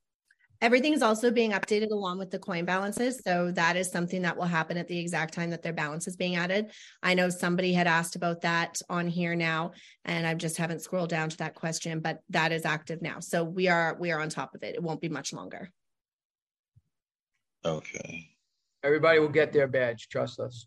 Everything 0.60 0.92
is 0.92 1.02
also 1.02 1.30
being 1.30 1.52
updated 1.52 1.90
along 1.90 2.18
with 2.18 2.30
the 2.30 2.38
coin 2.38 2.66
balances. 2.66 3.22
So 3.24 3.50
that 3.52 3.76
is 3.76 3.90
something 3.90 4.20
that 4.22 4.36
will 4.36 4.44
happen 4.44 4.76
at 4.76 4.88
the 4.88 4.98
exact 4.98 5.32
time 5.32 5.48
that 5.50 5.62
their 5.62 5.72
balance 5.72 6.06
is 6.06 6.16
being 6.16 6.36
added. 6.36 6.70
I 7.02 7.14
know 7.14 7.30
somebody 7.30 7.72
had 7.72 7.86
asked 7.86 8.16
about 8.16 8.42
that 8.42 8.78
on 8.90 9.08
here 9.08 9.34
now, 9.34 9.72
and 10.04 10.26
I 10.26 10.34
just 10.34 10.58
haven't 10.58 10.82
scrolled 10.82 11.08
down 11.08 11.30
to 11.30 11.36
that 11.38 11.54
question, 11.54 12.00
but 12.00 12.18
that 12.28 12.52
is 12.52 12.66
active 12.66 13.00
now. 13.00 13.20
So 13.20 13.42
we 13.42 13.68
are 13.68 13.96
we 13.98 14.12
are 14.12 14.20
on 14.20 14.28
top 14.28 14.54
of 14.54 14.62
it. 14.62 14.74
It 14.74 14.82
won't 14.82 15.00
be 15.00 15.08
much 15.08 15.32
longer. 15.32 15.70
Okay. 17.64 18.33
Everybody 18.84 19.18
will 19.18 19.30
get 19.30 19.52
their 19.52 19.66
badge, 19.66 20.08
trust 20.10 20.38
us. 20.38 20.66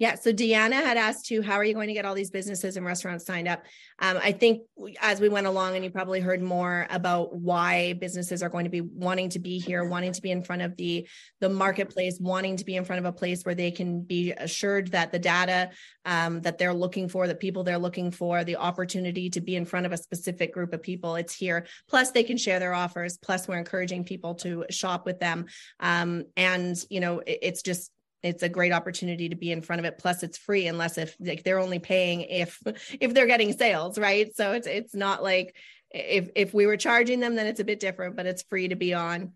Yeah. 0.00 0.14
So 0.14 0.32
Deanna 0.32 0.72
had 0.72 0.96
asked 0.96 1.26
too, 1.26 1.42
how 1.42 1.56
are 1.56 1.64
you 1.64 1.74
going 1.74 1.88
to 1.88 1.92
get 1.92 2.06
all 2.06 2.14
these 2.14 2.30
businesses 2.30 2.78
and 2.78 2.86
restaurants 2.86 3.26
signed 3.26 3.46
up? 3.46 3.62
Um, 3.98 4.18
I 4.22 4.32
think 4.32 4.62
as 4.98 5.20
we 5.20 5.28
went 5.28 5.46
along, 5.46 5.76
and 5.76 5.84
you 5.84 5.90
probably 5.90 6.20
heard 6.20 6.40
more 6.40 6.86
about 6.88 7.36
why 7.36 7.92
businesses 7.92 8.42
are 8.42 8.48
going 8.48 8.64
to 8.64 8.70
be 8.70 8.80
wanting 8.80 9.28
to 9.28 9.38
be 9.38 9.58
here, 9.58 9.84
wanting 9.84 10.12
to 10.12 10.22
be 10.22 10.30
in 10.30 10.42
front 10.42 10.62
of 10.62 10.74
the 10.78 11.06
the 11.40 11.50
marketplace, 11.50 12.16
wanting 12.18 12.56
to 12.56 12.64
be 12.64 12.76
in 12.76 12.84
front 12.86 12.98
of 12.98 13.04
a 13.04 13.12
place 13.12 13.44
where 13.44 13.54
they 13.54 13.70
can 13.70 14.00
be 14.00 14.32
assured 14.32 14.88
that 14.92 15.12
the 15.12 15.18
data 15.18 15.68
um, 16.06 16.40
that 16.40 16.56
they're 16.56 16.72
looking 16.72 17.06
for, 17.06 17.28
the 17.28 17.34
people 17.34 17.62
they're 17.62 17.76
looking 17.76 18.10
for, 18.10 18.42
the 18.42 18.56
opportunity 18.56 19.28
to 19.28 19.42
be 19.42 19.54
in 19.54 19.66
front 19.66 19.84
of 19.84 19.92
a 19.92 19.98
specific 19.98 20.54
group 20.54 20.72
of 20.72 20.82
people, 20.82 21.16
it's 21.16 21.34
here. 21.34 21.66
Plus, 21.90 22.10
they 22.10 22.22
can 22.22 22.38
share 22.38 22.58
their 22.58 22.72
offers. 22.72 23.18
Plus, 23.18 23.46
we're 23.46 23.58
encouraging 23.58 24.04
people 24.04 24.34
to 24.36 24.64
shop 24.70 25.04
with 25.04 25.20
them, 25.20 25.44
um, 25.78 26.24
and 26.38 26.74
you 26.88 27.00
know, 27.00 27.18
it- 27.18 27.40
it's 27.42 27.62
just 27.62 27.92
it's 28.22 28.42
a 28.42 28.48
great 28.48 28.72
opportunity 28.72 29.28
to 29.28 29.34
be 29.34 29.50
in 29.50 29.62
front 29.62 29.80
of 29.80 29.86
it 29.86 29.98
plus 29.98 30.22
it's 30.22 30.38
free 30.38 30.66
unless 30.66 30.98
if 30.98 31.16
like 31.20 31.42
they're 31.42 31.58
only 31.58 31.78
paying 31.78 32.22
if 32.22 32.60
if 33.00 33.14
they're 33.14 33.26
getting 33.26 33.52
sales 33.52 33.98
right 33.98 34.34
so 34.34 34.52
it's 34.52 34.66
it's 34.66 34.94
not 34.94 35.22
like 35.22 35.54
if 35.90 36.30
if 36.34 36.54
we 36.54 36.66
were 36.66 36.76
charging 36.76 37.20
them 37.20 37.34
then 37.34 37.46
it's 37.46 37.60
a 37.60 37.64
bit 37.64 37.80
different 37.80 38.16
but 38.16 38.26
it's 38.26 38.42
free 38.42 38.68
to 38.68 38.76
be 38.76 38.94
on 38.94 39.32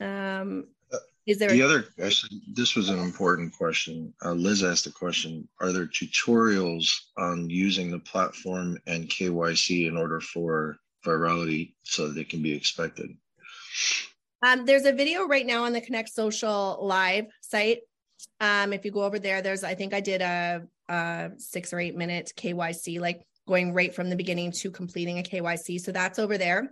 um 0.00 0.64
is 1.28 1.36
there 1.36 1.50
The 1.50 1.60
other, 1.60 1.84
actually, 2.02 2.40
this 2.54 2.74
was 2.74 2.88
an 2.88 2.98
important 2.98 3.52
question. 3.52 4.14
Uh, 4.24 4.32
Liz 4.32 4.64
asked 4.64 4.86
a 4.86 4.90
question. 4.90 5.46
Are 5.60 5.72
there 5.72 5.86
tutorials 5.86 6.88
on 7.18 7.50
using 7.50 7.90
the 7.90 7.98
platform 7.98 8.78
and 8.86 9.10
KYC 9.10 9.88
in 9.88 9.98
order 9.98 10.20
for 10.20 10.78
virality 11.04 11.74
so 11.82 12.08
that 12.08 12.18
it 12.18 12.30
can 12.30 12.42
be 12.42 12.54
expected? 12.54 13.10
Um, 14.42 14.64
there's 14.64 14.84
a 14.84 14.92
video 14.92 15.26
right 15.26 15.46
now 15.46 15.64
on 15.64 15.72
the 15.72 15.80
Connect 15.80 16.08
Social 16.08 16.78
Live 16.80 17.26
site. 17.40 17.80
Um, 18.40 18.72
if 18.72 18.84
you 18.84 18.90
go 18.90 19.02
over 19.02 19.18
there, 19.18 19.42
there's 19.42 19.64
I 19.64 19.74
think 19.74 19.94
I 19.94 20.00
did 20.00 20.20
a, 20.20 20.62
a 20.88 21.30
six 21.38 21.72
or 21.72 21.80
eight 21.80 21.96
minute 21.96 22.32
KYC, 22.36 23.00
like 23.00 23.22
going 23.46 23.72
right 23.72 23.94
from 23.94 24.10
the 24.10 24.16
beginning 24.16 24.52
to 24.52 24.70
completing 24.70 25.18
a 25.18 25.22
KYC. 25.22 25.80
So 25.80 25.92
that's 25.92 26.18
over 26.18 26.38
there. 26.38 26.70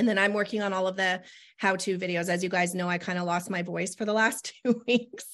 And 0.00 0.08
then 0.08 0.16
I'm 0.16 0.32
working 0.32 0.62
on 0.62 0.72
all 0.72 0.86
of 0.86 0.96
the 0.96 1.20
how 1.58 1.76
to 1.76 1.98
videos. 1.98 2.30
As 2.30 2.42
you 2.42 2.48
guys 2.48 2.74
know, 2.74 2.88
I 2.88 2.96
kind 2.96 3.18
of 3.18 3.26
lost 3.26 3.50
my 3.50 3.60
voice 3.60 3.94
for 3.94 4.06
the 4.06 4.14
last 4.14 4.54
two 4.64 4.82
weeks. 4.88 5.26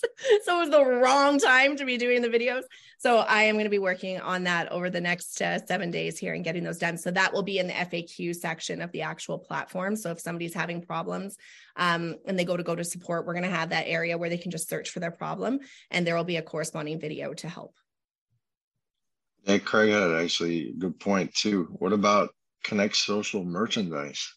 so 0.42 0.56
it 0.56 0.60
was 0.60 0.70
the 0.70 0.84
wrong 0.84 1.38
time 1.38 1.76
to 1.76 1.84
be 1.84 1.96
doing 1.96 2.20
the 2.20 2.28
videos. 2.28 2.62
So 2.98 3.18
I 3.18 3.44
am 3.44 3.54
going 3.54 3.66
to 3.66 3.70
be 3.70 3.78
working 3.78 4.20
on 4.20 4.42
that 4.42 4.72
over 4.72 4.90
the 4.90 5.00
next 5.00 5.40
uh, 5.40 5.64
seven 5.64 5.92
days 5.92 6.18
here 6.18 6.34
and 6.34 6.42
getting 6.42 6.64
those 6.64 6.78
done. 6.78 6.98
So 6.98 7.12
that 7.12 7.32
will 7.32 7.44
be 7.44 7.60
in 7.60 7.68
the 7.68 7.74
FAQ 7.74 8.34
section 8.34 8.82
of 8.82 8.90
the 8.90 9.02
actual 9.02 9.38
platform. 9.38 9.94
So 9.94 10.10
if 10.10 10.18
somebody's 10.18 10.52
having 10.52 10.82
problems 10.82 11.36
um, 11.76 12.16
and 12.26 12.36
they 12.36 12.44
go 12.44 12.56
to 12.56 12.64
go 12.64 12.74
to 12.74 12.82
support, 12.82 13.24
we're 13.24 13.34
going 13.34 13.48
to 13.48 13.56
have 13.56 13.68
that 13.68 13.86
area 13.86 14.18
where 14.18 14.28
they 14.28 14.36
can 14.36 14.50
just 14.50 14.68
search 14.68 14.90
for 14.90 14.98
their 14.98 15.12
problem 15.12 15.60
and 15.92 16.04
there 16.04 16.16
will 16.16 16.24
be 16.24 16.38
a 16.38 16.42
corresponding 16.42 16.98
video 16.98 17.34
to 17.34 17.48
help. 17.48 17.76
Yeah, 19.44 19.58
Craig 19.58 19.92
had 19.92 20.10
actually 20.10 20.70
a 20.70 20.72
good 20.72 20.98
point 20.98 21.32
too. 21.34 21.68
What 21.78 21.92
about 21.92 22.34
Connect 22.64 22.96
Social 22.96 23.44
merchandise? 23.44 24.28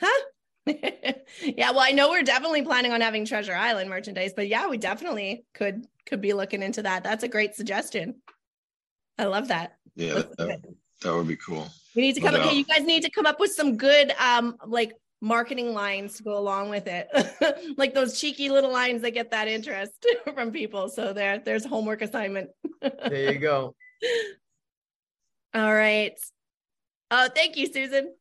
Huh? 0.00 0.24
yeah, 0.66 1.70
well, 1.70 1.80
I 1.80 1.92
know 1.92 2.10
we're 2.10 2.22
definitely 2.22 2.62
planning 2.62 2.92
on 2.92 3.00
having 3.00 3.24
Treasure 3.24 3.54
Island 3.54 3.88
merchandise, 3.88 4.32
but 4.34 4.48
yeah, 4.48 4.68
we 4.68 4.78
definitely 4.78 5.44
could 5.54 5.86
could 6.06 6.20
be 6.20 6.32
looking 6.32 6.62
into 6.62 6.82
that. 6.82 7.04
That's 7.04 7.24
a 7.24 7.28
great 7.28 7.54
suggestion. 7.54 8.16
I 9.18 9.24
love 9.24 9.48
that. 9.48 9.76
Yeah, 9.94 10.14
that, 10.14 10.36
that, 10.36 10.60
that 11.02 11.14
would 11.14 11.28
be 11.28 11.36
cool. 11.36 11.68
We 11.94 12.02
need 12.02 12.14
to 12.16 12.20
come. 12.20 12.34
No 12.34 12.40
Okay, 12.40 12.56
you 12.56 12.64
guys 12.64 12.84
need 12.84 13.02
to 13.04 13.10
come 13.10 13.26
up 13.26 13.40
with 13.40 13.52
some 13.52 13.76
good, 13.76 14.12
um, 14.18 14.56
like 14.66 14.92
marketing 15.20 15.72
lines 15.72 16.16
to 16.16 16.22
go 16.22 16.36
along 16.36 16.68
with 16.70 16.86
it, 16.86 17.08
like 17.78 17.94
those 17.94 18.20
cheeky 18.20 18.50
little 18.50 18.72
lines 18.72 19.02
that 19.02 19.12
get 19.12 19.30
that 19.30 19.48
interest 19.48 20.04
from 20.34 20.50
people. 20.50 20.88
So 20.88 21.12
there, 21.12 21.38
there's 21.38 21.64
homework 21.64 22.02
assignment. 22.02 22.50
There 22.80 23.32
you 23.32 23.38
go. 23.38 23.74
All 25.54 25.74
right. 25.74 26.18
Oh, 27.10 27.28
thank 27.34 27.56
you, 27.56 27.72
Susan. 27.72 28.14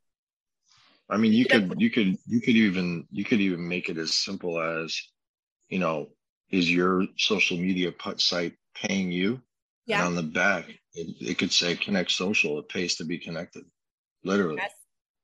I 1.10 1.18
mean, 1.18 1.34
you 1.34 1.45
could, 1.45 1.74
you 1.78 1.89
could, 1.91 2.18
you 2.26 2.41
could 2.41 2.56
even, 2.56 3.08
you 3.12 3.24
could 3.24 3.39
even 3.39 3.68
make 3.68 3.89
it 3.89 3.97
as 3.97 4.16
simple 4.16 4.60
as, 4.60 4.99
you 5.70 5.78
know, 5.80 6.10
is 6.51 6.72
your 6.72 7.06
social 7.18 7.58
media 7.58 7.91
put 7.91 8.20
site 8.20 8.53
paying 8.76 9.12
you? 9.12 9.41
Yeah. 9.86 9.99
And 9.99 10.08
on 10.08 10.16
the 10.16 10.24
back, 10.24 10.68
it, 10.95 11.16
it 11.22 11.38
could 11.38 11.51
say 11.51 11.76
Connect 11.76 12.10
Social. 12.10 12.58
It 12.60 12.70
pays 12.70 12.95
to 12.95 13.06
be 13.06 13.20
connected. 13.20 13.64
Literally, 14.24 14.58
Yes. 14.58 14.72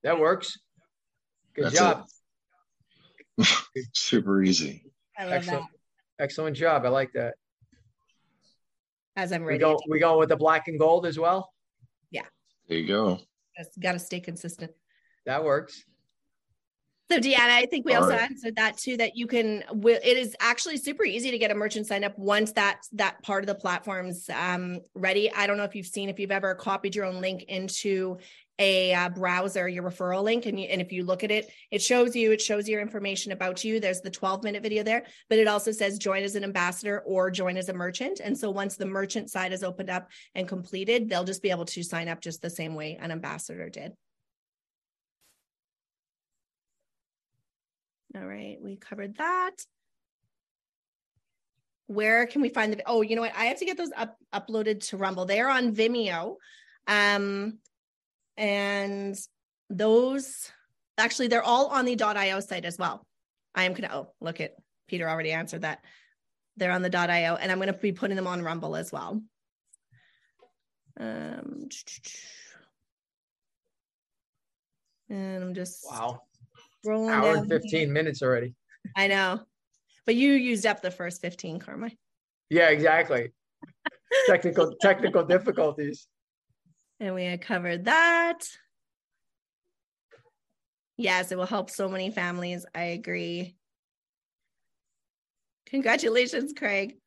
That 0.03 0.19
works. 0.19 0.57
Good 1.55 1.65
That's 1.65 1.75
job. 1.75 2.05
super 3.93 4.43
easy. 4.43 4.83
I 5.17 5.25
love 5.25 5.33
Excellent. 5.33 5.65
that. 6.17 6.23
Excellent 6.23 6.57
job. 6.57 6.85
I 6.85 6.89
like 6.89 7.11
that. 7.13 7.33
As 9.15 9.31
I'm 9.31 9.41
We 9.41 9.47
ready. 9.49 9.59
go, 9.59 9.79
we 9.89 9.99
go 9.99 10.17
with 10.19 10.29
the 10.29 10.37
black 10.37 10.67
and 10.67 10.79
gold 10.79 11.05
as 11.05 11.17
well? 11.19 11.51
Yeah. 12.11 12.23
There 12.67 12.77
you 12.77 12.87
go. 12.87 13.19
Got 13.79 13.93
to 13.93 13.99
stay 13.99 14.19
consistent. 14.19 14.71
That 15.25 15.43
works. 15.43 15.83
So 17.11 17.19
Deanna, 17.19 17.49
I 17.49 17.65
think 17.65 17.85
we 17.85 17.93
All 17.93 18.03
also 18.03 18.15
right. 18.15 18.31
answered 18.31 18.55
that 18.55 18.77
too. 18.77 18.95
That 18.95 19.17
you 19.17 19.27
can. 19.27 19.65
It 19.83 20.17
is 20.17 20.33
actually 20.39 20.77
super 20.77 21.03
easy 21.03 21.29
to 21.29 21.37
get 21.37 21.51
a 21.51 21.55
merchant 21.55 21.85
sign 21.85 22.05
up 22.05 22.17
once 22.17 22.53
that 22.53 22.83
that 22.93 23.21
part 23.21 23.43
of 23.43 23.47
the 23.47 23.55
platform's 23.55 24.29
um, 24.29 24.79
ready. 24.95 25.29
I 25.29 25.45
don't 25.45 25.57
know 25.57 25.65
if 25.65 25.75
you've 25.75 25.87
seen 25.87 26.07
if 26.07 26.19
you've 26.19 26.31
ever 26.31 26.55
copied 26.55 26.95
your 26.95 27.03
own 27.03 27.19
link 27.19 27.43
into 27.49 28.17
a 28.59 28.93
uh, 28.93 29.09
browser, 29.09 29.67
your 29.67 29.83
referral 29.83 30.23
link, 30.23 30.45
and 30.45 30.57
you, 30.57 30.67
and 30.67 30.79
if 30.79 30.93
you 30.93 31.03
look 31.03 31.25
at 31.25 31.31
it, 31.31 31.51
it 31.69 31.81
shows 31.81 32.15
you 32.15 32.31
it 32.31 32.39
shows 32.39 32.69
your 32.69 32.79
information 32.79 33.33
about 33.33 33.61
you. 33.61 33.81
There's 33.81 33.99
the 33.99 34.09
12 34.09 34.45
minute 34.45 34.63
video 34.63 34.81
there, 34.81 35.03
but 35.29 35.37
it 35.37 35.49
also 35.49 35.73
says 35.73 35.97
join 35.97 36.23
as 36.23 36.35
an 36.35 36.45
ambassador 36.45 37.01
or 37.05 37.29
join 37.29 37.57
as 37.57 37.67
a 37.67 37.73
merchant. 37.73 38.21
And 38.23 38.37
so 38.37 38.51
once 38.51 38.77
the 38.77 38.85
merchant 38.85 39.29
side 39.29 39.51
is 39.51 39.63
opened 39.63 39.89
up 39.89 40.07
and 40.33 40.47
completed, 40.47 41.09
they'll 41.09 41.25
just 41.25 41.43
be 41.43 41.49
able 41.49 41.65
to 41.65 41.83
sign 41.83 42.07
up 42.07 42.21
just 42.21 42.41
the 42.41 42.49
same 42.49 42.73
way 42.73 42.97
an 43.01 43.11
ambassador 43.11 43.67
did. 43.69 43.91
All 48.15 48.25
right, 48.25 48.57
we 48.61 48.75
covered 48.75 49.17
that. 49.17 49.51
Where 51.87 52.25
can 52.25 52.41
we 52.41 52.49
find 52.49 52.73
the, 52.73 52.81
oh, 52.85 53.01
you 53.01 53.15
know 53.15 53.21
what? 53.21 53.35
I 53.35 53.45
have 53.45 53.59
to 53.59 53.65
get 53.65 53.77
those 53.77 53.91
up 53.95 54.17
uploaded 54.33 54.87
to 54.89 54.97
Rumble. 54.97 55.25
They're 55.25 55.49
on 55.49 55.75
Vimeo. 55.75 56.35
Um, 56.87 57.59
and 58.37 59.15
those, 59.69 60.51
actually 60.97 61.27
they're 61.27 61.43
all 61.43 61.67
on 61.67 61.85
the 61.85 62.01
.io 62.01 62.39
site 62.39 62.65
as 62.65 62.77
well. 62.77 63.05
I 63.55 63.63
am 63.63 63.73
gonna 63.73 63.93
oh 63.93 64.13
look 64.19 64.41
at 64.41 64.55
Peter 64.87 65.09
already 65.09 65.31
answered 65.31 65.61
that. 65.61 65.83
They're 66.57 66.71
on 66.71 66.81
the 66.81 66.95
.io 66.95 67.35
and 67.35 67.51
I'm 67.51 67.59
gonna 67.59 67.73
be 67.73 67.91
putting 67.91 68.15
them 68.15 68.27
on 68.27 68.41
Rumble 68.41 68.75
as 68.75 68.91
well. 68.91 69.21
Um, 70.99 71.69
and 75.09 75.43
I'm 75.43 75.53
just 75.53 75.85
Wow. 75.89 76.21
Rolling 76.85 77.09
Hour 77.09 77.21
down 77.23 77.37
and 77.39 77.51
here. 77.51 77.59
15 77.59 77.93
minutes 77.93 78.21
already. 78.21 78.53
I 78.95 79.07
know, 79.07 79.41
but 80.05 80.15
you 80.15 80.33
used 80.33 80.65
up 80.65 80.81
the 80.81 80.91
first 80.91 81.21
15, 81.21 81.59
Carmine. 81.59 81.97
Yeah, 82.49 82.69
exactly. 82.69 83.31
technical 84.27 84.73
technical 84.81 85.23
difficulties. 85.23 86.07
And 86.99 87.15
we 87.15 87.25
had 87.25 87.41
covered 87.41 87.85
that. 87.85 88.39
Yes, 90.97 91.31
it 91.31 91.37
will 91.37 91.45
help 91.45 91.69
so 91.69 91.89
many 91.89 92.11
families. 92.11 92.65
I 92.75 92.83
agree. 92.83 93.55
Congratulations, 95.67 96.53
Craig. 96.55 96.97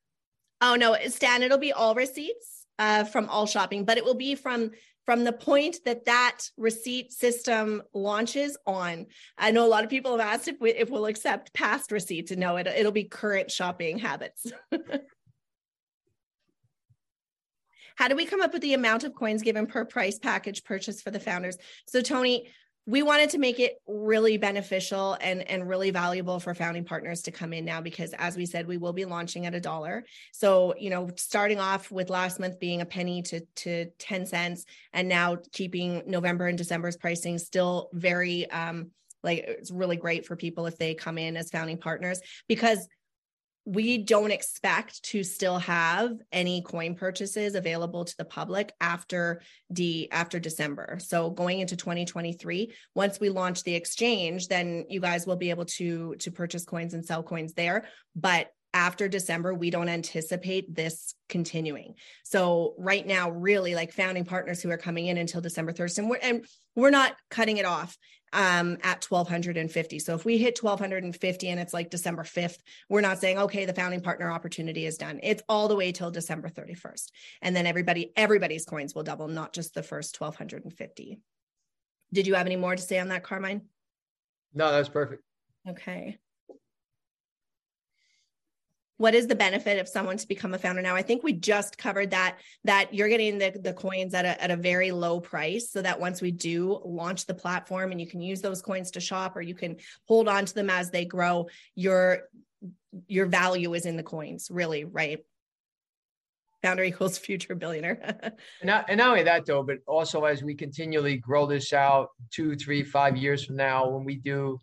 Oh 0.60 0.74
no, 0.74 0.96
Stan, 1.08 1.42
it'll 1.42 1.58
be 1.58 1.72
all 1.72 1.94
receipts 1.94 2.66
uh, 2.78 3.04
from 3.04 3.28
all 3.28 3.46
shopping, 3.46 3.84
but 3.84 3.98
it 3.98 4.04
will 4.04 4.14
be 4.14 4.34
from 4.34 4.70
from 5.04 5.24
the 5.24 5.32
point 5.32 5.78
that 5.84 6.06
that 6.06 6.40
receipt 6.56 7.12
system 7.12 7.82
launches 7.92 8.56
on. 8.66 9.06
I 9.36 9.50
know 9.50 9.66
a 9.66 9.68
lot 9.68 9.84
of 9.84 9.90
people 9.90 10.16
have 10.16 10.26
asked 10.26 10.48
if 10.48 10.60
we 10.60 10.70
if 10.70 10.90
we'll 10.90 11.06
accept 11.06 11.52
past 11.52 11.92
receipts, 11.92 12.30
and 12.30 12.40
no, 12.40 12.56
it, 12.56 12.66
it'll 12.66 12.92
be 12.92 13.04
current 13.04 13.50
shopping 13.50 13.98
habits. 13.98 14.50
How 17.96 18.08
do 18.08 18.16
we 18.16 18.24
come 18.24 18.42
up 18.42 18.52
with 18.52 18.62
the 18.62 18.74
amount 18.74 19.04
of 19.04 19.14
coins 19.14 19.42
given 19.42 19.66
per 19.66 19.84
price 19.84 20.18
package 20.18 20.64
purchase 20.64 21.00
for 21.00 21.12
the 21.12 21.20
founders? 21.20 21.56
So, 21.86 22.00
Tony, 22.00 22.48
we 22.86 23.02
wanted 23.02 23.30
to 23.30 23.38
make 23.38 23.60
it 23.60 23.80
really 23.86 24.36
beneficial 24.36 25.16
and, 25.20 25.48
and 25.48 25.66
really 25.66 25.90
valuable 25.90 26.38
for 26.38 26.54
founding 26.54 26.84
partners 26.84 27.22
to 27.22 27.30
come 27.30 27.54
in 27.54 27.64
now 27.64 27.80
because, 27.80 28.12
as 28.18 28.36
we 28.36 28.44
said, 28.44 28.66
we 28.66 28.76
will 28.76 28.92
be 28.92 29.06
launching 29.06 29.46
at 29.46 29.54
a 29.54 29.60
dollar. 29.60 30.04
So, 30.32 30.74
you 30.78 30.90
know, 30.90 31.08
starting 31.16 31.58
off 31.58 31.90
with 31.90 32.10
last 32.10 32.38
month 32.38 32.60
being 32.60 32.82
a 32.82 32.86
penny 32.86 33.22
to, 33.22 33.40
to 33.40 33.86
10 33.98 34.26
cents, 34.26 34.66
and 34.92 35.08
now 35.08 35.38
keeping 35.52 36.02
November 36.06 36.46
and 36.46 36.58
December's 36.58 36.96
pricing 36.96 37.38
still 37.38 37.88
very, 37.94 38.50
um, 38.50 38.90
like 39.22 39.44
it's 39.48 39.70
really 39.70 39.96
great 39.96 40.26
for 40.26 40.36
people 40.36 40.66
if 40.66 40.76
they 40.76 40.94
come 40.94 41.16
in 41.16 41.38
as 41.38 41.50
founding 41.50 41.78
partners 41.78 42.20
because 42.46 42.86
we 43.64 43.98
don't 43.98 44.30
expect 44.30 45.02
to 45.04 45.24
still 45.24 45.58
have 45.58 46.12
any 46.30 46.62
coin 46.62 46.94
purchases 46.94 47.54
available 47.54 48.04
to 48.04 48.16
the 48.18 48.24
public 48.24 48.72
after 48.80 49.40
the 49.70 50.10
after 50.12 50.38
December. 50.38 50.98
So 51.00 51.30
going 51.30 51.60
into 51.60 51.76
2023, 51.76 52.72
once 52.94 53.18
we 53.18 53.30
launch 53.30 53.62
the 53.64 53.74
exchange, 53.74 54.48
then 54.48 54.84
you 54.88 55.00
guys 55.00 55.26
will 55.26 55.36
be 55.36 55.50
able 55.50 55.64
to 55.64 56.14
to 56.16 56.30
purchase 56.30 56.64
coins 56.64 56.94
and 56.94 57.04
sell 57.04 57.22
coins 57.22 57.54
there, 57.54 57.86
but 58.14 58.50
after 58.74 59.06
December, 59.06 59.54
we 59.54 59.70
don't 59.70 59.88
anticipate 59.88 60.74
this 60.74 61.14
continuing. 61.28 61.94
So 62.24 62.74
right 62.76 63.06
now, 63.06 63.30
really 63.30 63.76
like 63.76 63.92
founding 63.92 64.24
partners 64.24 64.60
who 64.60 64.70
are 64.70 64.76
coming 64.76 65.06
in 65.06 65.16
until 65.16 65.40
December 65.40 65.72
1st, 65.72 65.98
and 65.98 66.10
we're 66.10 66.18
and 66.20 66.44
we're 66.74 66.90
not 66.90 67.14
cutting 67.30 67.58
it 67.58 67.64
off 67.64 67.96
um, 68.34 68.76
at 68.82 69.04
1250. 69.04 69.98
So 70.00 70.14
if 70.14 70.24
we 70.24 70.36
hit 70.36 70.62
1250 70.62 71.48
and 71.48 71.60
it's 71.60 71.72
like 71.72 71.88
December 71.88 72.24
5th, 72.24 72.58
we're 72.90 73.00
not 73.00 73.18
saying, 73.18 73.38
okay, 73.38 73.64
the 73.64 73.72
founding 73.72 74.00
partner 74.00 74.30
opportunity 74.30 74.84
is 74.84 74.98
done. 74.98 75.20
It's 75.22 75.42
all 75.48 75.68
the 75.68 75.76
way 75.76 75.92
till 75.92 76.10
December 76.10 76.50
31st. 76.50 77.10
And 77.40 77.54
then 77.54 77.66
everybody, 77.66 78.12
everybody's 78.16 78.66
coins 78.66 78.94
will 78.94 79.04
double, 79.04 79.28
not 79.28 79.52
just 79.54 79.72
the 79.72 79.82
first 79.82 80.20
1250. 80.20 81.20
Did 82.12 82.26
you 82.26 82.34
have 82.34 82.46
any 82.46 82.56
more 82.56 82.76
to 82.76 82.82
say 82.82 82.98
on 82.98 83.08
that, 83.08 83.22
Carmine? 83.22 83.62
No, 84.52 84.70
that's 84.70 84.88
perfect. 84.88 85.22
Okay. 85.68 86.18
What 88.96 89.14
is 89.14 89.26
the 89.26 89.34
benefit 89.34 89.80
of 89.80 89.88
someone 89.88 90.16
to 90.18 90.28
become 90.28 90.54
a 90.54 90.58
founder 90.58 90.80
now? 90.80 90.94
I 90.94 91.02
think 91.02 91.24
we 91.24 91.32
just 91.32 91.76
covered 91.76 92.10
that 92.10 92.38
that 92.62 92.94
you're 92.94 93.08
getting 93.08 93.38
the, 93.38 93.50
the 93.50 93.72
coins 93.72 94.14
at 94.14 94.24
a, 94.24 94.40
at 94.42 94.50
a 94.50 94.56
very 94.56 94.92
low 94.92 95.20
price 95.20 95.70
so 95.70 95.82
that 95.82 95.98
once 95.98 96.22
we 96.22 96.30
do 96.30 96.80
launch 96.84 97.26
the 97.26 97.34
platform 97.34 97.90
and 97.90 98.00
you 98.00 98.06
can 98.06 98.20
use 98.20 98.40
those 98.40 98.62
coins 98.62 98.92
to 98.92 99.00
shop 99.00 99.36
or 99.36 99.42
you 99.42 99.54
can 99.54 99.76
hold 100.06 100.28
on 100.28 100.44
to 100.44 100.54
them 100.54 100.70
as 100.70 100.90
they 100.90 101.04
grow, 101.04 101.48
your 101.74 102.28
your 103.08 103.26
value 103.26 103.74
is 103.74 103.84
in 103.84 103.96
the 103.96 104.02
coins, 104.02 104.48
really, 104.50 104.84
right? 104.84 105.24
Founder 106.62 106.84
equals 106.84 107.18
future 107.18 107.54
billionaire. 107.54 108.32
Not, 108.62 108.86
and 108.88 108.98
not 108.98 109.10
only 109.10 109.24
that 109.24 109.44
though, 109.44 109.62
but 109.62 109.78
also 109.86 110.24
as 110.24 110.42
we 110.42 110.54
continually 110.54 111.18
grow 111.18 111.46
this 111.46 111.72
out 111.72 112.08
two, 112.30 112.56
three, 112.56 112.82
five 112.82 113.16
years 113.16 113.44
from 113.44 113.56
now, 113.56 113.88
when 113.88 114.04
we 114.04 114.16
do 114.16 114.60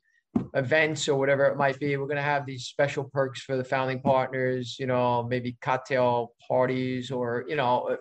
events 0.54 1.08
or 1.08 1.18
whatever 1.18 1.46
it 1.46 1.58
might 1.58 1.80
be, 1.80 1.96
we're 1.98 2.06
going 2.06 2.16
to 2.18 2.24
have 2.24 2.46
these 2.46 2.66
special 2.66 3.04
perks 3.04 3.42
for 3.42 3.58
the 3.58 3.64
founding 3.64 4.02
partners, 4.02 4.78
you 4.80 4.86
know, 4.86 5.24
maybe 5.24 5.58
cocktail 5.62 6.34
parties 6.48 7.12
or, 7.12 7.46
you 7.48 7.56
know, 7.56 7.90
uh, 7.92 7.98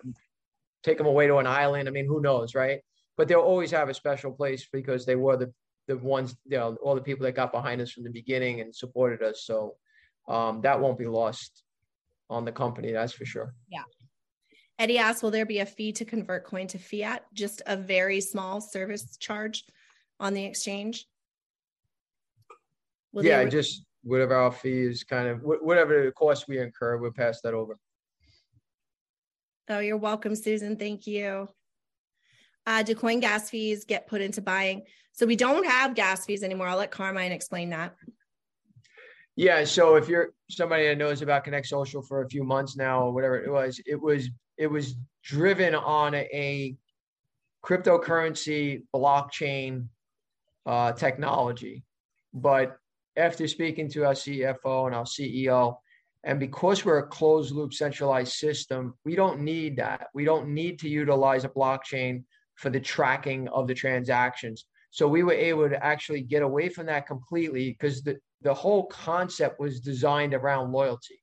take 0.83 0.97
them 0.97 1.07
away 1.07 1.27
to 1.27 1.37
an 1.37 1.47
island. 1.47 1.87
I 1.87 1.91
mean, 1.91 2.05
who 2.05 2.21
knows, 2.21 2.55
right? 2.55 2.79
But 3.17 3.27
they'll 3.27 3.39
always 3.39 3.71
have 3.71 3.89
a 3.89 3.93
special 3.93 4.31
place 4.31 4.67
because 4.71 5.05
they 5.05 5.15
were 5.15 5.37
the, 5.37 5.53
the 5.87 5.97
ones, 5.97 6.35
you 6.45 6.57
know, 6.57 6.77
all 6.81 6.95
the 6.95 7.01
people 7.01 7.25
that 7.25 7.35
got 7.35 7.51
behind 7.51 7.81
us 7.81 7.91
from 7.91 8.03
the 8.03 8.09
beginning 8.09 8.61
and 8.61 8.73
supported 8.75 9.21
us. 9.21 9.43
So 9.43 9.75
um, 10.27 10.61
that 10.61 10.79
won't 10.79 10.97
be 10.97 11.07
lost 11.07 11.63
on 12.29 12.45
the 12.45 12.51
company, 12.51 12.91
that's 12.91 13.13
for 13.13 13.25
sure. 13.25 13.53
Yeah. 13.69 13.83
Eddie 14.79 14.97
asks, 14.97 15.21
will 15.21 15.31
there 15.31 15.45
be 15.45 15.59
a 15.59 15.65
fee 15.65 15.91
to 15.91 16.05
convert 16.05 16.45
coin 16.45 16.65
to 16.67 16.79
fiat? 16.79 17.25
Just 17.33 17.61
a 17.67 17.75
very 17.75 18.21
small 18.21 18.61
service 18.61 19.17
charge 19.17 19.65
on 20.19 20.33
the 20.33 20.45
exchange? 20.45 21.05
Will 23.13 23.25
yeah, 23.25 23.43
just 23.45 23.83
whatever 24.03 24.35
our 24.35 24.51
fee 24.51 24.81
is 24.81 25.03
kind 25.03 25.27
of, 25.27 25.41
whatever 25.41 26.05
the 26.05 26.11
cost 26.11 26.47
we 26.47 26.59
incur, 26.59 26.97
we'll 26.97 27.11
pass 27.11 27.41
that 27.41 27.53
over. 27.53 27.77
Oh, 29.69 29.79
you're 29.79 29.97
welcome, 29.97 30.35
Susan. 30.35 30.75
Thank 30.75 31.07
you. 31.07 31.47
Uh, 32.65 32.83
do 32.83 32.95
coin 32.95 33.19
gas 33.19 33.49
fees 33.49 33.85
get 33.85 34.07
put 34.07 34.21
into 34.21 34.41
buying? 34.41 34.83
So 35.13 35.25
we 35.25 35.35
don't 35.35 35.65
have 35.65 35.95
gas 35.95 36.25
fees 36.25 36.43
anymore. 36.43 36.67
I'll 36.67 36.77
let 36.77 36.91
Carmine 36.91 37.31
explain 37.31 37.69
that. 37.71 37.95
Yeah, 39.35 39.63
so 39.63 39.95
if 39.95 40.07
you're 40.07 40.33
somebody 40.49 40.87
that 40.87 40.97
knows 40.97 41.21
about 41.21 41.43
Connect 41.43 41.65
Social 41.65 42.01
for 42.01 42.23
a 42.23 42.29
few 42.29 42.43
months 42.43 42.75
now 42.75 43.01
or 43.03 43.11
whatever 43.11 43.41
it 43.41 43.51
was, 43.51 43.79
it 43.85 43.99
was 43.99 44.29
it 44.57 44.67
was 44.67 44.95
driven 45.23 45.73
on 45.73 46.13
a, 46.13 46.27
a 46.33 46.75
cryptocurrency 47.65 48.83
blockchain 48.93 49.87
uh, 50.65 50.91
technology. 50.91 51.83
But 52.33 52.77
after 53.17 53.47
speaking 53.47 53.89
to 53.89 54.05
our 54.05 54.13
CFO 54.13 54.87
and 54.87 54.95
our 54.95 55.03
CEO, 55.03 55.75
and 56.23 56.39
because 56.39 56.85
we're 56.85 56.99
a 56.99 57.07
closed 57.07 57.53
loop 57.53 57.73
centralized 57.73 58.33
system, 58.33 58.93
we 59.05 59.15
don't 59.15 59.41
need 59.41 59.77
that. 59.77 60.07
We 60.13 60.23
don't 60.23 60.49
need 60.49 60.79
to 60.79 60.89
utilize 60.89 61.43
a 61.43 61.49
blockchain 61.49 62.23
for 62.55 62.69
the 62.69 62.79
tracking 62.79 63.47
of 63.49 63.67
the 63.67 63.73
transactions. 63.73 64.65
So 64.91 65.07
we 65.07 65.23
were 65.23 65.33
able 65.33 65.69
to 65.69 65.83
actually 65.83 66.21
get 66.21 66.43
away 66.43 66.69
from 66.69 66.85
that 66.87 67.07
completely 67.07 67.69
because 67.69 68.03
the, 68.03 68.19
the 68.41 68.53
whole 68.53 68.85
concept 68.87 69.59
was 69.59 69.79
designed 69.79 70.33
around 70.33 70.71
loyalty. 70.71 71.19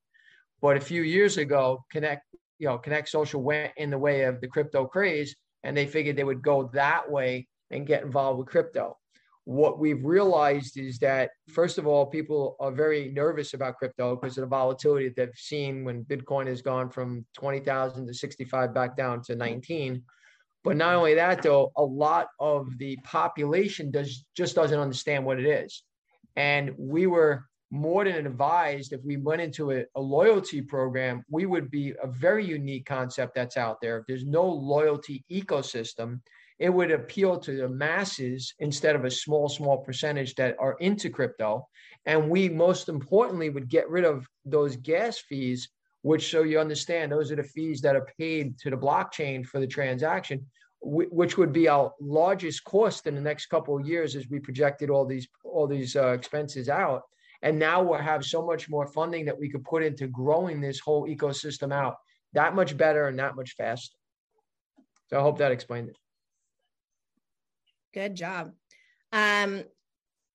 But 0.61 0.75
a 0.75 0.81
few 0.81 1.03
years 1.03 1.37
ago, 1.37 1.85
Connect, 1.91 2.25
you 2.57 2.67
know, 2.67 2.77
Connect 2.77 3.07
Social 3.07 3.41
went 3.41 3.71
in 3.77 3.89
the 3.89 3.97
way 3.97 4.23
of 4.23 4.41
the 4.41 4.47
crypto 4.47 4.85
craze, 4.85 5.35
and 5.63 5.77
they 5.77 5.85
figured 5.85 6.15
they 6.15 6.23
would 6.23 6.41
go 6.41 6.69
that 6.73 7.09
way 7.09 7.47
and 7.71 7.87
get 7.87 8.03
involved 8.03 8.39
with 8.39 8.47
crypto. 8.47 8.97
What 9.45 9.79
we've 9.79 10.03
realized 10.05 10.77
is 10.77 10.99
that, 10.99 11.31
first 11.49 11.77
of 11.77 11.87
all, 11.87 12.05
people 12.05 12.55
are 12.59 12.71
very 12.71 13.11
nervous 13.11 13.53
about 13.53 13.77
crypto 13.77 14.15
because 14.15 14.37
of 14.37 14.43
the 14.43 14.47
volatility 14.47 15.07
that 15.07 15.15
they've 15.15 15.29
seen 15.35 15.83
when 15.83 16.05
Bitcoin 16.05 16.47
has 16.47 16.61
gone 16.61 16.89
from 16.89 17.25
20,000 17.35 18.05
to 18.05 18.13
65 18.13 18.73
back 18.73 18.95
down 18.95 19.23
to 19.23 19.35
19. 19.35 20.03
But 20.63 20.77
not 20.77 20.95
only 20.95 21.15
that, 21.15 21.41
though, 21.41 21.71
a 21.77 21.83
lot 21.83 22.27
of 22.39 22.77
the 22.77 22.97
population 23.03 23.91
does 23.91 24.25
just 24.35 24.55
doesn't 24.55 24.79
understand 24.79 25.25
what 25.25 25.39
it 25.39 25.45
is. 25.45 25.83
And 26.35 26.73
we 26.77 27.07
were 27.07 27.45
more 27.71 28.03
than 28.03 28.25
advised 28.25 28.93
if 28.93 29.01
we 29.03 29.17
went 29.17 29.41
into 29.41 29.71
a, 29.71 29.83
a, 29.95 30.01
loyalty 30.01 30.61
program, 30.61 31.23
we 31.29 31.45
would 31.45 31.69
be 31.69 31.93
a 32.01 32.07
very 32.07 32.45
unique 32.45 32.85
concept 32.85 33.35
that's 33.35 33.57
out 33.57 33.79
there. 33.81 34.03
There's 34.07 34.25
no 34.25 34.43
loyalty 34.45 35.23
ecosystem, 35.31 36.21
it 36.59 36.69
would 36.69 36.91
appeal 36.91 37.39
to 37.39 37.55
the 37.55 37.69
masses 37.69 38.53
instead 38.59 38.95
of 38.95 39.05
a 39.05 39.11
small, 39.11 39.47
small 39.47 39.77
percentage 39.77 40.35
that 40.35 40.57
are 40.59 40.75
into 40.79 41.09
crypto. 41.09 41.67
And 42.05 42.29
we 42.29 42.49
most 42.49 42.89
importantly 42.89 43.49
would 43.49 43.69
get 43.69 43.89
rid 43.89 44.05
of 44.05 44.27
those 44.45 44.75
gas 44.75 45.19
fees, 45.19 45.69
which 46.01 46.29
so 46.29 46.43
you 46.43 46.59
understand, 46.59 47.11
those 47.11 47.31
are 47.31 47.37
the 47.37 47.43
fees 47.43 47.81
that 47.81 47.95
are 47.95 48.07
paid 48.17 48.57
to 48.59 48.69
the 48.69 48.77
blockchain 48.77 49.45
for 49.45 49.59
the 49.59 49.67
transaction 49.67 50.45
which 50.81 51.37
would 51.37 51.51
be 51.51 51.67
our 51.67 51.93
largest 51.99 52.63
cost 52.63 53.05
in 53.05 53.15
the 53.15 53.21
next 53.21 53.47
couple 53.47 53.77
of 53.77 53.85
years 53.85 54.15
as 54.15 54.29
we 54.29 54.39
projected 54.39 54.89
all 54.89 55.05
these 55.05 55.27
all 55.43 55.67
these 55.67 55.95
uh, 55.95 56.09
expenses 56.09 56.69
out. 56.69 57.01
And 57.41 57.59
now 57.59 57.83
we'll 57.83 57.99
have 57.99 58.25
so 58.25 58.45
much 58.45 58.69
more 58.69 58.87
funding 58.87 59.25
that 59.25 59.37
we 59.37 59.49
could 59.49 59.63
put 59.63 59.83
into 59.83 60.07
growing 60.07 60.61
this 60.61 60.79
whole 60.79 61.07
ecosystem 61.07 61.73
out 61.73 61.95
that 62.33 62.55
much 62.55 62.77
better 62.77 63.07
and 63.07 63.19
that 63.19 63.35
much 63.35 63.55
faster. 63.57 63.95
So 65.09 65.19
i 65.19 65.21
hope 65.21 65.39
that 65.39 65.51
explained 65.51 65.89
it 65.89 65.97
good 67.93 68.15
job 68.15 68.51
um 69.11 69.63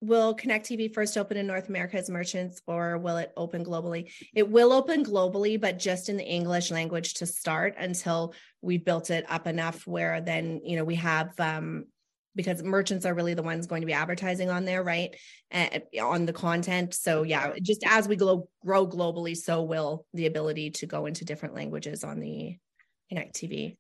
will 0.05 0.35
Connect 0.35 0.67
TV 0.67 0.93
first 0.93 1.17
open 1.17 1.37
in 1.37 1.47
North 1.47 1.69
America 1.69 1.97
as 1.97 2.11
merchants 2.11 2.61
or 2.67 2.99
will 2.99 3.17
it 3.17 3.33
open 3.37 3.65
globally? 3.65 4.13
It 4.35 4.49
will 4.49 4.73
open 4.73 5.05
globally, 5.05 5.61
but 5.61 5.79
just 5.79 6.09
in 6.09 6.17
the 6.17 6.25
English 6.25 6.71
language 6.71 7.15
to 7.15 7.27
start 7.27 7.75
until 7.79 8.35
we've 8.61 8.85
built 8.85 9.11
it 9.11 9.25
up 9.29 9.47
enough 9.47 9.87
where 9.87 10.21
then, 10.21 10.61
you 10.65 10.77
know, 10.77 10.85
we 10.85 10.97
have 10.97 11.39
um 11.41 11.87
because 12.37 12.65
merchants 12.65 13.07
are 13.07 13.15
really 13.15 13.35
the 13.35 13.45
ones 13.45 13.69
going 13.69 13.83
to 13.83 13.87
be 13.87 13.93
advertising 13.93 14.51
on 14.51 14.65
there, 14.65 14.83
right? 14.83 15.15
On 16.03 16.27
the 16.27 16.33
content. 16.33 16.93
So 16.93 17.23
yeah, 17.23 17.53
just 17.63 17.85
as 17.87 18.09
we 18.09 18.17
grow 18.17 18.49
globally, 18.65 19.37
so 19.37 19.63
will 19.63 20.05
the 20.15 20.27
ability 20.27 20.71
to 20.73 20.87
go 20.87 21.07
into 21.07 21.25
different 21.25 21.55
languages 21.55 22.03
on 22.03 22.19
the 22.19 22.57
Connect 23.09 23.37
TV. 23.37 23.77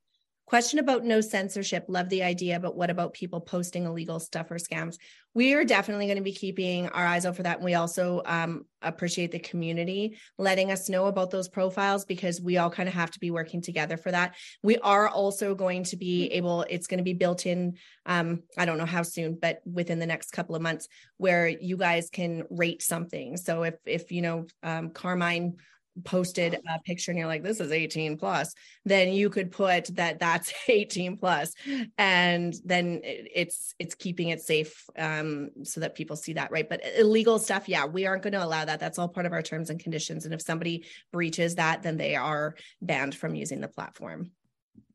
Question 0.47 0.79
about 0.79 1.05
no 1.05 1.23
censorship. 1.23 1.87
Love 1.89 2.11
the 2.11 2.23
idea, 2.23 2.61
but 2.61 2.77
what 2.77 2.91
about 2.91 3.15
people 3.15 3.41
posting 3.41 3.85
illegal 3.85 4.21
stuff 4.21 4.51
or 4.51 4.57
scams? 4.57 4.99
We 5.33 5.55
are 5.55 5.65
definitely 5.65 6.05
going 6.05 6.19
to 6.19 6.23
be 6.23 6.35
keeping 6.35 6.87
our 6.91 7.07
eyes 7.07 7.25
out 7.25 7.37
for 7.37 7.43
that. 7.43 7.57
And 7.57 7.65
we 7.65 7.75
also 7.75 8.21
um, 8.27 8.67
appreciate 8.83 9.33
the 9.33 9.39
community 9.39 10.19
letting 10.37 10.71
us 10.71 10.91
know 10.91 11.07
about 11.07 11.31
those 11.31 11.49
profiles 11.49 12.05
because 12.05 12.43
we 12.43 12.59
all 12.59 12.69
kind 12.69 12.89
of 12.91 12.95
have 12.95 13.11
to 13.13 13.19
be 13.19 13.31
working 13.31 13.63
together 13.63 13.97
for 13.97 14.13
that. 14.13 14.35
We 14.63 14.77
are 14.79 15.09
also 15.09 15.55
going 15.55 15.85
to 15.85 15.97
be 15.97 16.27
able, 16.27 16.67
it's 16.69 16.87
going 16.87 16.99
to 16.99 17.05
be 17.05 17.15
built 17.15 17.47
in, 17.47 17.79
um, 18.05 18.43
I 18.59 18.67
don't 18.67 18.79
know 18.79 18.85
how 18.85 19.03
soon, 19.03 19.39
but 19.41 19.61
within 19.65 19.99
the 19.99 20.07
next 20.07 20.31
couple 20.33 20.55
of 20.55 20.63
months 20.63 20.89
where 21.17 21.49
you 21.49 21.79
guys 21.79 22.11
can 22.11 22.45
rate 22.51 22.83
something. 22.83 23.39
So 23.39 23.63
if, 23.63 23.77
if, 23.87 24.13
you 24.13 24.21
know, 24.21 24.47
um, 24.63 24.91
Carmine 24.91 25.57
posted 26.05 26.55
a 26.55 26.81
picture 26.81 27.11
and 27.11 27.19
you're 27.19 27.29
like 27.29 27.45
this 27.45 27.61
is 27.61 27.71
18 27.71 28.17
plus 28.17 28.53
then 28.85 29.13
you 29.13 29.31
could 29.31 29.53
put 29.53 29.95
that 29.95 30.19
that's 30.19 30.53
18 30.69 31.17
plus. 31.17 31.53
And 31.99 32.55
then 32.65 33.01
it's 33.03 33.75
it's 33.79 33.95
keeping 33.95 34.31
it 34.31 34.41
safe 34.41 34.85
um 34.99 35.51
so 35.63 35.81
that 35.81 35.95
people 35.95 36.17
see 36.17 36.33
that 36.33 36.51
right? 36.51 36.69
But 36.69 36.83
illegal 36.97 37.39
stuff 37.39 37.69
yeah 37.69 37.85
we 37.87 38.07
aren't 38.07 38.23
going 38.23 38.33
to 38.33 38.45
allow 38.45 38.65
that. 38.65 38.81
That's 38.81 38.99
all 38.99 39.09
part 39.09 39.27
of 39.27 39.33
our 39.33 39.43
terms 39.43 39.71
and 39.71 39.79
conditions. 39.79 40.25
And 40.25 40.35
if 40.35 40.43
somebody 40.43 40.87
breaches 41.13 41.55
that 41.57 41.83
then 41.83 41.97
they 41.97 42.17
are 42.17 42.57
banned 42.83 43.15
from 43.15 43.35
using 43.35 43.61
the 43.61 43.69
platform. 43.69 44.33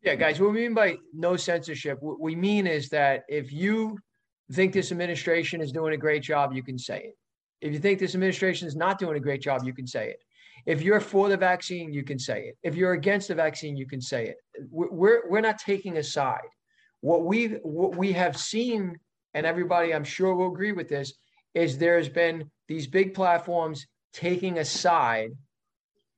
Yeah 0.04 0.16
guys 0.16 0.40
what 0.40 0.52
we 0.52 0.62
mean 0.62 0.74
by 0.74 0.98
no 1.14 1.38
censorship 1.38 2.00
what 2.02 2.20
we 2.20 2.36
mean 2.36 2.68
is 2.68 2.90
that 2.90 3.24
if 3.30 3.52
you 3.54 3.98
think 4.52 4.74
this 4.74 4.92
administration 4.92 5.62
is 5.62 5.72
doing 5.72 5.94
a 5.94 5.98
great 5.98 6.24
job 6.24 6.54
you 6.54 6.64
can 6.64 6.78
say 6.78 7.00
it. 7.00 7.18
If 7.62 7.74
you 7.74 7.80
think 7.80 8.00
this 8.00 8.16
administration 8.16 8.68
is 8.68 8.76
not 8.76 9.00
doing 9.00 9.16
a 9.16 9.20
great 9.20 9.42
job 9.42 9.64
you 9.64 9.74
can 9.74 9.88
say 9.88 10.10
it 10.10 10.20
if 10.66 10.82
you're 10.82 11.00
for 11.00 11.30
the 11.30 11.38
vaccine, 11.38 11.94
you 11.94 12.04
can 12.04 12.20
say 12.20 12.48
it. 12.48 12.58
If 12.64 12.76
you're 12.76 12.94
against 12.94 13.28
the 13.28 13.36
vaccine, 13.36 13.78
you 13.78 13.88
can 13.88 14.02
say 14.02 14.28
it. 14.28 14.38
We're 14.70 15.30
we're 15.30 15.42
not 15.42 15.60
taking 15.60 15.98
a 15.98 16.04
side. 16.04 16.50
What 17.02 17.24
we 17.26 17.48
what 17.64 17.96
we 17.96 18.12
have 18.14 18.38
seen, 18.38 18.98
and 19.34 19.46
everybody 19.46 19.94
I'm 19.94 20.04
sure 20.04 20.36
will 20.36 20.52
agree 20.52 20.72
with 20.72 20.90
this, 20.90 21.14
is 21.54 21.78
there's 21.78 22.10
been 22.10 22.50
these 22.68 22.88
big 22.88 23.14
platforms 23.14 23.88
taking 24.14 24.58
a 24.58 24.66
side. 24.66 25.32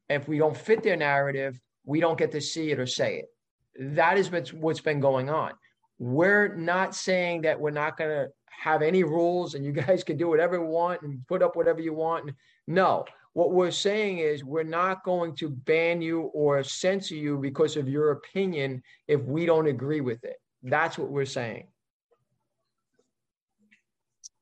If 0.10 0.28
we 0.28 0.38
don't 0.38 0.58
fit 0.58 0.84
their 0.84 0.98
narrative, 0.98 1.60
we 1.86 2.00
don't 2.00 2.18
get 2.18 2.32
to 2.34 2.42
see 2.42 2.72
it 2.72 2.80
or 2.80 2.86
say 2.86 3.20
it. 3.20 3.96
That 3.96 4.18
is 4.18 4.32
what's 4.54 4.82
been 4.82 5.00
going 5.00 5.30
on. 5.30 5.54
We're 6.00 6.56
not 6.56 6.96
saying 6.96 7.44
that 7.44 7.60
we're 7.60 7.72
not 7.72 7.98
going 7.98 8.10
to 8.10 8.32
have 8.62 8.82
any 8.82 9.04
rules 9.04 9.56
and 9.56 9.66
you 9.66 9.72
guys 9.72 10.04
can 10.04 10.18
do 10.18 10.28
whatever 10.28 10.56
you 10.56 10.66
want 10.66 11.02
and 11.02 11.26
put 11.28 11.42
up 11.42 11.56
whatever 11.56 11.82
you 11.82 11.94
want. 11.94 12.32
No, 12.68 13.06
what 13.34 13.52
we're 13.52 13.72
saying 13.72 14.20
is 14.20 14.44
we're 14.44 14.64
not 14.64 15.04
going 15.04 15.36
to 15.38 15.50
ban 15.50 16.02
you 16.02 16.22
or 16.34 16.64
censor 16.64 17.16
you 17.16 17.38
because 17.38 17.78
of 17.78 17.88
your 17.88 18.12
opinion 18.12 18.84
if 19.08 19.22
we 19.24 19.46
don't 19.46 19.68
agree 19.68 20.02
with 20.02 20.24
it. 20.24 20.36
That's 20.64 20.98
what 20.98 21.10
we're 21.10 21.26
saying. 21.26 21.68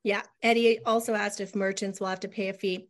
Yeah. 0.03 0.23
Eddie 0.41 0.79
also 0.85 1.13
asked 1.13 1.39
if 1.39 1.55
merchants 1.55 1.99
will 1.99 2.07
have 2.07 2.21
to 2.21 2.27
pay 2.27 2.49
a 2.49 2.53
fee. 2.53 2.89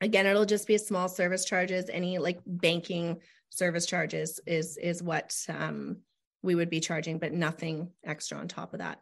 Again, 0.00 0.26
it'll 0.26 0.46
just 0.46 0.66
be 0.66 0.78
small 0.78 1.08
service 1.08 1.44
charges. 1.44 1.90
Any 1.92 2.18
like 2.18 2.40
banking 2.46 3.20
service 3.50 3.86
charges 3.86 4.40
is 4.46 4.76
is 4.76 5.02
what 5.02 5.34
um, 5.48 5.98
we 6.42 6.54
would 6.54 6.70
be 6.70 6.80
charging, 6.80 7.18
but 7.18 7.32
nothing 7.32 7.90
extra 8.04 8.38
on 8.38 8.48
top 8.48 8.72
of 8.72 8.80
that. 8.80 9.00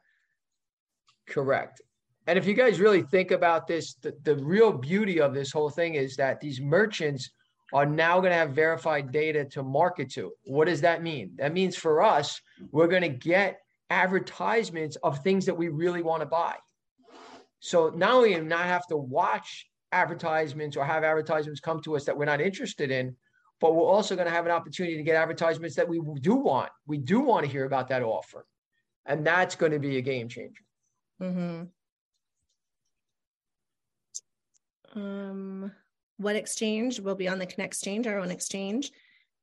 Correct. 1.27 1.81
And 2.27 2.39
if 2.39 2.47
you 2.47 2.55
guys 2.55 2.81
really 2.81 3.03
think 3.03 3.31
about 3.31 3.66
this, 3.66 3.94
the, 3.94 4.15
the 4.23 4.36
real 4.36 4.73
beauty 4.73 5.20
of 5.20 5.35
this 5.35 5.51
whole 5.51 5.70
thing 5.70 5.94
is 5.94 6.16
that 6.16 6.40
these 6.40 6.61
merchants 6.61 7.31
are 7.73 7.86
now 7.86 8.20
going 8.20 8.31
to 8.31 8.36
have 8.36 8.51
verified 8.51 9.11
data 9.11 9.44
to 9.47 9.62
market 9.62 10.11
to. 10.12 10.32
What 10.44 10.66
does 10.66 10.82
that 10.82 11.03
mean? 11.03 11.32
That 11.36 11.53
means 11.53 11.74
for 11.74 12.03
us, 12.03 12.40
we're 12.70 12.86
going 12.86 13.03
to 13.03 13.09
get 13.09 13.61
advertisements 13.90 14.97
of 15.03 15.23
things 15.23 15.47
that 15.47 15.57
we 15.57 15.69
really 15.69 16.03
want 16.03 16.20
to 16.20 16.27
buy. 16.27 16.57
So 17.61 17.90
not 17.90 18.12
only 18.12 18.39
not 18.40 18.66
have 18.66 18.86
to 18.89 18.97
watch 18.97 19.66
advertisements 19.93 20.77
or 20.77 20.85
have 20.85 21.05
advertisements 21.05 21.61
come 21.61 21.81
to 21.82 21.97
us 21.97 22.05
that 22.05 22.16
we're 22.16 22.24
not 22.24 22.40
interested 22.40 22.90
in, 22.90 23.16
but 23.61 23.74
we're 23.74 23.86
also 23.86 24.16
going 24.16 24.27
to 24.27 24.35
have 24.35 24.47
an 24.47 24.53
opportunity 24.53 24.97
to 24.97 25.03
get 25.03 25.16
advertisements 25.16 25.77
that 25.77 25.89
we 25.89 26.01
do 26.20 26.35
want. 26.35 26.70
We 26.86 26.99
do 26.99 27.20
want 27.20 27.47
to 27.47 27.53
hear 27.53 27.65
about 27.65 27.89
that 27.89 28.03
offer. 28.03 28.44
And 29.07 29.27
that's 29.27 29.55
going 29.55 29.73
to 29.73 29.78
be 29.78 29.99
a 29.99 30.01
game 30.01 30.28
changer. 30.28 30.62
Mm-hmm. 31.20 31.65
Um, 34.93 35.73
what 36.16 36.36
exchange 36.36 37.01
will 37.01 37.14
be 37.14 37.28
on 37.28 37.39
the 37.39 37.47
Connect 37.47 37.73
exchange, 37.73 38.06
our 38.06 38.19
own 38.19 38.31
exchange. 38.31 38.90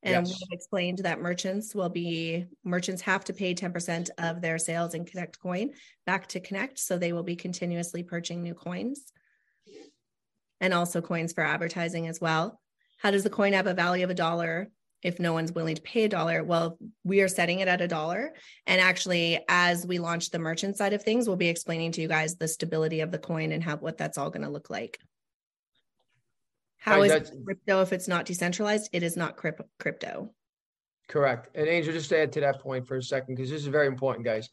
And 0.01 0.25
yes. 0.25 0.39
we've 0.39 0.57
explained 0.57 0.99
that 0.99 1.19
merchants 1.19 1.75
will 1.75 1.89
be 1.89 2.45
merchants 2.63 3.01
have 3.01 3.25
to 3.25 3.33
pay 3.33 3.53
10% 3.53 4.09
of 4.17 4.41
their 4.41 4.57
sales 4.57 4.93
in 4.93 5.03
Connect 5.05 5.39
coin 5.41 5.71
back 6.05 6.27
to 6.27 6.39
Connect. 6.39 6.79
So 6.79 6.97
they 6.97 7.11
will 7.11 7.23
be 7.23 7.35
continuously 7.35 8.03
purchasing 8.03 8.41
new 8.41 8.53
coins 8.53 9.11
and 10.61 10.73
also 10.73 11.01
coins 11.01 11.33
for 11.33 11.43
advertising 11.43 12.07
as 12.07 12.21
well. 12.21 12.61
How 12.99 13.11
does 13.11 13.23
the 13.23 13.29
coin 13.29 13.53
have 13.53 13.67
a 13.67 13.73
value 13.73 14.03
of 14.03 14.09
a 14.09 14.15
dollar 14.15 14.69
if 15.01 15.19
no 15.19 15.31
one's 15.33 15.51
willing 15.51 15.75
to 15.75 15.81
pay 15.81 16.05
a 16.05 16.09
dollar? 16.09 16.43
Well, 16.43 16.77
we 17.03 17.21
are 17.21 17.27
setting 17.27 17.59
it 17.59 17.67
at 17.67 17.81
a 17.81 17.87
dollar. 17.87 18.33
And 18.67 18.79
actually, 18.79 19.43
as 19.49 19.85
we 19.85 19.99
launch 19.99 20.29
the 20.29 20.39
merchant 20.39 20.77
side 20.77 20.93
of 20.93 21.03
things, 21.03 21.27
we'll 21.27 21.37
be 21.37 21.49
explaining 21.49 21.91
to 21.93 22.01
you 22.01 22.07
guys 22.07 22.35
the 22.35 22.47
stability 22.47 23.01
of 23.01 23.11
the 23.11 23.19
coin 23.19 23.51
and 23.51 23.63
how 23.63 23.77
what 23.77 23.97
that's 23.97 24.17
all 24.17 24.29
going 24.29 24.43
to 24.43 24.49
look 24.49 24.69
like. 24.69 24.97
How 26.79 27.01
is 27.03 27.31
crypto 27.45 27.81
if 27.81 27.93
it's 27.93 28.07
not 28.07 28.25
decentralized? 28.25 28.89
It 28.93 29.03
is 29.03 29.15
not 29.15 29.37
crypto. 29.37 30.29
Correct. 31.07 31.49
And 31.55 31.67
Angel, 31.67 31.93
just 31.93 32.09
to 32.09 32.19
add 32.19 32.31
to 32.33 32.39
that 32.41 32.61
point 32.61 32.87
for 32.87 32.97
a 32.97 33.03
second, 33.03 33.35
because 33.35 33.49
this 33.49 33.61
is 33.61 33.67
very 33.67 33.87
important, 33.87 34.25
guys. 34.25 34.49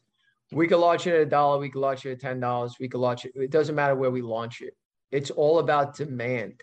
We 0.51 0.67
could 0.67 0.79
launch 0.79 1.07
it 1.07 1.13
at 1.13 1.21
a 1.21 1.25
dollar, 1.25 1.59
we 1.59 1.69
could 1.69 1.79
launch 1.79 2.05
it 2.05 2.13
at 2.13 2.19
ten 2.19 2.39
dollars, 2.39 2.75
we 2.79 2.87
could 2.87 2.99
launch 2.99 3.25
it. 3.25 3.31
It 3.35 3.51
doesn't 3.51 3.75
matter 3.75 3.95
where 3.95 4.11
we 4.11 4.21
launch 4.21 4.61
it. 4.61 4.75
It's 5.11 5.29
all 5.31 5.59
about 5.59 5.95
demand. 5.95 6.61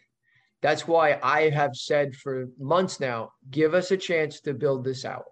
That's 0.63 0.89
why 0.89 1.19
I 1.23 1.51
have 1.51 1.77
said 1.77 2.17
for 2.17 2.49
months 2.59 2.99
now, 2.99 3.33
give 3.51 3.75
us 3.75 3.91
a 3.91 3.97
chance 3.97 4.41
to 4.41 4.55
build 4.55 4.85
this 4.85 5.05
out. 5.05 5.25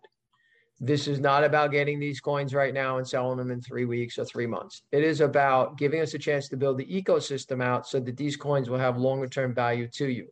This 0.85 1.07
is 1.07 1.21
not 1.21 1.45
about 1.45 1.71
getting 1.71 2.01
these 2.01 2.21
coins 2.21 2.53
right 2.53 2.75
now 2.75 2.99
and 2.99 3.07
selling 3.07 3.39
them 3.39 3.53
in 3.53 3.61
three 3.61 3.85
weeks 3.85 4.19
or 4.19 4.25
three 4.25 4.49
months. 4.49 4.83
It 4.91 5.05
is 5.05 5.21
about 5.21 5.79
giving 5.79 6.01
us 6.01 6.15
a 6.15 6.19
chance 6.19 6.49
to 6.49 6.57
build 6.57 6.77
the 6.77 6.87
ecosystem 6.87 7.63
out 7.63 7.87
so 7.87 8.01
that 8.01 8.17
these 8.17 8.37
coins 8.37 8.69
will 8.69 8.81
have 8.81 8.99
longer 8.99 9.29
term 9.29 9.55
value 9.55 9.87
to 9.93 10.09
you. 10.09 10.27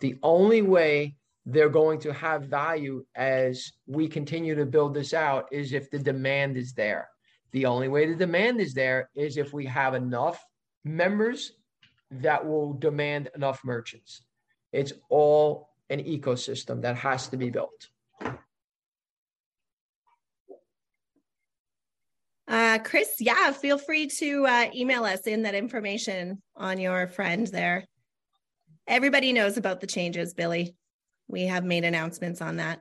The 0.00 0.16
only 0.22 0.62
way 0.62 1.16
they're 1.44 1.68
going 1.68 2.00
to 2.00 2.14
have 2.14 2.44
value 2.44 3.04
as 3.14 3.72
we 3.86 4.08
continue 4.08 4.54
to 4.54 4.64
build 4.64 4.94
this 4.94 5.12
out 5.12 5.48
is 5.52 5.74
if 5.74 5.90
the 5.90 5.98
demand 5.98 6.56
is 6.56 6.72
there. 6.72 7.10
The 7.52 7.66
only 7.66 7.88
way 7.88 8.06
the 8.06 8.16
demand 8.16 8.58
is 8.62 8.72
there 8.72 9.10
is 9.14 9.36
if 9.36 9.52
we 9.52 9.66
have 9.66 9.92
enough 9.92 10.42
members 10.82 11.52
that 12.10 12.46
will 12.46 12.72
demand 12.72 13.28
enough 13.34 13.60
merchants. 13.66 14.22
It's 14.72 14.94
all 15.10 15.68
an 15.90 16.02
ecosystem 16.04 16.80
that 16.80 16.96
has 16.96 17.28
to 17.28 17.36
be 17.36 17.50
built. 17.50 17.90
Uh, 22.70 22.78
Chris, 22.78 23.16
yeah, 23.18 23.50
feel 23.50 23.78
free 23.78 24.06
to 24.06 24.46
uh, 24.46 24.66
email 24.72 25.02
us 25.02 25.22
in 25.22 25.42
that 25.42 25.56
information 25.56 26.40
on 26.54 26.78
your 26.78 27.08
friend 27.08 27.48
there. 27.48 27.84
Everybody 28.86 29.32
knows 29.32 29.56
about 29.56 29.80
the 29.80 29.88
changes, 29.88 30.34
Billy. 30.34 30.76
We 31.26 31.46
have 31.46 31.64
made 31.64 31.82
announcements 31.82 32.40
on 32.40 32.58
that. 32.58 32.80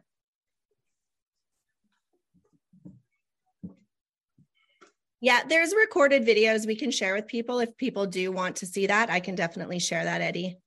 Yeah, 5.21 5.41
there's 5.49 5.73
recorded 5.73 6.23
videos 6.23 6.67
we 6.67 6.75
can 6.75 6.91
share 6.91 7.15
with 7.15 7.25
people 7.25 7.59
if 7.59 7.75
people 7.75 8.05
do 8.05 8.31
want 8.31 8.57
to 8.57 8.67
see 8.67 8.85
that. 8.85 9.09
I 9.09 9.19
can 9.19 9.33
definitely 9.33 9.79
share 9.79 10.03
that, 10.03 10.21
Eddie. 10.21 10.59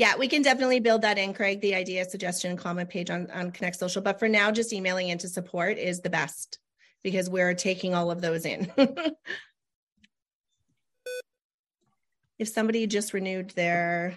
Yeah, 0.00 0.16
we 0.16 0.28
can 0.28 0.40
definitely 0.40 0.80
build 0.80 1.02
that 1.02 1.18
in, 1.18 1.34
Craig. 1.34 1.60
The 1.60 1.74
idea, 1.74 2.08
suggestion, 2.08 2.56
comment 2.56 2.88
page 2.88 3.10
on, 3.10 3.30
on 3.32 3.50
Connect 3.50 3.76
Social. 3.76 4.00
But 4.00 4.18
for 4.18 4.28
now, 4.28 4.50
just 4.50 4.72
emailing 4.72 5.10
into 5.10 5.28
support 5.28 5.76
is 5.76 6.00
the 6.00 6.08
best 6.08 6.58
because 7.04 7.28
we're 7.28 7.52
taking 7.52 7.94
all 7.94 8.10
of 8.10 8.22
those 8.22 8.46
in. 8.46 8.72
if 12.38 12.48
somebody 12.48 12.86
just 12.86 13.12
renewed 13.12 13.50
their 13.50 14.16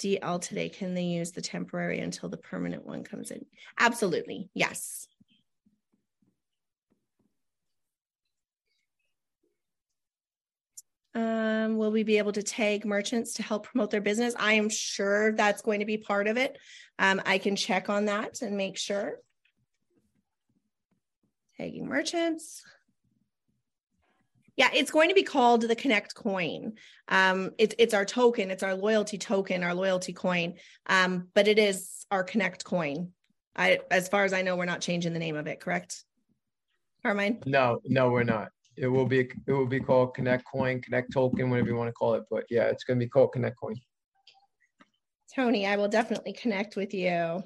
DL 0.00 0.40
today, 0.40 0.68
can 0.68 0.94
they 0.94 1.04
use 1.04 1.30
the 1.30 1.40
temporary 1.40 2.00
until 2.00 2.28
the 2.28 2.36
permanent 2.36 2.84
one 2.84 3.04
comes 3.04 3.30
in? 3.30 3.46
Absolutely. 3.78 4.50
Yes. 4.52 5.06
Um, 11.14 11.76
will 11.76 11.92
we 11.92 12.02
be 12.02 12.18
able 12.18 12.32
to 12.32 12.42
tag 12.42 12.84
merchants 12.84 13.34
to 13.34 13.42
help 13.42 13.66
promote 13.66 13.90
their 13.90 14.00
business? 14.00 14.34
I 14.38 14.54
am 14.54 14.68
sure 14.68 15.32
that's 15.32 15.62
going 15.62 15.80
to 15.80 15.86
be 15.86 15.96
part 15.96 16.26
of 16.26 16.36
it. 16.36 16.58
Um, 16.98 17.22
I 17.24 17.38
can 17.38 17.54
check 17.54 17.88
on 17.88 18.06
that 18.06 18.42
and 18.42 18.56
make 18.56 18.76
sure. 18.76 19.20
Tagging 21.56 21.86
merchants. 21.86 22.64
Yeah, 24.56 24.70
it's 24.72 24.90
going 24.90 25.08
to 25.08 25.14
be 25.14 25.22
called 25.22 25.62
the 25.62 25.76
Connect 25.76 26.14
coin. 26.14 26.74
Um, 27.08 27.50
it's 27.58 27.74
it's 27.78 27.94
our 27.94 28.04
token, 28.04 28.50
it's 28.50 28.62
our 28.62 28.74
loyalty 28.74 29.18
token, 29.18 29.64
our 29.64 29.74
loyalty 29.74 30.12
coin. 30.12 30.54
Um, 30.86 31.28
but 31.34 31.48
it 31.48 31.58
is 31.58 32.06
our 32.10 32.22
Connect 32.22 32.64
coin. 32.64 33.10
I, 33.56 33.80
as 33.90 34.08
far 34.08 34.24
as 34.24 34.32
I 34.32 34.42
know, 34.42 34.56
we're 34.56 34.64
not 34.64 34.80
changing 34.80 35.12
the 35.12 35.18
name 35.18 35.36
of 35.36 35.46
it, 35.46 35.60
correct? 35.60 36.04
Carmine? 37.02 37.42
No, 37.46 37.80
no, 37.84 38.10
we're 38.10 38.24
not. 38.24 38.48
It 38.76 38.88
will 38.88 39.06
be, 39.06 39.20
it 39.20 39.52
will 39.52 39.66
be 39.66 39.80
called 39.80 40.14
Connect 40.14 40.44
Coin, 40.50 40.80
Connect 40.80 41.12
Token, 41.12 41.50
whatever 41.50 41.68
you 41.68 41.76
want 41.76 41.88
to 41.88 41.92
call 41.92 42.14
it. 42.14 42.24
But 42.30 42.44
yeah, 42.50 42.64
it's 42.64 42.84
going 42.84 42.98
to 42.98 43.04
be 43.04 43.08
called 43.08 43.32
Connect 43.32 43.56
Coin. 43.56 43.76
Tony, 45.34 45.66
I 45.66 45.76
will 45.76 45.88
definitely 45.88 46.32
connect 46.32 46.76
with 46.76 46.94
you. 46.94 47.42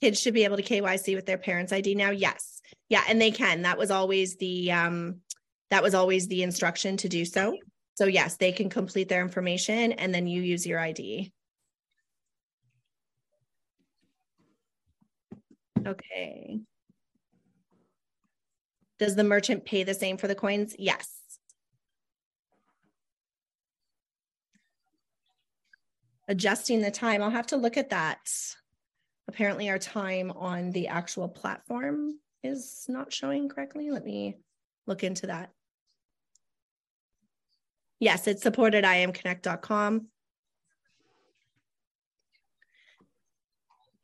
Kids 0.00 0.18
should 0.18 0.32
be 0.34 0.44
able 0.44 0.56
to 0.56 0.62
KYC 0.62 1.14
with 1.14 1.26
their 1.26 1.38
parents' 1.38 1.72
ID 1.72 1.94
now. 1.94 2.10
Yes. 2.10 2.60
Yeah, 2.88 3.02
and 3.06 3.20
they 3.20 3.30
can. 3.30 3.62
That 3.62 3.76
was 3.76 3.90
always 3.90 4.36
the 4.36 4.72
um 4.72 5.20
that 5.70 5.82
was 5.82 5.94
always 5.94 6.26
the 6.26 6.42
instruction 6.42 6.96
to 6.98 7.08
do 7.08 7.24
so. 7.24 7.56
So 7.94 8.06
yes, 8.06 8.36
they 8.36 8.50
can 8.50 8.70
complete 8.70 9.08
their 9.08 9.20
information 9.20 9.92
and 9.92 10.14
then 10.14 10.26
you 10.26 10.42
use 10.42 10.66
your 10.66 10.80
ID. 10.80 11.32
Okay. 15.86 16.60
Does 18.98 19.16
the 19.16 19.24
merchant 19.24 19.64
pay 19.64 19.82
the 19.82 19.94
same 19.94 20.16
for 20.16 20.28
the 20.28 20.34
coins? 20.34 20.76
Yes. 20.78 21.08
Adjusting 26.28 26.80
the 26.80 26.90
time, 26.90 27.22
I'll 27.22 27.30
have 27.30 27.48
to 27.48 27.56
look 27.56 27.76
at 27.76 27.90
that. 27.90 28.30
Apparently 29.26 29.68
our 29.68 29.78
time 29.78 30.30
on 30.32 30.70
the 30.70 30.88
actual 30.88 31.28
platform 31.28 32.18
is 32.42 32.84
not 32.88 33.12
showing 33.12 33.48
correctly. 33.48 33.90
Let 33.90 34.04
me 34.04 34.36
look 34.86 35.02
into 35.02 35.26
that. 35.28 35.50
Yes, 37.98 38.26
it's 38.26 38.42
supported 38.42 38.84
imconnect.com. 38.84 40.06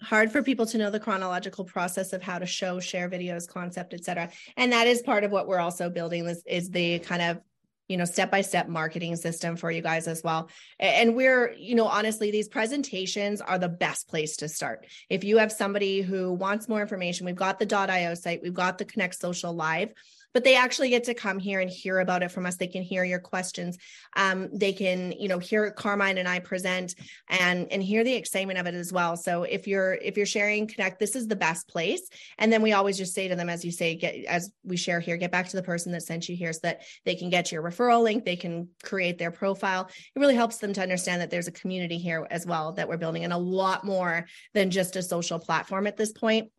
hard 0.06 0.30
for 0.30 0.42
people 0.42 0.64
to 0.66 0.78
know 0.78 0.90
the 0.90 1.00
chronological 1.00 1.64
process 1.64 2.12
of 2.12 2.22
how 2.22 2.38
to 2.38 2.46
show 2.46 2.78
share 2.78 3.10
videos 3.10 3.48
concept 3.48 3.92
etc 3.92 4.30
and 4.56 4.72
that 4.72 4.86
is 4.86 5.02
part 5.02 5.24
of 5.24 5.30
what 5.30 5.48
we're 5.48 5.58
also 5.58 5.90
building 5.90 6.24
this 6.24 6.42
is 6.46 6.70
the 6.70 6.98
kind 7.00 7.22
of 7.22 7.40
you 7.88 7.96
know 7.96 8.04
step 8.04 8.30
by 8.30 8.40
step 8.40 8.68
marketing 8.68 9.16
system 9.16 9.56
for 9.56 9.70
you 9.70 9.82
guys 9.82 10.08
as 10.08 10.22
well. 10.22 10.48
And 10.78 11.14
we're 11.14 11.52
you 11.52 11.74
know 11.74 11.86
honestly 11.86 12.30
these 12.30 12.48
presentations 12.48 13.40
are 13.40 13.58
the 13.58 13.68
best 13.68 14.08
place 14.08 14.36
to 14.38 14.48
start. 14.48 14.86
If 15.08 15.24
you 15.24 15.38
have 15.38 15.52
somebody 15.52 16.02
who 16.02 16.32
wants 16.32 16.68
more 16.68 16.80
information 16.80 17.26
we've 17.26 17.36
got 17.36 17.58
the 17.58 17.76
io 17.76 18.14
site 18.14 18.42
we've 18.42 18.54
got 18.54 18.78
the 18.78 18.84
connect 18.84 19.14
social 19.16 19.52
live 19.52 19.92
but 20.36 20.44
they 20.44 20.54
actually 20.54 20.90
get 20.90 21.04
to 21.04 21.14
come 21.14 21.38
here 21.38 21.60
and 21.60 21.70
hear 21.70 22.00
about 22.00 22.22
it 22.22 22.30
from 22.30 22.44
us. 22.44 22.56
They 22.56 22.66
can 22.66 22.82
hear 22.82 23.04
your 23.04 23.18
questions. 23.18 23.78
Um, 24.16 24.50
they 24.52 24.74
can, 24.74 25.12
you 25.12 25.28
know, 25.28 25.38
hear 25.38 25.70
Carmine 25.70 26.18
and 26.18 26.28
I 26.28 26.40
present 26.40 26.94
and 27.30 27.72
and 27.72 27.82
hear 27.82 28.04
the 28.04 28.12
excitement 28.12 28.58
of 28.58 28.66
it 28.66 28.74
as 28.74 28.92
well. 28.92 29.16
So 29.16 29.44
if 29.44 29.66
you're 29.66 29.94
if 29.94 30.18
you're 30.18 30.26
sharing 30.26 30.66
Connect, 30.66 30.98
this 30.98 31.16
is 31.16 31.26
the 31.26 31.36
best 31.36 31.66
place. 31.68 32.02
And 32.36 32.52
then 32.52 32.60
we 32.60 32.74
always 32.74 32.98
just 32.98 33.14
say 33.14 33.28
to 33.28 33.34
them, 33.34 33.48
as 33.48 33.64
you 33.64 33.72
say, 33.72 33.94
get 33.94 34.26
as 34.26 34.52
we 34.62 34.76
share 34.76 35.00
here, 35.00 35.16
get 35.16 35.32
back 35.32 35.48
to 35.48 35.56
the 35.56 35.62
person 35.62 35.90
that 35.92 36.02
sent 36.02 36.28
you 36.28 36.36
here 36.36 36.52
so 36.52 36.60
that 36.64 36.82
they 37.06 37.14
can 37.14 37.30
get 37.30 37.50
your 37.50 37.62
referral 37.62 38.02
link, 38.02 38.26
they 38.26 38.36
can 38.36 38.68
create 38.82 39.16
their 39.16 39.30
profile. 39.30 39.88
It 40.14 40.20
really 40.20 40.34
helps 40.34 40.58
them 40.58 40.74
to 40.74 40.82
understand 40.82 41.22
that 41.22 41.30
there's 41.30 41.48
a 41.48 41.52
community 41.52 41.96
here 41.96 42.26
as 42.30 42.44
well 42.44 42.72
that 42.72 42.90
we're 42.90 42.98
building 42.98 43.24
and 43.24 43.32
a 43.32 43.38
lot 43.38 43.86
more 43.86 44.26
than 44.52 44.70
just 44.70 44.96
a 44.96 45.02
social 45.02 45.38
platform 45.38 45.86
at 45.86 45.96
this 45.96 46.12
point 46.12 46.50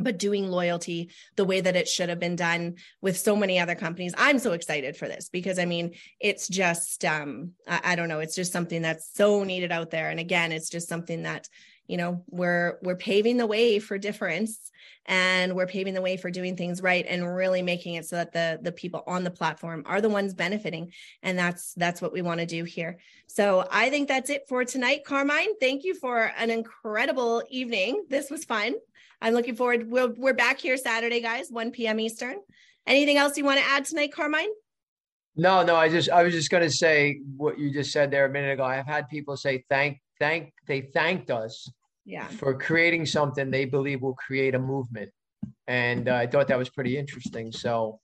but 0.00 0.18
doing 0.18 0.48
loyalty 0.48 1.10
the 1.36 1.44
way 1.44 1.60
that 1.60 1.76
it 1.76 1.88
should 1.88 2.08
have 2.08 2.18
been 2.18 2.36
done 2.36 2.76
with 3.00 3.18
so 3.18 3.36
many 3.36 3.58
other 3.58 3.74
companies. 3.74 4.14
I'm 4.16 4.38
so 4.38 4.52
excited 4.52 4.96
for 4.96 5.08
this 5.08 5.28
because 5.28 5.58
i 5.58 5.64
mean 5.64 5.94
it's 6.20 6.48
just 6.48 7.04
um 7.04 7.52
I, 7.68 7.80
I, 7.84 7.96
don't 7.96 8.08
know. 8.08 8.20
It's 8.20 8.34
just 8.34 8.52
something 8.52 8.82
that's 8.82 9.14
so 9.14 9.44
needed 9.44 9.72
out 9.72 9.90
there. 9.90 10.10
And 10.10 10.20
again 10.20 10.52
it's 10.52 10.70
just 10.70 10.88
something 10.88 11.22
that 11.22 11.48
you 11.86 11.96
know 11.96 12.24
we're 12.28 12.78
we're 12.82 12.96
paving 12.96 13.36
the 13.36 13.46
way 13.46 13.78
for 13.80 13.98
difference 13.98 14.70
and 15.06 15.56
we're 15.56 15.66
paving 15.66 15.94
the 15.94 16.02
way 16.02 16.16
for 16.16 16.30
doing 16.30 16.56
things 16.56 16.80
right 16.82 17.04
and 17.08 17.34
really 17.34 17.62
making 17.62 17.94
it 17.94 18.06
so 18.06 18.16
that 18.16 18.32
the 18.32 18.60
the 18.62 18.70
people 18.70 19.02
on 19.06 19.24
the 19.24 19.30
platform 19.30 19.82
are 19.86 20.00
the 20.00 20.08
ones 20.08 20.34
benefiting. 20.34 20.92
And 21.22 21.38
that's 21.38 21.74
that's 21.74 22.00
what 22.00 22.12
we 22.12 22.22
want 22.22 22.40
to 22.40 22.46
do 22.46 22.64
here. 22.64 22.98
So 23.26 23.66
i 23.70 23.90
think 23.90 24.08
that's 24.08 24.30
it 24.30 24.44
for 24.48 24.64
tonight 24.64 25.04
carmine. 25.04 25.58
Thank 25.58 25.84
you 25.84 25.94
for 25.94 26.32
an 26.38 26.50
incredible 26.50 27.42
evening. 27.50 28.04
This 28.08 28.30
was 28.30 28.44
fun 28.44 28.74
I'm 29.22 29.34
looking 29.34 29.54
forward. 29.54 29.90
We're, 29.90 30.08
we're 30.08 30.34
back 30.34 30.58
here 30.58 30.76
Saturday, 30.76 31.20
guys, 31.20 31.48
1 31.50 31.72
p.m. 31.72 32.00
Eastern. 32.00 32.36
Anything 32.86 33.18
else 33.18 33.36
you 33.36 33.44
want 33.44 33.60
to 33.60 33.66
add 33.66 33.84
tonight, 33.84 34.12
Carmine? 34.12 34.48
No, 35.36 35.62
no. 35.62 35.76
I 35.76 35.88
just 35.88 36.10
I 36.10 36.22
was 36.22 36.34
just 36.34 36.50
going 36.50 36.62
to 36.62 36.70
say 36.70 37.20
what 37.36 37.58
you 37.58 37.72
just 37.72 37.92
said 37.92 38.10
there 38.10 38.24
a 38.24 38.30
minute 38.30 38.52
ago. 38.52 38.64
I've 38.64 38.86
had 38.86 39.08
people 39.08 39.36
say 39.36 39.64
thank 39.68 40.00
thank 40.18 40.52
they 40.66 40.80
thanked 40.80 41.30
us 41.30 41.70
yeah 42.04 42.26
for 42.26 42.58
creating 42.58 43.06
something 43.06 43.50
they 43.50 43.64
believe 43.64 44.02
will 44.02 44.14
create 44.14 44.54
a 44.54 44.58
movement, 44.58 45.10
and 45.68 46.08
uh, 46.08 46.14
I 46.14 46.26
thought 46.26 46.48
that 46.48 46.58
was 46.58 46.68
pretty 46.68 46.98
interesting. 46.98 47.52
So 47.52 48.00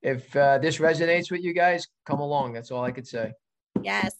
if 0.00 0.34
uh, 0.36 0.58
this 0.58 0.78
resonates 0.78 1.30
with 1.30 1.42
you 1.42 1.52
guys, 1.52 1.88
come 2.06 2.20
along. 2.20 2.52
That's 2.52 2.70
all 2.70 2.84
I 2.84 2.92
could 2.92 3.06
say. 3.06 3.32
Yes. 3.82 4.14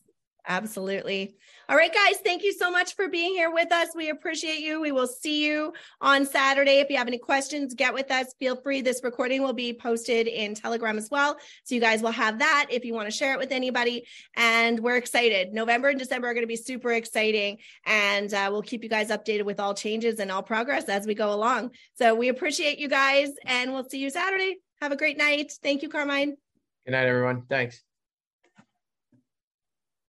Absolutely. 0.49 1.37
All 1.69 1.77
right, 1.77 1.93
guys, 1.93 2.17
thank 2.25 2.43
you 2.43 2.55
so 2.55 2.71
much 2.71 2.97
for 2.97 3.09
being 3.09 3.35
here 3.35 3.53
with 3.53 3.71
us. 3.71 3.89
We 3.95 4.09
appreciate 4.09 4.61
you. 4.61 4.81
We 4.81 4.93
will 4.93 5.07
see 5.07 5.45
you 5.45 5.75
on 6.01 6.25
Saturday. 6.25 6.81
If 6.81 6.89
you 6.89 6.97
have 6.97 7.07
any 7.07 7.19
questions, 7.19 7.75
get 7.75 7.93
with 7.93 8.11
us. 8.11 8.33
Feel 8.39 8.57
free. 8.57 8.81
This 8.81 9.05
recording 9.05 9.43
will 9.43 9.53
be 9.53 9.75
posted 9.75 10.27
in 10.27 10.55
Telegram 10.55 10.97
as 10.97 11.11
well. 11.11 11.37
So 11.65 11.75
you 11.75 11.83
guys 11.83 12.01
will 12.01 12.13
have 12.13 12.39
that 12.39 12.69
if 12.71 12.87
you 12.87 12.95
want 12.95 13.09
to 13.09 13.11
share 13.11 13.35
it 13.35 13.39
with 13.39 13.53
anybody. 13.53 14.07
And 14.37 14.81
we're 14.81 14.97
excited. 14.97 15.53
November 15.53 15.89
and 15.89 15.99
December 15.99 16.29
are 16.29 16.35
going 16.35 16.45
to 16.45 16.49
be 16.49 16.57
super 16.57 16.93
exciting. 16.93 17.59
And 17.85 18.33
uh, 18.33 18.49
we'll 18.51 18.63
keep 18.63 18.83
you 18.83 18.89
guys 18.89 19.11
updated 19.11 19.45
with 19.45 19.61
all 19.61 19.75
changes 19.75 20.19
and 20.19 20.33
all 20.33 20.43
progress 20.43 20.89
as 20.89 21.07
we 21.07 21.15
go 21.15 21.35
along. 21.35 21.73
So 21.97 22.15
we 22.15 22.31
appreciate 22.31 22.79
you 22.79 22.89
guys 22.89 23.29
and 23.45 23.75
we'll 23.75 23.87
see 23.87 23.99
you 23.99 24.09
Saturday. 24.09 24.57
Have 24.81 24.93
a 24.93 24.97
great 24.97 25.19
night. 25.19 25.53
Thank 25.63 25.83
you, 25.83 25.91
Carmine. 25.91 26.39
Good 26.87 26.93
night, 26.93 27.07
everyone. 27.07 27.43
Thanks. 27.51 27.85